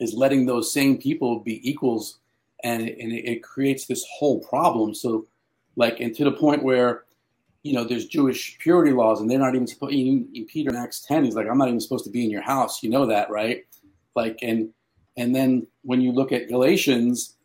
is 0.00 0.14
letting 0.14 0.46
those 0.46 0.72
same 0.72 0.98
people 0.98 1.40
be 1.40 1.68
equals, 1.68 2.18
and 2.62 2.82
and 2.82 3.12
it, 3.12 3.24
it 3.24 3.42
creates 3.42 3.86
this 3.86 4.04
whole 4.10 4.40
problem. 4.40 4.94
So, 4.94 5.26
like, 5.76 6.00
and 6.00 6.14
to 6.16 6.24
the 6.24 6.32
point 6.32 6.62
where 6.62 7.04
you 7.64 7.72
know, 7.72 7.82
there's 7.82 8.06
Jewish 8.06 8.58
purity 8.58 8.92
laws, 8.92 9.20
and 9.20 9.30
they're 9.30 9.38
not 9.38 9.54
even 9.54 9.66
supposed. 9.66 9.94
In, 9.94 10.28
in 10.34 10.44
Peter 10.44 10.70
in 10.70 10.76
Acts 10.76 11.00
ten, 11.00 11.24
he's 11.24 11.34
like, 11.34 11.48
"I'm 11.48 11.58
not 11.58 11.68
even 11.68 11.80
supposed 11.80 12.04
to 12.04 12.10
be 12.10 12.22
in 12.22 12.30
your 12.30 12.42
house." 12.42 12.82
You 12.82 12.90
know 12.90 13.06
that, 13.06 13.30
right? 13.30 13.64
Like, 14.14 14.38
and 14.42 14.68
and 15.16 15.34
then 15.34 15.66
when 15.82 16.00
you 16.02 16.12
look 16.12 16.30
at 16.30 16.48
Galatians, 16.48 17.36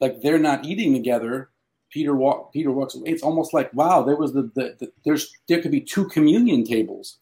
like 0.00 0.20
they're 0.20 0.38
not 0.38 0.64
eating 0.64 0.92
together. 0.92 1.50
Peter 1.88 2.14
walk, 2.14 2.52
Peter 2.52 2.70
walks 2.70 2.94
away. 2.94 3.08
It's 3.08 3.22
almost 3.22 3.54
like, 3.54 3.72
wow, 3.72 4.02
there 4.02 4.16
was 4.16 4.34
the, 4.34 4.50
the, 4.54 4.76
the 4.78 4.92
there's 5.04 5.32
there 5.48 5.62
could 5.62 5.70
be 5.70 5.80
two 5.80 6.04
communion 6.08 6.62
tables 6.64 7.18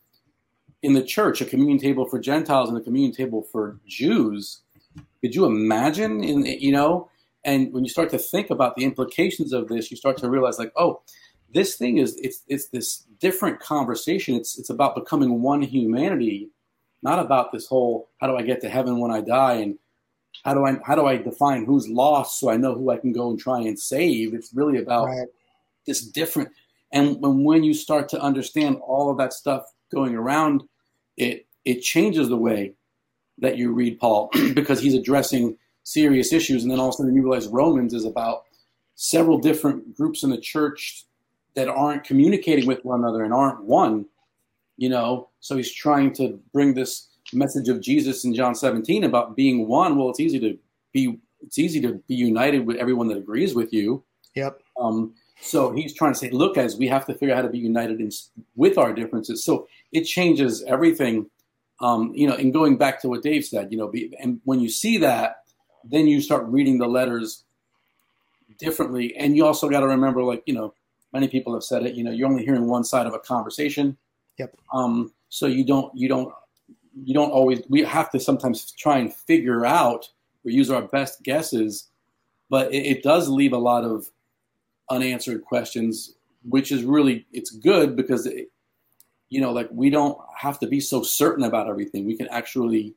in 0.85 0.93
the 0.93 1.03
church, 1.03 1.41
a 1.41 1.47
communion 1.47 1.79
table 1.79 2.05
for 2.05 2.19
Gentiles 2.19 2.69
and 2.69 2.77
a 2.77 2.81
communion 2.81 3.11
table 3.11 3.43
for 3.51 3.81
Jews. 3.87 4.61
Could 5.23 5.35
you 5.35 5.47
imagine? 5.47 6.23
In 6.23 6.45
you 6.45 6.73
know, 6.73 7.09
and 7.43 7.73
when 7.73 7.85
you 7.85 7.91
start 7.91 8.11
to 8.11 8.19
think 8.19 8.51
about 8.51 8.77
the 8.77 8.85
implications 8.85 9.55
of 9.55 9.67
this, 9.69 9.91
you 9.91 9.97
start 9.97 10.19
to 10.19 10.29
realize, 10.29 10.59
like, 10.59 10.73
oh, 10.77 11.01
this 11.55 11.77
thing 11.77 11.97
is 11.97 12.17
it's 12.17 12.43
it's 12.49 12.69
this 12.69 13.07
different 13.19 13.61
conversation. 13.61 14.35
It's 14.35 14.59
it's 14.59 14.69
about 14.69 14.95
becoming 14.95 15.41
one 15.41 15.63
humanity, 15.63 16.51
not 17.03 17.19
about 17.19 17.51
this 17.51 17.67
whole 17.67 18.11
how 18.21 18.27
do 18.27 18.37
I 18.37 18.43
get 18.43 18.61
to 18.61 18.69
heaven 18.69 18.99
when 18.99 19.11
I 19.11 19.23
die 19.23 19.55
and 19.55 19.79
how 20.45 20.53
do 20.53 20.67
I 20.67 20.77
how 20.85 20.97
do 20.97 21.07
I 21.07 21.17
define 21.17 21.65
who's 21.65 21.89
lost 21.89 22.39
so 22.39 22.51
I 22.51 22.59
know 22.59 22.75
who 22.75 22.91
I 22.91 22.99
can 22.99 23.13
go 23.15 23.31
and 23.31 23.39
try 23.39 23.61
and 23.61 23.79
save. 23.79 24.35
It's 24.35 24.53
really 24.53 24.79
about 24.79 25.07
right. 25.07 25.29
this 25.87 26.07
different. 26.07 26.51
And 26.93 27.23
when 27.23 27.43
when 27.43 27.65
you 27.65 27.73
start 27.73 28.11
to 28.11 28.21
understand 28.21 28.77
all 28.87 29.11
of 29.11 29.17
that 29.17 29.33
stuff 29.33 29.65
going 29.91 30.15
around, 30.15 30.63
it 31.17 31.47
it 31.65 31.81
changes 31.81 32.29
the 32.29 32.37
way 32.37 32.75
that 33.39 33.57
you 33.57 33.73
read 33.73 33.99
Paul 33.99 34.31
because 34.55 34.81
he's 34.81 34.95
addressing 34.95 35.57
serious 35.83 36.33
issues, 36.33 36.63
and 36.63 36.71
then 36.71 36.79
all 36.79 36.89
of 36.89 36.95
a 36.95 36.97
sudden 36.97 37.15
you 37.15 37.23
realize 37.23 37.49
Romans 37.49 37.93
is 37.95 38.05
about 38.05 38.45
several 38.95 39.39
different 39.39 39.97
groups 39.97 40.23
in 40.23 40.31
the 40.31 40.41
church 40.41 41.05
that 41.55 41.69
aren't 41.69 42.05
communicating 42.05 42.67
with 42.67 42.85
one 42.85 43.01
another 43.01 43.23
and 43.23 43.33
aren't 43.33 43.65
one, 43.65 44.07
you 44.77 44.89
know. 44.89 45.29
So 45.41 45.57
he's 45.57 45.73
trying 45.73 46.13
to 46.15 46.41
bring 46.53 46.75
this 46.75 47.09
message 47.33 47.69
of 47.69 47.81
Jesus 47.81 48.25
in 48.25 48.35
John 48.35 48.55
17 48.55 49.05
about 49.05 49.37
being 49.37 49.69
one. 49.69 49.97
Well, 49.97 50.11
it's 50.11 50.21
easy 50.21 50.41
to 50.41 50.59
be 50.93 51.19
it's 51.41 51.59
easy 51.59 51.81
to 51.83 52.03
be 52.09 52.15
united 52.15 52.67
with 52.67 52.77
everyone 52.77 53.09
that 53.09 53.19
agrees 53.19 53.55
with 53.55 53.73
you. 53.73 54.03
Yep. 54.35 54.61
Um, 54.81 55.15
so 55.41 55.73
he's 55.73 55.95
trying 55.95 56.13
to 56.13 56.19
say, 56.19 56.31
look, 56.31 56.55
guys, 56.57 56.77
we 56.77 56.89
have 56.89 57.07
to 57.07 57.15
figure 57.15 57.35
out 57.35 57.37
how 57.37 57.43
to 57.43 57.49
be 57.49 57.59
united 57.59 58.01
in, 58.01 58.11
with 58.57 58.79
our 58.79 58.93
differences. 58.93 59.45
So 59.45 59.69
it 59.93 60.05
changes 60.05 60.63
everything. 60.65 61.31
Um, 61.81 62.13
you 62.15 62.27
know, 62.27 62.35
and 62.35 62.53
going 62.53 62.79
back 62.79 63.01
to 63.03 63.09
what 63.09 63.23
Dave 63.23 63.45
said, 63.45 63.71
you 63.71 63.79
know, 63.79 63.89
be, 63.89 64.15
and 64.21 64.41
when 64.45 64.61
you 64.61 64.69
see 64.69 64.99
that, 64.99 65.43
then 65.85 66.07
you 66.07 66.21
start 66.21 66.47
reading 66.47 66.79
the 66.79 66.87
letters 66.87 67.45
differently. 68.59 69.15
And 69.17 69.37
you 69.37 69.45
also 69.45 69.69
got 69.69 69.81
to 69.81 69.89
remember, 69.89 70.23
like, 70.23 70.43
you 70.47 70.55
know, 70.55 70.73
many 71.13 71.29
people 71.29 71.53
have 71.55 71.65
said 71.65 71.85
it. 71.85 71.95
You 71.95 72.05
know, 72.05 72.11
you're 72.11 72.29
only 72.29 72.45
hearing 72.45 72.67
one 72.69 72.85
side 72.85 73.07
of 73.07 73.15
a 73.15 73.19
conversation. 73.19 73.97
Yep. 74.39 74.57
Um, 74.73 75.13
so 75.29 75.47
you 75.47 75.65
don't 75.65 75.95
you 75.97 76.09
don't 76.09 76.33
you 76.95 77.15
don't 77.15 77.31
always. 77.31 77.63
We 77.69 77.83
have 77.83 78.11
to 78.13 78.21
sometimes 78.21 78.73
try 78.73 78.99
and 78.99 79.13
figure 79.13 79.67
out 79.67 80.09
or 80.45 80.51
use 80.51 80.71
our 80.71 80.83
best 80.83 81.23
guesses, 81.23 81.89
but 82.51 82.73
it, 82.73 82.87
it 82.87 83.03
does 83.03 83.29
leave 83.29 83.53
a 83.53 83.59
lot 83.59 83.85
of 83.85 84.09
unanswered 84.91 85.45
questions, 85.45 86.15
which 86.49 86.73
is 86.73 86.85
really 86.85 87.27
it's 87.33 87.51
good 87.51 87.97
because 87.97 88.27
it, 88.27 88.51
you 89.29 89.41
know 89.41 89.53
like 89.53 89.69
we 89.71 89.91
don't 89.91 90.19
have 90.37 90.59
to 90.61 90.67
be 90.67 90.81
so 90.81 91.03
certain 91.03 91.45
about 91.45 91.69
everything. 91.69 92.05
We 92.05 92.17
can 92.17 92.29
actually 92.29 92.95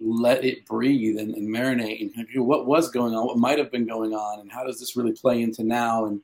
let 0.00 0.44
it 0.44 0.64
breathe 0.66 1.18
and, 1.18 1.34
and 1.34 1.48
marinate 1.48 2.12
and 2.14 2.46
what 2.46 2.66
was 2.66 2.88
going 2.90 3.14
on, 3.14 3.26
what 3.26 3.36
might 3.36 3.58
have 3.58 3.72
been 3.72 3.86
going 3.86 4.14
on, 4.14 4.40
and 4.40 4.50
how 4.50 4.64
does 4.64 4.78
this 4.78 4.96
really 4.96 5.12
play 5.12 5.42
into 5.42 5.64
now 5.64 6.04
and 6.04 6.20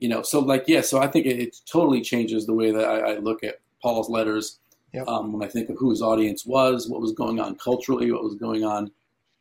you 0.00 0.08
know, 0.08 0.22
so 0.22 0.40
like, 0.40 0.64
yeah, 0.66 0.80
so 0.80 0.98
I 0.98 1.06
think 1.06 1.26
it, 1.26 1.38
it 1.38 1.56
totally 1.70 2.00
changes 2.00 2.46
the 2.46 2.54
way 2.54 2.72
that 2.72 2.84
I, 2.84 3.12
I 3.12 3.18
look 3.18 3.44
at 3.44 3.60
Paul's 3.80 4.08
letters. 4.08 4.58
Yep. 4.92 5.06
Um, 5.06 5.32
when 5.32 5.46
I 5.46 5.50
think 5.50 5.68
of 5.68 5.76
who 5.78 5.90
his 5.90 6.02
audience 6.02 6.44
was, 6.44 6.88
what 6.88 7.00
was 7.00 7.12
going 7.12 7.38
on 7.38 7.54
culturally, 7.56 8.10
what 8.10 8.24
was 8.24 8.34
going 8.34 8.64
on, 8.64 8.90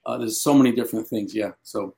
uh, 0.06 0.18
there's 0.18 0.40
so 0.40 0.54
many 0.54 0.72
different 0.72 1.08
things. 1.08 1.34
Yeah, 1.34 1.52
so 1.64 1.96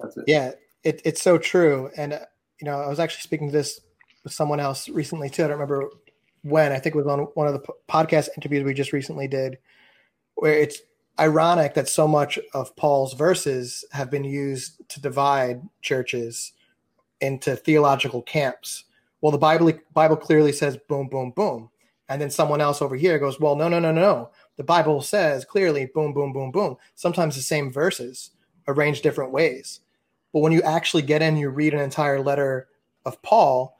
that's 0.00 0.16
it. 0.16 0.24
Yeah, 0.26 0.52
it, 0.84 1.00
it's 1.04 1.22
so 1.22 1.38
true. 1.38 1.90
And 1.96 2.14
uh, 2.14 2.20
you 2.60 2.66
know, 2.66 2.80
I 2.80 2.88
was 2.88 2.98
actually 2.98 3.22
speaking 3.22 3.48
to 3.48 3.52
this 3.52 3.80
with 4.24 4.32
someone 4.32 4.60
else 4.60 4.88
recently 4.88 5.30
too. 5.30 5.44
I 5.44 5.48
don't 5.48 5.58
remember 5.58 5.90
when. 6.42 6.72
I 6.72 6.78
think 6.78 6.94
it 6.94 6.98
was 6.98 7.06
on 7.06 7.20
one 7.34 7.46
of 7.46 7.54
the 7.54 7.66
podcast 7.88 8.28
interviews 8.36 8.64
we 8.64 8.74
just 8.74 8.92
recently 8.92 9.28
did, 9.28 9.58
where 10.34 10.54
it's 10.54 10.80
ironic 11.18 11.74
that 11.74 11.88
so 11.88 12.06
much 12.06 12.38
of 12.54 12.74
Paul's 12.76 13.14
verses 13.14 13.84
have 13.92 14.10
been 14.10 14.24
used 14.24 14.88
to 14.90 15.00
divide 15.00 15.62
churches 15.82 16.52
into 17.20 17.56
theological 17.56 18.22
camps. 18.22 18.84
Well, 19.20 19.32
the 19.32 19.38
Bible 19.38 19.72
Bible 19.92 20.16
clearly 20.16 20.52
says 20.52 20.78
boom, 20.88 21.08
boom, 21.08 21.32
boom, 21.32 21.70
and 22.08 22.20
then 22.20 22.30
someone 22.30 22.60
else 22.60 22.80
over 22.80 22.96
here 22.96 23.18
goes, 23.18 23.40
well, 23.40 23.56
no, 23.56 23.68
no, 23.68 23.80
no, 23.80 23.92
no. 23.92 24.30
The 24.56 24.64
Bible 24.64 25.02
says 25.02 25.44
clearly 25.44 25.86
boom, 25.86 26.12
boom, 26.12 26.32
boom, 26.32 26.50
boom. 26.50 26.76
Sometimes 26.94 27.34
the 27.34 27.42
same 27.42 27.72
verses 27.72 28.30
arranged 28.66 29.02
different 29.02 29.32
ways, 29.32 29.80
but 30.38 30.42
when 30.42 30.52
you 30.52 30.62
actually 30.62 31.02
get 31.02 31.22
in, 31.22 31.36
you 31.36 31.48
read 31.48 31.74
an 31.74 31.80
entire 31.80 32.20
letter 32.20 32.68
of 33.04 33.20
Paul. 33.22 33.76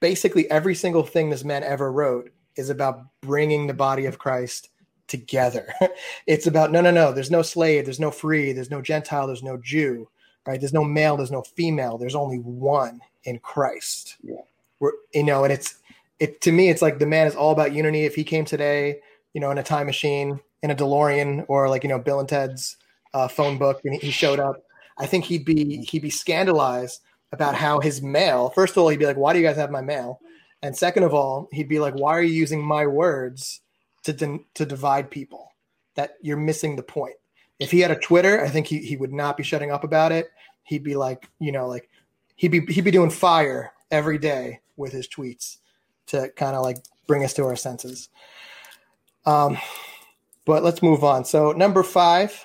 Basically, 0.00 0.50
every 0.50 0.74
single 0.74 1.02
thing 1.02 1.30
this 1.30 1.44
man 1.44 1.62
ever 1.62 1.92
wrote 1.92 2.30
is 2.56 2.70
about 2.70 3.04
bringing 3.20 3.66
the 3.66 3.74
body 3.74 4.06
of 4.06 4.18
Christ 4.18 4.70
together. 5.06 5.72
it's 6.26 6.46
about 6.46 6.72
no, 6.72 6.80
no, 6.80 6.90
no. 6.90 7.12
There's 7.12 7.30
no 7.30 7.42
slave. 7.42 7.84
There's 7.84 8.00
no 8.00 8.10
free. 8.10 8.52
There's 8.52 8.70
no 8.70 8.82
Gentile. 8.82 9.26
There's 9.26 9.42
no 9.42 9.56
Jew 9.56 10.08
right? 10.46 10.60
There's 10.60 10.72
no 10.72 10.84
male, 10.84 11.16
there's 11.16 11.30
no 11.30 11.42
female. 11.42 11.98
There's 11.98 12.14
only 12.14 12.38
one 12.38 13.00
in 13.24 13.38
Christ. 13.40 14.16
Yeah. 14.22 14.36
We're, 14.78 14.92
you 15.12 15.24
know, 15.24 15.44
and 15.44 15.52
it's 15.52 15.78
it 16.18 16.40
to 16.42 16.52
me, 16.52 16.70
it's 16.70 16.82
like 16.82 16.98
the 16.98 17.06
man 17.06 17.26
is 17.26 17.34
all 17.34 17.52
about 17.52 17.74
unity. 17.74 18.04
If 18.04 18.14
he 18.14 18.24
came 18.24 18.44
today, 18.44 19.00
you 19.34 19.40
know, 19.40 19.50
in 19.50 19.58
a 19.58 19.62
time 19.62 19.86
machine, 19.86 20.40
in 20.62 20.70
a 20.70 20.74
DeLorean, 20.74 21.44
or 21.48 21.68
like 21.68 21.82
you 21.82 21.88
know, 21.88 21.98
Bill 21.98 22.20
and 22.20 22.28
Ted's 22.28 22.76
uh, 23.12 23.28
phone 23.28 23.58
book, 23.58 23.80
and 23.84 23.94
he 23.94 24.10
showed 24.10 24.38
up, 24.38 24.62
I 24.98 25.06
think 25.06 25.24
he'd 25.24 25.44
be 25.44 25.84
he'd 25.84 26.02
be 26.02 26.10
scandalized 26.10 27.00
about 27.32 27.54
how 27.54 27.80
his 27.80 28.02
mail. 28.02 28.50
First 28.50 28.72
of 28.72 28.78
all, 28.78 28.88
he'd 28.88 28.98
be 28.98 29.06
like, 29.06 29.16
"Why 29.16 29.32
do 29.32 29.38
you 29.38 29.46
guys 29.46 29.56
have 29.56 29.70
my 29.70 29.82
mail?" 29.82 30.20
And 30.62 30.76
second 30.76 31.02
of 31.02 31.14
all, 31.14 31.48
he'd 31.52 31.68
be 31.68 31.78
like, 31.78 31.94
"Why 31.94 32.16
are 32.16 32.22
you 32.22 32.32
using 32.32 32.64
my 32.64 32.86
words 32.86 33.60
to 34.04 34.40
to 34.54 34.66
divide 34.66 35.10
people? 35.10 35.52
That 35.94 36.14
you're 36.22 36.36
missing 36.36 36.76
the 36.76 36.82
point." 36.82 37.16
If 37.58 37.70
he 37.70 37.80
had 37.80 37.90
a 37.90 37.98
Twitter, 37.98 38.42
I 38.42 38.48
think 38.48 38.66
he, 38.66 38.78
he 38.78 38.96
would 38.96 39.12
not 39.12 39.36
be 39.36 39.42
shutting 39.42 39.70
up 39.70 39.84
about 39.84 40.12
it. 40.12 40.30
He'd 40.64 40.84
be 40.84 40.94
like, 40.94 41.28
you 41.38 41.52
know, 41.52 41.66
like 41.68 41.88
he'd 42.36 42.48
be 42.48 42.60
he'd 42.72 42.84
be 42.84 42.90
doing 42.90 43.10
fire 43.10 43.72
every 43.90 44.18
day 44.18 44.60
with 44.76 44.92
his 44.92 45.08
tweets 45.08 45.58
to 46.06 46.28
kind 46.36 46.54
of 46.54 46.62
like 46.62 46.78
bring 47.06 47.24
us 47.24 47.34
to 47.34 47.44
our 47.44 47.56
senses. 47.56 48.08
Um, 49.24 49.58
but 50.44 50.62
let's 50.62 50.82
move 50.82 51.02
on. 51.02 51.24
So 51.24 51.52
number 51.52 51.82
five 51.82 52.44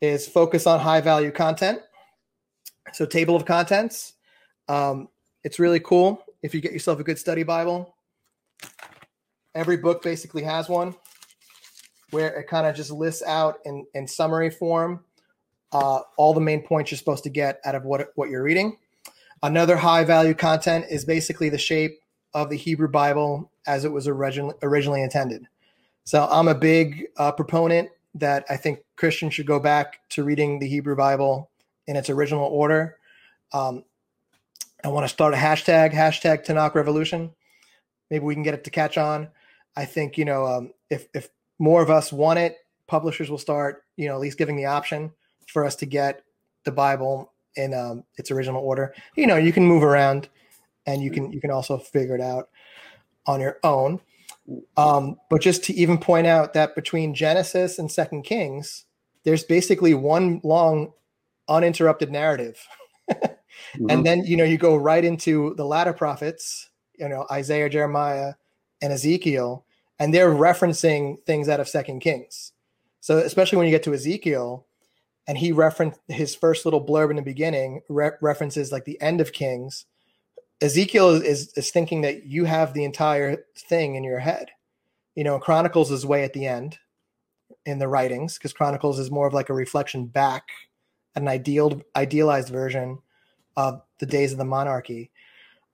is 0.00 0.26
focus 0.28 0.66
on 0.66 0.80
high 0.80 1.00
value 1.00 1.30
content. 1.30 1.80
So 2.92 3.06
table 3.06 3.36
of 3.36 3.44
contents. 3.44 4.14
Um, 4.68 5.08
it's 5.42 5.58
really 5.58 5.80
cool 5.80 6.24
if 6.42 6.54
you 6.54 6.60
get 6.60 6.72
yourself 6.72 7.00
a 7.00 7.04
good 7.04 7.18
study 7.18 7.42
Bible. 7.42 7.94
Every 9.54 9.76
book 9.76 10.02
basically 10.02 10.42
has 10.42 10.68
one 10.68 10.94
where 12.10 12.34
it 12.38 12.46
kind 12.46 12.66
of 12.66 12.76
just 12.76 12.90
lists 12.90 13.22
out 13.26 13.58
in, 13.64 13.86
in 13.94 14.06
summary 14.06 14.50
form 14.50 15.04
uh, 15.74 16.00
all 16.16 16.32
the 16.32 16.40
main 16.40 16.62
points 16.62 16.90
you're 16.90 16.98
supposed 16.98 17.24
to 17.24 17.30
get 17.30 17.60
out 17.64 17.74
of 17.74 17.84
what, 17.84 18.08
what 18.14 18.30
you're 18.30 18.42
reading. 18.42 18.78
Another 19.42 19.76
high 19.76 20.04
value 20.04 20.32
content 20.32 20.86
is 20.88 21.04
basically 21.04 21.48
the 21.48 21.58
shape 21.58 21.98
of 22.32 22.48
the 22.48 22.56
Hebrew 22.56 22.88
Bible 22.88 23.50
as 23.66 23.84
it 23.84 23.92
was 23.92 24.06
originally, 24.06 24.54
originally 24.62 25.02
intended. 25.02 25.46
So 26.04 26.26
I'm 26.30 26.48
a 26.48 26.54
big 26.54 27.06
uh, 27.16 27.32
proponent 27.32 27.90
that 28.14 28.44
I 28.48 28.56
think 28.56 28.83
Christians 28.96 29.34
should 29.34 29.46
go 29.46 29.60
back 29.60 30.00
to 30.10 30.24
reading 30.24 30.58
the 30.58 30.68
Hebrew 30.68 30.96
Bible 30.96 31.50
in 31.86 31.96
its 31.96 32.10
original 32.10 32.44
order. 32.44 32.96
Um, 33.52 33.84
I 34.82 34.88
want 34.88 35.04
to 35.04 35.08
start 35.08 35.34
a 35.34 35.36
hashtag, 35.36 35.92
hashtag 35.92 36.44
Tanakh 36.44 36.74
Revolution. 36.74 37.30
Maybe 38.10 38.24
we 38.24 38.34
can 38.34 38.42
get 38.42 38.54
it 38.54 38.64
to 38.64 38.70
catch 38.70 38.98
on. 38.98 39.28
I 39.76 39.84
think, 39.84 40.18
you 40.18 40.24
know, 40.24 40.46
um, 40.46 40.72
if, 40.90 41.08
if 41.14 41.28
more 41.58 41.82
of 41.82 41.90
us 41.90 42.12
want 42.12 42.38
it, 42.38 42.58
publishers 42.86 43.30
will 43.30 43.38
start, 43.38 43.84
you 43.96 44.08
know, 44.08 44.14
at 44.14 44.20
least 44.20 44.38
giving 44.38 44.56
the 44.56 44.66
option 44.66 45.12
for 45.48 45.64
us 45.64 45.76
to 45.76 45.86
get 45.86 46.22
the 46.64 46.72
Bible 46.72 47.32
in 47.56 47.72
um, 47.74 48.04
its 48.16 48.30
original 48.30 48.62
order. 48.62 48.94
You 49.16 49.26
know, 49.26 49.36
you 49.36 49.52
can 49.52 49.64
move 49.64 49.82
around, 49.82 50.28
and 50.86 51.02
you 51.02 51.10
can 51.10 51.32
you 51.32 51.40
can 51.40 51.50
also 51.50 51.78
figure 51.78 52.14
it 52.14 52.20
out 52.20 52.48
on 53.26 53.40
your 53.40 53.58
own. 53.62 54.00
Um, 54.76 55.16
but 55.30 55.40
just 55.40 55.64
to 55.64 55.74
even 55.74 55.98
point 55.98 56.26
out 56.26 56.52
that 56.52 56.74
between 56.74 57.14
Genesis 57.14 57.78
and 57.78 57.90
Second 57.90 58.22
Kings, 58.22 58.84
there's 59.24 59.44
basically 59.44 59.94
one 59.94 60.40
long 60.44 60.92
uninterrupted 61.48 62.10
narrative. 62.10 62.58
mm-hmm. 63.10 63.90
And 63.90 64.04
then, 64.04 64.24
you 64.24 64.36
know, 64.36 64.44
you 64.44 64.58
go 64.58 64.76
right 64.76 65.04
into 65.04 65.54
the 65.56 65.64
latter 65.64 65.92
prophets, 65.92 66.70
you 66.98 67.08
know, 67.08 67.26
Isaiah, 67.30 67.70
Jeremiah, 67.70 68.34
and 68.82 68.92
Ezekiel, 68.92 69.64
and 69.98 70.12
they're 70.12 70.30
referencing 70.30 71.24
things 71.24 71.48
out 71.48 71.60
of 71.60 71.68
Second 71.68 72.00
Kings. 72.00 72.52
So 73.00 73.18
especially 73.18 73.58
when 73.58 73.66
you 73.66 73.72
get 73.72 73.82
to 73.84 73.94
Ezekiel, 73.94 74.66
and 75.26 75.38
he 75.38 75.52
referenced 75.52 76.00
his 76.08 76.34
first 76.34 76.64
little 76.64 76.84
blurb 76.84 77.10
in 77.10 77.16
the 77.16 77.22
beginning 77.22 77.80
re- 77.88 78.10
references 78.20 78.70
like 78.70 78.84
the 78.84 79.00
end 79.00 79.20
of 79.20 79.32
Kings. 79.32 79.86
Ezekiel 80.64 81.10
is, 81.10 81.22
is, 81.22 81.52
is 81.54 81.70
thinking 81.70 82.00
that 82.00 82.24
you 82.24 82.44
have 82.44 82.72
the 82.72 82.84
entire 82.84 83.44
thing 83.56 83.94
in 83.94 84.04
your 84.04 84.18
head. 84.18 84.50
You 85.14 85.22
know, 85.22 85.38
Chronicles 85.38 85.90
is 85.90 86.06
way 86.06 86.24
at 86.24 86.32
the 86.32 86.46
end 86.46 86.78
in 87.66 87.78
the 87.78 87.88
writings 87.88 88.38
because 88.38 88.52
Chronicles 88.52 88.98
is 88.98 89.10
more 89.10 89.26
of 89.26 89.34
like 89.34 89.50
a 89.50 89.54
reflection 89.54 90.06
back, 90.06 90.48
an 91.14 91.28
ideal 91.28 91.82
idealized 91.94 92.48
version 92.48 92.98
of 93.56 93.82
the 94.00 94.06
days 94.06 94.32
of 94.32 94.38
the 94.38 94.44
monarchy. 94.44 95.10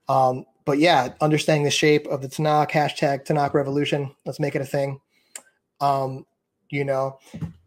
Um, 0.09 0.45
but 0.65 0.79
yeah, 0.79 1.15
understanding 1.21 1.65
the 1.65 1.71
shape 1.71 2.07
of 2.09 2.21
the 2.21 2.29
Tanakh 2.29 2.71
hashtag 2.71 3.25
Tanakh 3.25 3.55
Revolution. 3.55 4.15
Let's 4.27 4.41
make 4.41 4.55
it 4.55 4.63
a 4.63 4.67
thing. 4.67 5.01
Um, 5.81 6.27
you 6.69 6.85
know, 6.85 7.19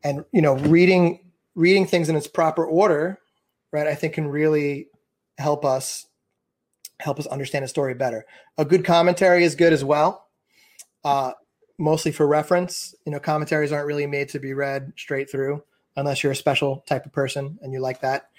and 0.04 0.24
you 0.32 0.42
know, 0.42 0.56
reading 0.58 1.20
reading 1.56 1.88
things 1.88 2.10
in 2.10 2.16
its 2.16 2.28
proper 2.28 2.66
order, 2.66 3.20
right? 3.72 3.88
I 3.88 3.96
think 3.96 4.14
can 4.14 4.28
really 4.28 4.88
help 5.38 5.66
us 5.66 6.06
help 7.04 7.20
us 7.20 7.28
understand 7.28 7.66
a 7.66 7.68
story 7.68 7.94
better. 7.94 8.26
A 8.58 8.66
good 8.66 8.86
commentary 8.86 9.44
is 9.44 9.56
good 9.56 9.74
as 9.74 9.84
well. 9.84 10.28
Uh, 11.04 11.34
mostly 11.78 12.12
for 12.12 12.28
reference. 12.28 12.96
You 13.06 13.12
know, 13.12 13.20
commentaries 13.20 13.72
aren't 13.72 13.88
really 13.88 14.08
made 14.08 14.30
to 14.30 14.40
be 14.40 14.54
read 14.54 14.94
straight 14.96 15.30
through 15.30 15.64
unless 15.96 16.24
you're 16.24 16.32
a 16.32 16.36
special 16.36 16.84
type 16.88 17.06
of 17.06 17.12
person 17.12 17.60
and 17.62 17.74
you 17.74 17.80
like 17.80 18.02
that. 18.02 18.30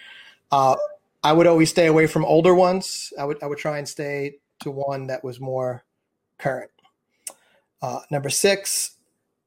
Uh, 0.50 0.76
I 1.22 1.32
would 1.32 1.46
always 1.46 1.70
stay 1.70 1.86
away 1.86 2.06
from 2.06 2.24
older 2.24 2.54
ones. 2.54 3.12
I 3.18 3.24
would 3.24 3.42
I 3.42 3.46
would 3.46 3.58
try 3.58 3.78
and 3.78 3.88
stay 3.88 4.36
to 4.60 4.70
one 4.70 5.06
that 5.08 5.24
was 5.24 5.40
more 5.40 5.84
current. 6.38 6.70
Uh, 7.82 8.00
number 8.10 8.30
six, 8.30 8.96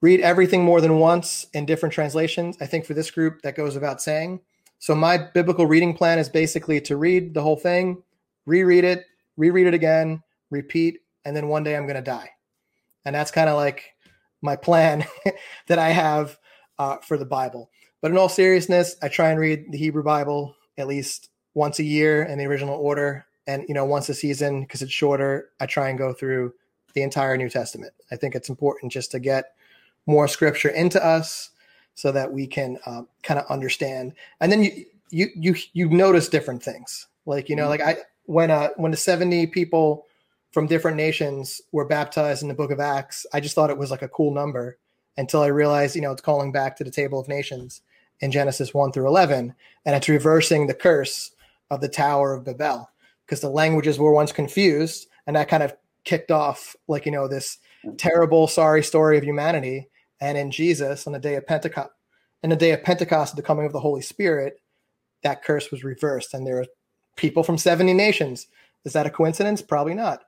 read 0.01 0.19
everything 0.21 0.63
more 0.63 0.81
than 0.81 0.99
once 0.99 1.47
in 1.53 1.65
different 1.65 1.93
translations. 1.93 2.57
I 2.61 2.65
think 2.65 2.85
for 2.85 2.93
this 2.93 3.11
group 3.11 3.41
that 3.41 3.55
goes 3.55 3.73
without 3.73 4.01
saying. 4.01 4.41
So 4.79 4.93
my 4.93 5.17
biblical 5.17 5.65
reading 5.65 5.95
plan 5.95 6.19
is 6.19 6.29
basically 6.29 6.79
to 6.81 6.97
read 6.97 7.33
the 7.33 7.41
whole 7.41 7.55
thing, 7.55 8.03
reread 8.47 8.83
it, 8.83 9.05
reread 9.35 9.67
it 9.67 9.75
again, 9.75 10.23
repeat, 10.49 11.01
and 11.25 11.35
then 11.35 11.49
one 11.49 11.63
day 11.63 11.75
I'm 11.75 11.85
going 11.85 11.97
to 11.97 12.01
die. 12.01 12.31
And 13.05 13.13
that's 13.13 13.29
kind 13.29 13.49
of 13.49 13.57
like 13.57 13.93
my 14.41 14.55
plan 14.55 15.05
that 15.67 15.77
I 15.77 15.89
have 15.89 16.39
uh, 16.79 16.97
for 16.97 17.17
the 17.17 17.25
Bible. 17.25 17.69
But 18.01 18.11
in 18.11 18.17
all 18.17 18.29
seriousness, 18.29 18.95
I 19.03 19.09
try 19.09 19.29
and 19.29 19.39
read 19.39 19.71
the 19.71 19.77
Hebrew 19.77 20.03
Bible 20.03 20.55
at 20.77 20.87
least 20.87 21.29
once 21.53 21.79
a 21.79 21.83
year 21.83 22.23
in 22.23 22.37
the 22.37 22.45
original 22.45 22.75
order, 22.75 23.25
and 23.47 23.65
you 23.67 23.73
know 23.73 23.85
once 23.85 24.09
a 24.09 24.13
season 24.13 24.61
because 24.61 24.81
it's 24.81 24.91
shorter. 24.91 25.49
I 25.59 25.65
try 25.65 25.89
and 25.89 25.97
go 25.97 26.13
through 26.13 26.53
the 26.93 27.01
entire 27.01 27.35
New 27.37 27.49
Testament. 27.49 27.93
I 28.11 28.15
think 28.15 28.35
it's 28.35 28.49
important 28.49 28.91
just 28.91 29.11
to 29.11 29.19
get 29.19 29.55
more 30.05 30.27
scripture 30.27 30.69
into 30.69 31.03
us 31.03 31.49
so 31.95 32.11
that 32.11 32.31
we 32.31 32.45
can 32.45 32.77
uh, 32.85 33.01
kind 33.23 33.39
of 33.39 33.45
understand. 33.49 34.13
And 34.39 34.51
then 34.51 34.63
you 34.63 34.85
you 35.09 35.29
you 35.35 35.55
you 35.73 35.89
notice 35.89 36.29
different 36.29 36.61
things. 36.61 37.07
Like 37.25 37.49
you 37.49 37.55
know, 37.55 37.67
like 37.67 37.81
I 37.81 37.97
when 38.27 38.51
uh 38.51 38.69
when 38.77 38.91
the 38.91 38.97
seventy 38.97 39.47
people 39.47 40.05
from 40.51 40.67
different 40.67 40.95
nations 40.95 41.61
were 41.71 41.85
baptized 41.85 42.41
in 42.41 42.47
the 42.47 42.53
Book 42.53 42.71
of 42.71 42.79
Acts, 42.79 43.25
I 43.33 43.39
just 43.39 43.55
thought 43.55 43.69
it 43.69 43.77
was 43.77 43.91
like 43.91 44.03
a 44.03 44.07
cool 44.07 44.33
number 44.33 44.77
until 45.17 45.41
I 45.41 45.47
realized 45.47 45.95
you 45.95 46.01
know 46.01 46.11
it's 46.11 46.21
calling 46.21 46.51
back 46.51 46.77
to 46.77 46.83
the 46.83 46.91
table 46.91 47.19
of 47.19 47.27
nations 47.27 47.81
in 48.19 48.31
Genesis 48.31 48.73
1 48.73 48.91
through 48.91 49.07
11. 49.07 49.53
And 49.85 49.95
it's 49.95 50.09
reversing 50.09 50.67
the 50.67 50.73
curse 50.73 51.31
of 51.69 51.81
the 51.81 51.89
Tower 51.89 52.33
of 52.33 52.45
Babel 52.45 52.89
because 53.25 53.41
the 53.41 53.49
languages 53.49 53.99
were 53.99 54.13
once 54.13 54.31
confused. 54.31 55.07
And 55.25 55.35
that 55.35 55.49
kind 55.49 55.63
of 55.63 55.75
kicked 56.03 56.31
off, 56.31 56.75
like, 56.87 57.05
you 57.05 57.11
know, 57.11 57.27
this 57.27 57.57
terrible, 57.97 58.47
sorry 58.47 58.83
story 58.83 59.17
of 59.17 59.23
humanity. 59.23 59.89
And 60.19 60.37
in 60.37 60.51
Jesus, 60.51 61.05
on 61.05 61.13
the 61.13 61.19
day 61.19 61.35
of 61.35 61.45
Pentecost, 61.45 61.91
in 62.43 62.49
the 62.49 62.55
day 62.55 62.71
of 62.71 62.83
Pentecost, 62.83 63.35
the 63.35 63.41
coming 63.41 63.65
of 63.65 63.73
the 63.73 63.79
Holy 63.79 64.01
Spirit, 64.01 64.61
that 65.23 65.43
curse 65.43 65.71
was 65.71 65.83
reversed. 65.83 66.33
And 66.33 66.45
there 66.45 66.65
people 67.17 67.43
from 67.43 67.57
70 67.57 67.93
nations. 67.93 68.47
Is 68.85 68.93
that 68.93 69.05
a 69.05 69.09
coincidence? 69.09 69.61
Probably 69.61 69.93
not. 69.93 70.23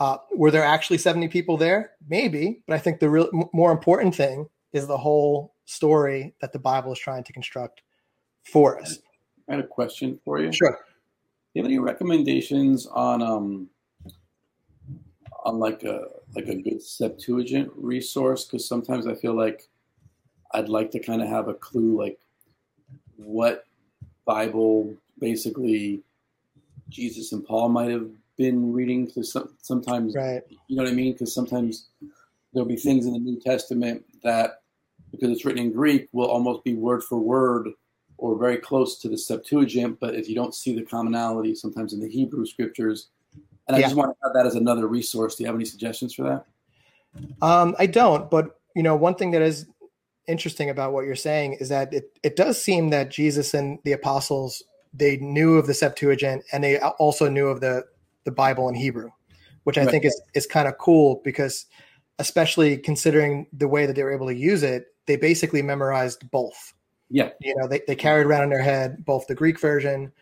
Uh, 0.00 0.16
were 0.32 0.50
there 0.50 0.64
actually 0.64 0.98
70 0.98 1.28
people 1.28 1.56
there? 1.56 1.92
Maybe. 2.08 2.62
But 2.66 2.74
I 2.74 2.78
think 2.78 2.98
the 2.98 3.08
real, 3.08 3.30
more 3.52 3.70
important 3.70 4.16
thing 4.16 4.48
is 4.72 4.88
the 4.88 4.98
whole 4.98 5.54
story 5.66 6.34
that 6.40 6.52
the 6.52 6.58
Bible 6.58 6.92
is 6.92 6.98
trying 6.98 7.22
to 7.24 7.32
construct 7.32 7.82
for 8.42 8.80
us. 8.80 8.98
I 9.48 9.52
had 9.54 9.64
a 9.64 9.66
question 9.66 10.18
for 10.24 10.40
you. 10.40 10.52
Sure. 10.52 10.72
Do 10.72 11.60
you 11.60 11.62
have 11.62 11.70
any 11.70 11.78
recommendations 11.78 12.86
on 12.86 13.22
um 13.22 13.68
on 15.44 15.58
like 15.58 15.84
a 15.84 16.06
like 16.34 16.48
a 16.48 16.56
good 16.56 16.82
Septuagint 16.82 17.70
resource? 17.76 18.44
Because 18.44 18.66
sometimes 18.66 19.06
I 19.06 19.14
feel 19.14 19.34
like 19.34 19.68
I'd 20.52 20.68
like 20.68 20.90
to 20.92 20.98
kind 20.98 21.22
of 21.22 21.28
have 21.28 21.48
a 21.48 21.54
clue 21.54 21.98
like 21.98 22.18
what 23.16 23.66
Bible 24.24 24.94
basically 25.20 26.02
Jesus 26.88 27.32
and 27.32 27.44
Paul 27.44 27.68
might 27.68 27.90
have 27.90 28.08
been 28.36 28.72
reading. 28.72 29.06
Because 29.06 29.32
some, 29.32 29.54
sometimes, 29.62 30.14
right. 30.14 30.42
you 30.68 30.76
know 30.76 30.82
what 30.82 30.92
I 30.92 30.94
mean? 30.94 31.12
Because 31.12 31.34
sometimes 31.34 31.88
there'll 32.52 32.68
be 32.68 32.76
things 32.76 33.06
in 33.06 33.12
the 33.12 33.18
New 33.18 33.40
Testament 33.40 34.04
that 34.22 34.62
because 35.10 35.30
it's 35.30 35.44
written 35.44 35.62
in 35.62 35.72
Greek, 35.72 36.08
will 36.12 36.28
almost 36.28 36.64
be 36.64 36.74
word 36.74 37.02
for 37.02 37.18
word 37.18 37.68
or 38.16 38.38
very 38.38 38.56
close 38.56 38.98
to 39.00 39.08
the 39.08 39.18
Septuagint. 39.18 39.98
But 40.00 40.14
if 40.14 40.28
you 40.28 40.34
don't 40.34 40.54
see 40.54 40.74
the 40.74 40.84
commonality, 40.84 41.54
sometimes 41.54 41.92
in 41.92 42.00
the 42.00 42.08
Hebrew 42.08 42.46
scriptures, 42.46 43.08
and 43.66 43.76
I 43.76 43.80
yeah. 43.80 43.86
just 43.86 43.96
want 43.96 44.10
to 44.10 44.28
add 44.28 44.34
that 44.34 44.46
as 44.46 44.56
another 44.56 44.86
resource. 44.86 45.36
Do 45.36 45.44
you 45.44 45.46
have 45.46 45.56
any 45.56 45.64
suggestions 45.64 46.14
for 46.14 46.22
that? 46.22 46.46
Um, 47.40 47.74
I 47.78 47.86
don't, 47.86 48.30
but 48.30 48.58
you 48.74 48.82
know, 48.82 48.96
one 48.96 49.14
thing 49.14 49.30
that 49.32 49.42
is 49.42 49.66
interesting 50.26 50.70
about 50.70 50.92
what 50.92 51.04
you're 51.04 51.14
saying 51.14 51.54
is 51.54 51.68
that 51.68 51.92
it, 51.92 52.18
it 52.22 52.36
does 52.36 52.60
seem 52.60 52.90
that 52.90 53.10
Jesus 53.10 53.54
and 53.54 53.78
the 53.84 53.92
apostles 53.92 54.62
they 54.96 55.16
knew 55.18 55.56
of 55.56 55.66
the 55.66 55.74
Septuagint 55.74 56.44
and 56.52 56.62
they 56.62 56.78
also 56.78 57.28
knew 57.28 57.48
of 57.48 57.60
the 57.60 57.84
the 58.24 58.30
Bible 58.30 58.68
in 58.68 58.74
Hebrew, 58.74 59.10
which 59.64 59.76
I 59.76 59.82
right. 59.82 59.90
think 59.90 60.04
is 60.04 60.20
is 60.34 60.46
kind 60.46 60.68
of 60.68 60.78
cool 60.78 61.20
because 61.24 61.66
especially 62.18 62.76
considering 62.78 63.46
the 63.52 63.68
way 63.68 63.86
that 63.86 63.96
they 63.96 64.02
were 64.02 64.14
able 64.14 64.28
to 64.28 64.34
use 64.34 64.62
it, 64.62 64.86
they 65.06 65.16
basically 65.16 65.62
memorized 65.62 66.30
both. 66.30 66.74
Yeah. 67.10 67.30
You 67.40 67.54
know, 67.56 67.66
they, 67.66 67.82
they 67.86 67.96
carried 67.96 68.26
around 68.26 68.44
in 68.44 68.50
their 68.50 68.62
head 68.62 69.04
both 69.04 69.26
the 69.26 69.34
Greek 69.34 69.60
version 69.60 70.12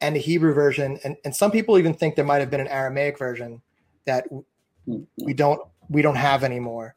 and 0.00 0.14
the 0.14 0.20
Hebrew 0.20 0.52
version. 0.52 0.98
And, 1.04 1.16
and 1.24 1.34
some 1.34 1.50
people 1.50 1.78
even 1.78 1.94
think 1.94 2.16
there 2.16 2.24
might 2.24 2.40
have 2.40 2.50
been 2.50 2.60
an 2.60 2.68
Aramaic 2.68 3.18
version 3.18 3.62
that 4.04 4.26
mm-hmm. 4.30 5.02
we 5.24 5.34
don't 5.34 5.60
we 5.88 6.02
don't 6.02 6.16
have 6.16 6.42
anymore. 6.44 6.94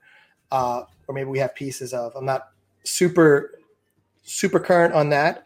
Uh, 0.51 0.83
or 1.07 1.13
maybe 1.13 1.29
we 1.29 1.39
have 1.39 1.53
pieces 1.55 1.93
of. 1.93 2.15
I'm 2.15 2.25
not 2.25 2.49
super 2.83 3.59
super 4.23 4.59
current 4.59 4.93
on 4.93 5.09
that, 5.09 5.45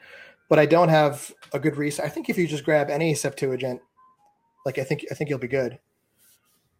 but 0.49 0.59
I 0.59 0.65
don't 0.65 0.89
have 0.89 1.31
a 1.53 1.59
good 1.59 1.77
resource. 1.77 2.05
I 2.05 2.09
think 2.09 2.29
if 2.29 2.37
you 2.37 2.47
just 2.47 2.63
grab 2.63 2.89
any 2.89 3.13
Septuagint, 3.13 3.81
like 4.65 4.77
I 4.77 4.83
think 4.83 5.05
I 5.11 5.15
think 5.15 5.29
you'll 5.29 5.39
be 5.39 5.47
good. 5.47 5.79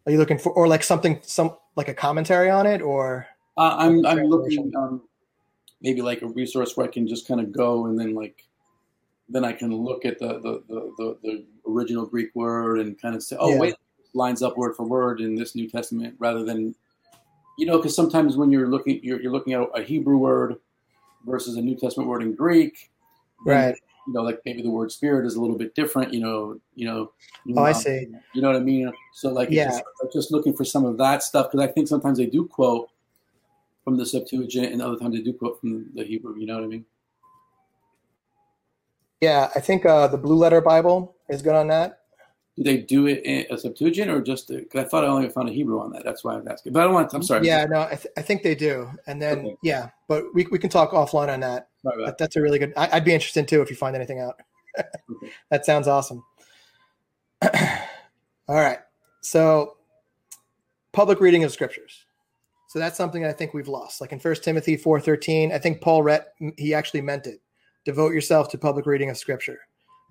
Are 0.06 0.12
you 0.12 0.18
looking 0.18 0.38
for 0.38 0.52
or 0.52 0.68
like 0.68 0.82
something 0.82 1.20
some 1.22 1.56
like 1.76 1.88
a 1.88 1.94
commentary 1.94 2.50
on 2.50 2.66
it 2.66 2.82
or 2.82 3.26
uh, 3.56 3.76
I'm 3.78 4.04
I'm 4.04 4.24
looking 4.24 4.72
um, 4.76 5.02
maybe 5.80 6.02
like 6.02 6.22
a 6.22 6.26
resource 6.26 6.76
where 6.76 6.86
I 6.86 6.90
can 6.90 7.06
just 7.06 7.26
kind 7.26 7.40
of 7.40 7.52
go 7.52 7.86
and 7.86 7.98
then 7.98 8.14
like 8.14 8.44
then 9.28 9.44
I 9.44 9.52
can 9.52 9.74
look 9.74 10.04
at 10.04 10.18
the 10.18 10.40
the, 10.40 10.62
the, 10.68 10.92
the, 10.98 11.18
the 11.22 11.44
original 11.66 12.04
Greek 12.06 12.34
word 12.34 12.80
and 12.80 13.00
kind 13.00 13.14
of 13.14 13.22
say, 13.22 13.36
oh 13.38 13.54
yeah. 13.54 13.58
wait, 13.58 13.74
lines 14.12 14.42
up 14.42 14.56
word 14.56 14.76
for 14.76 14.86
word 14.86 15.20
in 15.20 15.34
this 15.34 15.54
New 15.54 15.68
Testament 15.68 16.14
rather 16.18 16.44
than 16.44 16.74
you 17.58 17.66
know 17.66 17.78
because 17.78 17.94
sometimes 17.94 18.36
when 18.36 18.50
you're 18.50 18.68
looking 18.68 19.00
you're, 19.02 19.20
you're 19.20 19.32
looking 19.32 19.52
at 19.52 19.66
a 19.74 19.82
Hebrew 19.82 20.18
word 20.18 20.56
versus 21.24 21.56
a 21.56 21.62
New 21.62 21.76
Testament 21.76 22.08
word 22.08 22.22
in 22.22 22.34
Greek, 22.34 22.90
right? 23.46 23.76
You 24.06 24.12
know, 24.12 24.22
like 24.22 24.40
maybe 24.44 24.62
the 24.62 24.70
word 24.70 24.92
spirit 24.92 25.26
is 25.26 25.34
a 25.34 25.40
little 25.40 25.56
bit 25.56 25.74
different. 25.74 26.12
You 26.12 26.20
know, 26.20 26.60
you 26.74 26.86
know. 26.86 27.12
Oh, 27.56 27.64
I 27.64 27.72
see. 27.72 28.06
You 28.34 28.42
know 28.42 28.48
what 28.48 28.56
I 28.56 28.60
mean? 28.60 28.92
So 29.14 29.30
like, 29.30 29.48
yeah, 29.50 29.68
just, 29.68 29.84
just 30.12 30.32
looking 30.32 30.54
for 30.54 30.64
some 30.64 30.84
of 30.84 30.98
that 30.98 31.22
stuff 31.22 31.50
because 31.50 31.66
I 31.66 31.70
think 31.70 31.88
sometimes 31.88 32.18
they 32.18 32.26
do 32.26 32.46
quote 32.46 32.90
from 33.84 33.96
the 33.96 34.06
Septuagint, 34.06 34.72
and 34.72 34.82
other 34.82 34.96
times 34.96 35.14
they 35.14 35.22
do 35.22 35.32
quote 35.32 35.60
from 35.60 35.86
the 35.94 36.04
Hebrew. 36.04 36.36
You 36.36 36.46
know 36.46 36.56
what 36.56 36.64
I 36.64 36.68
mean? 36.68 36.84
Yeah, 39.20 39.50
I 39.54 39.60
think 39.60 39.86
uh, 39.86 40.08
the 40.08 40.18
Blue 40.18 40.36
Letter 40.36 40.60
Bible 40.60 41.16
is 41.28 41.40
good 41.40 41.54
on 41.54 41.68
that. 41.68 42.00
Do 42.56 42.62
they 42.62 42.78
do 42.78 43.06
it 43.06 43.24
in 43.24 43.46
a 43.50 43.58
Septuagint 43.58 44.10
or 44.10 44.20
just? 44.20 44.48
Because 44.48 44.84
I 44.84 44.88
thought 44.88 45.04
I 45.04 45.08
only 45.08 45.28
found 45.28 45.48
a 45.48 45.52
Hebrew 45.52 45.80
on 45.80 45.90
that. 45.92 46.04
That's 46.04 46.22
why 46.22 46.34
I'm 46.34 46.46
asking. 46.46 46.72
But 46.72 46.80
I 46.80 46.84
don't 46.84 46.94
want. 46.94 47.10
To, 47.10 47.16
I'm 47.16 47.22
sorry. 47.22 47.46
Yeah, 47.46 47.64
no, 47.64 47.80
I, 47.80 47.96
th- 47.96 48.14
I 48.16 48.22
think 48.22 48.42
they 48.42 48.54
do. 48.54 48.90
And 49.06 49.20
then 49.20 49.38
okay. 49.38 49.56
yeah, 49.62 49.88
but 50.08 50.24
we 50.34 50.46
we 50.52 50.58
can 50.58 50.70
talk 50.70 50.92
offline 50.92 51.32
on 51.32 51.40
that. 51.40 51.68
That 51.84 52.16
that's 52.18 52.36
a 52.36 52.42
really 52.42 52.58
good. 52.58 52.72
I, 52.76 52.94
would 52.94 53.04
be 53.04 53.14
interested 53.14 53.46
too 53.46 53.62
if 53.62 53.70
you 53.70 53.76
find 53.76 53.96
anything 53.96 54.20
out. 54.20 54.40
That 55.50 55.64
sounds 55.64 55.86
awesome. 55.86 56.24
All 57.42 58.56
right, 58.56 58.78
so 59.20 59.76
public 60.92 61.20
reading 61.20 61.44
of 61.44 61.52
scriptures 61.52 62.06
So 62.68 62.80
that's 62.80 62.96
something 62.96 63.24
I 63.24 63.32
think 63.32 63.54
we've 63.54 63.68
lost. 63.68 64.00
Like 64.00 64.12
in 64.12 64.18
First 64.18 64.42
Timothy 64.42 64.76
4:13, 64.76 65.52
I 65.52 65.58
think 65.58 65.80
Paul 65.80 66.02
read 66.02 66.26
he 66.58 66.74
actually 66.74 67.02
meant 67.02 67.26
it. 67.26 67.40
Devote 67.84 68.12
yourself 68.12 68.48
to 68.50 68.58
public 68.58 68.86
reading 68.86 69.10
of 69.10 69.16
scripture. 69.16 69.60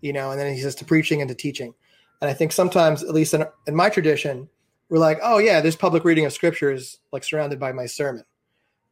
You 0.02 0.14
know, 0.14 0.32
and 0.32 0.40
then 0.40 0.54
he 0.54 0.62
says 0.62 0.76
to 0.76 0.86
preaching 0.86 1.22
and 1.22 1.30
to 1.30 1.36
teaching. 1.36 1.74
And 2.22 2.30
I 2.30 2.34
think 2.34 2.54
sometimes, 2.54 3.04
at 3.04 3.14
least 3.14 3.34
in, 3.34 3.46
in 3.68 3.76
my 3.76 3.90
tradition, 3.90 4.48
we're 4.90 5.00
like, 5.00 5.20
oh 5.22 5.40
yeah, 5.40 5.60
this 5.60 5.76
public 5.76 6.06
reading 6.06 6.26
of 6.26 6.32
scripture 6.32 6.72
is 6.72 7.00
like 7.12 7.24
surrounded 7.24 7.60
by 7.60 7.74
my 7.74 7.86
sermon. 7.86 8.24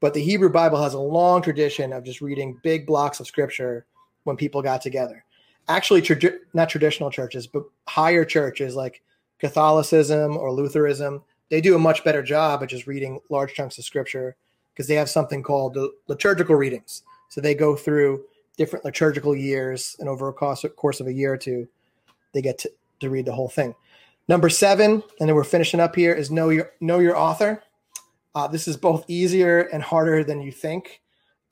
But 0.02 0.14
the 0.14 0.22
Hebrew 0.22 0.50
Bible 0.50 0.82
has 0.84 0.96
a 0.96 1.00
long 1.00 1.42
tradition 1.42 1.94
of 1.94 2.04
just 2.04 2.20
reading 2.20 2.60
big 2.64 2.86
blocks 2.86 3.22
of 3.22 3.28
scripture 3.28 3.86
when 4.24 4.36
people 4.36 4.62
got 4.62 4.82
together. 4.82 5.24
Actually, 5.70 6.02
tra- 6.02 6.40
not 6.54 6.70
traditional 6.70 7.12
churches, 7.12 7.48
but 7.48 7.64
higher 7.88 8.26
churches 8.26 8.76
like 8.76 9.02
Catholicism 9.40 10.36
or 10.36 10.52
Lutheranism, 10.52 11.24
they 11.50 11.62
do 11.62 11.76
a 11.76 11.80
much 11.80 12.04
better 12.04 12.24
job 12.24 12.64
of 12.64 12.70
just 12.70 12.88
reading 12.88 13.20
large 13.30 13.54
chunks 13.54 13.78
of 13.78 13.86
scripture 13.86 14.36
because 14.74 14.88
they 14.88 14.96
have 14.96 15.10
something 15.10 15.44
called 15.44 15.76
the 15.76 15.92
liturgical 16.08 16.56
readings. 16.56 17.04
So 17.30 17.40
they 17.40 17.56
go 17.56 17.76
through 17.76 18.24
different 18.58 18.86
liturgical 18.86 19.36
years, 19.36 19.96
and 20.00 20.10
over 20.10 20.28
a 20.28 20.34
course, 20.34 20.66
course 20.76 21.00
of 21.00 21.08
a 21.08 21.14
year 21.14 21.34
or 21.34 21.38
two, 21.38 21.68
they 22.34 22.42
get 22.42 22.58
to, 22.60 22.72
to 23.02 23.10
read 23.10 23.26
the 23.26 23.34
whole 23.34 23.50
thing. 23.50 23.76
Number 24.28 24.50
seven, 24.50 25.04
and 25.20 25.30
then 25.30 25.36
we're 25.36 25.44
finishing 25.44 25.80
up 25.80 25.96
here, 25.96 26.14
is 26.14 26.32
know 26.32 26.50
your 26.50 26.72
know 26.80 27.00
your 27.00 27.18
author. 27.18 27.64
Uh, 28.34 28.48
this 28.48 28.68
is 28.68 28.78
both 28.78 29.04
easier 29.10 29.62
and 29.74 29.84
harder 29.84 30.24
than 30.24 30.42
you 30.42 30.52
think. 30.52 31.02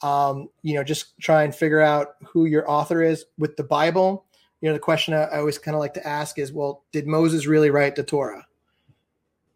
Um, 0.01 0.49
you 0.61 0.75
know, 0.75 0.83
just 0.83 1.19
try 1.19 1.43
and 1.43 1.53
figure 1.53 1.81
out 1.81 2.15
who 2.25 2.45
your 2.45 2.69
author 2.69 3.03
is 3.03 3.25
with 3.37 3.57
the 3.57 3.63
Bible. 3.63 4.25
You 4.61 4.69
know, 4.69 4.73
the 4.73 4.79
question 4.79 5.13
I, 5.13 5.37
always 5.37 5.57
kind 5.57 5.75
of 5.75 5.79
like 5.79 5.93
to 5.95 6.07
ask 6.07 6.39
is, 6.39 6.53
well, 6.53 6.83
did 6.91 7.07
Moses 7.07 7.47
really 7.47 7.69
write 7.69 7.95
the 7.95 8.03
Torah? 8.03 8.45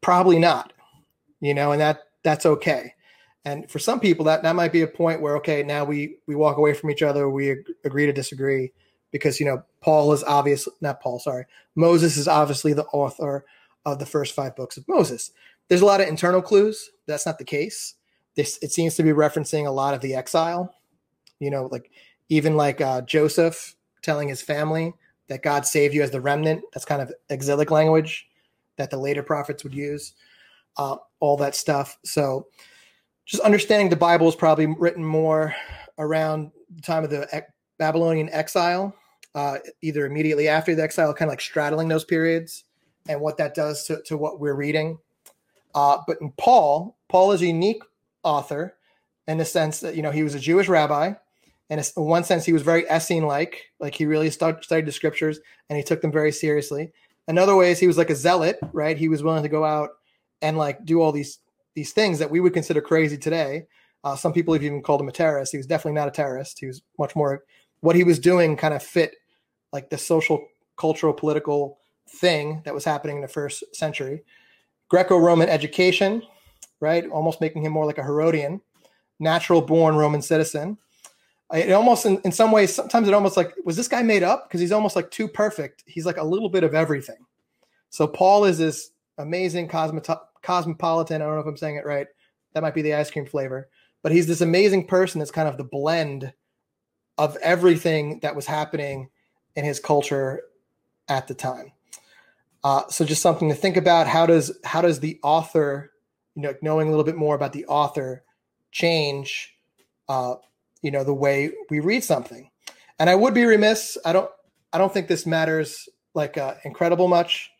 Probably 0.01 0.39
not. 0.39 0.73
You 1.39 1.53
know, 1.53 1.71
and 1.71 1.81
that 1.81 1.99
that's 2.23 2.45
okay. 2.45 2.93
And 3.45 3.69
for 3.69 3.79
some 3.79 3.99
people, 3.99 4.25
that 4.25 4.43
that 4.43 4.55
might 4.55 4.71
be 4.71 4.81
a 4.81 4.87
point 4.87 5.21
where 5.21 5.35
okay, 5.37 5.63
now 5.63 5.83
we 5.83 6.17
we 6.27 6.35
walk 6.35 6.57
away 6.57 6.73
from 6.73 6.89
each 6.89 7.01
other, 7.01 7.29
we 7.29 7.51
ag- 7.51 7.67
agree 7.83 8.05
to 8.05 8.13
disagree, 8.13 8.71
because 9.11 9.39
you 9.39 9.45
know 9.45 9.63
Paul 9.81 10.13
is 10.13 10.23
obviously 10.23 10.73
not 10.79 11.01
Paul, 11.01 11.19
sorry, 11.19 11.45
Moses 11.75 12.15
is 12.15 12.27
obviously 12.27 12.73
the 12.73 12.85
author 12.85 13.45
of 13.85 13.99
the 13.99 14.05
first 14.05 14.33
five 14.33 14.55
books 14.55 14.77
of 14.77 14.87
Moses. 14.87 15.31
There's 15.73 15.81
a 15.81 15.87
lot 15.87 16.01
of 16.01 16.07
internal 16.07 16.39
clues. 16.39 16.91
That's 17.07 17.25
not 17.25 17.39
the 17.39 17.43
case. 17.43 17.95
This 18.35 18.59
it 18.61 18.71
seems 18.71 18.93
to 18.93 19.01
be 19.01 19.09
referencing 19.09 19.65
a 19.65 19.71
lot 19.71 19.95
of 19.95 20.01
the 20.01 20.13
exile. 20.13 20.71
You 21.39 21.49
know, 21.49 21.67
like 21.71 21.89
even 22.29 22.55
like 22.55 22.79
uh, 22.79 23.01
Joseph 23.01 23.75
telling 24.03 24.29
his 24.29 24.39
family 24.39 24.93
that 25.29 25.41
God 25.41 25.65
saved 25.65 25.95
you 25.95 26.03
as 26.03 26.11
the 26.11 26.21
remnant. 26.21 26.61
That's 26.75 26.85
kind 26.85 27.01
of 27.01 27.11
exilic 27.31 27.71
language 27.71 28.27
that 28.77 28.91
the 28.91 28.99
later 28.99 29.23
prophets 29.23 29.63
would 29.63 29.73
use. 29.73 30.13
Uh, 30.77 30.97
all 31.19 31.37
that 31.37 31.55
stuff. 31.55 31.97
So 32.05 32.45
just 33.25 33.41
understanding 33.41 33.89
the 33.89 33.95
Bible 33.95 34.27
is 34.27 34.35
probably 34.35 34.67
written 34.67 35.03
more 35.03 35.55
around 35.97 36.51
the 36.75 36.83
time 36.83 37.03
of 37.03 37.09
the 37.09 37.45
Babylonian 37.79 38.29
exile, 38.29 38.95
uh, 39.33 39.57
either 39.81 40.05
immediately 40.05 40.47
after 40.47 40.75
the 40.75 40.83
exile, 40.83 41.15
kind 41.15 41.29
of 41.29 41.31
like 41.31 41.41
straddling 41.41 41.87
those 41.87 42.05
periods, 42.05 42.63
and 43.09 43.19
what 43.19 43.37
that 43.37 43.55
does 43.55 43.85
to, 43.85 44.03
to 44.03 44.17
what 44.17 44.39
we're 44.39 44.53
reading. 44.53 44.99
Uh, 45.75 45.97
but 46.07 46.21
in 46.21 46.31
Paul, 46.37 46.97
Paul 47.09 47.31
is 47.31 47.41
a 47.41 47.47
unique 47.47 47.81
author 48.23 48.75
in 49.27 49.37
the 49.37 49.45
sense 49.45 49.79
that 49.79 49.95
you 49.95 50.01
know 50.01 50.11
he 50.11 50.23
was 50.23 50.35
a 50.35 50.39
Jewish 50.39 50.67
rabbi, 50.67 51.13
and 51.69 51.79
in 51.79 52.03
one 52.03 52.23
sense 52.23 52.45
he 52.45 52.53
was 52.53 52.61
very 52.61 52.87
Essene-like, 52.89 53.71
like 53.79 53.95
he 53.95 54.05
really 54.05 54.29
studied 54.29 54.85
the 54.85 54.91
scriptures 54.91 55.39
and 55.69 55.77
he 55.77 55.83
took 55.83 56.01
them 56.01 56.11
very 56.11 56.31
seriously. 56.31 56.91
In 57.27 57.37
other 57.37 57.55
ways, 57.55 57.79
he 57.79 57.87
was 57.87 57.97
like 57.97 58.09
a 58.09 58.15
zealot, 58.15 58.59
right? 58.73 58.97
He 58.97 59.07
was 59.07 59.23
willing 59.23 59.43
to 59.43 59.49
go 59.49 59.63
out 59.63 59.91
and 60.41 60.57
like 60.57 60.83
do 60.85 61.01
all 61.01 61.11
these 61.11 61.39
these 61.75 61.93
things 61.93 62.19
that 62.19 62.29
we 62.29 62.39
would 62.39 62.53
consider 62.53 62.81
crazy 62.81 63.17
today. 63.17 63.65
Uh, 64.03 64.15
some 64.15 64.33
people 64.33 64.53
have 64.53 64.63
even 64.63 64.83
called 64.83 65.01
him 65.01 65.07
a 65.07 65.11
terrorist. 65.11 65.51
He 65.51 65.57
was 65.57 65.65
definitely 65.65 65.93
not 65.93 66.09
a 66.09 66.11
terrorist. 66.11 66.59
He 66.59 66.67
was 66.67 66.81
much 66.99 67.15
more 67.15 67.43
what 67.79 67.95
he 67.95 68.03
was 68.03 68.19
doing 68.19 68.55
kind 68.55 68.73
of 68.73 68.83
fit 68.83 69.15
like 69.71 69.89
the 69.89 69.97
social, 69.97 70.47
cultural, 70.77 71.13
political 71.13 71.79
thing 72.07 72.61
that 72.65 72.73
was 72.73 72.85
happening 72.85 73.17
in 73.17 73.21
the 73.21 73.27
first 73.27 73.63
century. 73.73 74.23
Greco-Roman 74.94 75.49
education, 75.49 76.22
right? 76.80 77.10
Almost 77.10 77.41
making 77.41 77.65
him 77.65 77.72
more 77.72 77.88
like 77.88 77.98
a 77.98 78.03
Herodian, 78.03 78.61
natural 79.20 79.60
born 79.60 79.95
Roman 79.95 80.22
citizen. 80.22 80.78
Uh, 81.52 81.57
it 81.57 81.72
almost, 81.72 82.06
in, 82.06 82.22
in 82.24 82.32
some 82.32 82.52
ways, 82.52 82.72
sometimes 82.72 83.07
it 83.07 83.14
almost 83.15 83.36
like, 83.36 83.56
was 83.65 83.76
this 83.76 83.88
guy 83.88 84.03
made 84.03 84.22
up? 84.22 84.48
Because 84.48 84.61
he's 84.61 84.72
almost 84.72 84.95
like 84.95 85.10
too 85.10 85.28
perfect. 85.28 85.84
He's 85.88 86.06
like 86.06 86.18
a 86.18 86.24
little 86.24 86.48
bit 86.48 86.64
of 86.64 86.76
everything. 86.76 87.26
So 87.90 88.06
Paul 88.06 88.45
is 88.45 88.60
this 88.60 88.91
amazing 89.18 89.68
cosmo- 89.68 90.22
cosmopolitan. 90.44 91.24
I 91.24 91.26
don't 91.26 91.34
know 91.34 91.41
if 91.41 91.48
I'm 91.48 91.57
saying 91.57 91.78
it 91.78 91.88
right. 91.88 92.06
That 92.53 92.61
might 92.61 92.76
be 92.76 92.84
the 92.84 92.94
ice 92.94 93.10
cream 93.10 93.26
flavor. 93.26 93.70
But 94.03 94.11
he's 94.11 94.28
this 94.28 94.41
amazing 94.41 94.86
person 94.86 95.18
that's 95.18 95.32
kind 95.32 95.49
of 95.49 95.57
the 95.57 95.64
blend 95.64 96.32
of 97.18 97.36
everything 97.38 98.20
that 98.20 98.36
was 98.36 98.45
happening 98.45 99.10
in 99.56 99.65
his 99.65 99.80
culture 99.80 100.44
at 101.07 101.28
the 101.28 101.34
time. 101.34 101.72
Uh, 102.64 102.88
so 102.90 103.03
just 103.03 103.22
something 103.22 103.49
to 103.49 103.56
think 103.56 103.76
about. 103.76 104.07
How 104.07 104.26
does 104.26 104.57
how 104.64 104.81
does 104.81 104.99
the 104.99 105.19
author, 105.22 105.91
you 106.35 106.44
know, 106.44 106.53
knowing 106.61 106.88
a 106.88 106.91
little 106.91 107.03
bit 107.03 107.18
more 107.18 107.35
about 107.35 107.53
the 107.53 107.65
author, 107.65 108.23
change, 108.72 109.53
uh, 110.07 110.35
you 110.81 110.91
know, 110.91 111.03
the 111.03 111.14
way 111.14 111.52
we 111.69 111.80
read 111.80 112.03
something? 112.03 112.49
And 112.99 113.10
I 113.10 113.15
would 113.15 113.34
be 113.34 113.44
remiss. 113.44 113.98
I 114.06 114.14
don't. 114.14 114.30
I 114.72 114.77
don't 114.77 114.94
think 114.94 115.07
this 115.07 115.26
matters 115.26 115.88
like 116.15 116.38
uh, 116.38 116.56
incredible 116.64 117.07
much, 117.07 117.52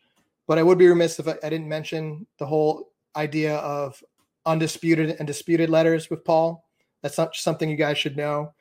but 0.48 0.58
I 0.58 0.62
would 0.62 0.78
be 0.78 0.88
remiss 0.88 1.18
if 1.18 1.28
I, 1.28 1.36
I 1.42 1.50
didn't 1.50 1.68
mention 1.68 2.26
the 2.38 2.46
whole 2.46 2.90
idea 3.14 3.56
of 3.56 4.02
undisputed 4.46 5.16
and 5.18 5.26
disputed 5.26 5.70
letters 5.70 6.10
with 6.10 6.24
Paul. 6.24 6.64
That's 7.02 7.18
not 7.18 7.36
something 7.36 7.68
you 7.68 7.76
guys 7.76 7.98
should 7.98 8.16
know. 8.16 8.54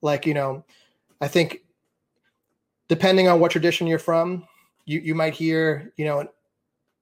Like 0.00 0.24
you 0.24 0.34
know, 0.34 0.64
I 1.20 1.28
think 1.28 1.58
depending 2.88 3.28
on 3.28 3.38
what 3.38 3.52
tradition 3.52 3.86
you're 3.86 3.98
from, 3.98 4.48
you, 4.90 4.98
you 5.00 5.14
might 5.14 5.34
hear, 5.34 5.92
you 5.96 6.04
know, 6.04 6.26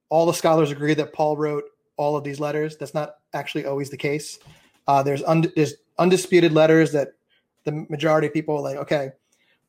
all 0.09 0.27
the 0.27 0.33
scholars 0.33 0.69
agree 0.69 0.93
that 0.93 1.11
Paul 1.11 1.35
wrote 1.37 1.63
all 1.97 2.15
of 2.15 2.23
these 2.23 2.39
letters. 2.39 2.77
That's 2.77 2.93
not 2.93 3.15
actually 3.33 3.65
always 3.65 3.89
the 3.89 3.97
case. 3.97 4.37
Uh, 4.87 5.01
there's, 5.01 5.23
und- 5.23 5.51
there's 5.55 5.73
undisputed 5.97 6.53
letters 6.53 6.91
that 6.91 7.13
the 7.63 7.71
majority 7.89 8.27
of 8.27 8.33
people 8.33 8.55
are 8.57 8.61
like, 8.61 8.77
okay, 8.77 9.09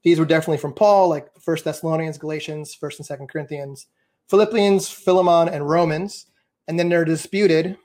these 0.02 0.18
were 0.18 0.26
definitely 0.26 0.58
from 0.58 0.74
Paul, 0.74 1.08
like 1.08 1.28
First 1.40 1.64
Thessalonians, 1.64 2.18
Galatians, 2.18 2.74
First 2.74 2.98
and 2.98 3.06
Second 3.06 3.28
Corinthians, 3.28 3.86
Philippians, 4.28 4.90
Philemon, 4.90 5.48
and 5.48 5.66
Romans. 5.66 6.26
And 6.68 6.78
then 6.78 6.90
they're 6.90 7.06
disputed, 7.06 7.78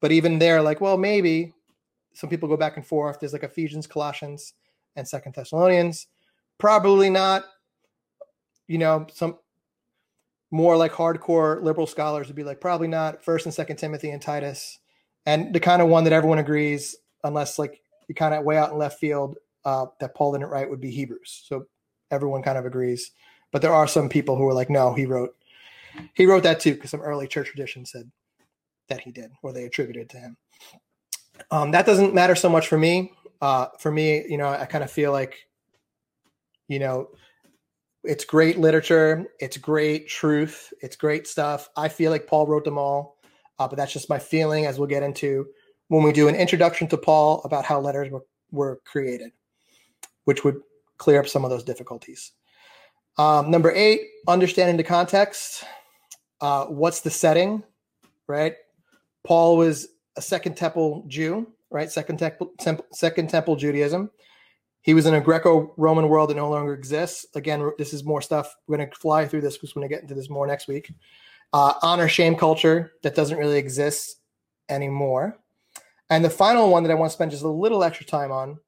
but 0.00 0.12
even 0.12 0.38
there, 0.38 0.62
like, 0.62 0.80
well, 0.80 0.96
maybe 0.96 1.52
some 2.14 2.30
people 2.30 2.48
go 2.48 2.56
back 2.56 2.78
and 2.78 2.86
forth. 2.86 3.20
There's 3.20 3.34
like 3.34 3.44
Ephesians, 3.44 3.86
Colossians, 3.86 4.54
and 4.96 5.06
Second 5.06 5.34
Thessalonians. 5.34 6.06
Probably 6.58 7.10
not 7.10 7.44
you 8.68 8.78
know, 8.78 9.06
some 9.12 9.38
more 10.50 10.76
like 10.76 10.92
hardcore 10.92 11.62
liberal 11.62 11.86
scholars 11.86 12.26
would 12.26 12.36
be 12.36 12.44
like, 12.44 12.60
probably 12.60 12.88
not 12.88 13.24
First 13.24 13.46
and 13.46 13.54
Second 13.54 13.76
Timothy 13.76 14.10
and 14.10 14.22
Titus, 14.22 14.78
and 15.26 15.52
the 15.52 15.60
kind 15.60 15.82
of 15.82 15.88
one 15.88 16.04
that 16.04 16.12
everyone 16.12 16.38
agrees, 16.38 16.96
unless 17.24 17.58
like 17.58 17.82
you 18.08 18.14
kind 18.14 18.34
of 18.34 18.44
way 18.44 18.56
out 18.56 18.72
in 18.72 18.78
left 18.78 18.98
field, 18.98 19.36
uh, 19.64 19.86
that 20.00 20.14
Paul 20.14 20.32
didn't 20.32 20.48
write 20.48 20.70
would 20.70 20.80
be 20.80 20.90
Hebrews. 20.90 21.44
So 21.46 21.66
everyone 22.10 22.42
kind 22.42 22.56
of 22.56 22.64
agrees, 22.64 23.10
but 23.52 23.60
there 23.60 23.74
are 23.74 23.86
some 23.86 24.08
people 24.08 24.36
who 24.36 24.48
are 24.48 24.54
like, 24.54 24.70
no, 24.70 24.94
he 24.94 25.04
wrote, 25.04 25.36
he 26.14 26.24
wrote 26.24 26.44
that 26.44 26.60
too, 26.60 26.74
because 26.74 26.90
some 26.90 27.02
early 27.02 27.26
church 27.26 27.48
tradition 27.48 27.84
said 27.84 28.10
that 28.88 29.00
he 29.00 29.12
did, 29.12 29.30
or 29.42 29.52
they 29.52 29.64
attributed 29.64 30.08
to 30.10 30.16
him. 30.16 30.36
Um, 31.50 31.72
that 31.72 31.84
doesn't 31.84 32.14
matter 32.14 32.34
so 32.34 32.48
much 32.48 32.68
for 32.68 32.78
me. 32.78 33.12
Uh, 33.40 33.66
for 33.78 33.92
me, 33.92 34.24
you 34.28 34.38
know, 34.38 34.48
I 34.48 34.64
kind 34.64 34.82
of 34.82 34.90
feel 34.90 35.12
like, 35.12 35.46
you 36.68 36.78
know, 36.78 37.10
it's 38.08 38.24
great 38.24 38.58
literature. 38.58 39.26
It's 39.38 39.58
great 39.58 40.08
truth. 40.08 40.72
It's 40.80 40.96
great 40.96 41.26
stuff. 41.26 41.68
I 41.76 41.88
feel 41.88 42.10
like 42.10 42.26
Paul 42.26 42.46
wrote 42.46 42.64
them 42.64 42.78
all, 42.78 43.18
uh, 43.58 43.68
but 43.68 43.76
that's 43.76 43.92
just 43.92 44.08
my 44.08 44.18
feeling 44.18 44.64
as 44.64 44.78
we'll 44.78 44.88
get 44.88 45.02
into 45.02 45.46
when 45.88 46.02
we 46.02 46.12
do 46.12 46.26
an 46.26 46.34
introduction 46.34 46.88
to 46.88 46.96
Paul 46.96 47.42
about 47.44 47.66
how 47.66 47.78
letters 47.78 48.10
were, 48.10 48.24
were 48.50 48.80
created, 48.86 49.32
which 50.24 50.42
would 50.42 50.62
clear 50.96 51.20
up 51.20 51.28
some 51.28 51.44
of 51.44 51.50
those 51.50 51.62
difficulties. 51.62 52.32
Um, 53.18 53.50
number 53.50 53.70
eight, 53.72 54.00
understanding 54.26 54.78
the 54.78 54.84
context. 54.84 55.64
Uh, 56.40 56.64
what's 56.64 57.02
the 57.02 57.10
setting, 57.10 57.62
right? 58.26 58.54
Paul 59.22 59.58
was 59.58 59.86
a 60.16 60.22
Second 60.22 60.56
Temple 60.56 61.04
Jew, 61.08 61.46
right? 61.70 61.90
Second 61.90 62.18
Temple, 62.18 62.52
Second 62.90 63.28
Temple 63.28 63.56
Judaism. 63.56 64.10
He 64.82 64.94
was 64.94 65.06
in 65.06 65.14
a 65.14 65.20
Greco-Roman 65.20 66.08
world 66.08 66.30
that 66.30 66.36
no 66.36 66.48
longer 66.48 66.72
exists. 66.72 67.26
Again, 67.34 67.70
this 67.78 67.92
is 67.92 68.04
more 68.04 68.22
stuff. 68.22 68.54
We're 68.66 68.78
going 68.78 68.90
to 68.90 68.96
fly 68.96 69.26
through 69.26 69.42
this 69.42 69.56
because 69.56 69.74
we're 69.74 69.80
going 69.80 69.90
to 69.90 69.94
get 69.94 70.02
into 70.02 70.14
this 70.14 70.30
more 70.30 70.46
next 70.46 70.68
week. 70.68 70.92
Uh, 71.52 71.74
honor 71.82 72.08
shame 72.08 72.36
culture 72.36 72.92
that 73.02 73.14
doesn't 73.14 73.38
really 73.38 73.58
exist 73.58 74.20
anymore. 74.68 75.38
And 76.10 76.24
the 76.24 76.30
final 76.30 76.70
one 76.70 76.82
that 76.84 76.90
I 76.90 76.94
want 76.94 77.10
to 77.10 77.14
spend 77.14 77.30
just 77.30 77.42
a 77.42 77.48
little 77.48 77.82
extra 77.84 78.06
time 78.06 78.32
on 78.32 78.58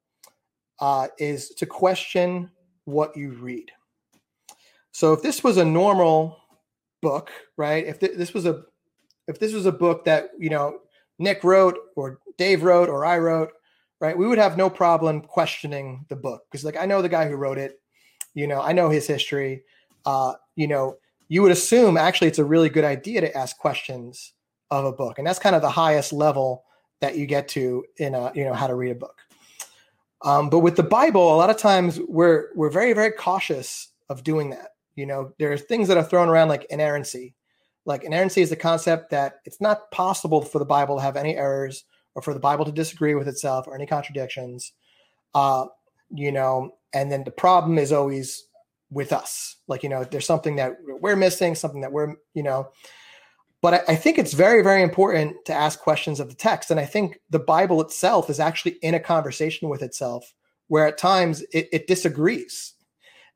uh, 0.79 1.07
is 1.17 1.49
to 1.49 1.65
question 1.65 2.51
what 2.85 3.15
you 3.15 3.31
read. 3.33 3.71
So 4.91 5.13
if 5.13 5.21
this 5.21 5.43
was 5.43 5.57
a 5.57 5.65
normal 5.65 6.37
book, 7.01 7.31
right? 7.57 7.85
If 7.85 7.99
th- 7.99 8.17
this 8.17 8.33
was 8.33 8.45
a 8.45 8.63
if 9.27 9.39
this 9.39 9.53
was 9.53 9.65
a 9.65 9.71
book 9.71 10.05
that 10.05 10.29
you 10.37 10.49
know 10.49 10.79
Nick 11.19 11.43
wrote 11.43 11.77
or 11.95 12.19
Dave 12.37 12.63
wrote 12.63 12.89
or 12.89 13.05
I 13.05 13.17
wrote, 13.17 13.51
right? 14.01 14.17
We 14.17 14.27
would 14.27 14.39
have 14.39 14.57
no 14.57 14.69
problem 14.69 15.21
questioning 15.21 16.05
the 16.09 16.15
book 16.15 16.43
because, 16.49 16.65
like, 16.65 16.75
I 16.75 16.85
know 16.85 17.01
the 17.01 17.07
guy 17.07 17.29
who 17.29 17.35
wrote 17.35 17.59
it. 17.59 17.79
You 18.33 18.47
know, 18.47 18.61
I 18.61 18.73
know 18.73 18.89
his 18.89 19.07
history. 19.07 19.63
Uh, 20.05 20.33
you 20.55 20.67
know, 20.67 20.97
you 21.29 21.41
would 21.43 21.51
assume 21.51 21.95
actually 21.95 22.27
it's 22.27 22.39
a 22.39 22.45
really 22.45 22.69
good 22.69 22.83
idea 22.83 23.21
to 23.21 23.37
ask 23.37 23.57
questions 23.57 24.33
of 24.71 24.83
a 24.85 24.91
book, 24.91 25.17
and 25.17 25.25
that's 25.25 25.39
kind 25.39 25.55
of 25.55 25.61
the 25.61 25.69
highest 25.69 26.11
level 26.11 26.65
that 26.99 27.15
you 27.17 27.25
get 27.25 27.47
to 27.49 27.85
in 27.97 28.15
a 28.15 28.31
you 28.35 28.43
know 28.43 28.53
how 28.53 28.67
to 28.67 28.75
read 28.75 28.91
a 28.91 28.95
book. 28.95 29.21
Um, 30.23 30.49
but 30.49 30.59
with 30.59 30.75
the 30.75 30.83
Bible, 30.83 31.33
a 31.33 31.37
lot 31.37 31.49
of 31.49 31.57
times 31.57 31.99
we're 32.07 32.49
we're 32.55 32.69
very 32.69 32.93
very 32.93 33.11
cautious 33.11 33.89
of 34.09 34.23
doing 34.23 34.49
that. 34.49 34.69
You 34.95 35.05
know, 35.05 35.33
there 35.37 35.51
are 35.51 35.57
things 35.57 35.87
that 35.87 35.97
are 35.97 36.03
thrown 36.03 36.27
around 36.27 36.49
like 36.49 36.65
inerrancy. 36.69 37.35
Like 37.85 38.03
inerrancy 38.03 38.41
is 38.41 38.49
the 38.49 38.55
concept 38.55 39.11
that 39.11 39.39
it's 39.45 39.61
not 39.61 39.89
possible 39.91 40.41
for 40.41 40.59
the 40.59 40.65
Bible 40.65 40.97
to 40.97 41.01
have 41.01 41.17
any 41.17 41.35
errors 41.35 41.83
or 42.15 42.21
for 42.21 42.33
the 42.33 42.39
Bible 42.39 42.65
to 42.65 42.71
disagree 42.71 43.15
with 43.15 43.27
itself 43.27 43.67
or 43.67 43.75
any 43.75 43.85
contradictions. 43.85 44.73
Uh, 45.33 45.65
you 46.09 46.31
know, 46.31 46.71
and 46.93 47.11
then 47.11 47.23
the 47.23 47.31
problem 47.31 47.77
is 47.77 47.91
always 47.91 48.43
with 48.89 49.13
us. 49.13 49.55
Like, 49.67 49.83
you 49.83 49.89
know, 49.89 50.03
there's 50.03 50.25
something 50.25 50.57
that 50.57 50.75
we're 50.85 51.15
missing, 51.15 51.55
something 51.55 51.81
that 51.81 51.93
we're, 51.93 52.15
you 52.33 52.43
know, 52.43 52.69
but 53.61 53.73
I, 53.73 53.93
I, 53.93 53.95
think 53.95 54.17
it's 54.17 54.33
very, 54.33 54.63
very 54.63 54.81
important 54.81 55.37
to 55.45 55.53
ask 55.53 55.79
questions 55.79 56.19
of 56.19 56.29
the 56.29 56.35
text. 56.35 56.71
And 56.71 56.79
I 56.79 56.85
think 56.85 57.19
the 57.29 57.39
Bible 57.39 57.79
itself 57.81 58.29
is 58.29 58.39
actually 58.39 58.77
in 58.81 58.95
a 58.95 58.99
conversation 58.99 59.69
with 59.69 59.81
itself 59.81 60.33
where 60.67 60.87
at 60.87 60.97
times 60.97 61.41
it, 61.53 61.69
it 61.71 61.87
disagrees. 61.87 62.73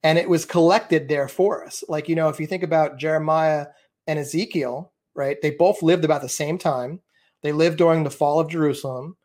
And 0.04 0.18
it 0.18 0.30
was 0.30 0.46
collected 0.46 1.08
there 1.08 1.28
for 1.28 1.66
us. 1.66 1.84
Like, 1.88 2.08
you 2.10 2.16
know, 2.16 2.30
if 2.30 2.40
you 2.40 2.48
think 2.48 2.64
about 2.64 3.00
Jeremiah 3.00 3.68
and 4.08 4.20
Ezekiel, 4.20 4.94
right, 5.16 5.38
they 5.42 5.52
both 5.52 5.82
lived 5.82 6.06
about 6.06 6.22
the 6.22 6.30
same 6.30 6.58
time. 6.58 7.00
They 7.46 7.54
lived 7.54 7.78
during 7.78 8.04
the 8.04 8.10
fall 8.10 8.42
of 8.42 8.50
Jerusalem. 8.50 9.16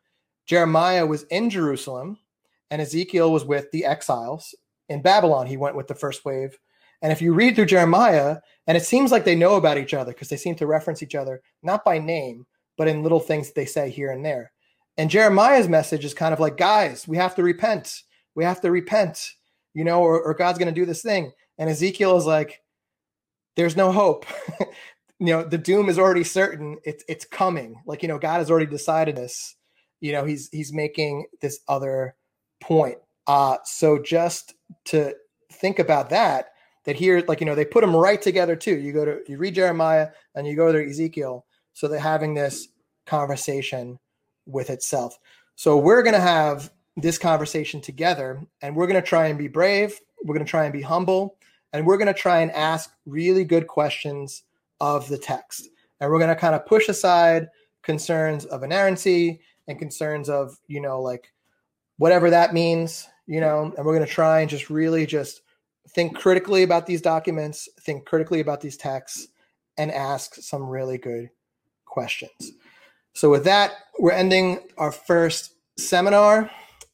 Jeremiah 0.45 1.05
was 1.05 1.23
in 1.23 1.49
Jerusalem, 1.49 2.19
and 2.69 2.81
Ezekiel 2.81 3.33
was 3.33 3.43
with 3.43 3.69
the 3.71 3.83
exiles 3.83 4.55
in 4.87 5.01
Babylon. 5.01 5.47
He 5.47 5.57
went 5.57 5.75
with 5.75 5.87
the 5.87 5.95
first 5.95 6.23
wave 6.23 6.57
and 7.01 7.11
if 7.11 7.21
you 7.21 7.33
read 7.33 7.55
through 7.55 7.65
Jeremiah, 7.65 8.37
and 8.67 8.77
it 8.77 8.85
seems 8.85 9.11
like 9.11 9.25
they 9.25 9.35
know 9.35 9.55
about 9.55 9.77
each 9.77 9.93
other 9.93 10.13
because 10.13 10.29
they 10.29 10.37
seem 10.37 10.55
to 10.55 10.67
reference 10.67 11.01
each 11.01 11.15
other, 11.15 11.41
not 11.63 11.83
by 11.83 11.97
name, 11.97 12.45
but 12.77 12.87
in 12.87 13.01
little 13.01 13.19
things 13.19 13.47
that 13.47 13.55
they 13.55 13.65
say 13.65 13.89
here 13.89 14.11
and 14.11 14.23
there. 14.23 14.51
And 14.97 15.09
Jeremiah's 15.09 15.67
message 15.67 16.05
is 16.05 16.13
kind 16.13 16.33
of 16.33 16.39
like, 16.39 16.57
guys, 16.57 17.07
we 17.07 17.17
have 17.17 17.35
to 17.35 17.43
repent. 17.43 18.03
We 18.35 18.43
have 18.43 18.61
to 18.61 18.69
repent, 18.69 19.31
you 19.73 19.83
know, 19.83 20.01
or, 20.01 20.21
or 20.21 20.33
God's 20.35 20.59
going 20.59 20.73
to 20.73 20.79
do 20.79 20.85
this 20.85 21.01
thing. 21.01 21.31
And 21.57 21.69
Ezekiel 21.69 22.17
is 22.17 22.25
like, 22.25 22.61
there's 23.55 23.75
no 23.75 23.91
hope. 23.91 24.25
you 25.21 25.27
know, 25.27 25.43
the 25.43 25.59
doom 25.59 25.87
is 25.87 25.99
already 25.99 26.23
certain. 26.23 26.79
It's 26.83 27.03
it's 27.07 27.25
coming. 27.25 27.75
Like, 27.85 28.01
you 28.01 28.07
know, 28.07 28.17
God 28.17 28.39
has 28.39 28.49
already 28.49 28.65
decided 28.65 29.15
this. 29.15 29.55
You 29.99 30.13
know, 30.13 30.25
he's 30.25 30.49
he's 30.51 30.73
making 30.73 31.27
this 31.41 31.59
other 31.67 32.15
point. 32.59 32.97
Uh, 33.27 33.57
so 33.63 34.01
just 34.01 34.55
to 34.85 35.13
think 35.51 35.77
about 35.77 36.09
that, 36.09 36.47
that 36.85 36.95
here, 36.95 37.23
like, 37.27 37.39
you 37.39 37.45
know, 37.45 37.53
they 37.53 37.65
put 37.65 37.81
them 37.81 37.95
right 37.95 38.19
together 38.19 38.55
too. 38.55 38.75
You 38.75 38.93
go 38.93 39.05
to, 39.05 39.19
you 39.27 39.37
read 39.37 39.53
Jeremiah 39.53 40.09
and 40.33 40.47
you 40.47 40.55
go 40.55 40.71
to 40.71 40.89
Ezekiel. 40.89 41.45
So 41.73 41.87
they're 41.87 41.99
having 41.99 42.33
this 42.33 42.67
conversation 43.05 43.99
with 44.47 44.71
itself. 44.71 45.19
So 45.55 45.77
we're 45.77 46.01
going 46.01 46.15
to 46.15 46.19
have 46.19 46.71
this 46.97 47.19
conversation 47.19 47.79
together 47.79 48.41
and 48.59 48.75
we're 48.75 48.87
going 48.87 48.99
to 48.99 49.07
try 49.07 49.27
and 49.27 49.37
be 49.37 49.47
brave. 49.47 49.99
We're 50.23 50.33
going 50.33 50.45
to 50.45 50.49
try 50.49 50.63
and 50.63 50.73
be 50.73 50.81
humble 50.81 51.37
and 51.71 51.85
we're 51.85 51.97
going 51.97 52.07
to 52.07 52.13
try 52.13 52.39
and 52.39 52.51
ask 52.51 52.89
really 53.05 53.43
good 53.45 53.67
questions 53.67 54.41
of 54.81 55.07
the 55.07 55.17
text. 55.17 55.69
And 56.01 56.09
we're 56.09 56.19
going 56.19 56.29
to 56.29 56.35
kind 56.35 56.55
of 56.55 56.65
push 56.65 56.89
aside 56.89 57.47
concerns 57.83 58.45
of 58.45 58.63
inerrancy 58.63 59.39
and 59.67 59.79
concerns 59.79 60.27
of, 60.27 60.57
you 60.67 60.81
know, 60.81 61.01
like 61.01 61.31
whatever 61.97 62.31
that 62.31 62.53
means, 62.53 63.07
you 63.27 63.39
know, 63.39 63.71
and 63.77 63.85
we're 63.85 63.95
going 63.95 64.05
to 64.05 64.11
try 64.11 64.41
and 64.41 64.49
just 64.49 64.69
really 64.69 65.05
just 65.05 65.41
think 65.89 66.17
critically 66.17 66.63
about 66.63 66.87
these 66.87 67.01
documents, 67.01 67.69
think 67.81 68.05
critically 68.05 68.39
about 68.39 68.59
these 68.59 68.75
texts, 68.75 69.27
and 69.77 69.91
ask 69.91 70.35
some 70.35 70.67
really 70.67 70.97
good 70.97 71.29
questions. 71.85 72.51
So, 73.13 73.29
with 73.29 73.43
that, 73.43 73.73
we're 73.99 74.11
ending 74.11 74.59
our 74.77 74.91
first 74.91 75.53
seminar. 75.77 76.49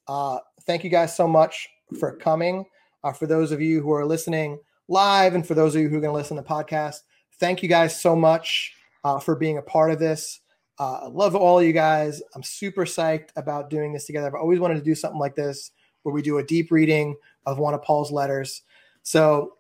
Uh, 0.07 0.39
thank 0.63 0.83
you 0.83 0.89
guys 0.89 1.15
so 1.15 1.27
much 1.27 1.69
for 1.99 2.15
coming. 2.17 2.65
Uh, 3.03 3.13
for 3.13 3.27
those 3.27 3.51
of 3.51 3.61
you 3.61 3.81
who 3.81 3.93
are 3.93 4.05
listening 4.05 4.59
live, 4.87 5.35
and 5.35 5.45
for 5.47 5.53
those 5.53 5.75
of 5.75 5.81
you 5.81 5.89
who 5.89 5.97
are 5.97 6.01
going 6.01 6.11
to 6.11 6.17
listen 6.17 6.37
to 6.37 6.43
the 6.43 6.49
podcast, 6.49 6.97
thank 7.39 7.63
you 7.63 7.69
guys 7.69 7.99
so 7.99 8.15
much 8.15 8.73
uh, 9.03 9.19
for 9.19 9.35
being 9.35 9.57
a 9.57 9.61
part 9.61 9.91
of 9.91 9.99
this. 9.99 10.41
Uh, 10.79 11.01
I 11.03 11.07
love 11.07 11.35
all 11.35 11.59
of 11.59 11.65
you 11.65 11.73
guys. 11.73 12.21
I'm 12.35 12.43
super 12.43 12.85
psyched 12.85 13.29
about 13.35 13.69
doing 13.69 13.93
this 13.93 14.05
together. 14.05 14.27
I've 14.27 14.35
always 14.35 14.59
wanted 14.59 14.75
to 14.75 14.83
do 14.83 14.95
something 14.95 15.19
like 15.19 15.35
this 15.35 15.71
where 16.03 16.13
we 16.13 16.21
do 16.21 16.37
a 16.37 16.43
deep 16.43 16.71
reading 16.71 17.15
of 17.45 17.57
one 17.57 17.73
of 17.73 17.81
Paul's 17.81 18.11
letters. 18.11 18.61
So 19.03 19.53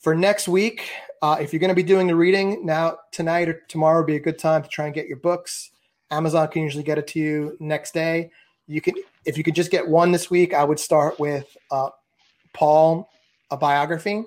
for 0.00 0.14
next 0.14 0.48
week, 0.48 0.88
uh, 1.20 1.36
if 1.40 1.52
you're 1.52 1.60
going 1.60 1.68
to 1.68 1.74
be 1.74 1.82
doing 1.82 2.06
the 2.06 2.16
reading 2.16 2.64
now 2.64 2.98
tonight 3.12 3.48
or 3.48 3.62
tomorrow 3.68 4.00
would 4.00 4.06
be 4.06 4.16
a 4.16 4.20
good 4.20 4.38
time 4.38 4.62
to 4.62 4.68
try 4.68 4.86
and 4.86 4.94
get 4.94 5.06
your 5.06 5.18
books. 5.18 5.70
Amazon 6.10 6.48
can 6.48 6.62
usually 6.62 6.82
get 6.82 6.98
it 6.98 7.06
to 7.08 7.20
you 7.20 7.56
next 7.60 7.94
day. 7.94 8.30
You 8.66 8.80
can, 8.80 8.94
if 9.24 9.36
you 9.36 9.44
could 9.44 9.54
just 9.54 9.70
get 9.70 9.86
one 9.86 10.12
this 10.12 10.30
week, 10.30 10.54
I 10.54 10.64
would 10.64 10.80
start 10.80 11.20
with 11.20 11.56
uh, 11.70 11.90
Paul, 12.52 13.08
a 13.50 13.56
biography, 13.56 14.24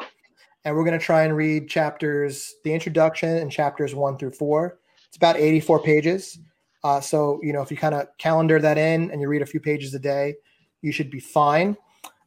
and 0.66 0.76
we're 0.76 0.84
going 0.84 1.00
to 1.00 1.06
try 1.06 1.24
and 1.24 1.36
read 1.36 1.70
chapters, 1.70 2.56
the 2.64 2.74
introduction, 2.74 3.38
and 3.38 3.52
chapters 3.52 3.94
one 3.94 4.18
through 4.18 4.32
four. 4.32 4.80
It's 5.08 5.16
about 5.16 5.38
84 5.38 5.84
pages. 5.84 6.40
Uh, 6.84 7.00
so 7.00 7.40
you 7.42 7.54
know, 7.54 7.62
if 7.62 7.72
you 7.72 7.78
kind 7.78 7.96
of 7.96 8.08
calendar 8.18 8.60
that 8.60 8.78
in 8.78 9.12
and 9.12 9.22
you 9.22 9.28
read 9.28 9.42
a 9.42 9.46
few 9.46 9.60
pages 9.60 9.94
a 9.94 10.00
day, 10.00 10.36
you 10.82 10.92
should 10.92 11.10
be 11.10 11.20
fine. 11.20 11.78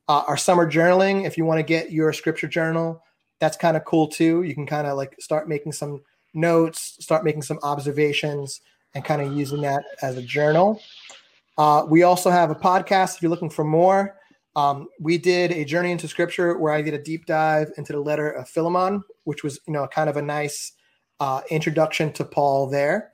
Uh, 0.09 0.23
our 0.27 0.37
summer 0.37 0.71
journaling, 0.71 1.27
if 1.27 1.37
you 1.37 1.45
want 1.45 1.59
to 1.59 1.63
get 1.63 1.93
your 1.93 2.13
scripture 2.13 2.49
journal, 2.49 3.03
that's 3.41 3.57
kind 3.57 3.77
of 3.77 3.85
cool 3.85 4.09
too. 4.09 4.43
You 4.43 4.55
can 4.55 4.67
kind 4.67 4.87
of 4.87 4.97
like 4.97 5.15
start 5.21 5.49
making 5.49 5.73
some 5.73 6.03
notes, 6.33 6.97
start 7.01 7.25
making 7.25 7.43
some 7.43 7.59
observations, 7.63 8.61
and 8.95 9.05
kind 9.05 9.21
of 9.21 9.37
using 9.37 9.61
that 9.63 9.85
as 10.03 10.17
a 10.17 10.23
journal. 10.23 10.81
Uh, 11.57 11.85
we 11.89 12.05
also 12.05 12.31
have 12.31 12.51
a 12.51 12.55
podcast 12.55 13.17
if 13.17 13.23
you're 13.23 13.31
looking 13.31 13.51
for 13.51 13.65
more. 13.65 14.18
Um, 14.59 14.89
we 14.99 15.19
did 15.19 15.53
a 15.53 15.65
journey 15.65 15.93
into 15.93 16.09
scripture 16.09 16.59
where 16.59 16.73
I 16.73 16.83
did 16.83 16.93
a 16.93 16.99
deep 16.99 17.27
dive 17.27 17.71
into 17.77 17.93
the 17.93 18.01
letter 18.01 18.29
of 18.29 18.49
Philemon, 18.49 19.05
which 19.23 19.45
was 19.45 19.61
you 19.69 19.73
know 19.73 19.87
kind 19.87 20.11
of 20.11 20.17
a 20.17 20.23
nice 20.23 20.73
uh, 21.21 21.43
introduction 21.49 22.13
to 22.15 22.25
Paul 22.25 22.69
there. 22.69 23.13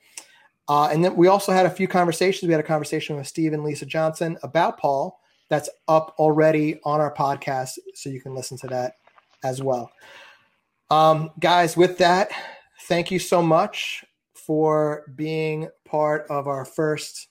Uh, 0.71 0.89
and 0.91 1.05
then 1.05 1.15
we 1.17 1.29
also 1.29 1.53
had 1.53 1.67
a 1.67 1.71
few 1.71 1.87
conversations. 1.87 2.49
We 2.49 2.53
had 2.53 2.61
a 2.61 2.67
conversation 2.67 3.17
with 3.17 3.27
Steve 3.27 3.53
and 3.53 3.63
Lisa 3.63 3.85
Johnson 3.85 4.39
about 4.43 4.79
Paul 4.79 5.21
that's 5.51 5.69
up 5.87 6.15
already 6.19 6.81
on 6.83 7.03
our 7.03 7.13
podcast, 7.13 7.73
so 7.93 8.09
you 8.09 8.23
can 8.23 8.35
listen 8.35 8.57
to 8.59 8.67
that 8.69 8.95
as 9.43 9.63
well. 9.63 9.93
Um, 10.91 11.31
guys, 11.39 11.77
with 11.77 11.99
that, 11.99 12.31
thank 12.85 13.11
you 13.11 13.19
so 13.19 13.43
much 13.43 14.03
for 14.33 15.05
being 15.15 15.69
part 15.85 16.27
of 16.31 16.49
our 16.49 16.65
first 16.65 17.29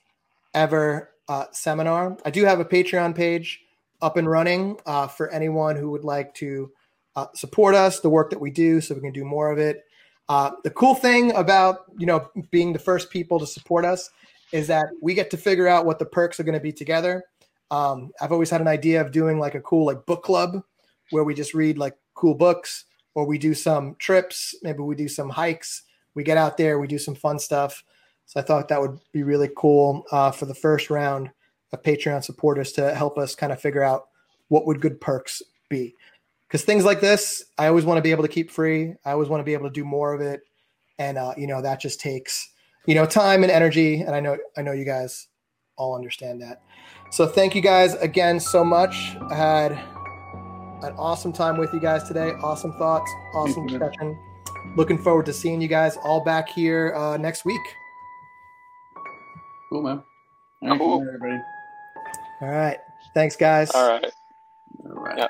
ever 0.54 1.10
uh, 1.28 1.46
seminar. 1.52 2.16
I 2.24 2.30
do 2.30 2.46
have 2.46 2.60
a 2.60 2.66
Patreon 2.66 3.16
page 3.16 3.60
up 4.04 4.18
and 4.18 4.30
running 4.30 4.78
uh, 4.86 5.08
for 5.08 5.32
anyone 5.32 5.76
who 5.76 5.90
would 5.90 6.04
like 6.04 6.34
to 6.36 6.72
uh, 7.16 7.28
support 7.34 7.74
us, 7.74 8.02
the 8.02 8.10
work 8.10 8.30
that 8.30 8.40
we 8.40 8.52
do, 8.52 8.82
so 8.82 8.94
we 8.94 9.02
can 9.02 9.14
do 9.14 9.24
more 9.24 9.52
of 9.52 9.58
it. 9.58 9.86
Uh, 10.30 10.52
the 10.64 10.70
cool 10.70 10.94
thing 10.94 11.34
about 11.36 11.86
you 11.98 12.06
know 12.06 12.30
being 12.52 12.74
the 12.74 12.80
first 12.80 13.10
people 13.10 13.40
to 13.40 13.48
support 13.48 13.86
us 13.86 14.10
is 14.52 14.68
that 14.68 14.88
we 15.02 15.14
get 15.14 15.32
to 15.32 15.38
figure 15.38 15.68
out 15.68 15.86
what 15.86 16.00
the 16.00 16.06
perks 16.06 16.40
are 16.40 16.44
going 16.44 16.58
to 16.58 16.64
be 16.64 16.72
together. 16.72 17.24
Um, 17.72 18.12
I've 18.22 18.32
always 18.32 18.50
had 18.50 18.62
an 18.62 18.68
idea 18.68 19.02
of 19.02 19.12
doing 19.12 19.40
like 19.40 19.56
a 19.56 19.62
cool 19.62 19.86
like 19.86 20.06
book 20.06 20.24
club 20.24 20.64
where 21.10 21.24
we 21.24 21.34
just 21.34 21.54
read 21.54 21.78
like 21.78 21.98
cool 22.14 22.36
books 22.36 22.86
or 23.16 23.26
we 23.26 23.38
do 23.38 23.54
some 23.54 23.96
trips. 23.98 24.54
Maybe 24.62 24.80
we 24.80 24.96
do 24.96 25.08
some 25.08 25.30
hikes. 25.30 25.84
We 26.14 26.24
get 26.24 26.38
out 26.38 26.58
there, 26.58 26.80
we 26.80 26.88
do 26.88 27.00
some 27.00 27.16
fun 27.16 27.40
stuff. 27.40 27.84
So 28.26 28.40
I 28.40 28.44
thought 28.44 28.68
that 28.68 28.80
would 28.80 29.00
be 29.12 29.24
really 29.24 29.50
cool 29.58 30.06
uh, 30.12 30.32
for 30.32 30.46
the 30.46 30.56
first 30.56 30.90
round 30.90 31.32
of 31.74 31.82
Patreon 31.82 32.24
supporters 32.24 32.72
to 32.74 32.94
help 32.96 33.18
us 33.18 33.36
kind 33.36 33.52
of 33.52 33.60
figure 33.60 33.84
out 33.84 34.08
what 34.48 34.66
would 34.66 34.80
good 34.80 35.02
perks 35.02 35.42
be. 35.70 35.96
Because 36.48 36.64
things 36.64 36.86
like 36.86 37.02
this, 37.02 37.44
I 37.58 37.68
always 37.68 37.84
want 37.84 37.98
to 37.98 38.02
be 38.02 38.12
able 38.12 38.24
to 38.24 38.30
keep 38.30 38.52
free. 38.52 38.94
I 39.04 39.12
always 39.12 39.28
want 39.28 39.42
to 39.42 39.44
be 39.44 39.54
able 39.54 39.68
to 39.68 39.74
do 39.74 39.84
more 39.84 40.14
of 40.14 40.22
it, 40.22 40.42
and 41.00 41.18
uh, 41.18 41.34
you 41.36 41.48
know 41.48 41.64
that 41.64 41.82
just 41.82 42.00
takes 42.00 42.48
you 42.86 42.94
know 42.94 43.08
time 43.08 43.42
and 43.42 43.52
energy. 43.52 44.02
And 44.02 44.14
I 44.16 44.20
know 44.20 44.38
I 44.56 44.62
know 44.62 44.72
you 44.72 44.86
guys 44.86 45.28
all 45.76 45.96
understand 45.96 46.42
that. 46.44 46.62
So 47.10 47.26
thank 47.26 47.56
you 47.56 47.62
guys 47.62 47.96
again 47.96 48.40
so 48.40 48.64
much. 48.64 49.16
I 49.32 49.36
had 49.36 49.72
an 50.84 50.94
awesome 50.96 51.34
time 51.34 51.58
with 51.58 51.74
you 51.74 51.80
guys 51.80 52.04
today. 52.04 52.34
Awesome 52.44 52.74
thoughts, 52.74 53.10
awesome 53.34 53.66
discussion. 53.66 54.16
Looking 54.76 55.00
forward 55.00 55.26
to 55.26 55.34
seeing 55.34 55.60
you 55.60 55.68
guys 55.68 55.98
all 56.04 56.24
back 56.24 56.50
here 56.50 56.94
uh, 56.96 57.18
next 57.18 57.46
week. 57.46 57.62
Cool, 59.70 59.82
man. 59.82 60.04
All 60.62 60.78
cool. 60.78 61.02
everybody. 61.02 61.42
All 62.42 62.50
right. 62.50 62.78
Thanks, 63.14 63.36
guys. 63.36 63.72
All 63.72 63.88
right. 63.88 64.12
All 64.86 64.92
right. 64.92 65.18
Yep. 65.18 65.30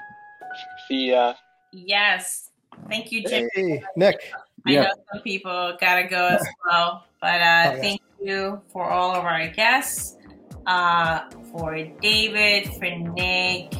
See 0.87 1.11
ya. 1.11 1.33
Yes. 1.71 2.49
Thank 2.89 3.11
you, 3.11 3.23
Jim. 3.23 3.49
Hey, 3.53 3.83
Nick. 3.95 4.31
I 4.65 4.71
yeah. 4.71 4.81
know 4.83 4.91
some 5.11 5.21
people 5.21 5.77
gotta 5.79 6.07
go 6.07 6.27
as 6.27 6.47
well, 6.65 7.05
but 7.19 7.41
uh, 7.41 7.63
oh, 7.67 7.71
yes. 7.73 7.79
thank 7.81 8.01
you 8.21 8.61
for 8.69 8.85
all 8.85 9.13
of 9.13 9.25
our 9.25 9.47
guests, 9.49 10.15
uh, 10.65 11.29
for 11.51 11.83
David, 12.01 12.73
for 12.75 12.89
Nick, 12.89 13.73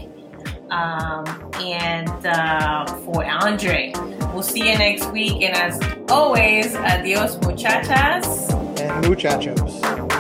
um, 0.70 1.52
and 1.62 2.26
uh, 2.26 2.86
for 3.06 3.24
Andre. 3.24 3.94
We'll 4.34 4.44
see 4.44 4.70
you 4.70 4.78
next 4.78 5.10
week, 5.12 5.41
and 5.41 5.56
as 5.56 5.80
always, 6.10 6.76
adios, 6.76 7.38
muchachas 7.45 8.52
and 8.52 9.08
muchachos. 9.08 10.12